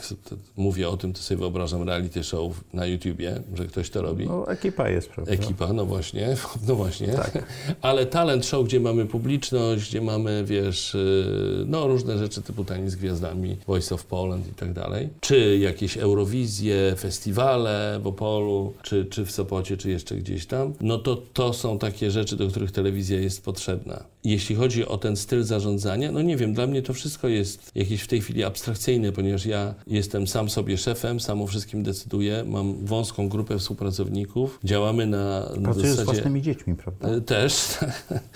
mówię 0.57 0.89
o 0.89 0.97
tym, 0.97 1.13
to 1.13 1.23
sobie 1.23 1.39
wyobrażam 1.39 1.83
reality 1.83 2.25
show 2.25 2.65
na 2.73 2.87
YouTubie, 2.87 3.43
że 3.55 3.67
ktoś 3.67 3.91
to 3.91 4.03
robi. 4.03 4.27
No 4.27 4.51
ekipa 4.51 4.89
jest, 4.89 5.11
prawda? 5.11 5.33
Ekipa, 5.33 5.73
no 5.73 5.87
właśnie, 5.87 6.37
no 6.69 6.75
właśnie. 6.75 7.09
Tak. 7.09 7.45
Ale 7.83 8.07
talent 8.07 8.47
show, 8.47 8.67
gdzie 8.67 8.81
mamy 8.81 9.07
publiczność, 9.07 9.89
gdzie 9.89 10.01
mamy, 10.01 10.45
wiesz, 10.45 10.95
y, 10.95 11.65
no 11.67 11.87
różne 11.87 12.19
rzeczy 12.19 12.43
typu 12.43 12.65
Taniec 12.65 12.93
z 12.93 12.97
Gwiazdami, 12.97 13.57
Voice 13.67 13.95
of 13.95 14.05
Poland 14.05 14.49
i 14.49 14.55
tak 14.55 14.73
dalej. 14.73 15.09
Czy 15.21 15.59
jakieś 15.59 15.97
Eurowizje, 15.97 16.95
festiwale 16.99 18.01
w 18.03 18.07
Opolu, 18.07 18.73
czy, 18.83 19.05
czy 19.05 19.25
w 19.25 19.31
Sopocie, 19.31 19.77
czy 19.77 19.91
jeszcze 19.91 20.15
gdzieś 20.17 20.47
tam. 20.47 20.73
No 20.81 20.99
to 20.99 21.23
to 21.33 21.53
są 21.53 21.79
takie 21.79 22.11
rzeczy, 22.11 22.37
do 22.37 22.49
których 22.49 22.73
telewizja 22.73 23.21
jest 23.21 23.45
potrzebna. 23.45 24.05
Jeśli 24.29 24.57
chodzi 24.57 24.87
o 24.87 24.99
ten 24.99 25.17
styl 25.17 25.43
zarządzania, 25.43 26.13
no 26.13 26.23
nie 26.23 26.37
wiem, 26.37 26.55
dla 26.55 26.67
mnie 26.67 26.83
to 26.83 26.93
wszystko 26.93 27.29
jest 27.29 27.71
jakieś 27.75 28.03
w 28.03 28.07
tej 28.07 28.21
chwili 28.21 28.45
abstrakcyjne, 28.45 29.13
ponieważ 29.13 29.47
ja 29.47 29.75
jestem 29.87 30.27
sam 30.27 30.51
sobie 30.51 30.79
szefem, 30.79 31.21
sam 31.21 31.43
o 31.43 31.47
wszystkim 31.47 31.83
decyduję, 31.83 32.45
mam 32.47 32.87
wąską 32.87 33.29
grupę 33.29 33.59
współpracowników, 33.59 34.59
działamy 34.65 35.07
na 35.07 35.51
Pracujesz 35.63 35.89
zasadzie... 35.89 36.03
z 36.03 36.05
własnymi 36.05 36.43
dziećmi, 36.43 36.75
prawda? 36.75 37.09
E, 37.09 37.21
też. 37.21 37.79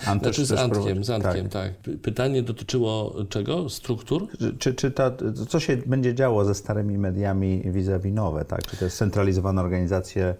Ant 0.05 0.21
znaczy 0.23 0.45
z 0.45 0.51
Antkiem, 0.51 1.03
z 1.03 1.09
Antkiem, 1.09 1.49
tak. 1.49 1.73
tak. 1.83 1.95
Pytanie 2.01 2.43
dotyczyło 2.43 3.15
czego? 3.29 3.69
Struktur? 3.69 4.27
Czy, 4.59 4.73
czy 4.73 4.91
ta, 4.91 5.11
co 5.49 5.59
się 5.59 5.77
będzie 5.77 6.15
działo 6.15 6.45
ze 6.45 6.55
starymi 6.55 6.97
mediami 6.97 7.61
vis-a-vis 7.65 8.13
nowe, 8.13 8.45
tak? 8.45 8.67
Czy 8.67 8.77
te 8.77 8.89
scentralizowane 8.89 9.61
organizacje 9.61 10.35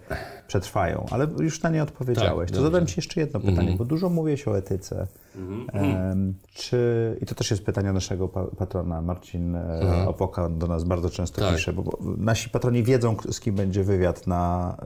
przetrwają? 0.46 1.06
Ale 1.10 1.26
już 1.40 1.62
na 1.62 1.70
nie 1.70 1.82
odpowiedziałeś. 1.82 2.50
Tak, 2.50 2.56
to 2.56 2.62
zadam 2.62 2.86
Ci 2.86 2.94
jeszcze 2.96 3.20
jedno 3.20 3.40
pytanie, 3.40 3.68
mm. 3.68 3.76
bo 3.76 3.84
dużo 3.84 4.08
mówię 4.08 4.36
się 4.36 4.50
o 4.50 4.58
etyce, 4.58 5.06
Mhm. 5.36 6.34
Czy, 6.54 7.16
I 7.22 7.26
to 7.26 7.34
też 7.34 7.50
jest 7.50 7.64
pytanie 7.64 7.92
naszego 7.92 8.28
patrona, 8.28 9.02
Marcin 9.02 9.56
e, 9.56 9.80
mhm. 9.80 10.08
Opoka 10.08 10.48
do 10.48 10.66
nas 10.66 10.84
bardzo 10.84 11.10
często 11.10 11.40
tak. 11.40 11.54
pisze, 11.54 11.72
bo, 11.72 11.98
nasi 12.18 12.50
patroni 12.50 12.82
wiedzą, 12.82 13.16
z 13.30 13.40
kim 13.40 13.54
będzie 13.54 13.84
wywiad 13.84 14.26
na 14.26 14.76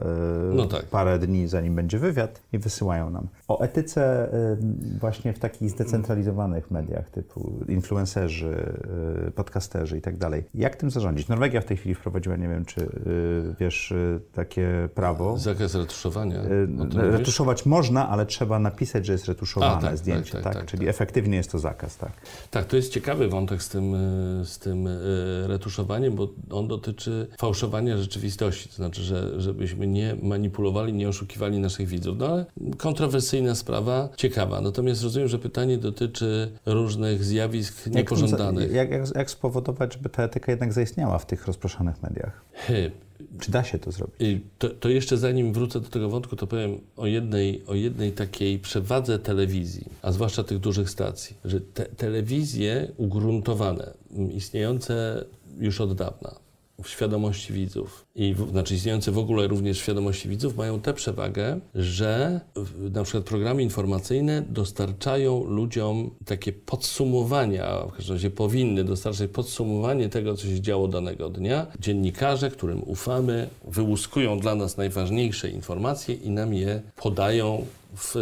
y, 0.51 0.55
no 0.55 0.65
tak. 0.65 0.85
parę 0.85 1.19
dni, 1.19 1.47
zanim 1.47 1.75
będzie 1.75 1.99
wywiad 1.99 2.41
i 2.53 2.57
wysyłają 2.57 3.09
nam. 3.09 3.27
O 3.47 3.61
etyce 3.61 4.29
właśnie 4.99 5.33
w 5.33 5.39
takich 5.39 5.69
zdecentralizowanych 5.69 6.71
mediach 6.71 7.09
typu 7.09 7.53
influencerzy, 7.67 8.75
y, 9.27 9.31
podcasterzy 9.31 9.97
i 9.97 10.01
tak 10.01 10.17
dalej. 10.17 10.43
Jak 10.53 10.75
tym 10.75 10.91
zarządzić? 10.91 11.27
Norwegia 11.27 11.61
w 11.61 11.65
tej 11.65 11.77
chwili 11.77 11.95
wprowadziła, 11.95 12.35
nie 12.35 12.47
wiem, 12.47 12.65
czy 12.65 12.89
wiesz, 13.59 13.93
takie 14.33 14.89
prawo. 14.95 15.37
Zakaz 15.53 15.75
retuszowania. 15.75 16.41
Retuszować 16.93 17.65
można, 17.65 18.09
ale 18.09 18.25
trzeba 18.25 18.59
napisać, 18.59 19.05
że 19.05 19.13
jest 19.13 19.25
retuszowane 19.25 19.77
A, 19.77 19.81
tak, 19.81 19.97
zdjęcie. 19.97 20.31
Tak, 20.31 20.43
tak, 20.43 20.53
tak, 20.53 20.65
czyli 20.65 20.85
tak. 20.85 20.89
efektywnie 20.89 21.37
jest 21.37 21.51
to 21.51 21.59
zakaz, 21.59 21.97
tak? 21.97 22.11
Tak, 22.51 22.65
to 22.65 22.75
jest 22.75 22.93
ciekawy 22.93 23.27
wątek 23.27 23.63
z 23.63 23.69
tym, 23.69 23.95
e, 23.95 24.45
z 24.45 24.59
tym 24.59 24.87
e, 24.87 24.91
retuszowaniem, 25.47 26.15
bo 26.15 26.29
on 26.51 26.67
dotyczy 26.67 27.27
fałszowania 27.39 27.97
rzeczywistości, 27.97 28.69
to 28.69 28.75
znaczy, 28.75 29.01
że, 29.01 29.41
żebyśmy 29.41 29.87
nie 29.87 30.15
manipulowali, 30.21 30.93
nie 30.93 31.09
oszukiwali 31.09 31.59
naszych 31.59 31.87
widzów. 31.87 32.17
No 32.17 32.27
ale 32.27 32.45
kontrowersyjna 32.77 33.55
sprawa, 33.55 34.09
ciekawa. 34.17 34.61
Natomiast 34.61 35.03
rozumiem, 35.03 35.27
że 35.27 35.39
pytanie 35.39 35.77
dotyczy 35.77 36.51
różnych 36.65 37.23
zjawisk 37.23 37.87
niepożądanych. 37.87 38.71
Jak, 38.71 38.91
jak, 38.91 39.15
jak 39.15 39.31
spowodować, 39.31 39.93
żeby 39.93 40.09
ta 40.09 40.23
etyka 40.23 40.51
jednak 40.51 40.73
zaistniała 40.73 41.17
w 41.17 41.25
tych 41.25 41.47
rozproszonych 41.47 42.03
mediach? 42.03 42.41
Czy 43.39 43.51
da 43.51 43.63
się 43.63 43.79
to 43.79 43.91
zrobić? 43.91 44.15
To, 44.57 44.69
to, 44.69 44.89
jeszcze 44.89 45.17
zanim 45.17 45.53
wrócę 45.53 45.79
do 45.79 45.89
tego 45.89 46.09
wątku, 46.09 46.35
to 46.35 46.47
powiem 46.47 46.81
o 46.97 47.07
jednej, 47.07 47.65
o 47.65 47.75
jednej 47.75 48.11
takiej 48.11 48.59
przewadze 48.59 49.19
telewizji, 49.19 49.85
a 50.01 50.11
zwłaszcza 50.11 50.43
tych 50.43 50.59
dużych 50.59 50.89
stacji, 50.89 51.35
że 51.45 51.61
te, 51.61 51.85
telewizje 51.85 52.91
ugruntowane, 52.97 53.93
istniejące 54.33 55.25
już 55.59 55.81
od 55.81 55.95
dawna, 55.95 56.35
w 56.83 56.89
świadomości 56.89 57.53
widzów 57.53 58.05
i 58.15 58.33
w, 58.33 58.49
znaczy 58.49 58.75
istniejące 58.75 59.11
w 59.11 59.17
ogóle 59.17 59.47
również 59.47 59.79
w 59.79 59.83
świadomości 59.83 60.29
widzów 60.29 60.57
mają 60.57 60.79
tę 60.79 60.93
przewagę, 60.93 61.59
że 61.75 62.41
na 62.91 63.03
przykład 63.03 63.23
programy 63.23 63.63
informacyjne 63.63 64.41
dostarczają 64.49 65.43
ludziom 65.43 66.09
takie 66.25 66.53
podsumowania, 66.53 67.85
w 67.87 67.91
każdym 67.91 68.15
razie 68.15 68.29
powinny 68.29 68.83
dostarczać 68.83 69.31
podsumowanie 69.31 70.09
tego, 70.09 70.35
co 70.35 70.47
się 70.47 70.61
działo 70.61 70.87
danego 70.87 71.29
dnia. 71.29 71.67
Dziennikarze, 71.79 72.51
którym 72.51 72.83
ufamy, 72.83 73.49
wyłuskują 73.67 74.39
dla 74.39 74.55
nas 74.55 74.77
najważniejsze 74.77 75.49
informacje 75.49 76.15
i 76.15 76.29
nam 76.29 76.53
je 76.53 76.81
podają 76.95 77.65
w, 77.95 78.15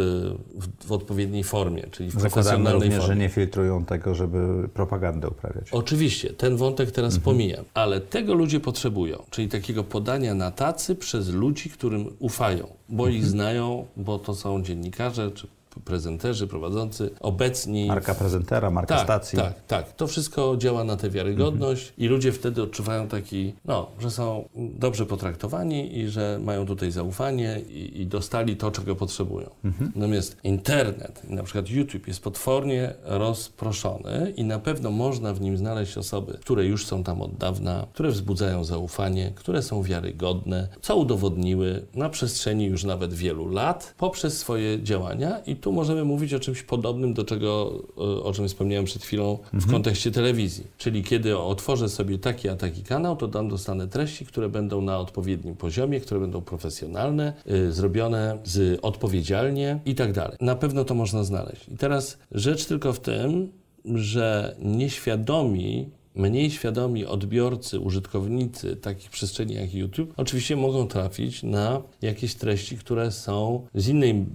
w, 0.56 0.88
w, 0.88 0.92
odpowiedniej 0.92 1.44
formie, 1.44 1.84
czyli 1.92 2.10
w 2.10 2.14
Zakładamy 2.14 2.34
profesjonalnej 2.34 2.74
również, 2.74 3.00
formie. 3.00 3.16
że 3.16 3.22
nie 3.22 3.30
filtrują 3.30 3.86
tego, 3.86 4.16
żeby 4.16 4.70
propagandę 4.74 5.30
uprawiać. 5.30 5.72
Oczywiście, 5.72 6.34
ten 6.34 6.58
wątek 6.58 6.92
teraz 6.92 7.16
mhm. 7.16 7.24
pomijam, 7.24 7.66
ale 7.74 8.02
tego 8.02 8.34
ludzie 8.34 8.60
potrzebują, 8.60 9.24
czyli 9.30 9.48
takiego 9.48 9.84
podania 9.84 10.34
na 10.34 10.52
tacy 10.52 10.96
przez 10.96 11.30
ludzi, 11.30 11.70
którym 11.70 12.06
ufają, 12.20 12.68
bo 12.90 13.04
mhm. 13.04 13.16
ich 13.16 13.26
znają, 13.26 13.86
bo 13.98 14.20
to 14.20 14.36
są 14.36 14.64
dziennikarze 14.64 15.32
czy 15.32 15.48
prezenterzy, 15.86 16.48
prowadzący, 16.48 17.10
obecni. 17.20 17.88
Marka 17.88 18.16
prezentera, 18.16 18.72
marka 18.72 18.96
tak, 18.96 19.04
stacji. 19.04 19.38
Tak, 19.40 19.54
tak. 19.68 19.94
To 19.94 20.08
wszystko 20.08 20.58
działa 20.58 20.84
na 20.84 20.98
tę 20.98 21.10
wiarygodność 21.10 21.90
mhm. 21.90 22.06
i 22.06 22.08
ludzie 22.08 22.32
wtedy 22.32 22.64
odczuwają 22.64 23.08
taki, 23.08 23.54
no, 23.66 23.88
że 24.00 24.12
są 24.12 24.50
dobrze 24.56 25.06
potraktowani 25.06 25.98
i 25.98 26.10
że 26.10 26.40
mają 26.44 26.66
tutaj 26.66 26.92
zaufanie 26.92 27.62
i, 27.70 28.02
i 28.02 28.08
dostali 28.08 28.58
to, 28.58 28.72
czego 28.72 28.96
potrzebują. 28.96 29.50
Mhm. 29.66 29.92
Natomiast 29.96 30.38
internet, 30.44 31.30
na 31.30 31.44
przykład 31.44 31.70
YouTube 31.70 32.08
jest 32.08 32.24
potwornie 32.24 32.94
rozproszony 33.04 34.34
i 34.36 34.44
na 34.44 34.60
pewno 34.60 34.92
można 34.92 35.34
w 35.34 35.42
nim 35.42 35.58
znaleźć 35.58 35.98
osoby, 35.98 36.38
które 36.42 36.66
już 36.66 36.86
są 36.86 37.04
tam 37.04 37.22
od 37.22 37.36
dawna, 37.36 37.88
które 37.94 38.10
wzbudzają 38.10 38.64
zaufanie, 38.64 39.32
które 39.36 39.62
są 39.62 39.84
wiarygodne, 39.84 40.68
co 40.82 40.96
udowodniły 40.96 41.86
na 41.94 42.10
przestrzeni 42.10 42.66
już 42.66 42.84
nawet 42.84 43.14
wielu 43.14 43.50
lat 43.50 43.94
poprzez 43.98 44.38
swoje 44.38 44.84
działania 44.84 45.40
i 45.40 45.56
tu 45.56 45.67
tu 45.68 45.74
możemy 45.74 46.04
mówić 46.04 46.34
o 46.34 46.40
czymś 46.40 46.64
podobnym 46.64 47.14
do 47.14 47.24
czego, 47.24 47.84
o 48.24 48.34
czym 48.34 48.48
wspomniałem 48.48 48.86
przed 48.86 49.04
chwilą 49.04 49.38
w 49.38 49.54
mhm. 49.54 49.72
kontekście 49.72 50.12
telewizji. 50.12 50.68
Czyli 50.78 51.04
kiedy 51.04 51.38
otworzę 51.38 51.90
sobie 51.90 52.18
taki 52.20 52.50
a 52.50 52.56
taki 52.56 52.84
kanał, 52.84 53.16
to 53.16 53.28
tam 53.28 53.50
dostanę 53.50 53.88
treści, 53.88 54.26
które 54.26 54.50
będą 54.50 54.82
na 54.82 55.00
odpowiednim 55.00 55.56
poziomie, 55.56 56.00
które 56.00 56.20
będą 56.20 56.42
profesjonalne, 56.42 57.34
y, 57.52 57.72
zrobione 57.72 58.38
z, 58.44 58.80
odpowiedzialnie 58.82 59.80
i 59.86 59.96
tak 59.96 60.14
dalej. 60.14 60.38
Na 60.42 60.56
pewno 60.56 60.84
to 60.84 60.96
można 60.96 61.24
znaleźć. 61.24 61.68
I 61.70 61.78
teraz 61.78 62.18
rzecz 62.32 62.66
tylko 62.66 62.94
w 62.94 63.00
tym, 63.00 63.52
że 63.86 64.56
nieświadomi 64.60 65.90
mniej 66.18 66.52
świadomi 66.52 67.06
odbiorcy, 67.06 67.80
użytkownicy 67.80 68.76
takich 68.76 69.10
przestrzeni 69.10 69.54
jak 69.54 69.74
YouTube 69.74 70.14
oczywiście 70.18 70.56
mogą 70.56 70.88
trafić 70.88 71.44
na 71.44 71.82
jakieś 72.02 72.36
treści, 72.36 72.78
które 72.78 73.12
są 73.12 73.68
z 73.76 73.88
innej 73.88 74.26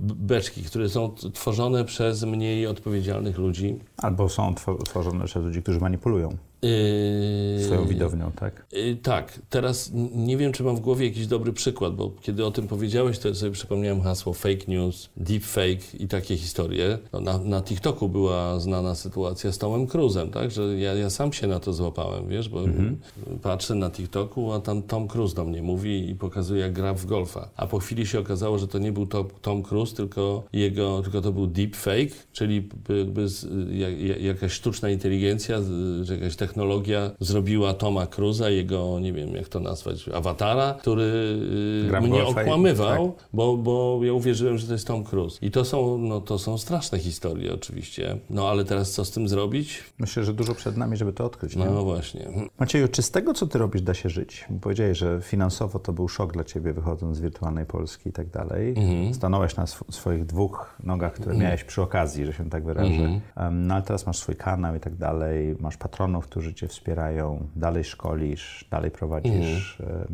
beczki, 0.00 0.62
które 0.62 0.88
są 0.88 1.14
tworzone 1.14 1.84
przez 1.84 2.24
mniej 2.24 2.66
odpowiedzialnych 2.66 3.38
ludzi. 3.38 3.78
Albo 3.96 4.28
są 4.28 4.54
tworzone 4.84 5.24
przez 5.24 5.44
ludzi, 5.44 5.62
którzy 5.62 5.80
manipulują. 5.80 6.36
Yy, 6.64 7.64
Swoją 7.64 7.86
widownią, 7.86 8.32
tak? 8.32 8.66
Yy, 8.72 8.96
tak. 8.96 9.38
Teraz 9.50 9.90
nie 10.14 10.36
wiem, 10.36 10.52
czy 10.52 10.62
mam 10.62 10.76
w 10.76 10.80
głowie 10.80 11.06
jakiś 11.06 11.26
dobry 11.26 11.52
przykład, 11.52 11.94
bo 11.94 12.12
kiedy 12.20 12.44
o 12.44 12.50
tym 12.50 12.68
powiedziałeś, 12.68 13.18
to 13.18 13.34
sobie 13.34 13.52
przypomniałem 13.52 14.00
hasło 14.02 14.32
fake 14.32 14.64
news, 14.68 15.08
deep 15.16 15.44
fake 15.44 15.96
i 15.98 16.08
takie 16.08 16.36
historie. 16.36 16.98
No, 17.12 17.20
na, 17.20 17.38
na 17.38 17.62
TikToku 17.62 18.08
była 18.08 18.60
znana 18.60 18.94
sytuacja 18.94 19.52
z 19.52 19.58
Tomem 19.58 19.86
Cruzem, 19.86 20.30
tak? 20.30 20.50
Że 20.50 20.78
ja, 20.78 20.94
ja 20.94 21.10
sam 21.10 21.32
się 21.32 21.46
na 21.46 21.60
to 21.60 21.72
złapałem, 21.72 22.28
wiesz, 22.28 22.48
bo 22.48 22.64
mhm. 22.64 22.98
patrzę 23.42 23.74
na 23.74 23.90
TikToku, 23.90 24.52
a 24.52 24.60
tam 24.60 24.82
Tom 24.82 25.08
Cruise 25.08 25.34
do 25.34 25.44
mnie 25.44 25.62
mówi 25.62 26.10
i 26.10 26.14
pokazuje, 26.14 26.60
jak 26.60 26.72
gra 26.72 26.94
w 26.94 27.06
golfa. 27.06 27.48
A 27.56 27.66
po 27.66 27.78
chwili 27.78 28.06
się 28.06 28.18
okazało, 28.18 28.58
że 28.58 28.68
to 28.68 28.78
nie 28.78 28.92
był 28.92 29.06
to, 29.06 29.24
Tom 29.42 29.62
Cruise, 29.62 29.96
tylko 29.96 30.42
jego, 30.52 31.02
tylko 31.02 31.20
to 31.20 31.32
był 31.32 31.46
deep 31.46 31.76
fake, 31.76 32.14
czyli 32.32 32.68
jakby 32.98 33.26
jakaś 34.20 34.52
sztuczna 34.52 34.90
inteligencja, 34.90 35.60
jakaś 36.10 36.36
technologia 36.36 36.53
zrobiła 37.20 37.74
Toma 37.74 38.06
Cruza, 38.06 38.50
jego, 38.50 39.00
nie 39.00 39.12
wiem 39.12 39.34
jak 39.34 39.48
to 39.48 39.60
nazwać, 39.60 40.08
awatara, 40.08 40.74
który 40.80 41.02
y, 41.84 41.88
Gram 41.88 42.04
mnie 42.04 42.24
okłamywał, 42.24 43.12
tak. 43.12 43.28
bo, 43.32 43.56
bo 43.56 44.00
ja 44.02 44.12
uwierzyłem, 44.12 44.58
że 44.58 44.66
to 44.66 44.72
jest 44.72 44.86
Tom 44.86 45.04
Cruise. 45.04 45.38
I 45.46 45.50
to 45.50 45.64
są, 45.64 45.98
no, 45.98 46.20
to 46.20 46.38
są 46.38 46.58
straszne 46.58 46.98
historie 46.98 47.54
oczywiście. 47.54 48.18
No 48.30 48.48
ale 48.48 48.64
teraz 48.64 48.92
co 48.92 49.04
z 49.04 49.10
tym 49.10 49.28
zrobić? 49.28 49.84
Myślę, 49.98 50.24
że 50.24 50.34
dużo 50.34 50.54
przed 50.54 50.76
nami, 50.76 50.96
żeby 50.96 51.12
to 51.12 51.24
odkryć. 51.24 51.56
Nie? 51.56 51.64
No 51.64 51.84
właśnie. 51.84 52.28
Macieju, 52.58 52.88
czy 52.88 53.02
z 53.02 53.10
tego, 53.10 53.34
co 53.34 53.46
ty 53.46 53.58
robisz, 53.58 53.82
da 53.82 53.94
się 53.94 54.08
żyć? 54.08 54.48
Powiedziałeś, 54.60 54.98
że 54.98 55.20
finansowo 55.22 55.78
to 55.78 55.92
był 55.92 56.08
szok 56.08 56.32
dla 56.32 56.44
ciebie, 56.44 56.72
wychodząc 56.72 57.16
z 57.16 57.20
wirtualnej 57.20 57.66
Polski 57.66 58.08
i 58.08 58.12
tak 58.12 58.30
dalej. 58.30 58.68
Mhm. 58.68 59.14
Stanąłeś 59.14 59.56
na 59.56 59.62
sw 59.62 59.84
swoich 59.90 60.26
dwóch 60.26 60.74
nogach, 60.82 61.12
które 61.12 61.32
mhm. 61.32 61.42
miałeś 61.42 61.64
przy 61.64 61.82
okazji, 61.82 62.26
że 62.26 62.32
się 62.32 62.50
tak 62.50 62.64
wyrażę. 62.64 62.88
Mhm. 62.88 63.20
No 63.66 63.74
ale 63.74 63.82
teraz 63.82 64.06
masz 64.06 64.18
swój 64.18 64.36
kanał 64.36 64.74
i 64.74 64.80
tak 64.80 64.94
dalej, 64.96 65.56
masz 65.60 65.76
patronów, 65.76 66.26
którzy 66.34 66.54
cię 66.54 66.68
wspierają, 66.68 67.48
dalej 67.56 67.84
szkolisz, 67.84 68.64
dalej 68.70 68.90
prowadzisz 68.90 69.80
e, 69.80 70.06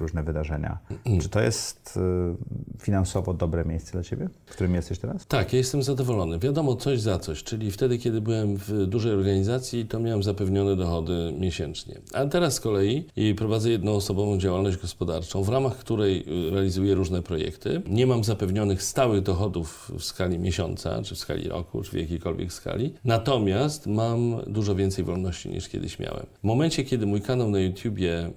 różne 0.00 0.22
wydarzenia. 0.22 0.78
Mhm. 0.90 1.20
Czy 1.20 1.28
to 1.28 1.40
jest 1.40 1.96
e, 1.96 2.80
finansowo 2.82 3.34
dobre 3.34 3.64
miejsce 3.64 3.92
dla 3.92 4.02
ciebie, 4.02 4.28
w 4.46 4.52
którym 4.52 4.74
jesteś 4.74 4.98
teraz? 4.98 5.26
Tak, 5.26 5.52
ja 5.52 5.58
jestem 5.58 5.82
zadowolony. 5.82 6.38
Wiadomo, 6.38 6.76
coś 6.76 7.00
za 7.00 7.18
coś, 7.18 7.42
czyli 7.42 7.70
wtedy, 7.70 7.98
kiedy 7.98 8.20
byłem 8.20 8.56
w 8.56 8.86
dużej 8.86 9.12
organizacji, 9.12 9.86
to 9.86 10.00
miałem 10.00 10.22
zapewnione 10.22 10.76
dochody 10.76 11.34
miesięcznie. 11.38 12.00
A 12.12 12.26
teraz 12.26 12.54
z 12.54 12.60
kolei 12.60 13.04
prowadzę 13.36 13.70
jednoosobową 13.70 14.38
działalność 14.38 14.76
gospodarczą, 14.76 15.42
w 15.42 15.48
ramach 15.48 15.76
której 15.76 16.24
y, 16.48 16.50
realizuję 16.50 16.94
różne 16.94 17.22
projekty. 17.22 17.82
Nie 17.86 18.06
mam 18.06 18.24
zapewnionych 18.24 18.82
stałych 18.82 19.22
dochodów 19.22 19.92
w 19.98 20.04
skali 20.04 20.38
miesiąca, 20.38 21.02
czy 21.02 21.14
w 21.14 21.18
skali 21.18 21.48
roku, 21.48 21.82
czy 21.82 21.90
w 21.90 21.94
jakiejkolwiek 21.94 22.52
skali. 22.52 22.94
Natomiast 23.04 23.86
mam 23.86 24.36
dużo 24.46 24.74
więcej 24.74 24.81
wolności 25.04 25.48
niż 25.48 25.68
kiedyś 25.68 25.98
miałem. 25.98 26.26
W 26.42 26.44
momencie, 26.44 26.84
kiedy 26.84 27.06
mój 27.06 27.20
kanał 27.20 27.50
na 27.50 27.60
YouTubie 27.60 28.30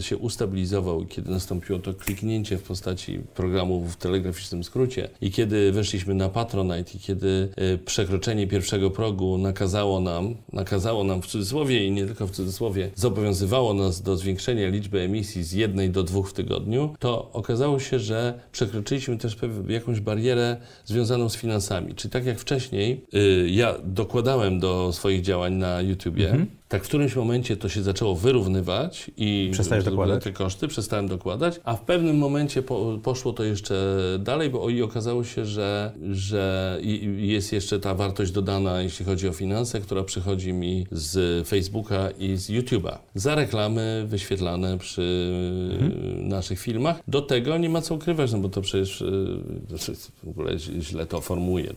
się 0.00 0.16
ustabilizował, 0.16 1.04
kiedy 1.06 1.30
nastąpiło 1.30 1.78
to 1.78 1.94
kliknięcie 1.94 2.58
w 2.58 2.62
postaci 2.62 3.20
programu 3.34 3.84
w 3.84 3.96
telegraficznym 3.96 4.64
skrócie 4.64 5.08
i 5.20 5.30
kiedy 5.30 5.72
weszliśmy 5.72 6.14
na 6.14 6.28
Patronite 6.28 6.92
i 6.94 6.98
kiedy 6.98 7.48
y, 7.74 7.78
przekroczenie 7.78 8.46
pierwszego 8.46 8.90
progu 8.90 9.38
nakazało 9.38 10.00
nam, 10.00 10.34
nakazało 10.52 11.04
nam 11.04 11.22
w 11.22 11.26
cudzysłowie 11.26 11.86
i 11.86 11.90
nie 11.90 12.06
tylko 12.06 12.26
w 12.26 12.30
cudzysłowie, 12.30 12.90
zobowiązywało 12.94 13.74
nas 13.74 14.02
do 14.02 14.16
zwiększenia 14.16 14.68
liczby 14.68 15.00
emisji 15.00 15.42
z 15.42 15.52
jednej 15.52 15.90
do 15.90 16.02
dwóch 16.02 16.30
w 16.30 16.32
tygodniu, 16.32 16.94
to 16.98 17.32
okazało 17.32 17.80
się, 17.80 17.98
że 17.98 18.40
przekroczyliśmy 18.52 19.18
też 19.18 19.36
jakąś 19.68 20.00
barierę 20.00 20.56
związaną 20.84 21.28
z 21.28 21.36
finansami. 21.36 21.94
Czyli 21.94 22.12
tak 22.12 22.26
jak 22.26 22.38
wcześniej, 22.38 23.04
y, 23.14 23.50
ja 23.50 23.74
dokładałem 23.84 24.60
do 24.60 24.92
swoich 24.92 25.22
działań 25.22 25.52
na 25.52 25.82
YouTubie, 25.92 26.28
mhm 26.32 26.61
tak 26.72 26.84
w 26.84 26.88
którymś 26.88 27.16
momencie 27.16 27.56
to 27.56 27.68
się 27.68 27.82
zaczęło 27.82 28.14
wyrównywać 28.14 29.10
i 29.16 29.48
Przestałeś 29.52 29.84
dokładać? 29.84 30.24
te 30.24 30.32
koszty 30.32 30.68
przestałem 30.68 31.08
dokładać, 31.08 31.60
a 31.64 31.76
w 31.76 31.80
pewnym 31.80 32.18
momencie 32.18 32.62
po, 32.62 32.98
poszło 33.02 33.32
to 33.32 33.44
jeszcze 33.44 33.98
dalej, 34.20 34.50
bo 34.50 34.70
i 34.70 34.82
okazało 34.82 35.24
się, 35.24 35.44
że, 35.44 35.92
że 36.10 36.78
jest 37.16 37.52
jeszcze 37.52 37.80
ta 37.80 37.94
wartość 37.94 38.32
dodana, 38.32 38.82
jeśli 38.82 39.04
chodzi 39.04 39.28
o 39.28 39.32
finanse, 39.32 39.80
która 39.80 40.04
przychodzi 40.04 40.52
mi 40.52 40.86
z 40.90 41.48
Facebooka 41.48 42.10
i 42.10 42.36
z 42.36 42.50
YouTube'a. 42.50 42.98
Za 43.14 43.34
reklamy 43.34 44.04
wyświetlane 44.06 44.78
przy 44.78 45.32
mhm. 45.80 46.28
naszych 46.28 46.60
filmach. 46.60 47.02
Do 47.08 47.22
tego 47.22 47.58
nie 47.58 47.68
ma 47.68 47.82
co 47.82 47.94
ukrywać, 47.94 48.32
no 48.32 48.38
bo 48.38 48.48
to 48.48 48.60
przecież 48.60 49.00
y, 49.00 50.08
w 50.24 50.28
ogóle 50.28 50.58
źle 50.58 51.06
to 51.06 51.20
formuję. 51.20 51.74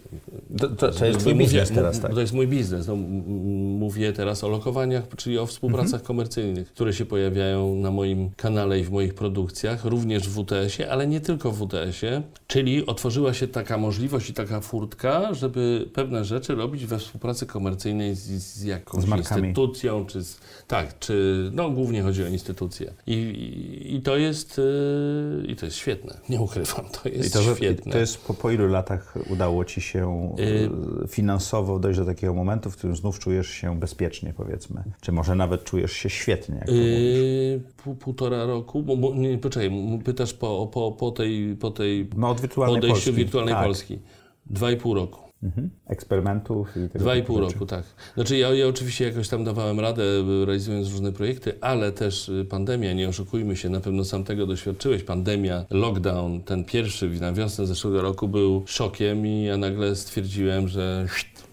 To, 0.57 0.67
to, 0.67 0.91
to 0.91 1.05
jest 1.05 1.19
twój 1.19 1.35
biznes 1.35 1.71
teraz, 1.71 1.99
tak? 1.99 2.13
To 2.13 2.21
jest 2.21 2.33
mój 2.33 2.47
biznes. 2.47 2.87
No, 2.87 2.95
mówię 3.79 4.13
teraz 4.13 4.43
o 4.43 4.49
lokowaniu 4.49 4.84
czyli 5.17 5.39
o 5.39 5.45
współpracach 5.45 6.01
mhm. 6.01 6.07
komercyjnych, 6.07 6.67
które 6.67 6.93
się 6.93 7.05
pojawiają 7.05 7.75
na 7.75 7.91
moim 7.91 8.29
kanale 8.37 8.79
i 8.79 8.83
w 8.83 8.91
moich 8.91 9.13
produkcjach, 9.13 9.85
również 9.85 10.29
w 10.29 10.43
WTS-ie, 10.43 10.91
ale 10.91 11.07
nie 11.07 11.21
tylko 11.21 11.51
w 11.51 11.57
WTS-ie, 11.57 12.21
czyli 12.47 12.85
otworzyła 12.85 13.33
się 13.33 13.47
taka 13.47 13.77
możliwość 13.77 14.29
i 14.29 14.33
taka 14.33 14.61
furtka, 14.61 15.33
żeby 15.33 15.89
pewne 15.93 16.25
rzeczy 16.25 16.55
robić 16.55 16.85
we 16.85 16.99
współpracy 16.99 17.45
komercyjnej 17.45 18.15
z, 18.15 18.19
z 18.21 18.63
jakąś 18.63 19.03
z 19.03 19.07
instytucją, 19.07 20.05
czy 20.05 20.23
z, 20.23 20.39
tak, 20.67 20.99
czy 20.99 21.49
no 21.53 21.69
głównie 21.69 22.01
chodzi 22.01 22.23
o 22.23 22.27
instytucje. 22.27 22.93
I, 23.07 23.13
i, 23.13 23.95
i 23.95 24.01
to 24.01 24.17
jest 24.17 24.57
yy, 24.57 25.45
i 25.47 25.55
to 25.55 25.65
jest 25.65 25.77
świetne, 25.77 26.17
nie 26.29 26.41
ukrywam, 26.41 26.85
to 27.03 27.09
jest 27.09 27.29
I 27.29 27.31
to, 27.31 27.55
świetne. 27.55 27.91
To 27.91 27.97
jest 27.97 28.17
po, 28.17 28.33
po 28.33 28.51
ilu 28.51 28.67
latach 28.67 29.15
udało 29.29 29.65
Ci 29.65 29.81
się 29.81 30.35
yy, 30.37 31.07
finansowo 31.07 31.79
dojść 31.79 31.99
do 31.99 32.05
takiego 32.05 32.33
momentu, 32.33 32.71
w 32.71 32.77
którym 32.77 32.95
znów 32.95 33.19
czujesz 33.19 33.47
się 33.49 33.79
bezpiecznie, 33.79 34.33
powiedzmy? 34.37 34.74
Powiedzmy? 34.83 35.01
Czy 35.01 35.11
może 35.11 35.35
nawet 35.35 35.63
czujesz 35.63 35.91
się 35.91 36.09
świetnie? 36.09 36.55
Jak 36.55 36.69
yy, 36.69 37.61
pół, 37.77 37.95
półtora 37.95 38.45
roku, 38.45 38.83
bo, 38.83 38.97
bo 38.97 39.15
nie, 39.15 39.37
poczekaj, 39.37 39.71
pytasz 40.03 40.33
po, 40.33 40.67
po, 40.73 40.91
po 40.91 41.11
tej, 41.11 41.55
po 41.55 41.71
tej 41.71 42.09
no, 42.17 42.29
od 42.29 42.41
wirtualnej 42.41 42.81
podejściu 42.81 43.05
Polski. 43.05 43.23
wirtualnej 43.23 43.53
tak. 43.53 43.63
Polski. 43.63 43.99
Dwa 44.45 44.71
i 44.71 44.77
pół 44.77 44.93
roku. 44.93 45.25
Mhm. 45.43 45.69
Eksperymentów 45.87 46.69
i 46.69 46.89
tego 46.89 46.99
Dwa 46.99 47.15
i 47.15 47.23
pół 47.23 47.39
roku, 47.39 47.65
tak. 47.65 47.83
Znaczy 48.15 48.37
ja, 48.37 48.53
ja 48.53 48.67
oczywiście 48.67 49.05
jakoś 49.05 49.29
tam 49.29 49.43
dawałem 49.43 49.79
radę, 49.79 50.03
realizując 50.45 50.91
różne 50.91 51.11
projekty, 51.11 51.53
ale 51.61 51.91
też 51.91 52.29
y, 52.29 52.45
pandemia, 52.49 52.93
nie 52.93 53.09
oszukujmy 53.09 53.55
się, 53.55 53.69
na 53.69 53.79
pewno 53.79 54.05
sam 54.05 54.23
tego 54.23 54.47
doświadczyłeś. 54.47 55.03
Pandemia, 55.03 55.65
lockdown, 55.69 56.41
ten 56.41 56.63
pierwszy 56.63 57.09
na 57.09 57.33
wiosnę 57.33 57.67
zeszłego 57.67 58.01
roku 58.01 58.27
był 58.27 58.63
szokiem 58.65 59.27
i 59.27 59.43
ja 59.43 59.57
nagle 59.57 59.95
stwierdziłem, 59.95 60.67
że 60.67 61.05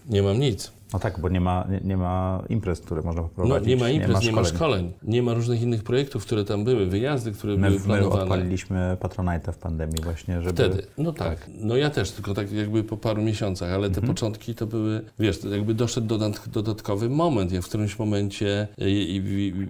nie 0.09 0.23
mam 0.23 0.39
nic. 0.39 0.71
No 0.93 0.99
tak, 0.99 1.19
bo 1.19 1.29
nie 1.29 1.41
ma, 1.41 1.67
nie, 1.69 1.81
nie 1.83 1.97
ma 1.97 2.43
imprez, 2.49 2.81
które 2.81 3.01
można 3.01 3.21
poprowadzić. 3.21 3.67
No, 3.67 3.69
nie 3.69 3.77
ma 3.77 3.89
imprez, 3.89 4.09
nie 4.09 4.13
ma, 4.13 4.25
nie 4.25 4.31
ma 4.31 4.43
szkoleń. 4.43 4.91
Nie 5.03 5.23
ma 5.23 5.33
różnych 5.33 5.61
innych 5.61 5.83
projektów, 5.83 6.25
które 6.25 6.45
tam 6.45 6.63
były, 6.63 6.85
wyjazdy, 6.85 7.31
które 7.31 7.57
my, 7.57 7.67
były 7.67 7.81
planowane. 7.81 8.15
My 8.15 8.21
odpaliliśmy 8.21 8.97
Patronite'a 8.99 9.51
w 9.51 9.57
pandemii 9.57 10.03
właśnie, 10.03 10.41
żeby... 10.41 10.53
Wtedy, 10.53 10.87
no 10.97 11.13
tak. 11.13 11.39
tak. 11.39 11.49
No 11.59 11.77
ja 11.77 11.89
też, 11.89 12.11
tylko 12.11 12.33
tak 12.33 12.51
jakby 12.51 12.83
po 12.83 12.97
paru 12.97 13.21
miesiącach, 13.21 13.71
ale 13.71 13.89
te 13.89 13.97
mhm. 13.97 14.07
początki 14.07 14.55
to 14.55 14.67
były, 14.67 15.01
wiesz, 15.19 15.43
jakby 15.43 15.73
doszedł 15.73 16.17
dodatkowy 16.47 17.09
moment. 17.09 17.51
Ja 17.51 17.61
w 17.61 17.65
którymś 17.65 17.99
momencie 17.99 18.67
i 18.77 19.21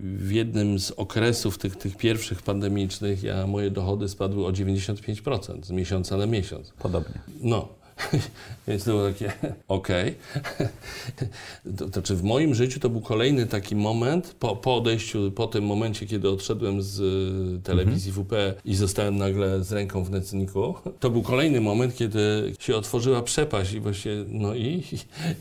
w 0.03 0.31
jednym 0.31 0.79
z 0.79 0.91
okresów 0.91 1.57
tych, 1.57 1.75
tych 1.75 1.97
pierwszych 1.97 2.41
pandemicznych, 2.41 3.23
ja 3.23 3.47
moje 3.47 3.71
dochody 3.71 4.09
spadły 4.09 4.45
o 4.45 4.51
95% 4.51 5.63
z 5.63 5.71
miesiąca 5.71 6.17
na 6.17 6.25
miesiąc. 6.25 6.73
Podobnie. 6.79 7.19
No. 7.41 7.82
Więc 8.67 8.83
to 8.83 8.91
było 8.91 9.07
takie, 9.07 9.31
okej. 9.67 10.15
Okay. 10.41 10.67
To, 11.77 11.89
to, 11.89 12.01
czy 12.01 12.15
w 12.15 12.23
moim 12.23 12.55
życiu 12.55 12.79
to 12.79 12.89
był 12.89 13.01
kolejny 13.01 13.45
taki 13.45 13.75
moment, 13.75 14.35
po, 14.39 14.55
po 14.55 14.75
odejściu, 14.75 15.31
po 15.31 15.47
tym 15.47 15.63
momencie, 15.63 16.05
kiedy 16.05 16.29
odszedłem 16.29 16.81
z 16.81 16.99
y, 16.99 17.61
telewizji 17.63 18.09
mhm. 18.09 18.25
WP 18.25 18.61
i 18.65 18.75
zostałem 18.75 19.17
nagle 19.17 19.63
z 19.63 19.71
ręką 19.71 20.03
w 20.03 20.11
nocniku, 20.11 20.75
to 20.99 21.09
był 21.09 21.21
kolejny 21.21 21.61
moment, 21.61 21.95
kiedy 21.95 22.53
się 22.59 22.75
otworzyła 22.75 23.21
przepaść 23.21 23.73
i 23.73 23.79
właśnie, 23.79 24.11
no 24.27 24.55
i, 24.55 24.83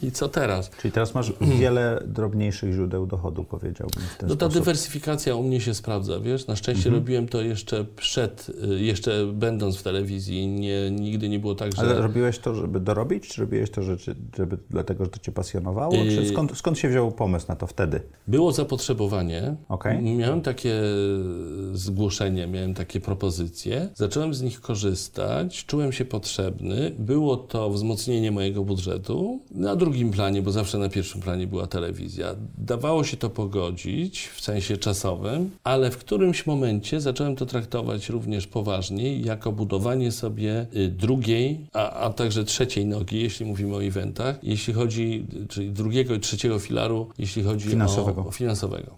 i, 0.02 0.06
i 0.06 0.12
co 0.12 0.28
teraz? 0.28 0.70
Czyli 0.80 0.92
teraz 0.92 1.14
masz 1.14 1.32
wiele 1.60 2.02
drobniejszych 2.06 2.72
źródeł 2.72 3.06
dochodu, 3.06 3.44
powiedziałbym 3.44 4.02
w 4.14 4.16
ten 4.16 4.28
No 4.28 4.36
ta 4.36 4.46
sposób. 4.46 4.64
dywersyfikacja 4.64 5.34
u 5.34 5.42
mnie 5.42 5.60
się 5.60 5.74
sprawdza, 5.74 6.20
wiesz, 6.20 6.46
na 6.46 6.56
szczęście 6.56 6.88
mhm. 6.88 6.94
robiłem 6.94 7.28
to 7.28 7.42
jeszcze 7.42 7.84
przed, 7.84 8.50
y, 8.64 8.82
jeszcze 8.82 9.26
będąc 9.26 9.76
w 9.76 9.82
telewizji, 9.82 10.46
nie, 10.46 10.90
nigdy 10.90 11.28
nie 11.28 11.38
było 11.38 11.54
tak, 11.54 11.76
że... 11.76 11.82
Ale 11.82 12.00
robiłeś 12.00 12.38
to, 12.42 12.54
żeby 12.54 12.80
dorobić, 12.80 13.28
czy 13.28 13.40
robiłeś 13.40 13.70
to 13.70 13.82
żeby, 13.82 13.98
żeby 14.36 14.58
dlatego, 14.70 15.04
że 15.04 15.10
to 15.10 15.18
cię 15.18 15.32
pasjonowało? 15.32 15.92
Czy 15.92 16.28
skąd, 16.28 16.58
skąd 16.58 16.78
się 16.78 16.88
wziął 16.88 17.12
pomysł 17.12 17.46
na 17.48 17.56
to 17.56 17.66
wtedy? 17.66 18.00
Było 18.28 18.52
zapotrzebowanie. 18.52 19.56
Okay. 19.68 20.02
Miałem 20.02 20.40
takie 20.40 20.82
zgłoszenie, 21.72 22.46
miałem 22.46 22.74
takie 22.74 23.00
propozycje. 23.00 23.88
Zacząłem 23.94 24.34
z 24.34 24.42
nich 24.42 24.60
korzystać, 24.60 25.64
czułem 25.66 25.92
się 25.92 26.04
potrzebny. 26.04 26.92
Było 26.98 27.36
to 27.36 27.70
wzmocnienie 27.70 28.30
mojego 28.30 28.64
budżetu. 28.64 29.40
Na 29.50 29.76
drugim 29.76 30.10
planie, 30.10 30.42
bo 30.42 30.52
zawsze 30.52 30.78
na 30.78 30.88
pierwszym 30.88 31.20
planie 31.20 31.46
była 31.46 31.66
telewizja. 31.66 32.34
Dawało 32.58 33.04
się 33.04 33.16
to 33.16 33.30
pogodzić 33.30 34.28
w 34.28 34.40
sensie 34.40 34.76
czasowym, 34.76 35.50
ale 35.64 35.90
w 35.90 35.98
którymś 35.98 36.46
momencie 36.46 37.00
zacząłem 37.00 37.36
to 37.36 37.46
traktować 37.46 38.08
również 38.08 38.46
poważniej, 38.46 39.24
jako 39.24 39.52
budowanie 39.52 40.12
sobie 40.12 40.66
y, 40.76 40.88
drugiej, 40.88 41.66
a, 41.72 41.90
a 41.90 42.10
także 42.10 42.31
także 42.32 42.44
trzeciej 42.44 42.86
nogi, 42.86 43.20
jeśli 43.22 43.46
mówimy 43.46 43.74
o 43.76 43.84
eventach, 43.84 44.38
jeśli 44.42 44.74
chodzi, 44.74 45.26
czyli 45.48 45.72
drugiego 45.72 46.14
i 46.14 46.20
trzeciego 46.20 46.58
filaru, 46.58 47.08
jeśli 47.18 47.42
chodzi 47.42 47.68
Finansowego. 47.68 48.26
o 48.26 48.30
finansowego. 48.30 48.96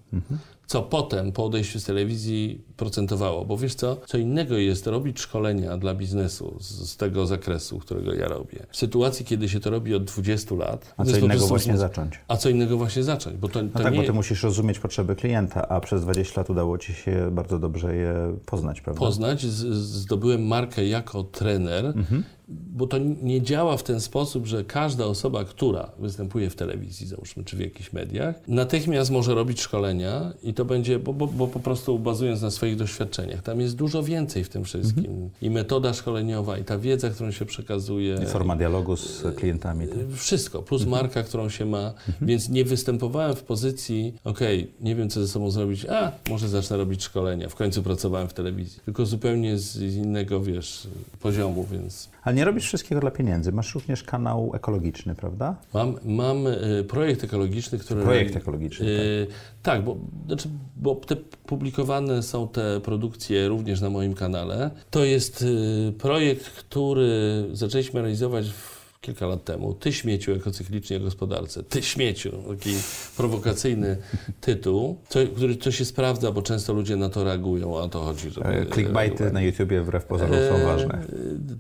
Co 0.66 0.82
potem 0.82 1.32
po 1.32 1.45
odejściu 1.45 1.80
z 1.80 1.85
telewizji 1.85 2.61
procentowało, 2.76 3.45
bo 3.45 3.57
wiesz 3.57 3.74
co, 3.74 3.97
co 4.07 4.18
innego 4.18 4.57
jest 4.57 4.87
robić 4.87 5.20
szkolenia 5.20 5.76
dla 5.76 5.95
biznesu 5.95 6.57
z, 6.61 6.91
z 6.91 6.97
tego 6.97 7.26
zakresu, 7.26 7.78
którego 7.78 8.14
ja 8.14 8.28
robię. 8.28 8.66
W 8.70 8.76
sytuacji, 8.76 9.24
kiedy 9.26 9.49
się 9.49 9.61
to 9.61 9.70
robi 9.70 9.95
od 9.95 10.05
20 10.05 10.55
lat. 10.55 10.95
A 10.97 11.05
co 11.05 11.16
innego 11.18 11.47
właśnie 11.47 11.78
zacząć. 11.78 12.20
A 12.28 12.37
co 12.37 12.49
innego 12.49 12.76
właśnie 12.76 13.03
zacząć, 13.03 13.37
bo 13.37 13.49
to, 13.49 13.61
to 13.61 13.64
No 13.74 13.80
tak, 13.80 13.93
nie 13.93 14.01
bo 14.01 14.07
ty 14.07 14.12
musisz 14.12 14.43
rozumieć 14.43 14.78
potrzeby 14.78 15.16
klienta, 15.16 15.68
a 15.68 15.80
przez 15.80 16.03
20 16.03 16.41
lat 16.41 16.51
udało 16.51 16.78
ci 16.78 16.93
się 16.93 17.28
bardzo 17.32 17.59
dobrze 17.59 17.97
je 17.97 18.14
poznać, 18.47 18.80
prawda? 18.80 18.99
poznać. 19.01 19.47
Z, 19.47 19.74
zdobyłem 19.76 20.47
markę 20.47 20.87
jako 20.87 21.22
trener, 21.22 21.85
Mhm. 21.87 22.24
Bo 22.49 22.86
to 22.86 22.99
nie 23.22 23.42
działa 23.42 23.76
w 23.76 23.82
ten 23.82 24.01
sposób, 24.01 24.47
że 24.47 24.64
każda 24.64 25.07
osoba, 25.07 25.45
która 25.45 25.90
występuje 25.99 26.51
w 26.51 26.57
telewizji, 26.57 27.07
załóżmy, 27.07 27.45
czy 27.45 27.57
w 27.57 27.61
jakichś 27.61 27.92
mediach, 27.92 28.34
natychmiast 28.49 29.11
może 29.11 29.34
robić 29.34 29.61
szkolenia 29.61 30.32
i 30.42 30.55
to 30.55 30.64
będzie, 30.64 30.99
bo, 30.99 31.12
bo, 31.12 31.26
bo 31.26 31.47
po 31.47 31.61
prostu 31.61 31.99
bazując 31.99 32.42
na 32.42 32.51
swoich 32.51 32.76
doświadczeniach. 32.76 33.42
Tam 33.42 33.61
jest 33.61 33.76
dużo 33.76 34.03
więcej 34.03 34.45
w 34.45 34.49
tym 34.49 34.64
wszystkim. 34.64 35.05
Mhm. 35.05 35.30
I 35.42 35.51
metoda 35.51 35.95
szkoleniowa, 35.95 36.59
i 36.59 36.64
ta 36.64 36.78
wiedza, 36.78 37.11
którą 37.11 37.30
się 37.30 37.45
przekazuje. 37.45 38.18
I 38.22 38.26
forma 38.26 38.57
dialogu 38.57 38.97
z 38.97 39.22
klientami. 39.36 39.88
Tak? 39.88 39.99
Wszystko, 40.16 40.62
plus 40.62 40.82
Mhm. 40.82 41.03
marka, 41.03 41.22
którą 41.22 41.49
się 41.49 41.64
ma, 41.66 41.95
więc 42.22 42.49
nie 42.49 42.64
występowałem 42.64 43.36
w 43.36 43.42
pozycji, 43.42 44.14
okej, 44.24 44.70
nie 44.80 44.95
wiem 44.95 45.11
co 45.11 45.20
ze 45.20 45.28
sobą 45.28 45.51
zrobić, 45.51 45.86
a 45.86 46.12
może 46.30 46.49
zacznę 46.49 46.76
robić 46.76 47.03
szkolenia. 47.03 47.49
W 47.49 47.55
końcu 47.55 47.82
pracowałem 47.82 48.28
w 48.28 48.34
telewizji, 48.34 48.80
tylko 48.84 49.07
zupełnie 49.07 49.59
z 49.59 49.76
innego, 49.82 50.40
wiesz, 50.40 50.88
poziomu, 51.20 51.66
więc 51.72 52.13
Ale 52.24 52.36
nie 52.36 52.44
robisz 52.44 52.64
wszystkiego 52.64 53.00
dla 53.00 53.10
pieniędzy. 53.10 53.52
Masz 53.52 53.74
również 53.74 54.02
kanał 54.02 54.50
ekologiczny, 54.54 55.14
prawda? 55.14 55.56
mam, 55.74 55.98
mam 56.04 56.46
y, 56.46 56.84
projekt 56.88 57.24
ekologiczny, 57.24 57.78
który... 57.78 58.02
Projekt 58.02 58.36
ekologiczny, 58.36 58.86
Y, 58.86 59.26
tak, 59.62 59.84
bo, 59.84 59.96
znaczy, 60.26 60.48
bo 60.76 60.94
te 60.94 61.16
publikowane 61.46 62.22
są 62.22 62.48
te 62.48 62.80
produkcje 62.80 63.48
również 63.48 63.80
na 63.80 63.90
moim 63.90 64.14
kanale. 64.14 64.70
To 64.90 65.04
jest 65.04 65.42
y, 65.42 65.92
projekt, 65.98 66.50
który 66.50 67.44
zaczęliśmy 67.52 68.00
realizować 68.00 68.50
w 68.50 68.73
kilka 69.05 69.26
lat 69.26 69.44
temu. 69.44 69.74
Ty 69.74 69.92
śmieciu 69.92 70.32
ekocyklicznie 70.32 71.00
gospodarce. 71.00 71.62
Ty 71.62 71.82
śmieciu. 71.82 72.30
Taki 72.48 72.74
prowokacyjny 73.16 73.96
tytuł, 74.40 74.98
co, 75.09 75.18
który 75.36 75.57
to 75.57 75.72
się 75.72 75.84
sprawdza, 75.84 76.32
bo 76.32 76.42
często 76.42 76.72
ludzie 76.72 76.96
na 76.96 77.09
to 77.09 77.24
reagują, 77.24 77.78
a 77.78 77.80
o 77.80 77.88
to 77.88 78.00
chodzi. 78.00 78.30
Żeby 78.30 78.46
E, 78.46 78.66
Clickbaity 78.66 79.32
na 79.32 79.42
YouTubie 79.42 79.82
wbrew 79.82 80.05
pozorom 80.05 80.36
są 80.36 80.55
E, 80.55 80.64
ważne. 80.64 80.98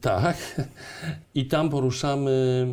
Tak. 0.00 0.60
I 1.34 1.46
tam 1.46 1.70
poruszamy, 1.70 2.66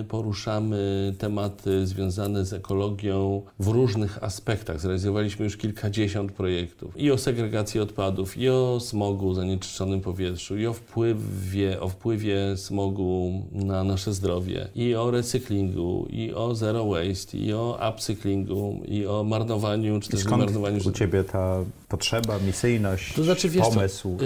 e, 0.00 0.04
poruszamy 0.04 1.12
tematy 1.18 1.86
związane 1.86 2.44
z 2.44 2.52
ekologią 2.52 3.42
w 3.58 3.68
różnych 3.68 4.24
aspektach. 4.24 4.80
Zrealizowaliśmy 4.80 5.44
już 5.44 5.56
kilkadziesiąt 5.56 6.32
projektów. 6.32 7.00
I 7.00 7.10
o 7.10 7.18
segregacji 7.18 7.80
odpadów, 7.80 8.36
i 8.36 8.48
o 8.48 8.80
smogu, 8.80 9.34
zanieczyszczonym 9.34 10.00
powietrzu, 10.00 10.56
i 10.56 10.66
o 10.66 10.72
wpływie, 10.72 11.80
o 11.80 11.88
wpływie 11.88 12.56
smogu 12.56 13.42
na 13.52 13.84
nasze 13.84 13.95
zdrowie, 14.04 14.68
i 14.74 14.94
o 14.94 15.10
recyklingu, 15.10 16.06
i 16.10 16.34
o 16.34 16.54
zero 16.54 16.86
waste, 16.86 17.38
i 17.38 17.52
o 17.52 17.78
upcyklingu, 17.90 18.82
i 18.88 19.06
o 19.06 19.24
marnowaniu, 19.24 20.00
czy 20.00 20.08
też 20.08 20.20
skąd 20.20 20.42
marnowaniu 20.42 20.88
u 20.88 20.92
Ciebie 20.92 21.24
ta 21.24 21.56
potrzeba, 21.88 22.38
misyjność, 22.38 23.14
to 23.14 23.24
znaczy, 23.24 23.48
wiesz 23.48 23.64
co, 23.64 23.70
pomysł? 23.70 24.16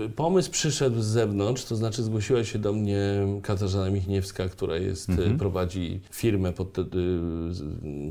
y, 0.00 0.08
pomysł 0.08 0.50
przyszedł 0.50 1.02
z 1.02 1.06
zewnątrz, 1.06 1.64
to 1.64 1.76
znaczy 1.76 2.02
zgłosiła 2.02 2.44
się 2.44 2.58
do 2.58 2.72
mnie 2.72 3.00
Katarzyna 3.42 3.90
Michniewska, 3.90 4.48
która 4.48 4.76
jest, 4.76 5.08
y, 5.08 5.38
prowadzi 5.38 6.00
firmę 6.10 6.52
pod, 6.52 6.78
y, 6.78 6.82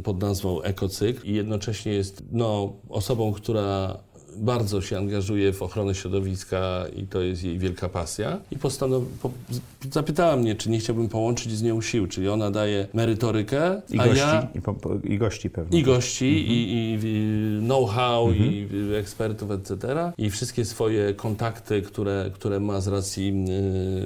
pod 0.03 0.21
nazwą 0.21 0.61
Ekocykl 0.61 1.27
i 1.27 1.33
jednocześnie 1.33 1.93
jest 1.93 2.23
no, 2.31 2.73
osobą, 2.89 3.33
która 3.33 3.97
bardzo 4.37 4.81
się 4.81 4.97
angażuje 4.97 5.53
w 5.53 5.61
ochronę 5.61 5.95
środowiska 5.95 6.85
i 6.95 7.07
to 7.07 7.21
jest 7.21 7.43
jej 7.43 7.59
wielka 7.59 7.89
pasja. 7.89 8.39
I 8.51 8.57
postanow... 8.57 9.03
po... 9.21 9.31
zapytała 9.91 10.37
mnie, 10.37 10.55
czy 10.55 10.69
nie 10.69 10.79
chciałbym 10.79 11.09
połączyć 11.09 11.51
z 11.51 11.61
nią 11.61 11.81
sił, 11.81 12.07
czyli 12.07 12.29
ona 12.29 12.51
daje 12.51 12.87
merytorykę, 12.93 13.81
I 13.89 13.99
a 13.99 14.05
gości, 14.05 14.19
ja... 14.19 14.47
i, 14.55 14.61
po, 14.61 14.73
po, 14.73 14.89
i 15.03 15.17
gości 15.17 15.49
pewnie. 15.49 15.79
I 15.79 15.83
gości, 15.83 16.25
i, 16.25 16.73
i, 16.73 16.99
i 17.03 17.59
know-how, 17.65 18.31
i 18.31 18.53
i 18.53 18.95
ekspertów, 18.95 19.51
etc. 19.51 20.11
I 20.17 20.29
wszystkie 20.29 20.65
swoje 20.65 21.13
kontakty, 21.13 21.81
które, 21.81 22.31
które 22.33 22.59
ma 22.59 22.81
z 22.81 22.87
racji 22.87 23.45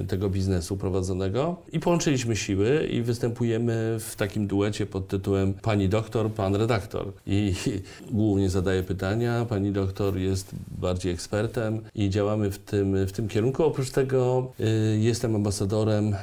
y, 0.00 0.06
tego 0.06 0.30
biznesu 0.30 0.76
prowadzonego. 0.76 1.56
I 1.72 1.80
połączyliśmy 1.80 2.36
siły 2.36 2.88
i 2.90 3.02
występujemy 3.02 3.96
w 4.00 4.16
takim 4.16 4.46
duecie 4.46 4.86
pod 4.86 5.08
tytułem 5.08 5.54
Pani 5.54 5.88
doktor, 5.88 6.30
pan 6.30 6.54
redaktor. 6.54 7.12
I, 7.26 7.54
i 7.66 7.70
głównie 8.14 8.50
zadaje 8.50 8.82
pytania, 8.82 9.46
pani 9.48 9.72
doktor 9.72 10.17
jest 10.18 10.50
bardziej 10.78 11.12
ekspertem 11.12 11.80
i 11.94 12.10
działamy 12.10 12.50
w 12.50 12.58
tym, 12.58 13.06
w 13.06 13.12
tym 13.12 13.28
kierunku. 13.28 13.64
Oprócz 13.64 13.90
tego 13.90 14.52
y, 14.60 14.98
jestem 14.98 15.34
ambasadorem 15.34 16.16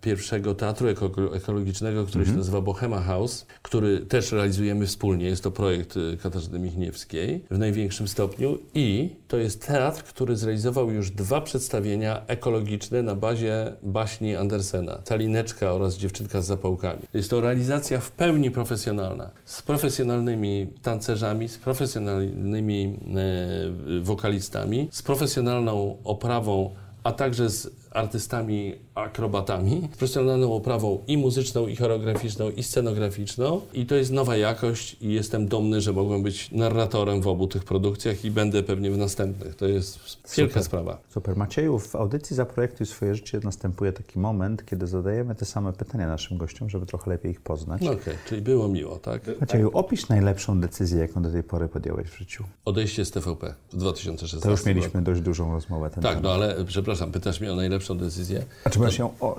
pierwszego 0.00 0.54
teatru 0.54 0.88
eko- 0.88 1.36
ekologicznego, 1.36 2.06
który 2.06 2.26
się 2.26 2.32
nazywa 2.32 2.60
Bohema 2.60 3.00
House, 3.00 3.46
który 3.62 4.00
też 4.00 4.32
realizujemy 4.32 4.86
wspólnie. 4.86 5.26
Jest 5.26 5.42
to 5.42 5.50
projekt 5.50 5.96
y, 5.96 6.16
Katarzyny 6.22 6.58
Michniewskiej 6.58 7.44
w 7.50 7.58
największym 7.58 8.08
stopniu 8.08 8.58
i 8.74 9.10
to 9.28 9.36
jest 9.36 9.66
teatr, 9.66 10.02
który 10.02 10.36
zrealizował 10.36 10.90
już 10.90 11.10
dwa 11.10 11.40
przedstawienia 11.40 12.22
ekologiczne 12.26 13.02
na 13.02 13.14
bazie 13.14 13.72
baśni 13.82 14.36
Andersena. 14.36 14.98
Calineczka 15.04 15.72
oraz 15.72 15.96
Dziewczynka 15.96 16.42
z 16.42 16.46
zapałkami. 16.46 17.02
Jest 17.14 17.30
to 17.30 17.40
realizacja 17.40 18.00
w 18.00 18.10
pełni 18.10 18.50
profesjonalna, 18.50 19.30
z 19.44 19.62
profesjonalnymi 19.62 20.66
tancerzami, 20.82 21.48
z 21.48 21.58
profesjonalnymi 21.58 22.98
e, 23.16 24.00
wokalistami, 24.00 24.88
z 24.90 25.02
profesjonalną 25.02 25.96
oprawą 26.04 26.70
a 27.04 27.12
także 27.12 27.50
z 27.50 27.70
artystami 27.94 28.74
akrobatami, 28.94 29.80
z 29.94 29.96
profesjonalną 29.96 30.54
oprawą 30.54 30.98
i 31.06 31.16
muzyczną, 31.16 31.66
i 31.66 31.76
choreograficzną, 31.76 32.50
i 32.50 32.62
scenograficzną. 32.62 33.60
I 33.74 33.86
to 33.86 33.94
jest 33.94 34.12
nowa 34.12 34.36
jakość 34.36 34.96
i 35.00 35.12
jestem 35.12 35.46
dumny, 35.48 35.80
że 35.80 35.92
mogłem 35.92 36.22
być 36.22 36.50
narratorem 36.52 37.20
w 37.22 37.26
obu 37.28 37.46
tych 37.46 37.64
produkcjach 37.64 38.24
i 38.24 38.30
będę 38.30 38.62
pewnie 38.62 38.90
w 38.90 38.98
następnych. 38.98 39.54
To 39.54 39.66
jest 39.66 39.98
wielka 40.36 40.62
sprawa. 40.62 40.98
Super. 41.10 41.36
Macieju, 41.36 41.78
w 41.78 41.96
audycji 41.96 42.36
Zaprojektuj 42.36 42.86
swoje 42.86 43.14
życie 43.14 43.40
następuje 43.44 43.92
taki 43.92 44.18
moment, 44.18 44.66
kiedy 44.66 44.86
zadajemy 44.86 45.34
te 45.34 45.44
same 45.44 45.72
pytania 45.72 46.08
naszym 46.08 46.38
gościom, 46.38 46.70
żeby 46.70 46.86
trochę 46.86 47.10
lepiej 47.10 47.30
ich 47.32 47.40
poznać. 47.40 47.82
No 47.82 47.92
okej, 47.92 48.14
czyli 48.28 48.42
było 48.42 48.68
miło, 48.68 48.96
tak? 48.98 49.22
Macieju, 49.40 49.70
opisz 49.72 50.08
najlepszą 50.08 50.60
decyzję, 50.60 50.98
jaką 51.00 51.22
do 51.22 51.30
tej 51.30 51.42
pory 51.42 51.68
podjąłeś 51.68 52.08
w 52.08 52.18
życiu. 52.18 52.44
Odejście 52.64 53.04
z 53.04 53.10
TVP 53.10 53.54
w 53.72 53.76
2016 53.76 54.40
To 54.42 54.50
już 54.50 54.60
roku. 54.60 54.68
mieliśmy 54.68 55.02
dość 55.02 55.20
dużą 55.20 55.52
rozmowę. 55.52 55.90
Ten 55.90 56.02
Tak, 56.02 56.10
temat. 56.12 56.22
no 56.24 56.32
ale 56.32 56.64
przepraszam, 56.64 57.12
pytasz 57.12 57.40
mnie 57.40 57.52
o 57.52 57.56
najlepszą 57.56 57.83
decyzję. 57.94 58.44
A 58.64 58.70
czy, 58.70 58.78
masz 58.78 58.98
ją, 58.98 59.10
o, 59.20 59.36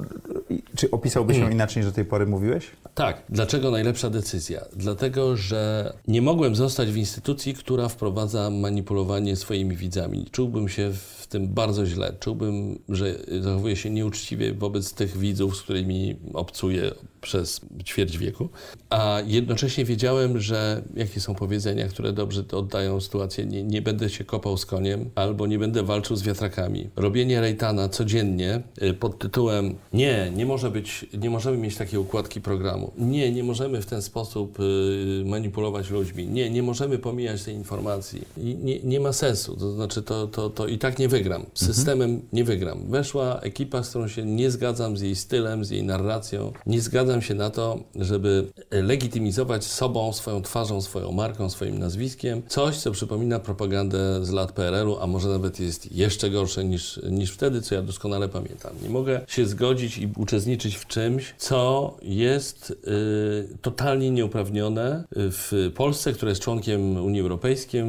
czy 0.76 0.92
opisałbyś 0.92 1.38
ją 1.38 1.50
inaczej 1.50 1.84
niż 1.84 1.92
do 1.92 1.96
tej 1.96 2.06
pory 2.06 2.26
mówiłeś? 2.26 2.68
Tak. 2.96 3.22
Dlaczego 3.30 3.72
najlepsza 3.72 4.10
decyzja? 4.10 4.62
Dlatego, 4.76 5.38
że 5.38 5.94
nie 6.08 6.22
mogłem 6.22 6.56
zostać 6.56 6.92
w 6.92 6.98
instytucji, 6.98 7.54
która 7.54 7.90
wprowadza 7.90 8.50
manipulowanie 8.50 9.36
swoimi 9.36 9.76
widzami. 9.76 10.26
Czułbym 10.32 10.70
się 10.70 10.92
w 10.94 11.25
tym 11.28 11.48
bardzo 11.48 11.86
źle. 11.86 12.14
Czułbym, 12.20 12.80
że 12.90 13.16
zachowuję 13.42 13.76
się 13.76 13.90
nieuczciwie 13.90 14.54
wobec 14.54 14.94
tych 14.94 15.18
widzów, 15.18 15.58
z 15.58 15.62
którymi 15.62 16.16
obcuję 16.34 16.92
przez 17.26 17.62
ćwierć 17.84 18.18
wieku. 18.18 18.50
A 18.90 19.22
jednocześnie 19.26 19.86
wiedziałem, 19.86 20.40
że 20.40 20.82
jakie 20.96 21.20
są 21.20 21.36
powiedzenia, 21.36 21.88
które 21.88 22.14
dobrze 22.14 22.44
oddają 22.52 23.02
sytuację. 23.02 23.46
Nie, 23.46 23.64
nie 23.64 23.82
będę 23.82 24.10
się 24.10 24.24
kopał 24.24 24.58
z 24.58 24.66
koniem 24.66 25.10
albo 25.16 25.48
nie 25.48 25.60
będę 25.60 25.84
walczył 25.84 26.16
z 26.16 26.24
wiatrakami. 26.24 26.90
Robienie 26.96 27.42
rejtana 27.42 27.90
codziennie 27.90 28.62
y, 28.82 28.94
pod 28.94 29.20
tytułem 29.20 29.76
nie, 29.94 30.32
nie 30.36 30.46
może 30.46 30.72
być, 30.72 31.06
nie 31.18 31.30
możemy 31.30 31.58
mieć 31.58 31.76
takiej 31.76 32.00
układki 32.00 32.42
programu. 32.42 32.92
Nie, 32.98 33.32
nie 33.32 33.44
możemy 33.44 33.82
w 33.82 33.86
ten 33.86 34.02
sposób 34.02 34.60
y, 34.60 35.24
manipulować 35.26 35.90
ludźmi. 35.90 36.28
Nie, 36.28 36.50
nie 36.50 36.64
możemy 36.64 36.98
pomijać 36.98 37.44
tej 37.44 37.56
informacji. 37.56 38.22
Nie, 38.38 38.80
nie 38.80 39.00
ma 39.00 39.14
sensu. 39.14 39.56
To 39.56 39.72
znaczy 39.72 40.02
to, 40.02 40.28
to, 40.28 40.50
to 40.50 40.68
i 40.68 40.78
tak 40.78 41.00
nie 41.00 41.08
wygram. 41.18 41.46
Systemem 41.54 42.22
nie 42.34 42.44
wygram. 42.44 42.92
Weszła 42.92 43.40
ekipa, 43.40 43.84
z 43.84 43.90
którą 43.90 44.08
się 44.08 44.24
nie 44.26 44.52
zgadzam, 44.52 44.98
z 44.98 45.02
jej 45.02 45.16
stylem, 45.16 45.66
z 45.66 45.70
jej 45.70 45.84
narracją. 45.84 46.54
Nie 46.66 46.82
zgadzam 46.82 47.22
się 47.22 47.34
na 47.34 47.50
to, 47.50 47.80
żeby 47.96 48.48
legitymizować 48.72 49.64
sobą, 49.64 50.14
swoją 50.14 50.42
twarzą, 50.42 50.82
swoją 50.82 51.12
marką, 51.12 51.50
swoim 51.50 51.80
nazwiskiem 51.80 52.42
coś, 52.48 52.78
co 52.78 52.92
przypomina 52.92 53.40
propagandę 53.40 54.26
z 54.26 54.30
lat 54.30 54.52
PRL-u, 54.52 54.98
a 55.00 55.08
może 55.08 55.30
nawet 55.30 55.60
jest 55.60 55.92
jeszcze 55.92 56.30
gorsze 56.30 56.66
niż, 56.66 57.00
niż 57.10 57.32
wtedy, 57.32 57.62
co 57.62 57.76
ja 57.76 57.82
doskonale 57.82 58.30
pamiętam. 58.30 58.72
Nie 58.84 58.90
mogę 58.90 59.22
się 59.28 59.46
zgodzić 59.46 59.98
i 59.98 60.10
uczestniczyć 60.18 60.76
w 60.76 60.88
czymś, 60.88 61.34
co 61.38 61.98
jest 62.02 62.72
y, 62.72 63.58
totalnie 63.62 64.12
nieuprawnione 64.12 65.04
w 65.12 65.72
Polsce, 65.76 66.14
która 66.14 66.30
jest 66.30 66.42
członkiem 66.42 66.98
Unii 66.98 67.22
Europejskiej 67.22 67.84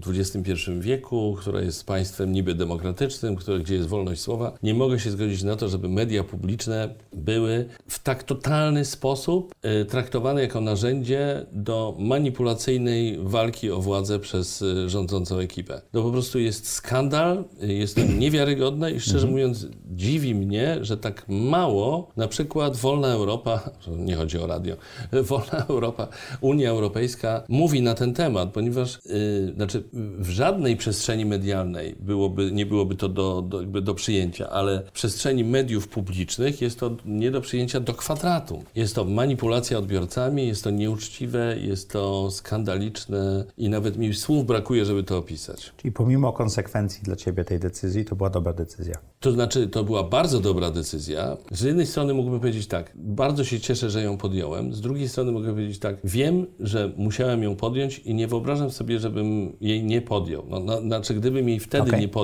XXI 0.06 0.52
wieku, 0.80 1.36
która 1.40 1.60
jest 1.60 1.86
państwem 1.86 2.32
niby 2.40 2.54
demokratycznym, 2.54 3.36
które, 3.36 3.58
gdzie 3.58 3.74
jest 3.74 3.88
wolność 3.88 4.20
słowa. 4.20 4.52
Nie 4.62 4.74
mogę 4.74 4.98
się 4.98 5.10
zgodzić 5.10 5.42
na 5.42 5.56
to, 5.56 5.68
żeby 5.68 5.88
media 5.88 6.24
publiczne 6.24 6.94
były 7.12 7.68
w 7.88 7.98
tak 7.98 8.22
totalny 8.22 8.84
sposób 8.84 9.54
y, 9.82 9.84
traktowane 9.84 10.40
jako 10.42 10.60
narzędzie 10.60 11.46
do 11.52 11.96
manipulacyjnej 11.98 13.18
walki 13.22 13.70
o 13.70 13.80
władzę 13.80 14.18
przez 14.18 14.62
y, 14.62 14.88
rządzącą 14.88 15.38
ekipę. 15.38 15.80
To 15.92 16.02
po 16.02 16.10
prostu 16.10 16.38
jest 16.38 16.68
skandal, 16.68 17.44
y, 17.62 17.72
jest 17.72 17.94
to 17.94 18.00
niewiarygodne 18.24 18.92
i 18.92 19.00
szczerze 19.00 19.26
mhm. 19.26 19.32
mówiąc 19.32 19.66
dziwi 19.90 20.34
mnie, 20.34 20.78
że 20.80 20.96
tak 20.96 21.24
mało 21.28 22.08
na 22.16 22.28
przykład 22.28 22.76
Wolna 22.76 23.08
Europa, 23.08 23.70
nie 24.06 24.16
chodzi 24.16 24.38
o 24.38 24.46
radio, 24.46 24.76
Wolna 25.30 25.66
Europa, 25.68 26.08
Unia 26.40 26.70
Europejska 26.70 27.42
mówi 27.48 27.82
na 27.82 27.94
ten 27.94 28.14
temat, 28.14 28.52
ponieważ 28.52 28.98
yy, 29.06 29.52
znaczy 29.54 29.82
w 30.18 30.28
żadnej 30.28 30.76
przestrzeni 30.76 31.26
medialnej 31.26 31.96
byłoby, 32.30 32.52
nie 32.52 32.66
byłoby 32.66 32.94
to 32.94 33.08
do, 33.08 33.42
do, 33.42 33.62
do 33.62 33.94
przyjęcia, 33.94 34.50
ale 34.50 34.82
w 34.86 34.92
przestrzeni 34.92 35.44
mediów 35.44 35.88
publicznych 35.88 36.60
jest 36.60 36.80
to 36.80 36.96
nie 37.04 37.30
do 37.30 37.40
przyjęcia 37.40 37.80
do 37.80 37.94
kwadratu. 37.94 38.62
Jest 38.74 38.94
to 38.94 39.04
manipulacja 39.04 39.78
odbiorcami, 39.78 40.46
jest 40.46 40.64
to 40.64 40.70
nieuczciwe, 40.70 41.56
jest 41.60 41.90
to 41.90 42.30
skandaliczne 42.30 43.44
i 43.56 43.68
nawet 43.68 43.96
mi 43.96 44.14
słów 44.14 44.46
brakuje, 44.46 44.84
żeby 44.84 45.02
to 45.02 45.18
opisać. 45.18 45.72
Czyli 45.76 45.92
pomimo 45.92 46.32
konsekwencji 46.32 47.02
dla 47.02 47.16
Ciebie 47.16 47.44
tej 47.44 47.58
decyzji, 47.58 48.04
to 48.04 48.16
była 48.16 48.30
dobra 48.30 48.52
decyzja? 48.52 48.94
To 49.20 49.32
znaczy, 49.32 49.68
to 49.68 49.84
była 49.84 50.02
bardzo 50.02 50.40
dobra 50.40 50.70
decyzja. 50.70 51.36
Z 51.50 51.62
jednej 51.62 51.86
strony 51.86 52.14
mógłbym 52.14 52.40
powiedzieć 52.40 52.66
tak, 52.66 52.92
bardzo 52.94 53.44
się 53.44 53.60
cieszę, 53.60 53.90
że 53.90 54.02
ją 54.02 54.16
podjąłem. 54.16 54.74
Z 54.74 54.80
drugiej 54.80 55.08
strony 55.08 55.32
mogę 55.32 55.50
powiedzieć 55.50 55.78
tak, 55.78 55.96
wiem, 56.04 56.46
że 56.60 56.92
musiałem 56.96 57.42
ją 57.42 57.56
podjąć 57.56 57.98
i 57.98 58.14
nie 58.14 58.28
wyobrażam 58.28 58.70
sobie, 58.70 58.98
żebym 58.98 59.56
jej 59.60 59.84
nie 59.84 60.02
podjął. 60.02 60.44
No, 60.48 60.60
no, 60.60 60.80
znaczy, 60.80 61.14
gdybym 61.14 61.48
jej 61.48 61.60
wtedy 61.60 61.88
okay. 61.88 62.00
nie 62.00 62.08
podjął, 62.08 62.19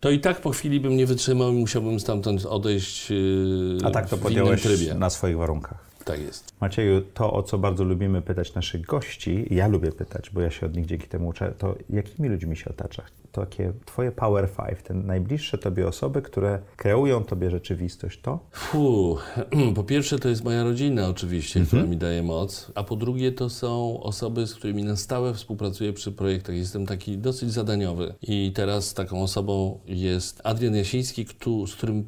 to 0.00 0.10
i 0.10 0.20
tak 0.20 0.40
po 0.40 0.50
chwili 0.50 0.80
bym 0.80 0.96
nie 0.96 1.06
wytrzymał 1.06 1.52
i 1.52 1.54
musiałbym 1.54 2.00
stamtąd 2.00 2.46
odejść 2.46 3.10
yy, 3.10 3.78
A 3.84 3.90
tak 3.90 4.08
to 4.08 4.16
podjąłeś 4.16 4.62
na 4.94 5.10
swoich 5.10 5.38
warunkach. 5.38 5.87
Tak 6.08 6.20
jest. 6.20 6.54
Macieju, 6.60 7.02
to 7.14 7.32
o 7.32 7.42
co 7.42 7.58
bardzo 7.58 7.84
lubimy 7.84 8.22
pytać 8.22 8.54
naszych 8.54 8.80
gości, 8.80 9.46
ja 9.50 9.68
lubię 9.68 9.92
pytać, 9.92 10.30
bo 10.30 10.40
ja 10.40 10.50
się 10.50 10.66
od 10.66 10.76
nich 10.76 10.86
dzięki 10.86 11.08
temu 11.08 11.28
uczę, 11.28 11.54
to 11.58 11.74
jakimi 11.90 12.28
ludźmi 12.28 12.56
się 12.56 12.70
otacza? 12.70 13.02
Takie 13.32 13.72
twoje 13.86 14.12
Power 14.12 14.48
Five, 14.48 14.82
te 14.82 14.94
najbliższe 14.94 15.58
tobie 15.58 15.88
osoby, 15.88 16.22
które 16.22 16.58
kreują 16.76 17.24
tobie 17.24 17.50
rzeczywistość, 17.50 18.20
to? 18.20 18.38
Fu, 18.52 19.16
po 19.74 19.84
pierwsze 19.84 20.18
to 20.18 20.28
jest 20.28 20.44
moja 20.44 20.64
rodzina 20.64 21.08
oczywiście, 21.08 21.60
która 21.60 21.82
mhm. 21.82 21.90
mi 21.90 21.96
daje 21.96 22.22
moc, 22.22 22.72
a 22.74 22.84
po 22.84 22.96
drugie 22.96 23.32
to 23.32 23.50
są 23.50 24.00
osoby, 24.02 24.46
z 24.46 24.54
którymi 24.54 24.84
na 24.84 24.96
stałe 24.96 25.34
współpracuję 25.34 25.92
przy 25.92 26.12
projektach. 26.12 26.56
Jestem 26.56 26.86
taki 26.86 27.18
dosyć 27.18 27.52
zadaniowy 27.52 28.14
i 28.22 28.52
teraz 28.54 28.94
taką 28.94 29.22
osobą 29.22 29.78
jest 29.86 30.40
Adrian 30.44 30.74
Jasiński, 30.76 31.26
z 31.66 31.74
którym 31.74 32.04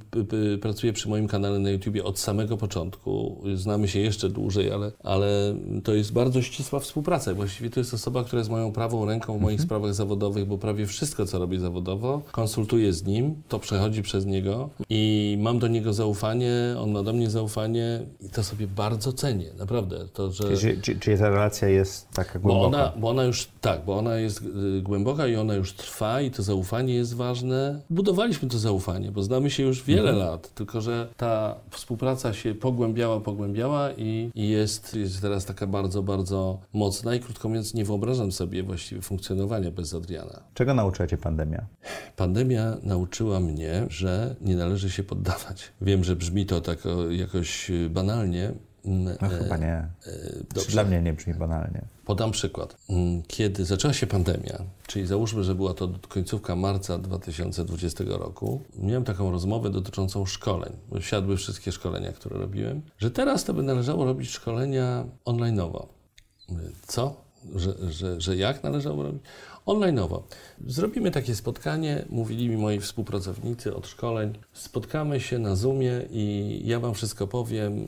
pracuję 0.60 0.92
przy 0.92 1.08
moim 1.08 1.28
kanale 1.28 1.58
na 1.58 1.70
YouTubie 1.70 2.04
od 2.04 2.18
samego 2.18 2.56
początku. 2.56 3.42
Znamy 3.54 3.88
się 3.90 4.00
jeszcze 4.00 4.28
dłużej, 4.28 4.72
ale, 4.72 4.92
ale 5.04 5.54
to 5.84 5.94
jest 5.94 6.12
bardzo 6.12 6.42
ścisła 6.42 6.80
współpraca. 6.80 7.34
Właściwie 7.34 7.70
to 7.70 7.80
jest 7.80 7.94
osoba, 7.94 8.24
która 8.24 8.40
jest 8.40 8.50
moją 8.50 8.72
prawą 8.72 9.06
ręką 9.06 9.38
w 9.38 9.40
moich 9.40 9.60
mhm. 9.60 9.66
sprawach 9.66 9.94
zawodowych, 9.94 10.46
bo 10.46 10.58
prawie 10.58 10.86
wszystko, 10.86 11.26
co 11.26 11.38
robię 11.38 11.58
zawodowo, 11.58 12.22
konsultuję 12.32 12.92
z 12.92 13.04
nim, 13.04 13.42
to 13.48 13.58
przechodzi 13.58 14.02
przez 14.02 14.26
niego 14.26 14.70
i 14.88 15.38
mam 15.40 15.58
do 15.58 15.68
niego 15.68 15.92
zaufanie, 15.92 16.52
on 16.78 16.90
ma 16.90 17.02
do 17.02 17.12
mnie 17.12 17.30
zaufanie 17.30 18.00
i 18.20 18.28
to 18.28 18.44
sobie 18.44 18.66
bardzo 18.66 19.12
cenię, 19.12 19.46
naprawdę. 19.58 20.08
To, 20.12 20.32
że... 20.32 20.56
Czyli, 20.56 20.82
czy, 20.82 20.98
czy 20.98 21.18
ta 21.18 21.28
relacja 21.28 21.68
jest 21.68 22.10
taka 22.10 22.38
głęboka? 22.38 22.70
Bo 22.70 22.78
ona, 22.78 22.92
bo 22.96 23.08
ona 23.08 23.24
już, 23.24 23.48
tak, 23.60 23.84
bo 23.84 23.98
ona 23.98 24.16
jest 24.16 24.42
y, 24.78 24.82
głęboka 24.82 25.26
i 25.26 25.36
ona 25.36 25.54
już 25.54 25.72
trwa 25.72 26.20
i 26.20 26.30
to 26.30 26.42
zaufanie 26.42 26.94
jest 26.94 27.14
ważne. 27.14 27.80
Budowaliśmy 27.90 28.48
to 28.48 28.58
zaufanie, 28.58 29.12
bo 29.12 29.22
znamy 29.22 29.50
się 29.50 29.62
już 29.62 29.82
wiele 29.82 30.10
mhm. 30.10 30.18
lat, 30.18 30.54
tylko 30.54 30.80
że 30.80 31.08
ta 31.16 31.54
współpraca 31.70 32.32
się 32.32 32.54
pogłębiała, 32.54 33.20
pogłębiała 33.20 33.69
i, 33.96 34.30
i 34.34 34.48
jest, 34.48 34.94
jest 34.94 35.20
teraz 35.20 35.44
taka 35.44 35.66
bardzo, 35.66 36.02
bardzo 36.02 36.60
mocna 36.72 37.14
i 37.14 37.20
krótko 37.20 37.48
mówiąc 37.48 37.74
nie 37.74 37.84
wyobrażam 37.84 38.32
sobie 38.32 38.62
właściwie 38.62 39.02
funkcjonowania 39.02 39.70
bez 39.70 39.94
Adriana. 39.94 40.42
Czego 40.54 40.74
nauczyła 40.74 41.06
Cię 41.06 41.18
pandemia? 41.18 41.66
Pandemia 42.16 42.76
nauczyła 42.82 43.40
mnie, 43.40 43.86
że 43.88 44.36
nie 44.40 44.56
należy 44.56 44.90
się 44.90 45.02
poddawać. 45.02 45.72
Wiem, 45.80 46.04
że 46.04 46.16
brzmi 46.16 46.46
to 46.46 46.60
tak 46.60 46.78
jakoś 47.10 47.70
banalnie, 47.90 48.52
no 48.84 49.10
e, 49.10 49.28
chyba 49.28 49.56
nie. 49.56 49.72
E. 49.72 49.88
Dla 50.68 50.84
mnie 50.84 51.02
nie 51.02 51.12
brzmi 51.12 51.34
banalnie. 51.34 51.82
Podam 52.10 52.30
przykład. 52.30 52.76
Mm, 52.88 53.22
kiedy 53.22 53.64
zaczęła 53.64 53.94
się 53.94 54.06
pandemia, 54.06 54.58
czyli 54.86 55.06
załóżmy, 55.06 55.44
że 55.44 55.54
była 55.54 55.74
to 55.74 55.88
końcówka 56.08 56.56
marca 56.56 56.98
2020 56.98 58.04
roku, 58.08 58.60
miałem 58.78 59.04
taką 59.04 59.30
rozmowę 59.30 59.70
dotyczącą 59.70 60.26
szkoleń. 60.26 60.72
Wsiadły 61.00 61.36
wszystkie 61.36 61.72
szkolenia, 61.72 62.12
które 62.12 62.38
robiłem, 62.38 62.82
że 62.98 63.10
teraz 63.10 63.44
to 63.44 63.54
by 63.54 63.62
należało 63.62 64.04
robić 64.04 64.30
szkolenia 64.30 65.04
online'owo. 65.24 65.86
Co? 66.86 67.16
Że, 67.54 67.92
że, 67.92 68.20
że 68.20 68.36
jak 68.36 68.62
należało 68.62 69.02
robić? 69.02 69.22
Online'owo. 69.66 70.22
Zrobimy 70.66 71.10
takie 71.10 71.34
spotkanie, 71.34 72.04
mówili 72.10 72.48
mi 72.48 72.56
moi 72.56 72.80
współpracownicy 72.80 73.74
od 73.74 73.86
szkoleń. 73.86 74.38
Spotkamy 74.52 75.20
się 75.20 75.38
na 75.38 75.56
Zoomie 75.56 76.02
i 76.10 76.60
ja 76.64 76.80
Wam 76.80 76.94
wszystko 76.94 77.26
powiem, 77.26 77.80
yy, 77.80 77.86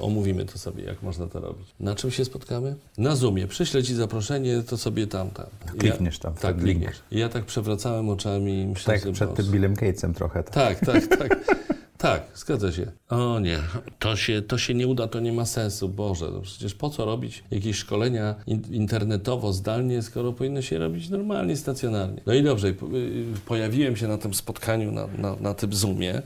omówimy 0.00 0.44
to 0.44 0.58
sobie, 0.58 0.84
jak 0.84 1.02
można 1.02 1.26
to 1.26 1.40
robić. 1.40 1.74
Na 1.80 1.94
czym 1.94 2.10
się 2.10 2.24
spotkamy? 2.24 2.76
Na 2.98 3.16
Zoomie. 3.16 3.46
Przyślę 3.46 3.82
Ci 3.82 3.94
zaproszenie, 3.94 4.62
to 4.62 4.76
sobie 4.76 5.06
tam, 5.06 5.30
tam. 5.30 5.46
Klikniesz 5.78 6.18
tam. 6.18 6.34
tak, 6.34 6.58
klikniesz. 6.58 7.02
Ja 7.10 7.28
tak 7.28 7.44
przewracałem 7.44 8.08
oczami. 8.08 8.66
Myślę, 8.66 9.00
tak, 9.00 9.12
przed 9.12 9.34
tym 9.34 9.46
Billem 9.46 9.74
Gatesem 9.74 10.14
trochę. 10.14 10.42
Tak, 10.42 10.80
tak, 10.80 11.06
tak. 11.06 11.18
tak. 11.46 11.70
Tak, 12.00 12.22
zgadza 12.34 12.72
się. 12.72 12.92
O 13.08 13.40
nie, 13.40 13.58
to 13.98 14.16
się, 14.16 14.42
to 14.42 14.58
się 14.58 14.74
nie 14.74 14.88
uda, 14.88 15.08
to 15.08 15.20
nie 15.20 15.32
ma 15.32 15.46
sensu. 15.46 15.88
Boże, 15.88 16.30
no 16.32 16.40
przecież 16.40 16.74
po 16.74 16.90
co 16.90 17.04
robić 17.04 17.44
jakieś 17.50 17.76
szkolenia 17.76 18.34
internetowo, 18.70 19.52
zdalnie, 19.52 20.02
skoro 20.02 20.32
powinno 20.32 20.62
się 20.62 20.78
robić 20.78 21.08
normalnie, 21.08 21.56
stacjonarnie. 21.56 22.20
No 22.26 22.34
i 22.34 22.42
dobrze, 22.42 22.68
y, 22.68 22.74
pojawiłem 23.46 23.96
się 23.96 24.08
na 24.08 24.18
tym 24.18 24.34
spotkaniu, 24.34 24.92
na, 24.92 25.06
na, 25.18 25.36
na 25.40 25.54
tym 25.54 25.72
Zoomie 25.72 26.18
y, 26.18 26.22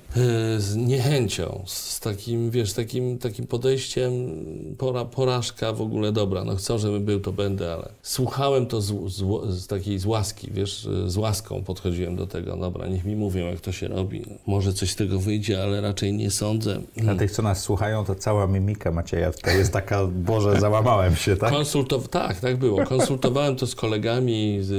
z 0.60 0.76
niechęcią, 0.76 1.62
z 1.66 2.00
takim, 2.00 2.50
wiesz, 2.50 2.72
takim, 2.72 3.18
takim 3.18 3.46
podejściem 3.46 4.12
pora, 4.78 5.04
porażka 5.04 5.72
w 5.72 5.80
ogóle, 5.80 6.12
dobra, 6.12 6.44
no 6.44 6.56
chcę, 6.56 6.78
żeby 6.78 7.00
był, 7.00 7.20
to 7.20 7.32
będę, 7.32 7.72
ale 7.72 7.88
słuchałem 8.02 8.66
to 8.66 8.80
z, 8.80 9.12
z, 9.12 9.22
z 9.62 9.66
takiej 9.66 9.98
z 9.98 10.06
łaski, 10.06 10.50
wiesz, 10.50 10.88
z 11.06 11.16
łaską 11.16 11.64
podchodziłem 11.64 12.16
do 12.16 12.26
tego, 12.26 12.56
dobra, 12.56 12.86
niech 12.86 13.04
mi 13.04 13.16
mówią, 13.16 13.46
jak 13.46 13.60
to 13.60 13.72
się 13.72 13.88
robi, 13.88 14.24
może 14.46 14.72
coś 14.72 14.90
z 14.90 14.96
tego 14.96 15.18
wyjdzie, 15.18 15.63
ale 15.64 15.80
raczej 15.80 16.12
nie 16.12 16.30
sądzę. 16.30 16.80
Dla 16.96 17.14
tych, 17.14 17.30
co 17.30 17.42
nas 17.42 17.62
słuchają, 17.62 18.04
to 18.04 18.14
cała 18.14 18.46
mimika 18.46 18.92
Macieja 18.92 19.32
tutaj 19.32 19.58
jest 19.58 19.72
taka, 19.72 20.06
Boże, 20.06 20.60
załamałem 20.60 21.16
się, 21.16 21.36
tak? 21.36 21.50
Konsultow 21.50 22.08
tak, 22.08 22.40
tak 22.40 22.56
było. 22.56 22.84
Konsultowałem 22.84 23.56
to 23.56 23.66
z 23.66 23.74
kolegami, 23.74 24.58
z 24.62 24.70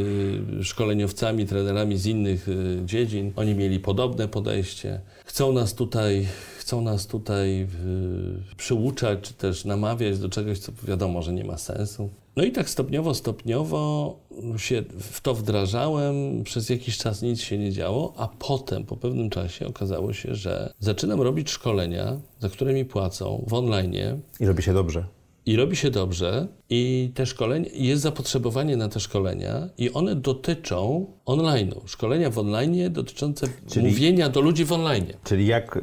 y, 0.60 0.64
szkoleniowcami, 0.64 1.45
trenerami 1.45 1.98
z 1.98 2.06
innych 2.06 2.48
y, 2.48 2.82
dziedzin. 2.86 3.34
Oni 3.36 3.56
mieli 3.56 3.80
podobne 3.80 4.28
podejście. 4.28 4.99
Chcą 5.26 5.53
nas 5.53 5.74
tutaj 5.74 6.28
chcą 6.66 6.82
nas 6.82 7.08
tutaj 7.08 7.62
y, 7.62 8.56
przyuczać, 8.58 9.20
czy 9.22 9.34
też 9.34 9.66
namawiać 9.66 10.20
do 10.20 10.30
czegoś, 10.30 10.60
co 10.60 10.72
wiadomo, 10.84 11.22
że 11.22 11.34
nie 11.34 11.44
ma 11.44 11.58
sensu. 11.58 12.10
No 12.36 12.44
i 12.44 12.52
tak 12.52 12.70
stopniowo, 12.70 13.14
stopniowo 13.14 14.16
się 14.58 14.84
w 15.00 15.22
to 15.22 15.34
wdrażałem, 15.34 16.44
przez 16.44 16.70
jakiś 16.70 16.98
czas 16.98 17.22
nic 17.22 17.42
się 17.42 17.58
nie 17.58 17.72
działo, 17.72 18.14
a 18.18 18.28
potem 18.28 18.84
po 18.84 18.98
pewnym 18.98 19.30
czasie 19.30 19.68
okazało 19.68 20.14
się, 20.14 20.36
że 20.36 20.74
zaczynam 20.80 21.22
robić 21.22 21.50
szkolenia, 21.50 22.20
za 22.40 22.50
które 22.50 22.74
mi 22.74 22.86
płacą 22.86 23.46
w 23.48 23.54
online. 23.54 24.22
I 24.40 24.46
robi 24.46 24.64
się 24.64 24.74
dobrze. 24.74 25.06
I 25.46 25.56
robi 25.56 25.76
się 25.76 25.92
dobrze, 25.92 26.48
i 26.70 27.12
te 27.14 27.26
szkolenia, 27.26 27.70
jest 27.74 28.02
zapotrzebowanie 28.02 28.78
na 28.78 28.90
te 28.90 29.00
szkolenia, 29.00 29.70
i 29.78 29.94
one 29.94 30.16
dotyczą 30.16 31.06
online'u. 31.26 31.76
Szkolenia 31.86 32.30
w 32.30 32.40
online 32.40 32.94
dotyczące 32.94 33.48
czyli, 33.70 33.88
mówienia 33.88 34.30
do 34.30 34.42
ludzi 34.42 34.66
w 34.66 34.72
online. 34.72 35.06
Czyli 35.24 35.48
jak 35.48 35.78
y, 35.78 35.82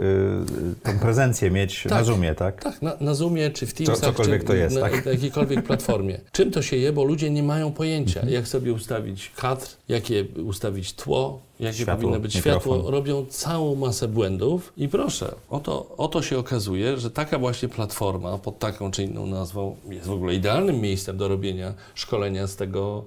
tą 0.83 0.99
prezencję 0.99 1.51
mieć 1.51 1.83
tak, 1.83 1.93
na 1.93 2.05
Zoomie, 2.05 2.35
tak? 2.35 2.63
Tak, 2.65 2.83
na, 2.83 2.97
na 3.01 3.15
Zoomie 3.15 3.51
czy 3.51 3.67
w 3.67 3.75
Teamsach, 3.75 3.99
cokolwiek 3.99 4.41
czy 4.41 4.47
to 4.47 4.55
jest, 4.55 4.75
na, 4.77 4.81
tak? 4.81 5.05
na 5.05 5.11
jakiejkolwiek 5.11 5.65
platformie. 5.69 6.21
Czym 6.33 6.51
to 6.51 6.63
się 6.63 6.77
je, 6.77 6.93
bo 6.93 7.05
ludzie 7.05 7.31
nie 7.31 7.43
mają 7.43 7.73
pojęcia, 7.73 8.21
mhm. 8.21 8.35
jak 8.35 8.49
sobie 8.49 8.73
ustawić 8.73 9.31
kadr, 9.37 9.67
jakie 9.89 10.25
ustawić 10.45 10.93
tło, 10.93 11.41
jakie 11.61 11.77
światło, 11.77 11.97
powinno 11.97 12.21
być 12.21 12.35
mikrofon. 12.35 12.73
światło. 12.73 12.91
Robią 12.91 13.27
całą 13.27 13.75
masę 13.75 14.09
błędów 14.09 14.73
i 14.77 14.89
proszę, 14.89 15.35
oto, 15.51 15.95
oto 15.97 16.23
się 16.23 16.39
okazuje, 16.39 16.97
że 16.99 17.11
taka 17.11 17.39
właśnie 17.39 17.69
platforma 17.69 18.39
pod 18.39 18.59
taką 18.59 18.91
czy 18.91 19.03
inną 19.03 19.27
nazwą 19.27 19.77
jest 19.91 20.07
w 20.07 20.13
ogóle 20.13 20.35
idealnym 20.35 20.72
idealnym 20.73 20.81
miejscem 20.81 21.17
do 21.17 21.29
robienia 21.29 21.75
szkolenia 21.95 22.47
z 22.47 22.57
tego, 22.57 23.05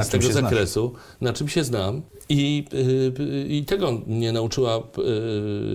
y, 0.00 0.04
z 0.04 0.08
tego 0.08 0.32
zakresu, 0.32 0.90
znasz? 0.90 1.20
na 1.20 1.32
czym 1.32 1.48
się 1.48 1.64
znam. 1.64 2.02
I, 2.28 2.64
y, 2.74 3.46
I 3.48 3.64
tego 3.64 3.92
mnie 4.06 4.32
nauczyła 4.32 4.82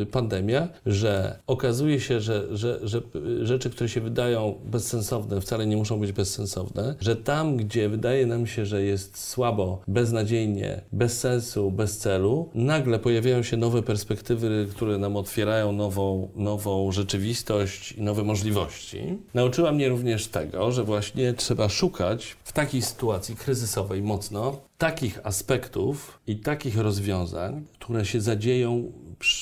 y, 0.02 0.06
pandemia, 0.06 0.68
że 0.86 1.40
okazuje 1.48 2.00
się, 2.00 2.22
że, 2.22 2.58
że, 2.58 2.80
że 2.84 3.02
rzeczy, 3.42 3.70
które 3.70 3.90
się 3.90 4.02
wydają 4.02 4.56
bezsensowne, 4.66 5.42
wcale 5.42 5.68
nie 5.68 5.78
muszą 5.78 6.00
być 6.00 6.12
bezsensowne, 6.12 6.96
że 7.00 7.16
tam, 7.16 7.58
gdzie 7.58 7.90
wydaje 7.90 8.26
nam 8.26 8.48
się, 8.48 8.66
że 8.66 8.84
jest 8.84 9.30
słabo, 9.30 9.82
beznadziejnie, 9.88 10.82
bez 10.92 11.20
sensu, 11.20 11.72
bez 11.72 11.98
celu, 11.98 12.50
nagle 12.54 13.00
pojawiają 13.00 13.44
się 13.44 13.58
nowe 13.58 13.84
perspektywy, 13.84 14.68
które 14.72 14.98
nam 14.98 15.16
otwierają 15.16 15.72
nową, 15.72 16.30
nową 16.36 16.92
rzeczywistość 16.92 17.92
i 17.92 18.02
nowe 18.02 18.24
możliwości. 18.24 19.18
Nauczyła 19.34 19.72
mnie 19.72 19.90
również 19.90 20.28
tego, 20.28 20.72
że 20.72 20.84
właśnie 20.84 21.31
trzeba 21.34 21.70
szukać 21.70 22.36
w 22.44 22.52
takiej 22.52 22.82
sytuacji 22.82 23.36
kryzysowej 23.36 24.02
mocno 24.02 24.60
takich 24.78 25.26
aspektów 25.26 26.20
i 26.28 26.36
takich 26.36 26.78
rozwiązań, 26.78 27.66
które 27.80 28.06
się 28.06 28.22
zadzieją 28.22 28.92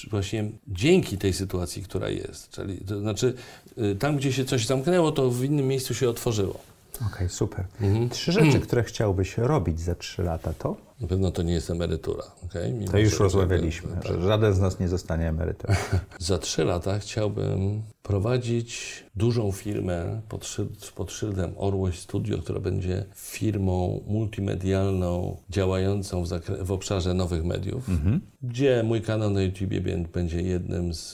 właśnie 0.10 0.49
dzięki 0.68 1.18
tej 1.18 1.34
sytuacji, 1.34 1.84
która 1.84 2.10
jest. 2.10 2.49
Czyli 2.49 2.78
to 2.78 2.99
znaczy, 2.99 3.34
y, 3.78 3.95
tam 3.95 4.18
gdzie 4.18 4.34
się 4.34 4.45
coś 4.45 4.66
zamknęło, 4.66 5.11
to 5.11 5.30
w 5.30 5.44
innym 5.44 5.68
miejscu 5.68 5.94
się 5.94 6.10
otworzyło. 6.10 6.60
Okej, 6.95 7.07
okay, 7.07 7.30
super. 7.30 7.66
Mhm. 7.82 8.10
Trzy 8.10 8.32
rzeczy, 8.32 8.60
które 8.60 8.84
chciałbyś 8.84 9.38
robić 9.38 9.80
za 9.80 9.95
trzy 9.95 10.24
lata 10.24 10.53
to? 10.53 10.89
Na 11.01 11.07
pewno 11.07 11.31
to 11.31 11.43
nie 11.43 11.53
jest 11.53 11.69
emerytura. 11.69 12.23
Okay? 12.45 12.73
Mimo 12.73 12.91
to 12.91 12.97
już 12.97 13.19
rozmawialiśmy, 13.19 13.89
tak. 13.89 14.07
że 14.07 14.21
żaden 14.21 14.53
z 14.53 14.59
nas 14.59 14.80
nie 14.80 14.88
zostanie 14.88 15.27
emerytem. 15.27 15.76
za 16.19 16.38
trzy 16.38 16.65
lata 16.65 16.99
chciałbym 16.99 17.81
prowadzić 18.03 19.03
dużą 19.15 19.51
firmę 19.51 20.21
pod, 20.30 20.57
pod 20.95 21.11
szyldem 21.11 21.53
Orłoś 21.57 21.99
Studio, 21.99 22.38
która 22.38 22.59
będzie 22.59 23.05
firmą 23.15 24.03
multimedialną 24.07 25.38
działającą 25.49 26.23
w, 26.23 26.30
w 26.61 26.71
obszarze 26.71 27.13
nowych 27.13 27.43
mediów, 27.43 27.89
mhm. 27.89 28.21
gdzie 28.41 28.84
mój 28.84 29.01
kanał 29.01 29.30
na 29.30 29.41
YouTube 29.41 29.73
będzie 30.13 30.41
jednym 30.41 30.93
z, 30.93 31.13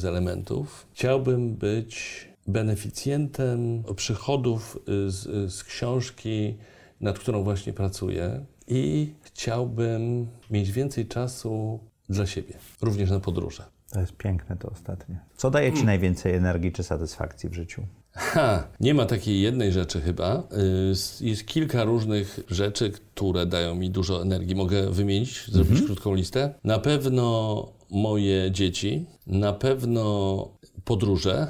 z 0.00 0.04
elementów. 0.04 0.86
Chciałbym 0.92 1.54
być 1.54 2.28
beneficjentem 2.46 3.82
przychodów 3.96 4.78
y, 4.88 5.10
z, 5.10 5.52
z 5.52 5.64
książki, 5.64 6.54
nad 7.00 7.18
którą 7.18 7.42
właśnie 7.42 7.72
pracuję 7.72 8.44
i 8.68 9.14
chciałbym 9.22 10.26
mieć 10.50 10.72
więcej 10.72 11.06
czasu 11.06 11.80
dla 12.08 12.26
siebie, 12.26 12.54
również 12.82 13.10
na 13.10 13.20
podróże. 13.20 13.64
To 13.90 14.00
jest 14.00 14.12
piękne 14.12 14.56
to 14.56 14.70
ostatnie. 14.70 15.20
Co 15.36 15.50
daje 15.50 15.66
Ci 15.66 15.72
hmm. 15.72 15.86
najwięcej 15.86 16.34
energii 16.34 16.72
czy 16.72 16.82
satysfakcji 16.82 17.48
w 17.48 17.54
życiu? 17.54 17.82
Ha, 18.12 18.68
nie 18.80 18.94
ma 18.94 19.06
takiej 19.06 19.40
jednej 19.40 19.72
rzeczy 19.72 20.00
chyba. 20.00 20.42
Y, 21.22 21.24
jest 21.26 21.46
kilka 21.46 21.84
różnych 21.84 22.40
rzeczy, 22.48 22.90
które 22.90 23.46
dają 23.46 23.74
mi 23.74 23.90
dużo 23.90 24.22
energii. 24.22 24.54
Mogę 24.54 24.90
wymienić, 24.90 25.44
zrobić 25.48 25.70
mhm. 25.70 25.86
krótką 25.86 26.14
listę. 26.14 26.54
Na 26.64 26.78
pewno 26.78 27.66
moje 27.90 28.50
dzieci, 28.50 29.06
na 29.26 29.52
pewno 29.52 30.48
podróże, 30.84 31.46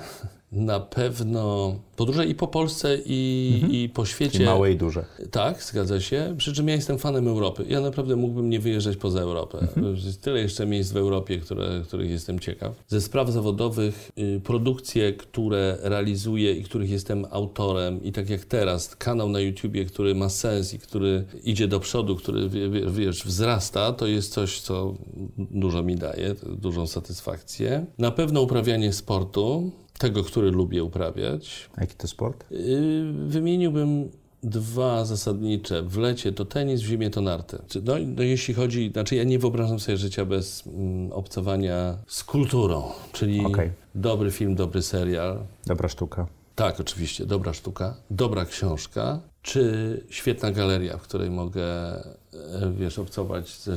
na 0.53 0.81
pewno 0.81 1.75
podróże 1.97 2.27
i 2.27 2.35
po 2.35 2.49
Polsce, 2.49 2.99
i, 3.07 3.51
mhm. 3.55 3.73
i 3.73 3.89
po 3.89 4.07
świecie. 4.07 4.33
Czyli 4.33 4.45
małe 4.45 4.73
i 4.73 4.77
duże. 4.77 5.05
Tak, 5.31 5.63
zgadza 5.63 6.01
się. 6.01 6.35
Przy 6.39 6.53
czym 6.53 6.69
ja 6.69 6.75
jestem 6.75 6.99
fanem 6.99 7.29
Europy. 7.29 7.65
Ja 7.69 7.81
naprawdę 7.81 8.17
mógłbym 8.17 8.51
nie 8.51 8.61
wyjeżdżać 8.61 8.97
poza 8.97 9.21
Europę. 9.21 9.59
Mhm. 9.59 9.97
Jest 9.97 10.23
tyle 10.23 10.41
jeszcze 10.41 10.67
miejsc 10.67 10.93
w 10.93 10.97
Europie, 10.97 11.39
które, 11.39 11.83
których 11.87 12.11
jestem 12.11 12.39
ciekaw. 12.39 12.85
Ze 12.89 13.01
spraw 13.01 13.31
zawodowych, 13.31 14.11
y, 14.19 14.41
produkcje, 14.45 15.13
które 15.13 15.79
realizuję 15.83 16.53
i 16.53 16.65
których 16.65 16.91
jestem 16.91 17.27
autorem, 17.31 18.03
i 18.03 18.13
tak 18.13 18.31
jak 18.31 18.45
teraz, 18.45 18.97
kanał 18.97 19.29
na 19.29 19.41
YouTubie, 19.41 19.85
który 19.85 20.15
ma 20.15 20.29
sens 20.29 20.75
i 20.75 20.79
który 20.79 21.25
idzie 21.45 21.69
do 21.69 21.81
przodu, 21.81 22.17
który 22.17 22.49
wiesz, 22.91 23.25
wzrasta, 23.25 23.93
to 23.93 24.07
jest 24.07 24.33
coś, 24.33 24.61
co 24.61 24.95
dużo 25.39 25.83
mi 25.83 25.97
daje, 25.97 26.35
dużą 26.47 26.87
satysfakcję. 26.87 27.87
Na 27.99 28.11
pewno 28.11 28.43
uprawianie 28.43 28.93
sportu 28.93 29.71
tego, 29.99 30.25
który 30.25 30.51
lubię 30.51 30.85
uprawiać. 30.85 31.71
A 31.77 31.81
jaki 31.81 31.95
to 31.95 32.09
sport? 32.09 32.45
Y, 32.53 33.13
wymieniłbym 33.27 34.11
dwa 34.43 35.05
zasadnicze. 35.05 35.83
W 35.83 35.99
lecie 35.99 36.33
to 36.33 36.45
tenis, 36.45 36.81
w 36.81 36.85
zimie 36.85 37.11
to 37.11 37.21
narty. 37.21 37.59
No, 37.85 37.95
no 38.07 38.23
jeśli 38.23 38.55
chodzi, 38.55 38.91
znaczy 38.93 39.17
ja 39.17 39.25
nie 39.25 39.39
wyobrażam 39.39 39.81
sobie 39.81 39.99
życia 39.99 40.25
bez 40.25 40.67
mm, 40.67 41.13
obcowania 41.13 41.99
z 42.07 42.25
kulturą, 42.25 42.83
czyli 43.13 43.47
okay. 43.47 43.73
dobry 43.95 44.31
film, 44.31 44.55
dobry 44.55 44.83
serial. 44.83 45.39
Dobra 45.67 45.89
sztuka. 45.89 46.27
Tak, 46.55 46.81
oczywiście, 46.81 47.27
dobra 47.27 47.53
sztuka, 47.53 47.95
dobra 48.11 48.45
książka, 48.45 49.21
czy 49.43 50.05
świetna 50.11 50.51
galeria, 50.51 50.99
w 50.99 51.03
której 51.03 51.31
mogę, 51.31 51.65
e, 51.65 52.73
wiesz, 52.79 52.99
obcować 52.99 53.61
ze 53.61 53.77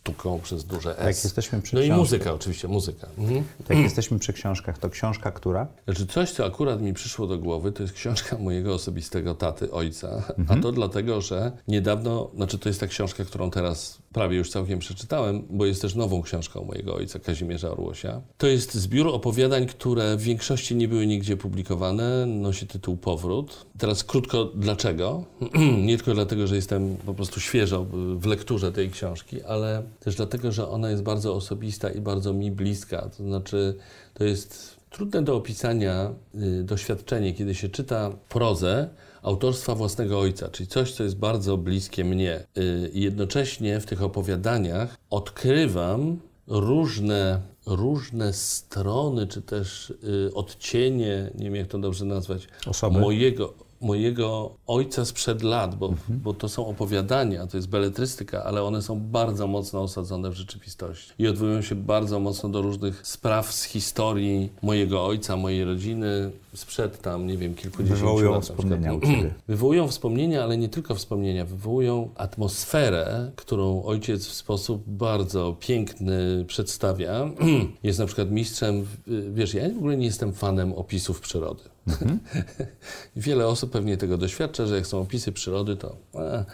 sztuką 0.00 0.40
przez 0.40 0.64
duże 0.64 0.98
S. 0.98 1.06
Jak 1.06 1.24
jesteśmy 1.24 1.62
przy 1.62 1.76
no 1.76 1.82
i 1.82 1.92
muzyka 1.92 2.32
oczywiście, 2.32 2.68
muzyka. 2.68 3.08
Mhm. 3.18 3.44
Jak 3.68 3.78
jesteśmy 3.78 4.18
przy 4.18 4.32
książkach, 4.32 4.78
to 4.78 4.90
książka 4.90 5.30
która? 5.30 5.66
Znaczy 5.84 6.06
coś, 6.06 6.30
co 6.30 6.46
akurat 6.46 6.82
mi 6.82 6.94
przyszło 6.94 7.26
do 7.26 7.38
głowy, 7.38 7.72
to 7.72 7.82
jest 7.82 7.94
książka 7.94 8.38
mojego 8.38 8.74
osobistego 8.74 9.34
taty, 9.34 9.70
ojca. 9.70 10.08
Mhm. 10.38 10.58
A 10.58 10.62
to 10.62 10.72
dlatego, 10.72 11.20
że 11.20 11.52
niedawno, 11.68 12.30
znaczy 12.34 12.58
to 12.58 12.68
jest 12.68 12.80
ta 12.80 12.86
książka, 12.86 13.24
którą 13.24 13.50
teraz 13.50 13.98
prawie 14.18 14.36
już 14.36 14.50
całkiem 14.50 14.78
przeczytałem, 14.78 15.42
bo 15.50 15.66
jest 15.66 15.82
też 15.82 15.94
nową 15.94 16.22
książką 16.22 16.64
mojego 16.64 16.94
ojca, 16.94 17.18
Kazimierza 17.18 17.70
Orłosia. 17.70 18.20
To 18.38 18.46
jest 18.46 18.74
zbiór 18.74 19.08
opowiadań, 19.08 19.66
które 19.66 20.16
w 20.16 20.22
większości 20.22 20.76
nie 20.76 20.88
były 20.88 21.06
nigdzie 21.06 21.36
publikowane. 21.36 22.26
Nosi 22.26 22.66
tytuł 22.66 22.96
Powrót. 22.96 23.66
Teraz 23.78 24.04
krótko 24.04 24.44
dlaczego. 24.44 25.24
nie 25.86 25.96
tylko 25.96 26.14
dlatego, 26.14 26.46
że 26.46 26.56
jestem 26.56 26.96
po 26.96 27.14
prostu 27.14 27.40
świeżo 27.40 27.86
w 28.16 28.26
lekturze 28.26 28.72
tej 28.72 28.90
książki, 28.90 29.42
ale 29.42 29.82
też 30.00 30.14
dlatego, 30.14 30.52
że 30.52 30.68
ona 30.68 30.90
jest 30.90 31.02
bardzo 31.02 31.34
osobista 31.34 31.90
i 31.90 32.00
bardzo 32.00 32.32
mi 32.32 32.50
bliska. 32.50 33.10
To 33.16 33.24
znaczy, 33.24 33.74
to 34.14 34.24
jest 34.24 34.76
trudne 34.90 35.22
do 35.22 35.36
opisania 35.36 36.10
y, 36.34 36.62
doświadczenie, 36.62 37.34
kiedy 37.34 37.54
się 37.54 37.68
czyta 37.68 38.10
prozę 38.28 38.88
autorstwa 39.22 39.74
własnego 39.74 40.20
ojca, 40.20 40.48
czyli 40.48 40.66
coś, 40.66 40.92
co 40.92 41.04
jest 41.04 41.16
bardzo 41.18 41.56
bliskie 41.56 42.04
mnie. 42.04 42.40
Y, 42.58 42.90
I 42.92 43.00
jednocześnie 43.00 43.80
w 43.80 43.86
tych 43.86 44.02
opowiadaniach 44.02 44.96
odkrywam 45.10 46.20
różne, 46.46 47.40
różne 47.66 48.32
strony, 48.32 49.26
czy 49.26 49.42
też 49.42 49.90
y, 49.90 50.34
odcienie, 50.34 51.30
nie 51.34 51.44
wiem 51.44 51.56
jak 51.56 51.66
to 51.66 51.78
dobrze 51.78 52.04
nazwać, 52.04 52.48
Osoby. 52.66 53.00
mojego 53.00 53.67
mojego 53.80 54.50
ojca 54.66 55.04
sprzed 55.04 55.42
lat, 55.42 55.74
bo, 55.74 55.86
mhm. 55.88 56.20
bo 56.20 56.34
to 56.34 56.48
są 56.48 56.66
opowiadania, 56.66 57.46
to 57.46 57.56
jest 57.56 57.68
beletrystyka, 57.68 58.44
ale 58.44 58.62
one 58.62 58.82
są 58.82 59.00
bardzo 59.00 59.46
mocno 59.46 59.80
osadzone 59.82 60.30
w 60.30 60.34
rzeczywistości 60.34 61.12
i 61.18 61.28
odwołują 61.28 61.62
się 61.62 61.74
bardzo 61.74 62.20
mocno 62.20 62.48
do 62.48 62.62
różnych 62.62 63.06
spraw 63.06 63.52
z 63.52 63.64
historii 63.64 64.52
mojego 64.62 65.06
ojca, 65.06 65.36
mojej 65.36 65.64
rodziny 65.64 66.30
sprzed 66.54 67.02
tam, 67.02 67.26
nie 67.26 67.36
wiem, 67.36 67.54
kilkudziesięciu 67.54 68.00
wywołują 68.00 68.30
lat. 68.30 68.44
Wspomnienia 68.44 68.94
u 68.94 69.00
ciebie. 69.00 69.34
Wywołują 69.48 69.88
wspomnienia, 69.88 70.42
ale 70.42 70.56
nie 70.56 70.68
tylko 70.68 70.94
wspomnienia, 70.94 71.44
wywołują 71.44 72.08
atmosferę, 72.16 73.30
którą 73.36 73.82
ojciec 73.82 74.26
w 74.26 74.34
sposób 74.34 74.82
bardzo 74.86 75.56
piękny 75.60 76.44
przedstawia. 76.46 77.30
jest 77.82 77.98
na 77.98 78.06
przykład 78.06 78.30
mistrzem, 78.30 78.86
wiesz, 79.32 79.54
ja 79.54 79.68
w 79.68 79.76
ogóle 79.76 79.96
nie 79.96 80.06
jestem 80.06 80.32
fanem 80.32 80.72
opisów 80.72 81.20
przyrody. 81.20 81.62
Mhm. 81.88 82.18
Wiele 83.16 83.46
osób 83.46 83.70
pewnie 83.70 83.96
tego 83.96 84.18
doświadcza, 84.18 84.66
że 84.66 84.76
jak 84.76 84.86
są 84.86 85.00
opisy 85.00 85.32
przyrody, 85.32 85.76
to 85.76 85.96
e, 86.14 86.44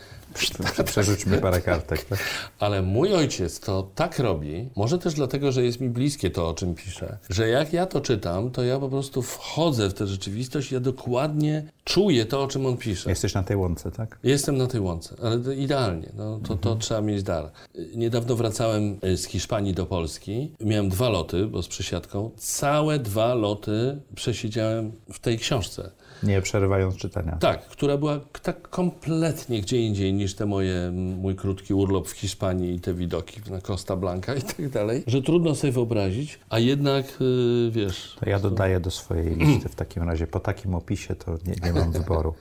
Przerzućmy 0.85 1.39
parę 1.39 1.61
kartek. 1.61 2.05
Tak? 2.05 2.19
Ale 2.59 2.83
mój 2.83 3.15
ojciec 3.15 3.61
to 3.61 3.91
tak 3.95 4.19
robi, 4.19 4.69
może 4.77 4.99
też 4.99 5.15
dlatego, 5.15 5.53
że 5.53 5.65
jest 5.65 5.81
mi 5.81 5.89
bliskie 5.89 6.31
to, 6.31 6.49
o 6.49 6.55
czym 6.55 6.75
pisze, 6.75 7.19
że 7.31 7.49
jak 7.49 7.73
ja 7.73 7.87
to 7.87 8.01
czytam, 8.01 8.51
to 8.51 8.65
ja 8.65 8.79
po 8.79 8.89
prostu 8.89 9.23
wchodzę 9.23 9.89
w 9.89 9.95
tę 9.95 10.07
rzeczywistość, 10.07 10.73
ja 10.73 10.81
dokładnie 10.81 11.65
czuję 11.85 12.27
to, 12.27 12.43
o 12.43 12.49
czym 12.49 12.67
on 12.67 12.77
pisze. 12.77 13.11
Jesteś 13.11 13.35
na 13.35 13.43
tej 13.43 13.57
łące, 13.57 13.91
tak? 13.91 14.19
Jestem 14.23 14.57
na 14.57 14.67
tej 14.67 14.81
łące, 14.81 15.17
ale 15.23 15.55
idealnie. 15.55 16.13
No, 16.17 16.39
to, 16.39 16.49
to 16.49 16.55
mhm. 16.55 16.79
trzeba 16.79 17.01
mieć 17.01 17.23
dar. 17.23 17.51
Niedawno 17.97 18.37
wracałem 18.37 18.99
e, 19.03 19.17
z 19.17 19.25
Hiszpanii 19.25 19.75
do 19.75 19.87
Polski. 19.87 20.53
Miałem 20.61 20.89
dwa 20.89 21.09
loty, 21.09 21.47
bo 21.47 21.63
z 21.63 21.69
przesiadką. 21.69 22.31
Całe 22.37 22.99
dwa 22.99 23.35
loty 23.35 24.01
przesiedziałem 24.15 24.93
w 25.13 25.19
tej 25.19 25.39
książce. 25.39 25.91
Nie 26.23 26.43
przerywając 26.43 26.97
czytania. 26.97 27.37
Tak, 27.41 27.67
która 27.67 27.97
była 27.97 28.21
tak 28.43 28.69
kompletnie 28.69 29.61
gdzie 29.61 29.81
indziej 29.81 30.15
niż 30.15 30.35
te 30.35 30.47
moje, 30.47 30.91
mój 30.93 31.37
krótki 31.37 31.75
urlop 31.75 32.09
w 32.09 32.13
Hiszpanii 32.13 32.75
i 32.75 32.81
te 32.81 32.95
widoki 32.95 33.41
na 33.51 33.61
Costa 33.61 33.97
Blanca 33.97 34.35
i 34.35 34.43
tak 34.43 34.69
dalej, 34.69 35.05
że 35.07 35.23
trudno 35.23 35.55
sobie 35.55 35.73
wyobrazić, 35.73 36.41
a 36.49 36.59
jednak 36.59 37.21
yy, 37.21 37.71
wiesz... 37.71 38.17
To 38.21 38.31
ja 38.31 38.39
dodaję 38.39 38.81
do 38.81 38.91
swojej 38.91 39.37
listy 39.39 39.69
w 39.69 39.75
takim 39.75 40.03
razie. 40.03 40.27
Po 40.27 40.41
takim 40.41 40.75
opisie 40.75 41.15
to 41.15 41.39
nie, 41.47 41.55
nie 41.65 41.81
mam 41.81 41.93
wyboru. 41.93 42.35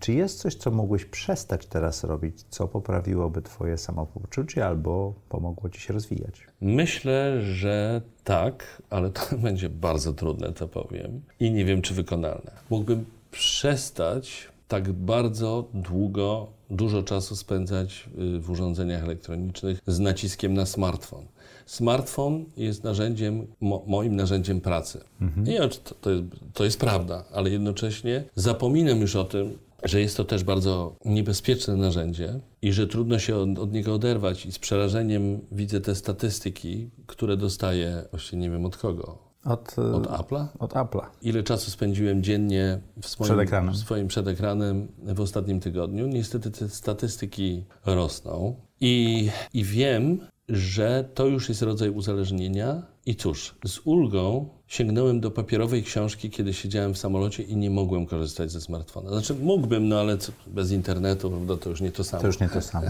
Czy 0.00 0.12
jest 0.12 0.38
coś, 0.38 0.54
co 0.54 0.70
mógłbyś 0.70 1.04
przestać 1.04 1.66
teraz 1.66 2.04
robić, 2.04 2.44
co 2.50 2.68
poprawiłoby 2.68 3.42
twoje 3.42 3.78
samopoczucie 3.78 4.66
albo 4.66 5.14
pomogło 5.28 5.70
ci 5.70 5.80
się 5.80 5.92
rozwijać? 5.92 6.46
Myślę, 6.60 7.42
że 7.42 8.00
tak, 8.24 8.82
ale 8.90 9.10
to 9.10 9.20
będzie 9.38 9.68
bardzo 9.68 10.12
trudne, 10.12 10.52
to 10.52 10.68
powiem. 10.68 11.22
I 11.40 11.50
nie 11.50 11.64
wiem, 11.64 11.82
czy 11.82 11.94
wykonalne. 11.94 12.50
Mógłbym 12.70 13.04
przestać 13.30 14.48
tak 14.68 14.92
bardzo 14.92 15.64
długo, 15.74 16.46
dużo 16.70 17.02
czasu 17.02 17.36
spędzać 17.36 18.08
y, 18.36 18.40
w 18.40 18.50
urządzeniach 18.50 19.02
elektronicznych 19.02 19.80
z 19.86 19.98
naciskiem 19.98 20.54
na 20.54 20.66
smartfon. 20.66 21.24
Smartfon 21.66 22.44
jest 22.56 22.84
narzędziem, 22.84 23.46
mo, 23.60 23.84
moim 23.86 24.16
narzędziem 24.16 24.60
pracy. 24.60 25.00
Mhm. 25.20 25.70
Czy 25.70 25.78
to, 25.80 25.94
to, 25.94 26.10
jest, 26.10 26.24
to 26.54 26.64
jest 26.64 26.80
prawda, 26.80 27.24
ale 27.32 27.50
jednocześnie 27.50 28.24
zapominam 28.34 29.00
już 29.00 29.16
o 29.16 29.24
tym, 29.24 29.58
że 29.84 30.00
jest 30.00 30.16
to 30.16 30.24
też 30.24 30.44
bardzo 30.44 30.96
niebezpieczne 31.04 31.76
narzędzie 31.76 32.40
i 32.62 32.72
że 32.72 32.86
trudno 32.86 33.18
się 33.18 33.36
od, 33.36 33.58
od, 33.58 33.72
niego 33.72 33.94
oderwać. 33.94 34.46
I 34.46 34.52
z 34.52 34.58
przerażeniem 34.58 35.40
widzę 35.52 35.80
te 35.80 35.94
statystyki, 35.94 36.90
które 37.06 37.36
dostaję, 37.36 38.04
właściwie 38.10 38.42
nie 38.42 38.50
wiem 38.50 38.64
od 38.66 38.76
kogo. 38.76 39.26
Od, 39.44 39.78
od 39.78 40.06
Apple'a? 40.06 40.46
Od 40.58 40.72
Apple'a. 40.72 41.06
Ile 41.22 41.42
czasu 41.42 41.70
spędziłem 41.70 42.22
dziennie 42.22 42.80
w 43.02 43.08
swoim, 43.08 43.28
przed 43.28 43.38
ekranem. 43.38 43.74
w 43.74 43.76
swoim 43.76 44.08
przed 44.08 44.28
ekranem 44.28 44.88
w 44.98 45.20
ostatnim 45.20 45.60
tygodniu? 45.60 46.06
Niestety 46.06 46.50
te 46.50 46.68
statystyki 46.68 47.64
rosną. 47.86 48.54
I, 48.80 49.28
I 49.54 49.64
wiem, 49.64 50.20
że 50.48 51.08
to 51.14 51.26
już 51.26 51.48
jest 51.48 51.62
rodzaj 51.62 51.90
uzależnienia. 51.90 52.82
I 53.06 53.16
cóż, 53.16 53.54
z 53.66 53.80
ulgą 53.84 54.48
sięgnąłem 54.66 55.20
do 55.20 55.30
papierowej 55.30 55.82
książki, 55.82 56.30
kiedy 56.30 56.54
siedziałem 56.54 56.94
w 56.94 56.98
samolocie 56.98 57.42
i 57.42 57.56
nie 57.56 57.70
mogłem 57.70 58.06
korzystać 58.06 58.52
ze 58.52 58.60
smartfona. 58.60 59.10
Znaczy 59.10 59.34
mógłbym, 59.34 59.88
no 59.88 60.00
ale 60.00 60.18
bez 60.46 60.72
internetu 60.72 61.32
no 61.46 61.56
to 61.56 61.70
już 61.70 61.80
nie 61.80 61.92
to 61.92 62.04
samo. 62.04 62.20
To 62.20 62.26
już 62.26 62.40
nie 62.40 62.48
to 62.48 62.62
samo. 62.62 62.86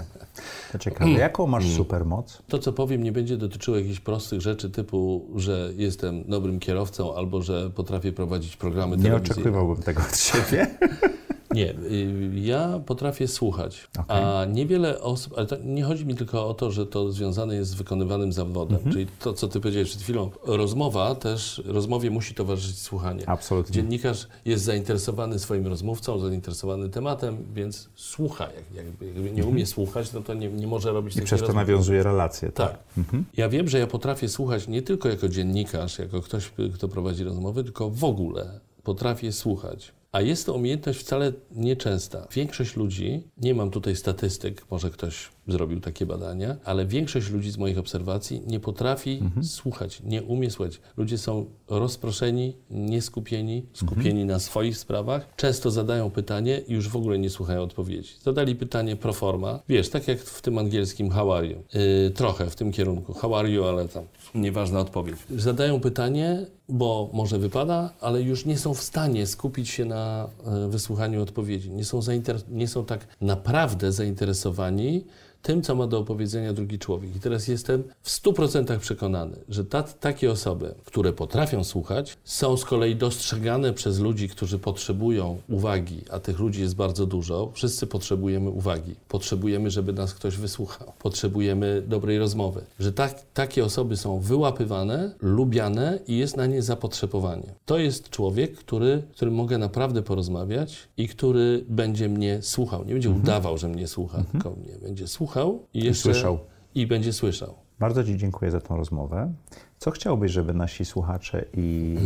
To 0.73 0.79
ciekawe. 0.79 1.11
Jaką 1.11 1.47
masz 1.47 1.65
mm. 1.65 1.77
supermoc? 1.77 2.43
To, 2.49 2.59
co 2.59 2.73
powiem, 2.73 3.03
nie 3.03 3.13
będzie 3.13 3.37
dotyczyło 3.37 3.77
jakichś 3.77 4.01
prostych 4.01 4.41
rzeczy 4.41 4.71
typu, 4.71 5.27
że 5.37 5.73
jestem 5.77 6.25
dobrym 6.25 6.61
kierowcą 6.61 7.17
albo 7.17 7.43
że 7.43 7.71
potrafię 7.71 8.13
prowadzić 8.13 8.57
programy 8.57 8.97
Nie 8.97 9.17
oczekiwałbym 9.17 9.83
tego 9.83 10.03
od 10.03 10.19
siebie. 10.19 10.67
Nie, 11.55 11.71
y, 11.71 12.31
ja 12.35 12.81
potrafię 12.87 13.29
słuchać, 13.29 13.89
okay. 13.99 14.27
a 14.27 14.45
niewiele 14.45 15.01
osób, 15.01 15.35
ale 15.37 15.47
nie 15.65 15.85
chodzi 15.85 16.07
mi 16.07 16.15
tylko 16.15 16.49
o 16.49 16.55
to, 16.55 16.71
że 16.71 16.87
to 16.87 17.13
związane 17.13 17.55
jest 17.55 17.71
z 17.71 17.75
wykonywanym 17.75 18.33
zawodem, 18.33 18.79
-hmm. 18.79 18.93
czyli 18.93 19.07
to, 19.21 19.33
co 19.33 19.49
ty 19.49 19.61
powiedziałeś 19.61 19.89
przed 19.89 20.03
chwilą. 20.03 20.31
Rozmowa 20.45 21.15
też, 21.15 21.63
rozmowie 21.67 22.11
musi 22.11 22.35
towarzyszyć 22.35 22.79
słuchanie. 22.79 23.29
Absolutnie. 23.29 23.75
Dziennikarz 23.75 24.29
jest 24.45 24.65
zainteresowany 24.65 25.39
swoim 25.39 25.67
rozmówcą, 25.67 26.19
zainteresowany 26.19 26.89
tematem, 26.89 27.37
więc 27.55 27.89
słucha. 27.95 28.45
Jak, 28.45 28.87
jakby 29.01 29.31
nie 29.31 29.45
umie 29.45 29.65
-hmm. 29.65 29.67
słuchać, 29.67 30.13
no 30.13 30.21
to 30.21 30.35
nie, 30.35 30.49
nie 30.49 30.67
może 30.67 30.93
robić 30.93 31.17
I 31.17 31.23
przez 31.23 31.43
to 31.43 31.53
nawiązuje 31.53 32.03
relacje. 32.03 32.53
Tak. 32.53 32.71
tak. 32.71 33.05
-hmm. 33.05 33.23
Ja 33.37 33.49
wiem, 33.49 33.69
że 33.69 33.79
ja 33.79 33.87
potrafię 33.87 34.29
słuchać 34.29 34.69
nie 34.69 34.83
tylko 34.83 35.09
jako 35.09 35.29
dziennikarz, 35.29 35.99
jako 35.99 36.21
ktoś, 36.21 36.53
kto 36.75 36.89
prowadzi 36.89 37.25
rozmowy, 37.25 37.65
tylko 37.65 37.91
w 37.91 38.05
ogóle 38.05 38.61
potrafię 38.83 39.33
słuchać. 39.33 39.93
A 40.17 40.21
jest 40.21 40.47
to 40.47 40.55
umiejętność 40.55 41.01
wcale 41.01 41.33
nieczęsta. 41.51 42.29
Większość 42.33 42.77
ludzi, 42.77 43.31
nie 43.37 43.55
mam 43.55 43.71
tutaj 43.71 43.97
statystyk, 43.97 44.71
może 44.71 44.91
ktoś 44.91 45.29
zrobił 45.49 45.81
takie 45.81 46.07
badania, 46.07 46.57
ale 46.65 46.87
większość 46.87 47.31
ludzi 47.31 47.51
z 47.51 47.59
moich 47.59 47.79
obserwacji 47.79 48.43
nie 48.47 48.61
potrafi 48.61 49.19
mhm. 49.23 49.45
słuchać, 49.45 50.03
nie 50.05 50.23
umie 50.23 50.51
słuchać. 50.51 50.81
Ludzie 50.97 51.19
są 51.19 51.47
rozproszeni, 51.69 52.57
nieskupieni, 52.71 53.67
skupieni 53.73 54.23
mhm. 54.23 54.27
na 54.27 54.39
swoich 54.39 54.79
sprawach. 54.79 55.29
Często 55.37 55.71
zadają 55.71 56.11
pytanie 56.11 56.63
i 56.69 56.73
już 56.73 56.89
w 56.89 56.97
ogóle 56.97 57.19
nie 57.19 57.31
słuchają 57.31 57.63
odpowiedzi. 57.63 58.13
Zadali 58.23 58.57
pytanie 58.57 58.97
pro 58.97 59.13
forma, 59.13 59.61
wiesz, 59.69 59.89
tak 59.89 60.09
jak 60.09 60.19
w 60.19 60.43
tym 60.43 60.59
angielskim 60.59 61.11
how 61.11 61.33
are 61.33 61.47
you? 61.47 61.63
Yy, 61.75 62.11
trochę 62.11 62.51
w 62.51 62.57
tym 62.57 62.73
kierunku. 62.73 63.15
How 63.15 63.35
are 63.35 63.51
you, 63.51 63.65
ale 63.65 63.89
tam 63.89 64.05
nieważna 64.35 64.81
odpowiedź. 64.81 65.17
Zadają 65.37 65.81
pytanie, 65.81 66.47
bo 66.69 67.11
może 67.13 67.39
wypada, 67.39 67.91
ale 68.01 68.23
już 68.23 68.45
nie 68.45 68.59
są 68.59 68.75
w 68.75 68.83
stanie 68.83 69.27
skupić 69.27 69.69
się 69.69 69.85
na 69.85 70.29
e, 70.47 70.69
wysłuchaniu 70.69 71.23
odpowiedzi. 71.23 71.71
Nie 71.71 71.85
są, 71.85 72.01
nie 72.49 72.69
są 72.69 72.85
tak 72.85 73.07
naprawdę 73.21 73.93
zainteresowani 73.93 75.05
tym, 75.47 75.63
co 75.63 75.75
ma 75.75 75.87
do 75.87 75.99
opowiedzenia 75.99 76.53
drugi 76.53 76.79
człowiek. 76.79 77.17
I 77.17 77.21
teraz 77.21 77.49
jestem 77.49 77.85
w 78.03 78.11
100% 78.11 78.79
przekonany, 78.79 79.37
że 79.49 79.65
ta, 79.65 79.83
takie 79.83 80.31
osoby, 80.31 80.75
które 80.85 81.13
potrafią 81.13 81.65
słuchać, 81.65 82.17
są 82.25 82.57
z 82.57 82.65
kolei 82.65 82.97
dostrzegane 82.97 83.73
przez 83.73 83.99
ludzi, 83.99 84.29
którzy 84.29 84.59
potrzebują 84.59 85.39
uwagi, 85.49 86.01
a 86.11 86.21
tych 86.21 86.39
ludzi 86.39 86.61
jest 86.61 86.77
bardzo 86.77 87.07
dużo. 87.07 87.51
Wszyscy 87.55 87.87
potrzebujemy 87.87 88.51
uwagi. 88.51 88.95
Potrzebujemy, 89.09 89.71
żeby 89.71 89.93
nas 89.93 90.15
ktoś 90.15 90.37
wysłuchał. 90.37 90.93
Potrzebujemy 90.99 91.83
dobrej 91.89 92.19
rozmowy. 92.19 92.61
Że 92.79 92.93
tak, 92.93 93.23
takie 93.35 93.65
osoby 93.65 93.97
są 93.97 94.21
wyłapywane, 94.21 95.15
lubiane 95.21 95.99
i 96.07 96.19
jest 96.19 96.37
na 96.37 96.47
nie 96.47 96.63
zapotrzebowanie. 96.63 97.55
To 97.67 97.79
jest 97.79 98.11
człowiek, 98.11 98.57
który, 98.57 99.03
którym 99.15 99.35
mogę 99.35 99.59
naprawdę 99.59 100.03
porozmawiać 100.03 100.89
i 100.97 101.09
który 101.09 101.65
będzie 101.69 102.09
mnie 102.09 102.39
słuchał. 102.43 102.85
Nie 102.85 102.93
będzie 102.93 103.09
mhm. 103.09 103.25
udawał, 103.25 103.59
że 103.59 103.69
mnie 103.69 103.89
słucha, 103.89 104.19
mhm. 104.19 104.33
tylko 104.33 104.61
mnie 104.61 104.79
będzie 104.83 105.07
słuchał 105.07 105.36
słuchał 105.37 105.67
i, 105.75 105.85
jeszcze, 105.85 106.11
I 106.11 106.13
słyszał. 106.13 106.39
I 106.75 106.87
będzie 106.87 107.13
słyszał. 107.13 107.55
Bardzo 107.79 108.05
Ci 108.05 108.17
dziękuję 108.17 108.51
za 108.51 108.61
tą 108.61 108.77
rozmowę. 108.77 109.33
Co 109.79 109.91
chciałbyś, 109.91 110.33
żeby 110.33 110.55
nasi 110.55 110.85
słuchacze 110.85 111.45
i 111.57 111.97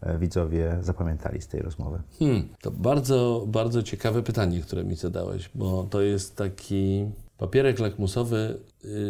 hmm. 0.00 0.20
widzowie 0.20 0.78
zapamiętali 0.80 1.42
z 1.42 1.48
tej 1.48 1.62
rozmowy? 1.62 2.02
Hmm, 2.18 2.48
to 2.60 2.70
bardzo, 2.70 3.44
bardzo 3.46 3.82
ciekawe 3.82 4.22
pytanie, 4.22 4.60
które 4.60 4.84
mi 4.84 4.96
zadałeś, 4.96 5.50
bo 5.54 5.84
to 5.90 6.00
jest 6.00 6.36
taki 6.36 7.06
papierek 7.38 7.78
lakmusowy 7.78 8.58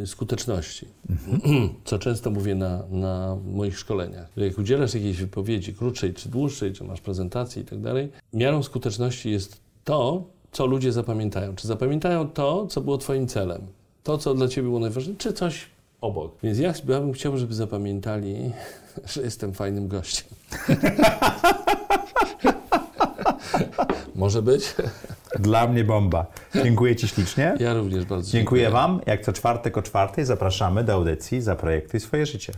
y, 0.02 0.06
skuteczności, 0.06 0.88
mhm. 1.10 1.68
co 1.84 1.98
często 1.98 2.30
mówię 2.30 2.54
na, 2.54 2.82
na 2.90 3.36
moich 3.46 3.78
szkoleniach. 3.78 4.30
Jak 4.36 4.58
udzielasz 4.58 4.94
jakiejś 4.94 5.16
wypowiedzi, 5.16 5.74
krótszej 5.74 6.14
czy 6.14 6.28
dłuższej, 6.28 6.72
czy 6.72 6.84
masz 6.84 7.00
prezentację 7.00 7.62
i 7.62 7.64
tak 7.64 7.80
dalej, 7.80 8.12
miarą 8.32 8.62
skuteczności 8.62 9.30
jest 9.30 9.60
to, 9.84 10.24
co 10.58 10.66
ludzie 10.66 10.92
zapamiętają. 10.92 11.56
Czy 11.56 11.68
zapamiętają 11.68 12.28
to, 12.28 12.66
co 12.66 12.80
było 12.80 12.98
Twoim 12.98 13.26
celem? 13.26 13.60
To, 14.02 14.18
co 14.18 14.34
dla 14.34 14.48
Ciebie 14.48 14.68
było 14.68 14.80
najważniejsze, 14.80 15.18
czy 15.18 15.32
coś 15.32 15.66
obok? 16.00 16.32
Więc 16.42 16.58
ja, 16.58 16.72
bym 16.84 17.12
chciał, 17.12 17.36
żeby 17.36 17.54
zapamiętali, 17.54 18.52
że 19.12 19.22
jestem 19.22 19.54
fajnym 19.54 19.88
gościem. 19.88 20.28
Może 24.14 24.42
być? 24.42 24.74
Dla 25.40 25.66
mnie 25.66 25.84
bomba. 25.84 26.26
Dziękuję 26.62 26.96
Ci 26.96 27.08
ślicznie. 27.08 27.54
Ja 27.60 27.74
również 27.74 28.04
bardzo 28.04 28.30
dziękuję. 28.30 28.62
Dziękuję 28.62 28.70
Wam. 28.70 29.00
Jak 29.06 29.24
co 29.24 29.32
czwartek 29.32 29.78
o 29.78 29.82
czwartej 29.82 30.24
zapraszamy 30.24 30.84
do 30.84 30.92
audycji 30.92 31.42
Zaprojektuj 31.42 32.00
swoje 32.00 32.26
życie. 32.26 32.52